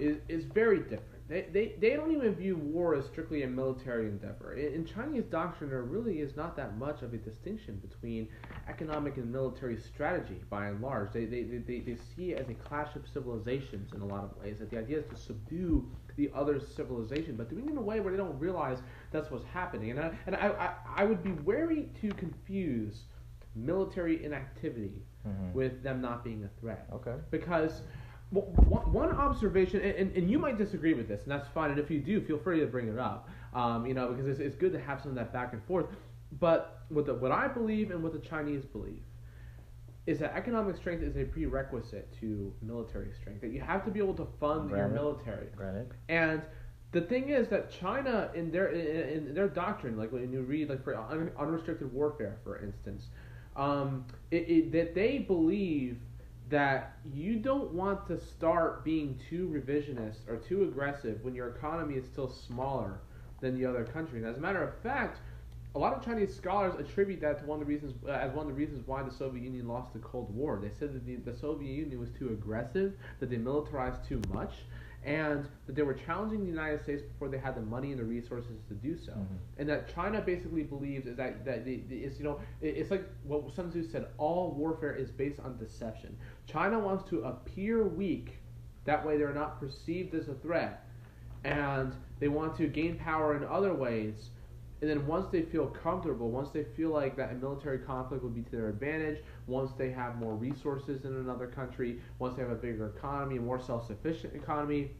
is 0.00 0.16
is 0.30 0.46
very 0.46 0.78
different. 0.78 1.12
They, 1.28 1.46
they, 1.52 1.74
they 1.78 1.90
don't 1.96 2.12
even 2.12 2.34
view 2.34 2.56
war 2.56 2.94
as 2.94 3.06
strictly 3.06 3.42
a 3.42 3.46
military 3.46 4.06
endeavor. 4.06 4.54
In, 4.54 4.74
in 4.74 4.84
Chinese 4.84 5.24
doctrine, 5.24 5.70
there 5.70 5.82
really 5.82 6.20
is 6.20 6.36
not 6.36 6.56
that 6.56 6.76
much 6.76 7.02
of 7.02 7.14
a 7.14 7.16
distinction 7.16 7.80
between 7.86 8.28
economic 8.68 9.16
and 9.16 9.30
military 9.30 9.78
strategy, 9.78 10.42
by 10.50 10.66
and 10.66 10.82
large. 10.82 11.12
They, 11.12 11.24
they, 11.24 11.42
they, 11.42 11.78
they, 11.78 11.96
see 12.14 12.32
it 12.32 12.40
as 12.40 12.48
a 12.50 12.54
clash 12.54 12.96
of 12.96 13.06
civilizations 13.10 13.92
in 13.94 14.02
a 14.02 14.06
lot 14.06 14.24
of 14.24 14.36
ways. 14.42 14.58
That 14.58 14.70
the 14.70 14.78
idea 14.78 14.98
is 14.98 15.06
to 15.06 15.16
subdue 15.16 15.88
the 16.16 16.30
other 16.34 16.60
civilization, 16.60 17.36
but 17.36 17.48
doing 17.48 17.66
it 17.66 17.70
in 17.70 17.78
a 17.78 17.82
way 17.82 18.00
where 18.00 18.10
they 18.10 18.18
don't 18.18 18.38
realize 18.38 18.78
that's 19.12 19.30
what's 19.30 19.44
happening. 19.44 19.90
And 19.90 20.00
I, 20.00 20.10
and 20.26 20.36
I, 20.36 20.48
I, 20.48 21.02
I 21.02 21.04
would 21.04 21.22
be 21.22 21.32
wary 21.32 21.88
to 22.00 22.10
confuse 22.12 23.04
military 23.54 24.24
inactivity 24.24 25.02
Mhm. 25.26 25.52
with 25.52 25.82
them 25.84 26.00
not 26.00 26.24
being 26.24 26.42
a 26.44 26.60
threat 26.60 26.88
Okay. 26.92 27.14
because 27.30 27.82
w- 28.32 28.46
one 28.90 29.10
observation, 29.12 29.80
and, 29.80 29.94
and, 29.94 30.16
and 30.16 30.28
you 30.30 30.36
might 30.38 30.58
disagree 30.58 30.94
with 30.94 31.06
this, 31.06 31.22
and 31.22 31.30
that's 31.30 31.46
fine. 31.48 31.70
And 31.70 31.78
if 31.78 31.90
you 31.92 32.00
do, 32.00 32.20
feel 32.20 32.38
free 32.38 32.58
to 32.60 32.66
bring 32.66 32.88
it 32.88 32.98
up. 32.98 33.28
Um, 33.54 33.86
you 33.86 33.94
know, 33.94 34.08
because 34.08 34.26
it's, 34.26 34.40
it's 34.40 34.56
good 34.56 34.72
to 34.72 34.80
have 34.80 35.00
some 35.00 35.10
of 35.10 35.14
that 35.16 35.32
back 35.32 35.52
and 35.52 35.62
forth. 35.64 35.86
But 36.40 36.82
what 36.88 37.06
the, 37.06 37.14
what 37.14 37.30
I 37.30 37.46
believe 37.46 37.90
and 37.92 38.02
what 38.02 38.12
the 38.14 38.18
Chinese 38.18 38.64
believe 38.64 39.02
is 40.06 40.18
that 40.18 40.32
economic 40.34 40.74
strength 40.76 41.02
is 41.04 41.16
a 41.16 41.24
prerequisite 41.24 42.12
to 42.18 42.52
military 42.62 43.12
strength. 43.12 43.42
That 43.42 43.52
you 43.52 43.60
have 43.60 43.84
to 43.84 43.90
be 43.92 44.00
able 44.00 44.14
to 44.14 44.26
fund 44.40 44.70
your 44.70 44.88
military. 44.88 45.46
Granted. 45.54 45.92
And 46.08 46.42
the 46.92 47.00
thing 47.00 47.30
is 47.30 47.48
that 47.48 47.70
China, 47.70 48.30
in 48.34 48.50
their 48.50 48.68
in, 48.68 49.28
in 49.28 49.34
their 49.34 49.48
doctrine, 49.48 49.96
like 49.96 50.12
when 50.12 50.32
you 50.32 50.42
read 50.42 50.68
like 50.68 50.84
for 50.84 50.94
un, 50.94 51.30
unrestricted 51.38 51.92
warfare, 51.92 52.38
for 52.44 52.62
instance, 52.62 53.06
um, 53.56 54.04
it, 54.30 54.48
it, 54.48 54.72
that 54.72 54.94
they 54.94 55.18
believe 55.18 55.98
that 56.50 56.98
you 57.14 57.36
don't 57.36 57.72
want 57.72 58.06
to 58.06 58.20
start 58.20 58.84
being 58.84 59.18
too 59.30 59.48
revisionist 59.48 60.28
or 60.28 60.36
too 60.36 60.64
aggressive 60.64 61.24
when 61.24 61.34
your 61.34 61.48
economy 61.48 61.94
is 61.94 62.04
still 62.04 62.28
smaller 62.28 63.00
than 63.40 63.58
the 63.58 63.64
other 63.64 63.84
country. 63.84 64.22
As 64.24 64.36
a 64.36 64.40
matter 64.40 64.62
of 64.62 64.74
fact, 64.82 65.18
a 65.74 65.78
lot 65.78 65.94
of 65.94 66.04
Chinese 66.04 66.34
scholars 66.34 66.74
attribute 66.78 67.22
that 67.22 67.38
to 67.38 67.46
one 67.46 67.60
of 67.60 67.66
the 67.66 67.72
reasons 67.72 67.94
uh, 68.06 68.10
as 68.12 68.32
one 68.32 68.46
of 68.46 68.52
the 68.52 68.58
reasons 68.58 68.86
why 68.86 69.02
the 69.02 69.10
Soviet 69.10 69.42
Union 69.42 69.66
lost 69.66 69.94
the 69.94 69.98
Cold 70.00 70.34
War. 70.34 70.60
They 70.62 70.70
said 70.78 70.92
that 70.94 71.06
the, 71.06 71.16
the 71.16 71.36
Soviet 71.36 71.72
Union 71.72 71.98
was 71.98 72.10
too 72.10 72.28
aggressive, 72.28 72.92
that 73.20 73.30
they 73.30 73.38
militarized 73.38 74.06
too 74.06 74.20
much, 74.32 74.52
and 75.04 75.48
that 75.66 75.74
they 75.74 75.82
were 75.82 75.94
challenging 75.94 76.40
the 76.40 76.46
United 76.50 76.80
States 76.82 77.02
before 77.02 77.28
they 77.28 77.38
had 77.38 77.56
the 77.56 77.60
money 77.60 77.90
and 77.90 77.98
the 77.98 78.04
resources 78.04 78.60
to 78.68 78.74
do 78.74 78.96
so. 78.96 79.12
Mhm. 79.12 79.26
And 79.58 79.68
that 79.68 79.92
China 79.92 80.20
basically 80.20 80.62
believes 80.62 81.06
is 81.06 81.16
that 81.16 81.44
that 81.44 81.64
the, 81.64 81.82
the, 81.88 81.98
it's 82.04 82.18
you 82.18 82.24
know 82.24 82.40
it, 82.60 82.76
it's 82.76 82.90
like 82.90 83.04
what 83.24 83.52
Sun 83.52 83.70
Tzu 83.70 83.82
said: 83.84 84.06
all 84.18 84.52
warfare 84.52 84.94
is 84.94 85.10
based 85.10 85.40
on 85.40 85.56
deception. 85.58 86.16
China 86.46 86.78
wants 86.78 87.08
to 87.10 87.22
appear 87.24 87.82
weak, 87.82 88.38
that 88.84 89.04
way 89.04 89.16
they're 89.18 89.34
not 89.34 89.58
perceived 89.58 90.14
as 90.14 90.28
a 90.28 90.34
threat, 90.34 90.86
and 91.44 91.94
they 92.20 92.28
want 92.28 92.56
to 92.56 92.68
gain 92.68 92.96
power 92.96 93.36
in 93.36 93.44
other 93.44 93.74
ways. 93.74 94.30
And 94.80 94.90
then 94.90 95.06
once 95.06 95.28
they 95.30 95.42
feel 95.42 95.68
comfortable, 95.68 96.30
once 96.30 96.50
they 96.50 96.64
feel 96.64 96.90
like 96.90 97.16
that 97.16 97.30
a 97.30 97.34
military 97.34 97.78
conflict 97.78 98.24
would 98.24 98.34
be 98.34 98.42
to 98.42 98.50
their 98.50 98.68
advantage, 98.68 99.22
once 99.46 99.72
they 99.76 99.90
have 99.90 100.16
more 100.16 100.34
resources 100.34 101.04
in 101.04 101.16
another 101.16 101.46
country, 101.46 102.00
once 102.18 102.36
they 102.36 102.42
have 102.42 102.50
a 102.50 102.56
bigger 102.56 102.92
economy, 102.96 103.36
a 103.36 103.40
more 103.40 103.60
self-sufficient 103.60 104.34
economy, 104.34 104.90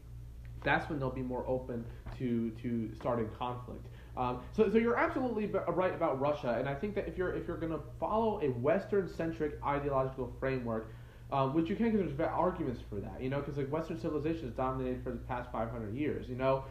that's 0.63 0.89
when 0.89 0.99
they'll 0.99 1.09
be 1.09 1.21
more 1.21 1.45
open 1.47 1.85
to 2.17 2.51
to 2.61 2.89
starting 2.95 3.29
conflict. 3.37 3.85
Um, 4.15 4.41
so, 4.55 4.69
so 4.69 4.77
you're 4.77 4.97
absolutely 4.97 5.47
right 5.47 5.93
about 5.93 6.19
Russia, 6.19 6.55
and 6.59 6.69
I 6.69 6.75
think 6.75 6.95
that 6.95 7.07
if 7.07 7.17
you're 7.17 7.33
if 7.33 7.47
you're 7.47 7.57
going 7.57 7.71
to 7.71 7.81
follow 7.99 8.39
a 8.41 8.47
Western-centric 8.47 9.59
ideological 9.65 10.33
framework, 10.39 10.91
um, 11.31 11.53
which 11.53 11.69
you 11.69 11.75
can, 11.75 11.91
because 11.91 12.15
there's 12.15 12.29
arguments 12.29 12.81
for 12.89 12.99
that, 12.99 13.21
you 13.21 13.29
know, 13.29 13.39
because 13.39 13.57
like 13.57 13.71
Western 13.71 13.99
civilization 13.99 14.47
is 14.47 14.53
dominated 14.53 15.03
for 15.03 15.11
the 15.11 15.17
past 15.17 15.51
500 15.51 15.95
years, 15.95 16.29
you 16.29 16.35
know, 16.35 16.65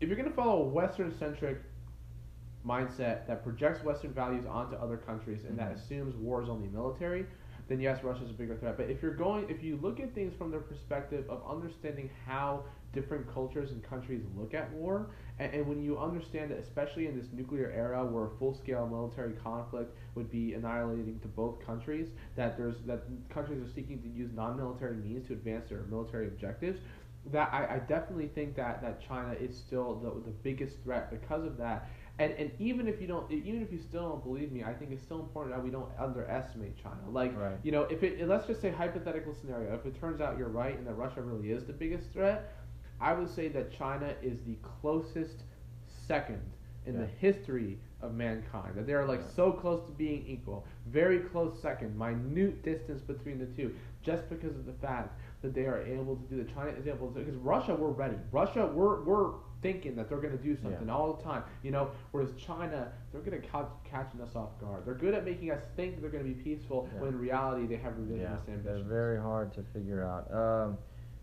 if 0.00 0.08
you're 0.08 0.16
going 0.16 0.28
to 0.28 0.34
follow 0.34 0.62
a 0.62 0.68
Western-centric 0.68 1.58
mindset 2.66 3.26
that 3.26 3.42
projects 3.42 3.84
Western 3.84 4.12
values 4.12 4.44
onto 4.46 4.76
other 4.76 4.96
countries 4.96 5.44
and 5.44 5.58
that 5.58 5.72
Mhm. 5.72 5.76
assumes 5.76 6.16
war 6.16 6.42
is 6.42 6.48
only 6.48 6.68
military, 6.68 7.26
then 7.68 7.80
yes, 7.80 8.02
Russia's 8.04 8.30
a 8.30 8.34
bigger 8.34 8.56
threat. 8.56 8.76
But 8.76 8.90
if 8.90 9.02
you're 9.02 9.14
going, 9.14 9.48
if 9.48 9.62
you 9.62 9.76
look 9.76 10.00
at 10.00 10.14
things 10.14 10.34
from 10.34 10.50
the 10.50 10.58
perspective 10.58 11.28
of 11.28 11.42
understanding 11.48 12.10
how 12.24 12.64
different 12.92 13.26
cultures 13.32 13.72
and 13.72 13.82
countries 13.82 14.22
look 14.36 14.54
at 14.54 14.72
war, 14.72 15.08
and, 15.38 15.52
and 15.52 15.66
when 15.66 15.82
you 15.82 15.98
understand 15.98 16.50
that, 16.50 16.58
especially 16.58 17.06
in 17.06 17.16
this 17.16 17.26
nuclear 17.32 17.70
era 17.70 18.04
where 18.04 18.28
full-scale 18.38 18.86
military 18.86 19.32
conflict 19.34 19.94
would 20.14 20.30
be 20.30 20.54
annihilating 20.54 21.18
to 21.20 21.28
both 21.28 21.58
countries, 21.64 22.08
that 22.36 22.56
there's 22.56 22.76
that 22.86 23.02
countries 23.28 23.60
are 23.62 23.70
seeking 23.72 24.00
to 24.00 24.08
use 24.08 24.30
non-military 24.32 24.96
means 24.96 25.26
to 25.26 25.32
advance 25.34 25.68
their 25.68 25.82
military 25.90 26.28
objectives. 26.28 26.80
That 27.32 27.52
I, 27.52 27.74
I 27.74 27.78
definitely 27.80 28.28
think 28.28 28.54
that, 28.54 28.80
that 28.82 29.00
China 29.00 29.32
is 29.32 29.56
still 29.56 29.96
the, 29.96 30.10
the 30.24 30.30
biggest 30.42 30.80
threat 30.84 31.10
because 31.10 31.44
of 31.44 31.56
that. 31.58 31.88
And 32.18 32.32
and 32.32 32.50
even 32.58 32.88
if 32.88 33.00
you 33.00 33.06
don't, 33.06 33.30
even 33.30 33.60
if 33.62 33.70
you 33.72 33.78
still 33.78 34.08
don't 34.08 34.24
believe 34.24 34.50
me, 34.52 34.64
I 34.64 34.72
think 34.72 34.90
it's 34.90 35.02
still 35.02 35.20
important 35.20 35.54
that 35.54 35.62
we 35.62 35.70
don't 35.70 35.90
underestimate 35.98 36.76
China. 36.82 37.00
Like 37.10 37.36
Right. 37.36 37.58
you 37.62 37.72
know, 37.72 37.82
if 37.82 38.02
it 38.02 38.26
let's 38.26 38.46
just 38.46 38.60
say 38.60 38.70
hypothetical 38.70 39.34
scenario, 39.34 39.74
if 39.74 39.84
it 39.84 39.94
turns 40.00 40.20
out 40.20 40.38
you're 40.38 40.48
right 40.48 40.76
and 40.76 40.86
that 40.86 40.94
Russia 40.94 41.20
really 41.22 41.50
is 41.50 41.64
the 41.64 41.72
biggest 41.74 42.10
threat, 42.12 42.52
I 43.00 43.12
would 43.12 43.28
say 43.28 43.48
that 43.48 43.70
China 43.70 44.14
is 44.22 44.40
the 44.42 44.56
closest 44.62 45.44
second 45.86 46.40
in 46.86 46.94
Yeah. 46.94 47.00
the 47.00 47.06
history 47.06 47.78
of 48.00 48.14
mankind. 48.14 48.74
That 48.76 48.86
they 48.86 48.94
are 48.94 49.04
like 49.06 49.20
Yeah. 49.20 49.26
so 49.34 49.52
close 49.52 49.82
to 49.84 49.92
being 49.92 50.24
equal, 50.26 50.64
very 50.86 51.18
close 51.20 51.58
second, 51.60 51.98
minute 51.98 52.62
distance 52.62 53.02
between 53.02 53.38
the 53.38 53.46
two, 53.46 53.74
just 54.02 54.28
because 54.30 54.56
of 54.56 54.64
the 54.64 54.72
fact 54.72 55.18
that 55.42 55.52
they 55.54 55.66
are 55.66 55.82
able 55.82 56.16
to 56.16 56.22
do 56.24 56.36
that. 56.36 56.48
China 56.54 56.70
is 56.70 56.86
able 56.86 57.10
to 57.12 57.18
because 57.20 57.34
Russia 57.36 57.74
we're 57.74 57.90
ready. 57.90 58.16
Russia 58.32 58.66
we're 58.66 59.02
we're 59.04 59.32
thinking 59.66 59.96
that 59.96 60.08
they're 60.08 60.18
going 60.20 60.36
to 60.36 60.42
do 60.42 60.56
something 60.62 60.86
Yeah. 60.86 60.94
all 60.94 61.12
the 61.14 61.22
time. 61.22 61.42
You 61.62 61.72
know, 61.72 61.90
whereas 62.12 62.30
China 62.36 62.92
they're 63.12 63.20
good 63.20 63.34
at 63.34 63.42
catch, 63.50 63.66
catching 63.84 64.20
us 64.20 64.36
off 64.36 64.58
guard. 64.60 64.84
They're 64.86 64.94
good 64.94 65.14
at 65.14 65.24
making 65.24 65.50
us 65.50 65.60
think 65.76 66.00
they're 66.00 66.10
going 66.10 66.24
to 66.24 66.32
be 66.34 66.40
peaceful 66.40 66.88
Yeah. 66.94 67.00
when 67.00 67.08
in 67.10 67.18
reality 67.18 67.66
they 67.66 67.76
have 67.76 67.94
revisionist 67.94 68.46
Yeah, 68.48 68.56
they're 68.64 68.82
very 68.84 69.20
hard 69.20 69.52
to 69.54 69.62
figure 69.74 70.04
out. 70.04 70.32
Um, 70.32 70.78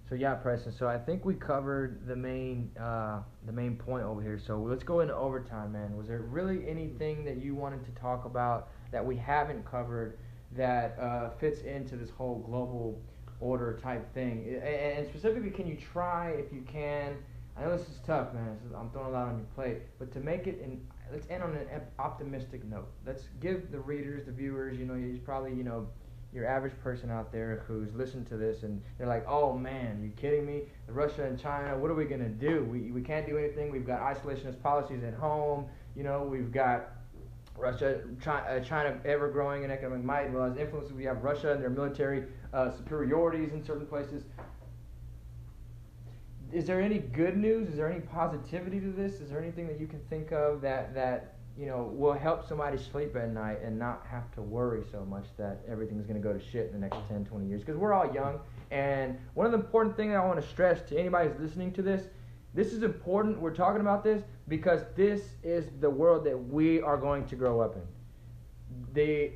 so 0.10 0.16
yeah, 0.16 0.34
Preston. 0.36 0.74
So 0.74 0.88
I 0.88 0.98
think 0.98 1.24
we 1.24 1.36
covered 1.36 2.06
the 2.06 2.16
main 2.16 2.70
uh, 2.78 3.22
the 3.46 3.54
main 3.54 3.78
point 3.78 4.04
over 4.04 4.22
here. 4.22 4.38
So 4.38 4.60
let's 4.60 4.84
go 4.84 5.00
into 5.00 5.16
overtime, 5.16 5.72
man. 5.72 5.96
Was 5.96 6.08
there 6.08 6.20
really 6.20 6.68
anything 6.68 7.24
that 7.24 7.38
you 7.38 7.56
wanted 7.56 7.86
to 7.86 7.91
talk 7.91 8.26
about 8.26 8.68
that 8.91 9.04
we 9.06 9.16
haven't 9.16 9.64
covered 9.66 10.18
that 10.58 11.00
uh, 11.00 11.30
fits 11.39 11.62
into 11.62 11.96
this 11.96 12.10
whole 12.10 12.39
global 12.39 13.00
order 13.39 13.80
type 13.82 14.14
thing? 14.14 14.60
And 14.62 15.08
specifically, 15.08 15.50
can 15.52 15.66
you 15.66 15.78
try, 15.78 16.32
if 16.32 16.52
you 16.52 16.62
can? 16.68 17.16
I 17.56 17.64
know 17.64 17.78
this 17.78 17.88
is 17.88 17.99
tough, 18.06 18.34
man. 18.34 18.58
Is- 18.66 18.74
I'm 18.74 18.89
throwing 18.89 19.08
a 19.08 19.12
lot 19.12 19.28
on 19.28 19.38
your 19.38 19.47
plate, 19.56 19.80
but 19.99 20.12
to 20.14 20.20
make 20.20 20.47
it 20.47 20.60
in, 20.62 20.82
let's 21.12 21.28
end 21.30 21.43
on 21.43 21.56
an 21.56 21.82
optimistic 21.99 22.64
note. 22.66 22.88
Let's 23.06 23.28
give 23.39 23.72
the 23.72 23.80
readers, 23.80 24.26
the 24.26 24.32
viewers, 24.32 24.78
you 24.78 24.86
know, 24.86 24.95
he's 24.95 25.20
probably, 25.20 25.54
you 25.54 25.64
know, 25.64 25.88
your 26.34 26.47
average 26.47 26.74
person 26.80 27.12
out 27.12 27.32
there 27.32 27.64
who's 27.68 27.93
listened 27.93 28.28
to 28.28 28.38
this 28.38 28.64
and 28.64 28.82
they're 28.97 29.08
like, 29.08 29.24
oh 29.28 29.56
man, 29.56 30.01
you 30.01 30.10
kidding 30.20 30.45
me? 30.45 30.64
Russia 30.88 31.26
and 31.26 31.39
China, 31.39 31.78
what 31.78 31.91
are 31.91 31.95
we 31.95 32.06
gonna 32.06 32.28
do? 32.28 32.64
We, 32.64 32.91
we 32.91 33.01
can't 33.01 33.28
do 33.28 33.38
anything. 33.38 33.72
We've 33.72 33.86
got 33.86 34.01
isolationist 34.01 34.60
policies 34.62 35.04
at 35.04 35.14
home. 35.14 35.68
You 35.95 36.04
know, 36.04 36.24
we've 36.24 36.51
got 36.51 36.89
Russia, 37.56 38.01
China, 38.20 38.47
uh, 38.47 38.60
China 38.62 38.99
ever 39.06 39.30
growing 39.30 39.64
in 39.64 39.70
economic 39.70 40.04
might. 40.04 40.32
Well, 40.34 40.45
as 40.45 40.58
influence. 40.58 40.91
we 40.91 41.04
have 41.04 41.24
Russia 41.24 41.51
and 41.54 41.62
their 41.62 41.70
military 41.70 42.24
uh, 42.51 42.72
superiorities 42.72 43.54
in 43.54 43.64
certain 43.64 43.86
places. 43.86 44.24
Is 46.54 46.68
there 46.68 46.80
any 46.80 46.99
good 46.99 47.36
news? 47.36 47.70
Is 47.70 47.78
there 47.78 47.91
any 47.91 48.01
positivity 48.01 48.80
to 48.80 48.91
this? 48.91 49.14
Is 49.14 49.32
there 49.32 49.41
anything 49.41 49.66
that 49.68 49.80
you 49.80 49.88
can 49.88 49.99
think 50.08 50.32
of 50.32 50.62
that 50.62 50.93
that 50.93 51.34
you 51.58 51.66
know 51.66 51.92
will 51.96 52.13
help 52.13 52.47
somebody 52.47 52.78
sleep 52.78 53.16
at 53.16 53.34
night 53.34 53.59
and 53.63 53.78
not 53.78 54.05
have 54.09 54.32
to 54.34 54.42
worry 54.42 54.84
so 54.92 55.04
much 55.04 55.25
that 55.38 55.62
everything's 55.67 56.05
going 56.05 56.21
to 56.21 56.28
go 56.28 56.32
to 56.32 56.39
shit 56.39 56.67
in 56.67 56.74
the 56.74 56.78
next 56.78 57.00
10, 57.08 57.25
20 57.25 57.47
years? 57.47 57.62
Because 57.62 57.75
we're 57.75 57.93
all 57.93 58.13
young, 58.13 58.39
and 58.70 59.17
one 59.34 59.47
of 59.47 59.51
the 59.51 59.58
important 59.58 59.97
things 59.97 60.13
I 60.13 60.24
want 60.24 60.39
to 60.39 60.47
stress 60.47 60.88
to 60.89 61.00
anybody 61.00 61.30
who's 61.30 61.39
listening 61.39 61.74
to 61.74 61.82
this, 61.82 62.04
this 62.54 62.71
is 62.71 62.84
important. 62.84 63.39
We're 63.39 63.55
talking 63.55 63.82
about 63.82 64.04
this 64.04 64.21
because 64.47 64.82
this 64.96 65.21
is 65.42 65.70
the 65.80 65.89
world 65.89 66.24
that 66.25 66.38
we 66.38 66.82
are 66.82 66.97
going 66.97 67.25
to 67.28 67.36
grow 67.36 67.62
up 67.62 67.75
in. 67.75 67.82
they 68.93 69.34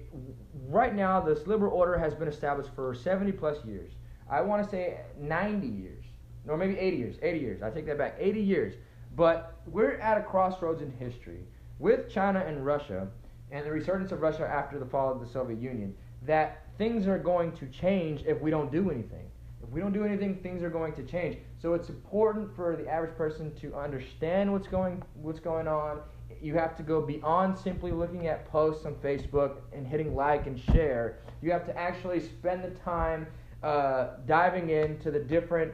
right 0.68 0.94
now 0.94 1.20
this 1.20 1.48
liberal 1.48 1.74
order 1.74 1.98
has 1.98 2.14
been 2.14 2.28
established 2.28 2.70
for 2.76 2.94
70 2.94 3.32
plus 3.32 3.66
years. 3.66 3.94
I 4.30 4.42
want 4.42 4.64
to 4.64 4.70
say 4.70 5.00
90 5.20 5.68
years, 5.68 6.04
or 6.50 6.58
maybe 6.58 6.78
80 6.78 6.98
years. 6.98 7.16
80 7.22 7.40
years. 7.40 7.62
I 7.62 7.70
take 7.70 7.86
that 7.88 7.98
back. 7.98 8.16
80 8.20 8.42
years. 8.42 8.74
But 9.16 9.60
we're 9.66 9.98
at 9.98 10.18
a 10.18 10.22
crossroads 10.22 10.82
in 10.82 10.92
history 10.92 11.40
with 11.80 12.10
China 12.10 12.44
and 12.46 12.66
Russia 12.66 13.08
and 13.52 13.66
the 13.66 13.72
resurgence 13.72 14.12
of 14.12 14.22
Russia 14.22 14.48
after 14.48 14.80
the 14.80 14.86
fall 14.86 15.12
of 15.12 15.20
the 15.20 15.28
Soviet 15.28 15.60
Union 15.60 15.96
that 16.26 16.64
things 16.78 17.08
are 17.08 17.18
going 17.18 17.52
to 17.54 17.66
change 17.68 18.24
if 18.26 18.40
we 18.42 18.52
don't 18.52 18.72
do 18.72 18.92
anything. 18.92 19.26
If 19.64 19.70
we 19.70 19.82
don't 19.82 19.94
do 19.94 20.06
anything, 20.06 20.36
things 20.36 20.64
are 20.64 20.70
going 20.70 20.94
to 20.94 21.04
change. 21.04 21.38
So 21.60 21.74
it's 21.74 21.90
important 21.90 22.56
for 22.56 22.76
the 22.76 22.88
average 22.88 23.16
person 23.16 23.54
to 23.56 23.76
understand 23.76 24.52
what's 24.52 24.68
going 24.68 25.04
what's 25.16 25.40
going 25.40 25.68
on. 25.68 26.00
You 26.42 26.54
have 26.54 26.78
to 26.78 26.84
go 26.84 27.02
beyond 27.02 27.58
simply 27.58 27.92
looking 27.92 28.28
at 28.28 28.48
posts 28.50 28.86
on 28.86 28.96
Facebook 28.96 29.58
and 29.74 29.88
hitting 29.88 30.16
like 30.16 30.46
and 30.46 30.60
share. 30.60 31.18
You 31.42 31.52
have 31.52 31.66
to 31.66 31.78
actually 31.78 32.20
spend 32.20 32.64
the 32.64 32.70
time 32.70 33.28
uh, 33.64 34.18
diving 34.28 34.70
into 34.70 35.10
the 35.10 35.20
different 35.20 35.74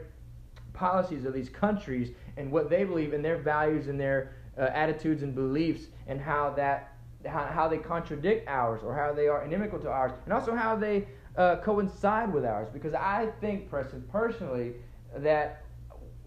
policies 0.74 1.26
of 1.26 1.34
these 1.34 1.50
countries 1.50 2.12
and 2.38 2.52
what 2.52 2.70
they 2.70 2.84
believe 2.84 3.14
and 3.14 3.24
their 3.24 3.38
values 3.38 3.88
and 3.88 4.00
their 4.00 4.32
uh, 4.58 4.62
attitudes 4.74 5.24
and 5.24 5.34
beliefs 5.34 5.86
and 6.08 6.20
how 6.20 6.50
that 6.52 6.90
how, 7.26 7.46
how 7.46 7.68
they 7.68 7.78
contradict 7.78 8.48
ours 8.50 8.82
or 8.84 8.94
how 8.94 9.14
they 9.14 9.28
are 9.28 9.44
inimical 9.44 9.80
to 9.80 9.90
ours 9.90 10.12
and 10.26 10.34
also 10.34 10.54
how 10.54 10.76
they 10.76 11.08
uh, 11.38 11.56
coincide 11.58 12.32
with 12.32 12.46
ours. 12.46 12.68
Because 12.72 12.94
I 12.94 13.28
think, 13.42 13.70
Preston, 13.70 14.04
personally, 14.12 14.74
that 15.18 15.64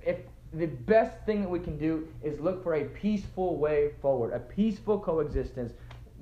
if 0.03 0.19
the 0.53 0.67
best 0.67 1.15
thing 1.27 1.43
that 1.43 1.49
we 1.49 1.59
can 1.59 1.79
do 1.79 2.09
is 2.23 2.41
look 2.41 2.63
for 2.63 2.75
a 2.75 2.85
peaceful 2.85 3.57
way 3.57 3.91
forward, 4.01 4.33
a 4.33 4.39
peaceful 4.39 4.99
coexistence 4.99 5.73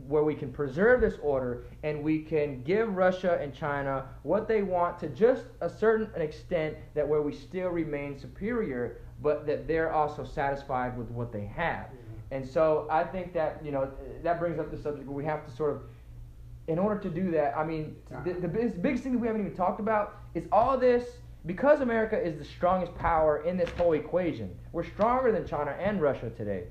where 0.09 0.23
we 0.25 0.35
can 0.35 0.53
preserve 0.53 1.01
this 1.01 1.15
order 1.23 1.65
and 1.83 2.03
we 2.03 2.21
can 2.21 2.63
give 2.63 2.95
Russia 2.97 3.39
and 3.41 3.55
China 3.55 4.07
what 4.23 4.47
they 4.47 4.63
want 4.63 4.99
to 5.01 5.09
just 5.09 5.45
a 5.61 5.69
certain 5.69 6.11
extent 6.21 6.77
that 6.95 7.07
where 7.07 7.23
we 7.23 7.33
still 7.33 7.69
remain 7.69 8.19
superior, 8.19 8.99
but 9.23 9.47
that 9.47 9.67
they're 9.67 9.93
also 9.93 10.25
satisfied 10.25 10.97
with 10.97 11.11
what 11.11 11.33
they 11.33 11.45
have. 11.47 11.87
Mm-hmm. 11.87 12.35
And 12.35 12.47
so 12.47 12.87
I 12.91 13.05
think 13.05 13.33
that 13.35 13.61
you 13.65 13.73
know 13.73 13.91
that 14.23 14.39
brings 14.39 14.59
up 14.59 14.71
the 14.71 14.79
subject 14.79 15.07
where 15.07 15.17
we 15.17 15.25
have 15.25 15.47
to 15.47 15.55
sort 15.55 15.73
of 15.73 15.83
in 16.67 16.79
order 16.79 16.99
to 17.01 17.11
do 17.11 17.31
that, 17.31 17.57
I 17.57 17.65
mean, 17.65 17.97
the, 18.25 18.33
the 18.33 18.49
biggest 18.49 19.05
thing 19.05 19.13
that 19.13 19.19
we 19.19 19.27
haven't 19.27 19.43
even 19.43 19.55
talked 19.55 19.81
about 19.81 20.17
is 20.35 20.47
all 20.51 20.79
this 20.79 21.05
because 21.47 21.81
America 21.81 22.19
is 22.19 22.39
the 22.39 22.45
strongest 22.45 22.95
power 22.95 23.43
in 23.45 23.57
this 23.57 23.69
whole 23.77 23.93
equation. 23.93 24.55
We're 24.73 24.85
stronger 24.85 25.31
than 25.31 25.47
China 25.47 25.73
and 25.73 26.01
Russia 26.01 26.31
today. 26.31 26.65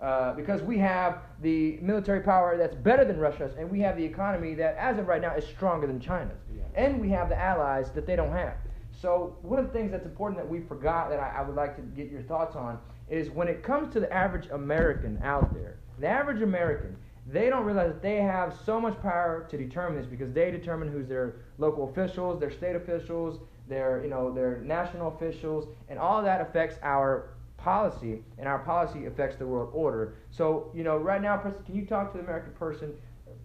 Uh, 0.00 0.32
because 0.32 0.62
we 0.62 0.78
have 0.78 1.18
the 1.42 1.78
military 1.82 2.20
power 2.20 2.56
that's 2.56 2.74
better 2.74 3.04
than 3.04 3.18
Russia's, 3.18 3.52
and 3.58 3.70
we 3.70 3.80
have 3.80 3.98
the 3.98 4.04
economy 4.04 4.54
that, 4.54 4.74
as 4.78 4.98
of 4.98 5.06
right 5.06 5.20
now, 5.20 5.34
is 5.34 5.44
stronger 5.44 5.86
than 5.86 6.00
China's. 6.00 6.38
Yeah. 6.56 6.62
And 6.74 6.98
we 6.98 7.10
have 7.10 7.28
the 7.28 7.38
allies 7.38 7.90
that 7.90 8.06
they 8.06 8.16
don't 8.16 8.32
have. 8.32 8.54
So, 8.98 9.36
one 9.42 9.58
of 9.58 9.66
the 9.66 9.72
things 9.72 9.90
that's 9.90 10.06
important 10.06 10.40
that 10.40 10.48
we 10.48 10.60
forgot 10.60 11.10
that 11.10 11.20
I, 11.20 11.40
I 11.40 11.42
would 11.42 11.54
like 11.54 11.76
to 11.76 11.82
get 11.82 12.10
your 12.10 12.22
thoughts 12.22 12.56
on 12.56 12.78
is 13.10 13.28
when 13.30 13.46
it 13.46 13.62
comes 13.62 13.92
to 13.92 14.00
the 14.00 14.10
average 14.10 14.48
American 14.52 15.20
out 15.22 15.52
there, 15.52 15.76
the 15.98 16.06
average 16.06 16.40
American, 16.40 16.96
they 17.26 17.50
don't 17.50 17.64
realize 17.64 17.88
that 17.88 18.02
they 18.02 18.16
have 18.16 18.58
so 18.64 18.80
much 18.80 18.98
power 19.02 19.46
to 19.50 19.56
determine 19.58 19.98
this 19.98 20.06
because 20.06 20.32
they 20.32 20.50
determine 20.50 20.90
who's 20.90 21.08
their 21.08 21.36
local 21.58 21.90
officials, 21.90 22.40
their 22.40 22.50
state 22.50 22.74
officials, 22.74 23.38
their 23.68 24.02
you 24.02 24.08
know 24.08 24.32
their 24.32 24.60
national 24.64 25.08
officials, 25.14 25.68
and 25.88 25.98
all 25.98 26.22
that 26.22 26.40
affects 26.40 26.76
our 26.82 27.30
policy, 27.62 28.22
and 28.38 28.48
our 28.48 28.58
policy 28.58 29.06
affects 29.06 29.36
the 29.36 29.46
world 29.46 29.70
order. 29.72 30.14
So 30.30 30.70
you 30.74 30.84
know, 30.84 30.96
right 30.96 31.22
now, 31.22 31.36
can 31.38 31.54
you 31.74 31.86
talk 31.86 32.12
to 32.12 32.18
the 32.18 32.24
American 32.24 32.52
person? 32.52 32.92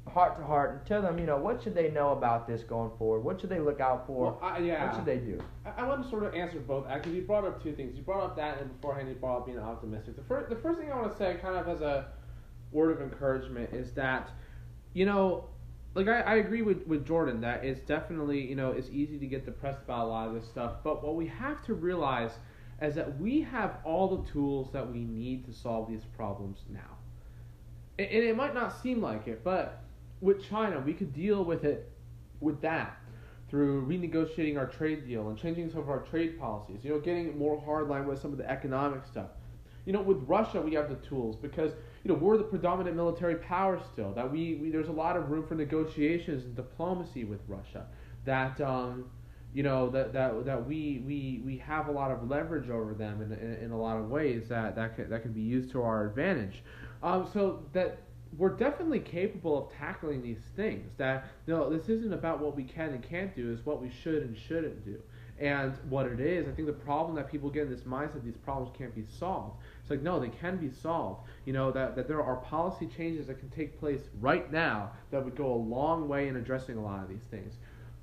Heart 0.07 0.37
to 0.37 0.45
heart, 0.45 0.71
and 0.71 0.85
tell 0.85 1.01
them, 1.01 1.17
you 1.17 1.25
know, 1.25 1.37
what 1.37 1.63
should 1.63 1.73
they 1.73 1.89
know 1.89 2.11
about 2.11 2.47
this 2.47 2.61
going 2.61 2.91
forward? 2.99 3.21
What 3.21 3.41
should 3.41 3.49
they 3.49 3.59
look 3.59 3.79
out 3.79 4.05
for? 4.05 4.25
Well, 4.25 4.39
I, 4.39 4.59
yeah. 4.59 4.85
What 4.85 4.95
should 4.95 5.05
they 5.05 5.17
do? 5.17 5.41
I, 5.65 5.81
I 5.81 5.87
want 5.87 6.03
to 6.03 6.09
sort 6.11 6.23
of 6.23 6.35
answer 6.35 6.59
both. 6.59 6.85
Actually, 6.87 7.15
you 7.15 7.21
brought 7.23 7.43
up 7.43 7.61
two 7.61 7.73
things. 7.73 7.97
You 7.97 8.03
brought 8.03 8.23
up 8.23 8.35
that, 8.35 8.61
and 8.61 8.71
beforehand, 8.79 9.09
you 9.09 9.15
brought 9.15 9.39
up 9.39 9.45
being 9.47 9.57
optimistic. 9.57 10.15
The 10.15 10.21
first, 10.23 10.49
the 10.49 10.57
first 10.57 10.79
thing 10.79 10.91
I 10.91 10.95
want 10.95 11.11
to 11.11 11.17
say, 11.17 11.37
kind 11.41 11.55
of 11.55 11.67
as 11.67 11.81
a 11.81 12.05
word 12.71 12.91
of 12.91 13.01
encouragement 13.01 13.73
is 13.73 13.93
that, 13.93 14.29
you 14.93 15.05
know, 15.05 15.45
like 15.95 16.07
I, 16.07 16.21
I 16.21 16.35
agree 16.35 16.61
with, 16.61 16.85
with 16.85 17.05
Jordan 17.05 17.41
that 17.41 17.65
it's 17.65 17.81
definitely, 17.81 18.41
you 18.41 18.55
know, 18.55 18.71
it's 18.71 18.89
easy 18.91 19.17
to 19.17 19.25
get 19.25 19.43
depressed 19.45 19.79
about 19.83 20.05
a 20.05 20.09
lot 20.09 20.27
of 20.27 20.35
this 20.35 20.45
stuff. 20.45 20.73
But 20.83 21.03
what 21.03 21.15
we 21.15 21.25
have 21.27 21.63
to 21.65 21.73
realize 21.73 22.31
is 22.81 22.95
that 22.95 23.19
we 23.19 23.41
have 23.41 23.77
all 23.83 24.17
the 24.17 24.31
tools 24.31 24.71
that 24.73 24.91
we 24.91 24.99
need 24.99 25.45
to 25.45 25.53
solve 25.53 25.89
these 25.89 26.03
problems 26.15 26.59
now. 26.69 26.97
And, 27.97 28.09
it 28.09 28.35
might 28.35 28.53
not 28.53 28.81
seem 28.81 29.01
like 29.01 29.27
it, 29.27 29.43
but 29.43 29.81
with 30.21 30.43
China, 30.43 30.79
we 30.79 30.93
could 30.93 31.13
deal 31.13 31.43
with 31.43 31.63
it 31.63 31.91
with 32.41 32.61
that 32.61 32.97
through 33.49 33.85
renegotiating 33.85 34.57
our 34.57 34.65
trade 34.65 35.07
deal 35.07 35.29
and 35.29 35.37
changing 35.37 35.69
some 35.69 35.79
of 35.79 35.89
our 35.89 35.99
trade 35.99 36.37
policies, 36.39 36.79
you 36.83 36.89
know, 36.89 36.99
getting 36.99 37.37
more 37.37 37.61
hardline 37.61 38.05
with 38.05 38.19
some 38.19 38.31
of 38.31 38.37
the 38.37 38.49
economic 38.49 39.05
stuff. 39.05 39.29
You 39.85 39.93
know, 39.93 40.01
with 40.01 40.17
Russia, 40.27 40.59
we 40.59 40.73
have 40.73 40.89
the 40.89 40.95
tools 41.07 41.35
because 41.35 41.71
you 42.03 42.11
know 42.11 42.15
we're 42.15 42.37
the 42.37 42.43
predominant 42.43 42.95
military 42.95 43.35
power 43.35 43.79
still. 43.93 44.11
That 44.13 44.31
we, 44.31 44.55
we 44.55 44.71
there's 44.71 44.87
a 44.87 44.91
lot 44.91 45.15
of 45.15 45.29
room 45.29 45.45
for 45.47 45.53
negotiations 45.53 46.43
and 46.43 46.55
diplomacy 46.55 47.23
with 47.23 47.41
Russia. 47.47 47.85
That 48.25 48.59
um, 48.61 49.05
you 49.55 49.63
know 49.63 49.89
that 49.89 50.11
that 50.11 50.45
that 50.45 50.67
we 50.67 51.01
we 51.07 51.41
we 51.45 51.57
have 51.59 51.87
a 51.87 51.91
lot 51.91 52.11
of 52.11 52.29
leverage 52.29 52.69
over 52.69 52.93
them 52.93 53.21
in 53.21 53.31
in, 53.31 53.53
in 53.63 53.71
a 53.71 53.81
lot 53.81 53.97
of 53.97 54.09
ways 54.09 54.49
that 54.49 54.75
that 54.75 54.97
can, 54.97 55.09
that 55.09 55.21
can 55.21 55.31
be 55.31 55.41
used 55.41 55.71
to 55.71 55.81
our 55.81 56.05
advantage. 56.05 56.61
Um, 57.01 57.29
so 57.31 57.63
that 57.71 57.99
we're 58.37 58.49
definitely 58.49 58.99
capable 58.99 59.57
of 59.57 59.71
tackling 59.71 60.21
these 60.21 60.41
things. 60.57 60.91
That 60.97 61.27
no, 61.47 61.69
this 61.69 61.87
isn't 61.87 62.13
about 62.13 62.41
what 62.41 62.53
we 62.53 62.63
can 62.63 62.89
and 62.89 63.01
can't 63.01 63.33
do. 63.33 63.53
It's 63.53 63.65
what 63.65 63.81
we 63.81 63.89
should 64.03 64.23
and 64.23 64.37
shouldn't 64.37 64.83
do. 64.83 65.01
And 65.39 65.73
what 65.89 66.05
it 66.05 66.21
is, 66.21 66.47
I 66.47 66.51
think 66.51 66.67
the 66.67 66.73
problem 66.73 67.15
that 67.15 67.29
people 67.29 67.49
get 67.49 67.63
in 67.63 67.69
this 67.69 67.81
mindset, 67.81 68.23
these 68.23 68.37
problems 68.37 68.73
can't 68.77 68.95
be 68.95 69.03
solved. 69.19 69.57
It's 69.81 69.89
like, 69.89 70.01
no, 70.01 70.17
they 70.17 70.29
can 70.29 70.55
be 70.55 70.71
solved. 70.81 71.27
You 71.45 71.51
know, 71.51 71.71
that, 71.73 71.97
that 71.97 72.07
there 72.07 72.23
are 72.23 72.37
policy 72.37 72.87
changes 72.87 73.27
that 73.27 73.39
can 73.39 73.49
take 73.49 73.77
place 73.77 73.99
right 74.21 74.49
now 74.49 74.91
that 75.11 75.25
would 75.25 75.35
go 75.35 75.53
a 75.53 75.55
long 75.55 76.07
way 76.07 76.29
in 76.29 76.37
addressing 76.37 76.77
a 76.77 76.81
lot 76.81 77.03
of 77.03 77.09
these 77.09 77.25
things. 77.29 77.55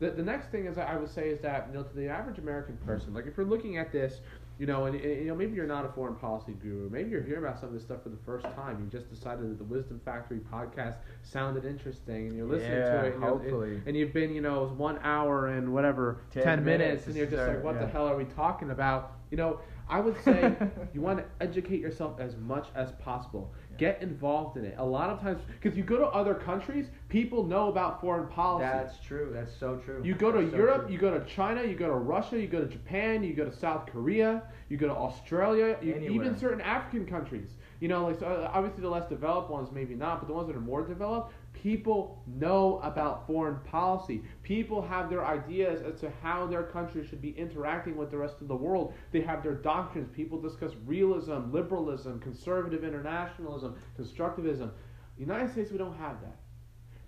The, 0.02 0.10
the 0.10 0.22
next 0.22 0.50
thing 0.50 0.66
is 0.66 0.78
I 0.78 0.96
would 0.96 1.08
say 1.08 1.28
is 1.28 1.40
that, 1.42 1.68
you 1.68 1.74
know, 1.78 1.84
to 1.84 1.94
the 1.94 2.08
average 2.08 2.38
American 2.38 2.76
person, 2.78 3.14
like 3.14 3.26
if 3.26 3.36
you're 3.36 3.46
looking 3.46 3.78
at 3.78 3.92
this, 3.92 4.20
you 4.58 4.66
know, 4.66 4.86
and, 4.86 4.96
and, 4.96 5.20
you 5.20 5.26
know, 5.26 5.36
maybe 5.36 5.54
you're 5.54 5.64
not 5.64 5.84
a 5.84 5.88
foreign 5.90 6.16
policy 6.16 6.54
guru. 6.60 6.90
Maybe 6.90 7.08
you're 7.08 7.22
hearing 7.22 7.44
about 7.44 7.60
some 7.60 7.68
of 7.68 7.74
this 7.74 7.84
stuff 7.84 8.02
for 8.02 8.08
the 8.08 8.18
first 8.26 8.44
time. 8.56 8.80
You 8.80 8.90
just 8.90 9.08
decided 9.08 9.48
that 9.48 9.58
the 9.58 9.64
Wisdom 9.64 10.00
Factory 10.04 10.40
podcast 10.52 10.96
sounded 11.22 11.64
interesting, 11.64 12.26
and 12.26 12.36
you're 12.36 12.46
listening 12.48 12.78
yeah, 12.78 13.02
to 13.02 13.06
it. 13.06 13.14
And, 13.14 13.22
hopefully. 13.22 13.80
and 13.86 13.96
you've 13.96 14.12
been, 14.12 14.34
you 14.34 14.40
know, 14.40 14.66
one 14.76 14.98
hour 15.04 15.46
and 15.46 15.72
whatever, 15.72 16.18
ten, 16.32 16.42
ten 16.42 16.64
minutes, 16.64 16.80
minutes, 16.80 17.06
and 17.06 17.14
you're 17.14 17.26
just 17.26 17.36
start, 17.36 17.54
like, 17.54 17.64
what 17.64 17.74
yeah. 17.76 17.82
the 17.82 17.86
hell 17.86 18.08
are 18.08 18.16
we 18.16 18.24
talking 18.24 18.70
about? 18.70 19.12
You 19.30 19.36
know, 19.36 19.60
I 19.88 20.00
would 20.00 20.20
say 20.24 20.52
you 20.94 21.00
want 21.00 21.18
to 21.18 21.24
educate 21.40 21.80
yourself 21.80 22.18
as 22.18 22.36
much 22.36 22.66
as 22.74 22.90
possible. 22.92 23.52
Get 23.78 24.02
involved 24.02 24.56
in 24.56 24.64
it. 24.64 24.74
A 24.78 24.84
lot 24.84 25.10
of 25.10 25.20
times, 25.20 25.42
because 25.60 25.76
you 25.76 25.82
go 25.82 25.98
to 25.98 26.06
other 26.06 26.34
countries, 26.34 26.86
people 27.08 27.44
know 27.44 27.68
about 27.68 28.00
foreign 28.00 28.28
policy. 28.28 28.64
That's 28.64 28.98
true. 29.04 29.30
That's 29.32 29.54
so 29.58 29.76
true. 29.84 30.02
You 30.04 30.14
go 30.14 30.32
That's 30.32 30.50
to 30.50 30.56
Europe, 30.56 30.90
you 30.90 30.98
go 30.98 31.18
to 31.18 31.24
China, 31.26 31.62
you 31.64 31.74
go 31.74 31.88
to 31.88 31.94
Russia, 31.94 32.40
you 32.40 32.46
go 32.46 32.60
to 32.60 32.66
Japan, 32.66 33.22
you 33.22 33.34
go 33.34 33.44
to 33.44 33.56
South 33.56 33.86
Korea, 33.86 34.42
you 34.68 34.76
go 34.76 34.86
to 34.88 34.94
Australia, 34.94 35.76
you, 35.82 35.94
even 35.96 36.38
certain 36.38 36.60
African 36.60 37.06
countries. 37.06 37.50
You 37.80 37.88
know, 37.88 38.06
like 38.06 38.20
so 38.20 38.26
uh, 38.26 38.50
obviously 38.52 38.82
the 38.82 38.88
less 38.88 39.08
developed 39.08 39.50
ones 39.50 39.70
maybe 39.72 39.94
not, 39.94 40.20
but 40.20 40.28
the 40.28 40.34
ones 40.34 40.46
that 40.46 40.56
are 40.56 40.60
more 40.60 40.86
developed, 40.86 41.34
people 41.62 42.22
know 42.26 42.80
about 42.82 43.26
foreign 43.26 43.56
policy. 43.60 44.22
People 44.42 44.82
have 44.82 45.08
their 45.08 45.24
ideas 45.24 45.80
as 45.82 46.00
to 46.00 46.10
how 46.22 46.46
their 46.46 46.64
country 46.64 47.06
should 47.06 47.22
be 47.22 47.30
interacting 47.30 47.96
with 47.96 48.10
the 48.10 48.16
rest 48.16 48.40
of 48.40 48.48
the 48.48 48.56
world. 48.56 48.92
They 49.12 49.20
have 49.20 49.42
their 49.42 49.54
doctrines. 49.54 50.08
People 50.12 50.40
discuss 50.40 50.72
realism, 50.84 51.52
liberalism, 51.52 52.18
conservative 52.18 52.82
internationalism, 52.82 53.76
constructivism. 53.98 54.70
The 55.16 55.20
United 55.20 55.52
States, 55.52 55.70
we 55.70 55.78
don't 55.78 55.96
have 55.98 56.20
that 56.22 56.36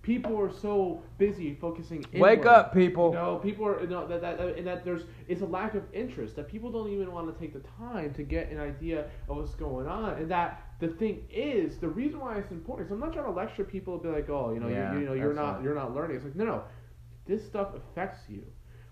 people 0.05 0.39
are 0.39 0.53
so 0.53 1.03
busy 1.19 1.55
focusing. 1.55 2.05
Inward. 2.13 2.39
Wake 2.39 2.47
up, 2.47 2.73
people! 2.73 3.09
You 3.09 3.15
know, 3.15 3.37
people 3.37 3.67
are 3.67 3.81
you 3.81 3.89
know, 3.89 4.07
that, 4.07 4.21
that 4.21 4.39
and 4.39 4.67
that 4.67 4.85
there's 4.85 5.03
it's 5.27 5.41
a 5.41 5.47
lack 5.47 5.75
of 5.75 5.83
interest 5.93 6.37
that 6.37 6.47
people 6.47 6.71
don't 6.71 6.91
even 6.91 7.11
want 7.11 7.33
to 7.33 7.41
take 7.41 7.53
the 7.53 7.67
time 7.79 8.13
to 8.15 8.23
get 8.23 8.51
an 8.51 8.61
idea 8.61 9.07
of 9.29 9.37
what's 9.37 9.55
going 9.55 9.89
on, 9.89 10.11
and 10.15 10.31
that 10.31 10.63
the 10.89 10.95
thing 10.95 11.27
is 11.31 11.79
the 11.79 11.89
reason 11.89 12.21
why 12.21 12.37
it's 12.37 12.51
important. 12.51 12.89
So 12.89 12.95
I'm 12.95 13.01
not 13.01 13.13
trying 13.13 13.27
to 13.27 13.31
lecture 13.31 13.65
people 13.65 13.99
to 13.99 14.05
be 14.05 14.09
like, 14.11 14.29
oh, 14.29 14.53
you 14.53 14.61
know, 14.61 14.69
yeah, 14.69 14.93
you, 14.95 15.01
you 15.01 15.07
know, 15.07 15.15
you're 15.15 15.35
not 15.35 15.63
you're 15.63 15.75
not 15.75 15.95
learning. 15.95 16.17
It's 16.17 16.25
like 16.25 16.37
no, 16.37 16.45
no, 16.45 16.63
this 17.27 17.45
stuff 17.45 17.69
affects 17.75 18.29
you. 18.29 18.43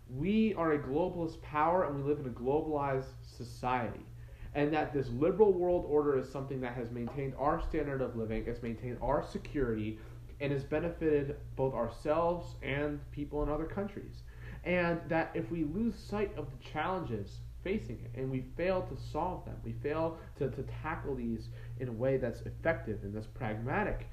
We 0.09 0.55
are 0.55 0.73
a 0.73 0.79
globalist 0.79 1.41
power, 1.43 1.85
and 1.87 1.97
we 1.97 2.03
live 2.03 2.21
in 2.21 2.27
a 2.27 2.31
globalized 2.31 3.13
society 3.25 4.07
and 4.55 4.73
that 4.73 4.93
this 4.93 5.09
liberal 5.11 5.53
world 5.53 5.85
order 5.89 6.19
is 6.19 6.31
something 6.31 6.61
that 6.61 6.75
has 6.75 6.91
maintained 6.91 7.35
our 7.39 7.61
standard 7.61 8.03
of 8.03 8.17
living, 8.17 8.45
it's 8.47 8.63
maintained 8.63 8.99
our 9.01 9.23
security, 9.23 9.99
and 10.41 10.53
has 10.53 10.65
benefited 10.65 11.37
both 11.57 11.73
ourselves 11.73 12.57
and 12.63 13.01
people 13.13 13.43
in 13.43 13.49
other 13.49 13.65
countries. 13.65 14.23
And 14.65 15.01
that 15.09 15.31
if 15.35 15.51
we 15.51 15.65
lose 15.65 15.97
sight 15.97 16.37
of 16.37 16.47
the 16.51 16.69
challenges 16.69 17.39
facing 17.63 17.99
it 18.05 18.19
and 18.19 18.31
we 18.31 18.45
fail 18.57 18.83
to 18.83 18.97
solve 19.13 19.45
them, 19.45 19.57
we 19.65 19.73
fail 19.83 20.19
to, 20.39 20.51
to 20.51 20.63
tackle 20.83 21.15
these 21.15 21.49
in 21.81 21.89
a 21.89 21.93
way 21.93 22.17
that's 22.17 22.41
effective 22.43 23.01
and 23.03 23.15
that's 23.15 23.27
pragmatic, 23.27 24.09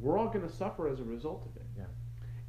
we're 0.00 0.18
all 0.18 0.28
going 0.28 0.46
to 0.46 0.54
suffer 0.54 0.88
as 0.88 1.00
a 1.00 1.04
result 1.04 1.46
of 1.46 1.56
it. 1.56 1.66
Yeah. 1.76 1.84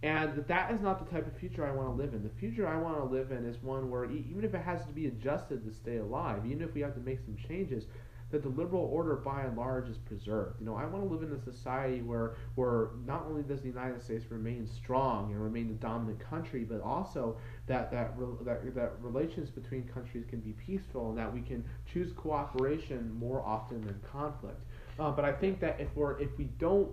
And 0.03 0.45
that 0.47 0.71
is 0.71 0.81
not 0.81 0.99
the 0.99 1.09
type 1.09 1.25
of 1.25 1.37
future 1.39 1.65
I 1.65 1.71
want 1.71 1.87
to 1.87 2.03
live 2.03 2.13
in. 2.13 2.23
The 2.23 2.39
future 2.39 2.67
I 2.67 2.77
want 2.77 2.97
to 2.97 3.05
live 3.05 3.31
in 3.31 3.45
is 3.45 3.55
one 3.63 3.89
where 3.89 4.03
even 4.03 4.43
if 4.43 4.53
it 4.53 4.61
has 4.61 4.85
to 4.85 4.91
be 4.91 5.07
adjusted 5.07 5.63
to 5.63 5.73
stay 5.73 5.97
alive, 5.97 6.45
even 6.45 6.61
if 6.61 6.73
we 6.73 6.81
have 6.81 6.93
to 6.95 6.99
make 6.99 7.19
some 7.21 7.37
changes, 7.47 7.85
that 8.33 8.41
the 8.41 8.49
liberal 8.49 8.89
order 8.91 9.15
by 9.15 9.43
and 9.43 9.55
large 9.55 9.87
is 9.87 9.97
preserved. 9.99 10.59
You 10.59 10.65
know, 10.65 10.75
I 10.75 10.85
want 10.85 11.07
to 11.07 11.13
live 11.13 11.21
in 11.21 11.31
a 11.37 11.39
society 11.39 12.01
where 12.01 12.35
where 12.55 12.89
not 13.05 13.25
only 13.29 13.43
does 13.43 13.61
the 13.61 13.67
United 13.67 14.01
States 14.01 14.25
remain 14.31 14.65
strong 14.67 15.31
and 15.31 15.41
remain 15.41 15.67
the 15.67 15.75
dominant 15.75 16.19
country, 16.19 16.63
but 16.63 16.81
also 16.81 17.37
that 17.67 17.91
that 17.91 18.17
that, 18.43 18.75
that 18.75 18.93
relations 19.01 19.49
between 19.51 19.83
countries 19.83 20.25
can 20.27 20.39
be 20.39 20.53
peaceful 20.53 21.09
and 21.09 21.17
that 21.17 21.31
we 21.31 21.41
can 21.41 21.63
choose 21.85 22.11
cooperation 22.11 23.13
more 23.17 23.41
often 23.45 23.81
than 23.81 23.99
conflict. 24.11 24.59
Uh, 24.99 25.11
but 25.11 25.23
I 25.25 25.31
think 25.31 25.59
that 25.59 25.79
if 25.79 25.95
we're 25.95 26.19
if 26.19 26.35
we 26.37 26.45
don't 26.57 26.89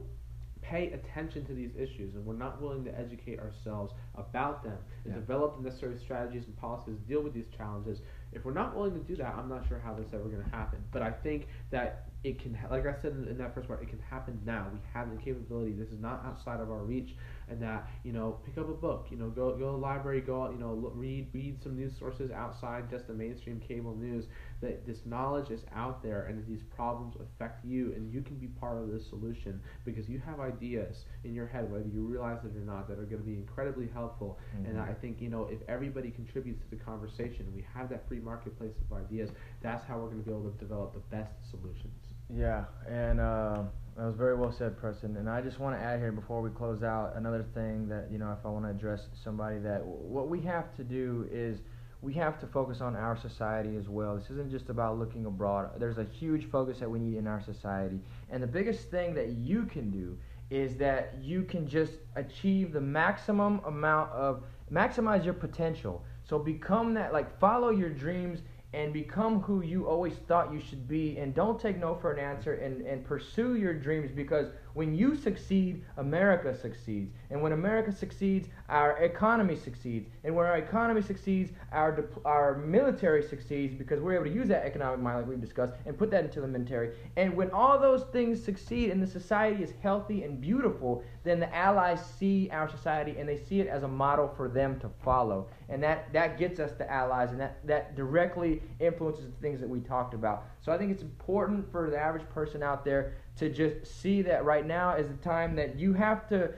pay 0.62 0.92
attention 0.92 1.44
to 1.46 1.54
these 1.54 1.70
issues 1.74 2.14
and 2.14 2.24
we're 2.24 2.34
not 2.36 2.60
willing 2.60 2.84
to 2.84 2.98
educate 2.98 3.40
ourselves 3.40 3.94
about 4.14 4.62
them 4.62 4.76
and 5.04 5.14
Yeah. 5.14 5.20
develop 5.20 5.56
the 5.56 5.62
necessary 5.62 5.96
strategies 5.96 6.46
and 6.46 6.56
policies 6.58 6.96
to 6.98 7.04
deal 7.08 7.22
with 7.22 7.32
these 7.32 7.48
challenges, 7.48 8.02
if 8.32 8.44
we're 8.44 8.52
not 8.52 8.76
willing 8.76 8.92
to 8.92 9.00
do 9.00 9.16
that, 9.16 9.34
I'm 9.36 9.48
not 9.48 9.66
sure 9.66 9.80
how 9.84 9.94
this 9.94 10.06
is 10.06 10.14
ever 10.14 10.24
going 10.24 10.42
to 10.42 10.50
happen. 10.50 10.78
But 10.92 11.02
I 11.02 11.10
think 11.10 11.48
that 11.70 12.06
it 12.22 12.38
can, 12.38 12.56
like 12.70 12.86
I 12.86 12.94
said 13.00 13.12
in, 13.12 13.26
in 13.28 13.38
that 13.38 13.54
first 13.54 13.66
part, 13.66 13.82
it 13.82 13.88
can 13.88 13.98
happen 13.98 14.38
now. 14.44 14.66
We 14.72 14.78
have 14.92 15.10
the 15.10 15.16
capability. 15.16 15.72
This 15.72 15.88
is 15.88 15.98
not 15.98 16.24
outside 16.24 16.60
of 16.60 16.70
our 16.70 16.84
reach, 16.84 17.16
and 17.48 17.60
that 17.62 17.88
you 18.04 18.12
know, 18.12 18.38
pick 18.44 18.58
up 18.58 18.68
a 18.68 18.74
book. 18.74 19.06
You 19.10 19.16
know, 19.16 19.30
go 19.30 19.52
go 19.52 19.58
to 19.58 19.64
the 19.64 19.72
library. 19.72 20.20
Go 20.20 20.42
out. 20.42 20.52
You 20.52 20.58
know, 20.58 20.74
look, 20.74 20.92
read 20.94 21.28
read 21.32 21.62
some 21.62 21.76
news 21.76 21.92
sources 21.98 22.30
outside 22.30 22.90
just 22.90 23.06
the 23.06 23.14
mainstream 23.14 23.60
cable 23.66 23.96
news. 23.96 24.26
That 24.60 24.86
this 24.86 24.98
knowledge 25.06 25.50
is 25.50 25.62
out 25.74 26.02
there, 26.02 26.26
and 26.26 26.38
that 26.38 26.46
these 26.46 26.62
problems 26.76 27.14
affect 27.16 27.64
you, 27.64 27.92
and 27.94 28.12
you 28.12 28.20
can 28.20 28.36
be 28.36 28.46
part 28.48 28.76
of 28.76 28.90
the 28.92 29.00
solution 29.00 29.58
because 29.86 30.06
you 30.06 30.18
have 30.18 30.38
ideas 30.38 31.06
in 31.24 31.34
your 31.34 31.46
head, 31.46 31.70
whether 31.72 31.86
you 31.88 32.02
realize 32.02 32.44
it 32.44 32.54
or 32.54 32.60
not, 32.64 32.86
that 32.88 32.98
are 32.98 33.04
going 33.06 33.22
to 33.22 33.26
be 33.26 33.34
incredibly 33.34 33.88
helpful. 33.88 34.38
And 34.66 34.76
Mhm. 34.76 34.88
I 34.88 34.92
think 34.92 35.22
you 35.22 35.30
know, 35.30 35.46
if 35.46 35.60
everybody 35.66 36.10
contributes 36.10 36.60
to 36.64 36.70
the 36.70 36.76
conversation, 36.76 37.46
we 37.54 37.62
have 37.72 37.88
that 37.88 38.06
free 38.06 38.20
marketplace 38.20 38.74
of 38.82 38.96
ideas. 38.98 39.30
That's 39.62 39.84
how 39.84 39.98
we're 39.98 40.08
going 40.10 40.22
to 40.24 40.28
be 40.28 40.30
able 40.36 40.50
to 40.50 40.58
develop 40.58 40.92
the 40.92 41.00
best 41.16 41.32
solutions. 41.50 42.12
Yeah, 42.28 42.66
and 42.86 43.18
uh, 43.18 43.62
that 43.96 44.04
was 44.04 44.14
very 44.14 44.36
well 44.36 44.52
said, 44.52 44.76
Preston. 44.76 45.16
And 45.16 45.28
I 45.28 45.40
just 45.40 45.58
want 45.58 45.74
to 45.78 45.82
add 45.82 45.98
here 46.00 46.12
before 46.12 46.42
we 46.42 46.50
close 46.50 46.82
out 46.82 47.16
another 47.16 47.44
thing 47.54 47.88
that 47.88 48.10
you 48.10 48.18
know, 48.18 48.30
if 48.38 48.44
I 48.44 48.50
want 48.50 48.66
to 48.66 48.70
address 48.70 49.08
somebody 49.24 49.58
that 49.60 49.78
w- 49.78 49.96
what 50.06 50.28
we 50.28 50.40
have 50.42 50.74
to 50.76 50.84
do 50.84 51.26
is 51.32 51.60
we 52.02 52.14
have 52.14 52.38
to 52.40 52.46
focus 52.46 52.80
on 52.80 52.96
our 52.96 53.16
society 53.16 53.76
as 53.76 53.88
well. 53.88 54.16
This 54.16 54.30
isn't 54.30 54.50
just 54.50 54.70
about 54.70 54.98
looking 54.98 55.26
abroad. 55.26 55.70
There's 55.78 55.98
a 55.98 56.04
huge 56.04 56.46
focus 56.50 56.78
that 56.80 56.90
we 56.90 56.98
need 56.98 57.16
in 57.16 57.26
our 57.26 57.42
society, 57.42 58.00
and 58.30 58.42
the 58.42 58.46
biggest 58.46 58.90
thing 58.90 59.14
that 59.14 59.30
you 59.30 59.64
can 59.64 59.90
do 59.90 60.16
is 60.50 60.76
that 60.76 61.14
you 61.22 61.44
can 61.44 61.66
just 61.66 61.92
achieve 62.16 62.72
the 62.72 62.80
maximum 62.80 63.60
amount 63.66 64.10
of 64.12 64.42
maximize 64.72 65.24
your 65.24 65.34
potential. 65.34 66.04
So 66.24 66.38
become 66.38 66.94
that 66.94 67.12
like 67.12 67.38
follow 67.38 67.70
your 67.70 67.90
dreams 67.90 68.40
and 68.72 68.92
become 68.92 69.40
who 69.40 69.62
you 69.62 69.86
always 69.86 70.14
thought 70.28 70.52
you 70.52 70.60
should 70.60 70.86
be 70.86 71.18
and 71.18 71.34
don't 71.34 71.58
take 71.60 71.76
no 71.78 71.94
for 71.96 72.12
an 72.12 72.20
answer 72.20 72.54
and, 72.54 72.82
and 72.82 73.04
pursue 73.04 73.56
your 73.56 73.74
dreams 73.74 74.12
because 74.12 74.46
when 74.74 74.94
you 74.94 75.16
succeed 75.16 75.84
america 75.96 76.56
succeeds 76.56 77.12
and 77.30 77.42
when 77.42 77.50
america 77.52 77.90
succeeds 77.90 78.48
our 78.70 78.96
economy 78.98 79.56
succeeds. 79.56 80.08
And 80.24 80.34
when 80.34 80.46
our 80.46 80.56
economy 80.56 81.02
succeeds 81.02 81.50
our 81.72 81.94
dip- 81.94 82.24
our 82.24 82.58
military 82.58 83.22
succeeds 83.22 83.74
because 83.74 84.00
we're 84.00 84.14
able 84.14 84.24
to 84.24 84.30
use 84.30 84.48
that 84.48 84.64
economic 84.64 85.00
mind 85.00 85.18
like 85.18 85.26
we've 85.26 85.40
discussed 85.40 85.74
and 85.86 85.98
put 85.98 86.10
that 86.12 86.24
into 86.24 86.40
the 86.40 86.46
military. 86.46 86.96
And 87.16 87.36
when 87.36 87.50
all 87.50 87.78
those 87.78 88.04
things 88.12 88.42
succeed 88.42 88.90
and 88.90 89.02
the 89.02 89.06
society 89.06 89.62
is 89.62 89.72
healthy 89.82 90.22
and 90.22 90.40
beautiful 90.40 91.02
then 91.22 91.38
the 91.38 91.54
allies 91.54 92.00
see 92.18 92.48
our 92.50 92.68
society 92.68 93.16
and 93.18 93.28
they 93.28 93.36
see 93.36 93.60
it 93.60 93.66
as 93.66 93.82
a 93.82 93.88
model 93.88 94.32
for 94.36 94.48
them 94.48 94.80
to 94.80 94.88
follow. 95.04 95.48
And 95.68 95.82
that 95.82 96.12
that 96.12 96.38
gets 96.38 96.60
us 96.60 96.72
the 96.78 96.90
allies 96.90 97.30
and 97.32 97.40
that 97.40 97.66
that 97.66 97.96
directly 97.96 98.62
influences 98.78 99.26
the 99.26 99.40
things 99.42 99.60
that 99.60 99.68
we 99.68 99.80
talked 99.80 100.14
about. 100.14 100.44
So 100.60 100.70
i 100.72 100.78
think 100.78 100.92
it's 100.92 101.02
important 101.02 101.70
for 101.72 101.90
the 101.90 101.98
average 101.98 102.28
person 102.30 102.62
out 102.62 102.84
there 102.84 103.14
to 103.36 103.48
just 103.48 104.00
see 104.00 104.22
that 104.22 104.44
right 104.44 104.66
now 104.66 104.94
is 104.94 105.08
the 105.08 105.14
time 105.14 105.56
that 105.56 105.78
you 105.78 105.92
have 105.92 106.28
to 106.28 106.52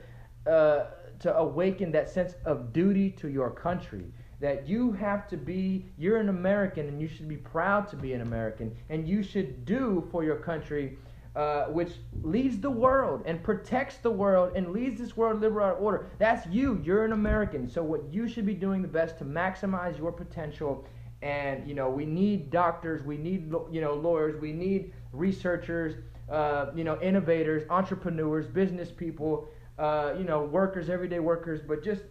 uh, 0.45 0.85
to 1.23 1.35
awaken 1.37 1.91
that 1.91 2.09
sense 2.09 2.35
of 2.45 2.71
duty 2.71 3.09
to 3.09 3.29
your 3.29 3.49
country 3.49 4.05
that 4.39 4.67
you 4.67 4.91
have 4.91 5.27
to 5.27 5.37
be 5.37 5.85
you're 5.97 6.17
an 6.17 6.29
american 6.29 6.87
and 6.87 7.01
you 7.01 7.07
should 7.07 7.27
be 7.27 7.37
proud 7.37 7.87
to 7.87 7.95
be 7.95 8.13
an 8.13 8.21
american 8.21 8.75
and 8.89 9.07
you 9.07 9.23
should 9.23 9.65
do 9.65 10.07
for 10.11 10.23
your 10.23 10.37
country 10.37 10.97
uh, 11.35 11.65
which 11.65 11.93
leads 12.21 12.59
the 12.59 12.69
world 12.69 13.23
and 13.25 13.41
protects 13.41 13.97
the 13.97 14.11
world 14.11 14.51
and 14.55 14.71
leads 14.71 14.99
this 14.99 15.17
world 15.17 15.41
liberal 15.41 15.65
out 15.65 15.77
of 15.77 15.81
order. 15.81 16.05
That's 16.19 16.45
you. 16.47 16.79
You're 16.83 17.05
an 17.05 17.11
American. 17.11 17.67
So 17.67 17.81
what 17.81 18.01
you 18.13 18.27
should 18.27 18.45
be 18.45 18.53
doing 18.53 18.83
the 18.83 18.87
best 18.87 19.17
to 19.17 19.25
maximize 19.25 19.97
your 19.97 20.11
potential. 20.11 20.85
And 21.23 21.67
you 21.67 21.73
know, 21.73 21.89
we 21.89 22.05
need 22.05 22.51
doctors, 22.51 23.01
we 23.03 23.17
need 23.17 23.51
you 23.71 23.81
know 23.81 23.95
lawyers, 23.95 24.39
we 24.39 24.51
need 24.51 24.93
researchers, 25.11 25.95
uh, 26.29 26.67
you 26.75 26.83
know, 26.83 27.01
innovators, 27.01 27.63
entrepreneurs, 27.69 28.45
business 28.45 28.91
people, 28.91 29.47
uh, 29.77 30.13
you 30.17 30.23
know, 30.23 30.43
workers, 30.43 30.89
everyday 30.89 31.19
workers. 31.19 31.61
But 31.65 31.83
just 31.83 32.03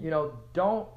you 0.00 0.10
know, 0.10 0.32
don't 0.52 0.88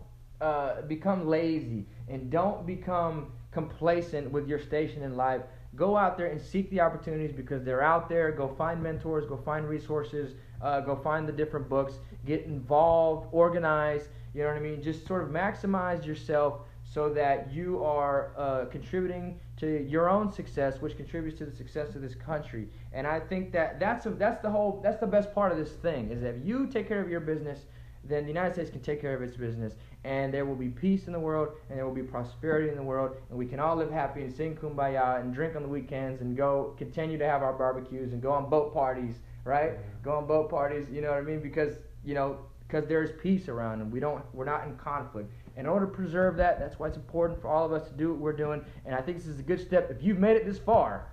uh, 0.42 0.82
become 0.84 1.28
lazy 1.28 1.86
and 2.10 2.30
don't 2.30 2.66
become 2.66 3.32
complacent 3.52 4.32
with 4.32 4.48
your 4.48 4.60
station 4.60 5.04
in 5.04 5.16
life. 5.16 5.42
Go 5.76 5.96
out 5.96 6.18
there 6.18 6.28
and 6.28 6.42
seek 6.42 6.70
the 6.72 6.82
opportunities 6.82 7.32
because 7.32 7.64
they're 7.64 7.84
out 7.84 8.10
there. 8.10 8.32
Go 8.32 8.48
find 8.48 8.82
mentors, 8.82 9.26
go 9.26 9.38
find 9.38 9.68
resources, 9.68 10.34
uh, 10.62 10.82
go 10.82 10.96
find 10.96 11.28
the 11.28 11.32
different 11.32 11.70
books, 11.70 11.96
get 12.26 12.46
involved, 12.46 13.28
organize. 13.32 14.10
You 14.34 14.44
know 14.44 14.50
what 14.50 14.58
I 14.58 14.62
mean? 14.62 14.82
Just 14.82 15.06
sort 15.08 15.24
of 15.24 15.30
maximize 15.30 16.06
yourself 16.06 16.62
so 16.84 17.10
that 17.14 17.52
you 17.52 17.84
are 17.84 18.32
uh, 18.38 18.66
contributing 18.66 19.40
to 19.58 19.84
your 19.88 20.10
own 20.10 20.32
success, 20.32 20.82
which 20.82 20.96
contributes 20.96 21.38
to 21.40 21.46
the 21.46 21.56
success 21.56 21.96
of 21.96 22.02
this 22.02 22.16
country. 22.16 22.68
And 22.94 23.08
I 23.08 23.20
think 23.20 23.52
that 23.54 23.80
that's 23.80 24.06
a, 24.06 24.12
that's 24.12 24.42
the 24.42 24.50
whole 24.50 24.80
that's 24.84 25.00
the 25.00 25.08
best 25.08 25.34
part 25.34 25.52
of 25.52 25.58
this 25.58 25.72
thing 25.72 26.12
is 26.12 26.22
that 26.22 26.36
if 26.36 26.46
you 26.46 26.68
take 26.68 26.88
care 26.88 27.02
of 27.02 27.10
your 27.10 27.20
business, 27.20 27.66
then 28.04 28.24
the 28.24 28.30
United 28.30 28.54
States 28.54 28.70
can 28.70 28.80
take 28.82 29.02
care 29.02 29.14
of 29.14 29.22
its 29.22 29.36
business, 29.36 29.74
and 30.06 30.34
there 30.34 30.46
will 30.46 30.56
be 30.56 30.70
peace 30.70 31.08
in 31.08 31.14
the 31.14 31.20
world, 31.20 31.50
and 31.70 31.78
there 31.78 31.86
will 31.86 31.94
be 31.94 32.04
prosperity 32.04 32.70
in 32.70 32.76
the 32.76 32.84
world, 32.84 33.18
and 33.30 33.38
we 33.38 33.46
can 33.46 33.60
all 33.60 33.76
live 33.76 33.92
happy 33.92 34.22
and 34.22 34.34
sing 34.34 34.56
kumbaya 34.56 35.20
and 35.20 35.34
drink 35.34 35.56
on 35.56 35.64
the 35.64 35.68
weekends 35.68 36.22
and 36.22 36.38
go 36.38 36.74
continue 36.78 37.18
to 37.18 37.28
have 37.28 37.42
our 37.44 37.54
barbecues 37.54 38.14
and 38.14 38.22
go 38.22 38.32
on 38.32 38.50
boat 38.50 38.74
parties, 38.74 39.16
right? 39.44 39.74
Go 40.04 40.12
on 40.12 40.28
boat 40.28 40.50
parties, 40.50 40.88
you 40.90 41.02
know 41.02 41.10
what 41.10 41.18
I 41.18 41.22
mean? 41.22 41.42
Because 41.42 41.74
you 42.06 42.14
know, 42.14 42.38
because 42.68 42.88
there 42.88 43.04
is 43.04 43.12
peace 43.22 43.50
around, 43.50 43.82
and 43.82 43.92
we 43.92 44.00
don't, 44.00 44.24
we're 44.34 44.46
not 44.46 44.66
in 44.66 44.76
conflict. 44.78 45.32
In 45.58 45.66
order 45.66 45.88
to 45.88 45.92
preserve 45.92 46.38
that, 46.38 46.60
that's 46.60 46.78
why 46.78 46.88
it's 46.88 46.98
important 46.98 47.42
for 47.42 47.48
all 47.50 47.66
of 47.66 47.74
us 47.74 47.88
to 47.90 47.94
do 47.96 48.12
what 48.12 48.20
we're 48.20 48.32
doing, 48.34 48.64
and 48.86 48.94
I 48.94 49.02
think 49.02 49.18
this 49.18 49.26
is 49.26 49.40
a 49.40 49.44
good 49.44 49.60
step. 49.60 49.90
If 49.90 50.04
you've 50.04 50.20
made 50.20 50.38
it 50.38 50.46
this 50.46 50.60
far, 50.60 51.08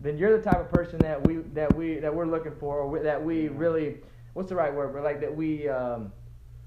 then 0.00 0.16
you're 0.16 0.36
the 0.36 0.42
type 0.42 0.58
of 0.58 0.70
person 0.70 0.98
that 1.02 1.24
we 1.26 1.36
that 1.52 1.72
we 1.76 1.98
that 2.00 2.12
we're 2.12 2.26
looking 2.26 2.54
for, 2.58 2.78
or 2.80 2.98
that 3.02 3.22
we 3.22 3.48
really, 3.48 3.98
what's 4.32 4.48
the 4.48 4.56
right 4.56 4.74
word? 4.74 4.92
But 4.94 5.02
like 5.04 5.20
that 5.20 5.34
we. 5.36 5.68
Um, 5.68 6.10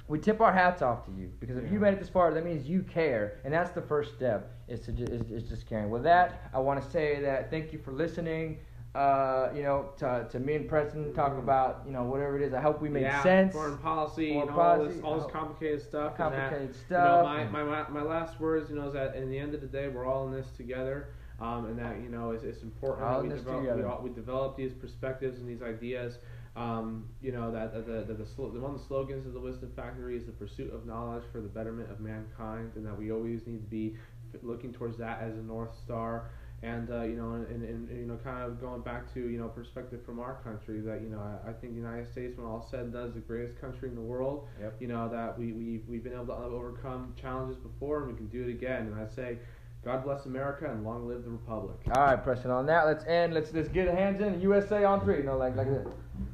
we 0.08 0.20
tip 0.20 0.40
our 0.40 0.54
hats 0.54 0.84
off 0.84 1.04
to 1.08 1.12
you 1.14 1.32
because 1.40 1.58
if 1.58 1.64
you 1.64 1.72
Yeah. 1.72 1.80
made 1.80 1.94
it 1.96 2.00
this 2.00 2.10
far, 2.10 2.32
that 2.32 2.46
means 2.46 2.70
you 2.70 2.84
care, 2.84 3.40
and 3.44 3.52
that's 3.52 3.72
the 3.72 3.82
first 3.82 4.14
step 4.14 4.52
is 4.68 4.80
to 4.82 4.92
ju- 4.92 5.06
is, 5.06 5.32
is 5.32 5.50
just 5.50 5.66
caring. 5.66 5.90
With 5.90 6.04
that, 6.04 6.44
I 6.54 6.60
want 6.60 6.80
to 6.80 6.88
say 6.92 7.20
that 7.22 7.50
thank 7.50 7.74
you 7.74 7.80
for 7.80 7.92
listening. 7.92 8.60
Uh, 8.96 9.52
you 9.54 9.62
know, 9.62 9.90
to, 9.98 10.26
to 10.32 10.40
me 10.40 10.56
and 10.56 10.70
Preston 10.70 11.14
talk 11.14 11.38
about 11.38 11.84
you 11.86 11.92
know 11.92 12.04
whatever 12.04 12.38
it 12.38 12.44
is. 12.44 12.54
I 12.54 12.62
hope 12.62 12.82
we 12.82 12.88
made 12.88 13.02
yeah, 13.02 13.22
sense. 13.22 13.54
Foreign 13.54 13.78
policy, 13.78 14.34
Foreign 14.34 14.48
and 14.48 14.58
all 14.58 14.86
this, 14.86 15.04
all 15.04 15.16
this 15.16 15.26
oh, 15.28 15.30
complicated 15.30 15.82
stuff. 15.82 16.18
and 16.18 16.34
that, 16.34 16.50
complicated 16.50 16.76
You 16.90 16.96
know, 16.96 17.22
stuff. 17.22 17.26
my, 17.26 17.44
my, 17.44 17.64
my, 17.64 17.90
my 17.90 18.02
last 18.02 18.40
words, 18.40 18.70
you 18.70 18.78
know, 18.78 18.88
is 18.88 18.94
that 18.94 19.16
in 19.16 19.30
the 19.30 19.38
end 19.38 19.54
of 19.54 19.60
the 19.60 19.68
day, 19.68 19.90
we're 19.90 20.06
all 20.06 20.28
in 20.28 20.34
this 20.34 20.48
together. 20.56 21.10
Um, 21.42 21.66
and 21.66 21.78
that, 21.78 21.98
you 22.02 22.08
know, 22.08 22.32
it's, 22.32 22.46
it's 22.46 22.64
important 22.64 23.06
All 23.06 23.22
that 23.22 23.24
we 23.24 23.36
develop, 23.36 23.78
we, 23.78 23.84
all, 23.84 24.02
we 24.02 24.10
develop 24.10 24.56
these 24.56 24.72
perspectives 24.72 25.40
and 25.40 25.50
these 25.50 25.62
ideas. 25.62 26.20
Um, 26.56 27.10
you 27.22 27.34
know, 27.34 27.52
that, 27.52 27.74
that 27.74 27.86
the, 27.86 28.14
the, 28.14 28.24
the, 28.24 28.24
the 28.24 28.60
one 28.62 28.74
of 28.74 28.80
the 28.80 28.86
slogans 28.86 29.26
of 29.26 29.34
the 29.34 29.42
Wisdom 29.42 29.74
Factory 29.76 30.16
is 30.16 30.26
the 30.26 30.32
pursuit 30.32 30.74
of 30.74 30.86
knowledge 30.86 31.24
for 31.34 31.42
the 31.42 31.50
betterment 31.50 31.92
of 31.92 32.00
mankind, 32.00 32.72
and 32.76 32.86
that 32.86 32.98
we 32.98 33.12
always 33.12 33.46
need 33.46 33.60
to 33.60 33.70
be 33.70 33.98
looking 34.42 34.72
towards 34.72 34.98
that 34.98 35.22
as 35.22 35.36
a 35.36 35.42
North 35.42 35.76
Star. 35.84 36.30
And, 36.66 36.90
uh, 36.90 37.04
you 37.04 37.16
know, 37.16 37.34
and, 37.34 37.46
and, 37.48 37.64
and, 37.64 38.00
you 38.00 38.06
know, 38.08 38.18
kind 38.24 38.42
of 38.44 38.60
going 38.60 38.82
back 38.82 39.14
to, 39.14 39.20
you 39.20 39.38
know, 39.38 39.48
perspective 39.50 40.00
from 40.06 40.20
our 40.20 40.36
country, 40.44 40.80
that, 40.82 41.02
you 41.02 41.10
know, 41.10 41.20
I, 41.20 41.50
I 41.50 41.54
think 41.54 41.74
the 41.74 41.80
United 41.80 42.12
States, 42.12 42.38
when 42.38 42.48
all 42.48 42.68
said 42.72 42.80
and 42.82 42.94
done, 42.94 43.08
is 43.10 43.14
the 43.14 43.20
greatest 43.20 43.62
country 43.62 43.88
in 43.90 43.96
the 43.96 44.02
world 44.02 44.48
Yep. 44.60 44.76
you 44.80 44.88
know 44.88 45.08
that 45.10 45.38
we, 45.38 45.52
we 45.52 45.82
we've 45.88 46.04
been 46.04 46.14
able 46.14 46.26
to 46.28 46.34
overcome 46.34 47.14
challenges 47.22 47.58
before 47.58 48.04
and 48.04 48.12
we 48.12 48.18
can 48.18 48.28
do 48.28 48.44
it 48.44 48.50
again 48.50 48.88
and 48.88 48.96
i 48.96 49.06
say 49.14 49.38
god 49.84 50.04
bless 50.04 50.26
america 50.26 50.66
and 50.70 50.84
long 50.84 51.08
live 51.08 51.24
the 51.24 51.30
republic 51.30 51.78
All 51.96 52.04
right, 52.06 52.24
Preston. 52.24 52.52
On 52.52 52.66
that, 52.66 52.86
let's 52.88 53.06
end. 53.06 53.34
Let's 53.34 53.54
let's 53.54 53.70
get 53.70 53.88
hands 53.88 54.22
in. 54.22 54.42
USA 54.42 54.84
on 54.86 55.02
three. 55.02 55.18
You 55.18 55.24
know, 55.24 55.38
like 55.38 55.56
like 55.56 55.68
that. 55.70 55.86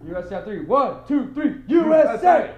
USA 0.07 0.37
on 0.37 0.43
three. 0.45 0.61
One, 0.63 1.05
two, 1.07 1.31
three. 1.33 1.55
USA. 1.67 2.53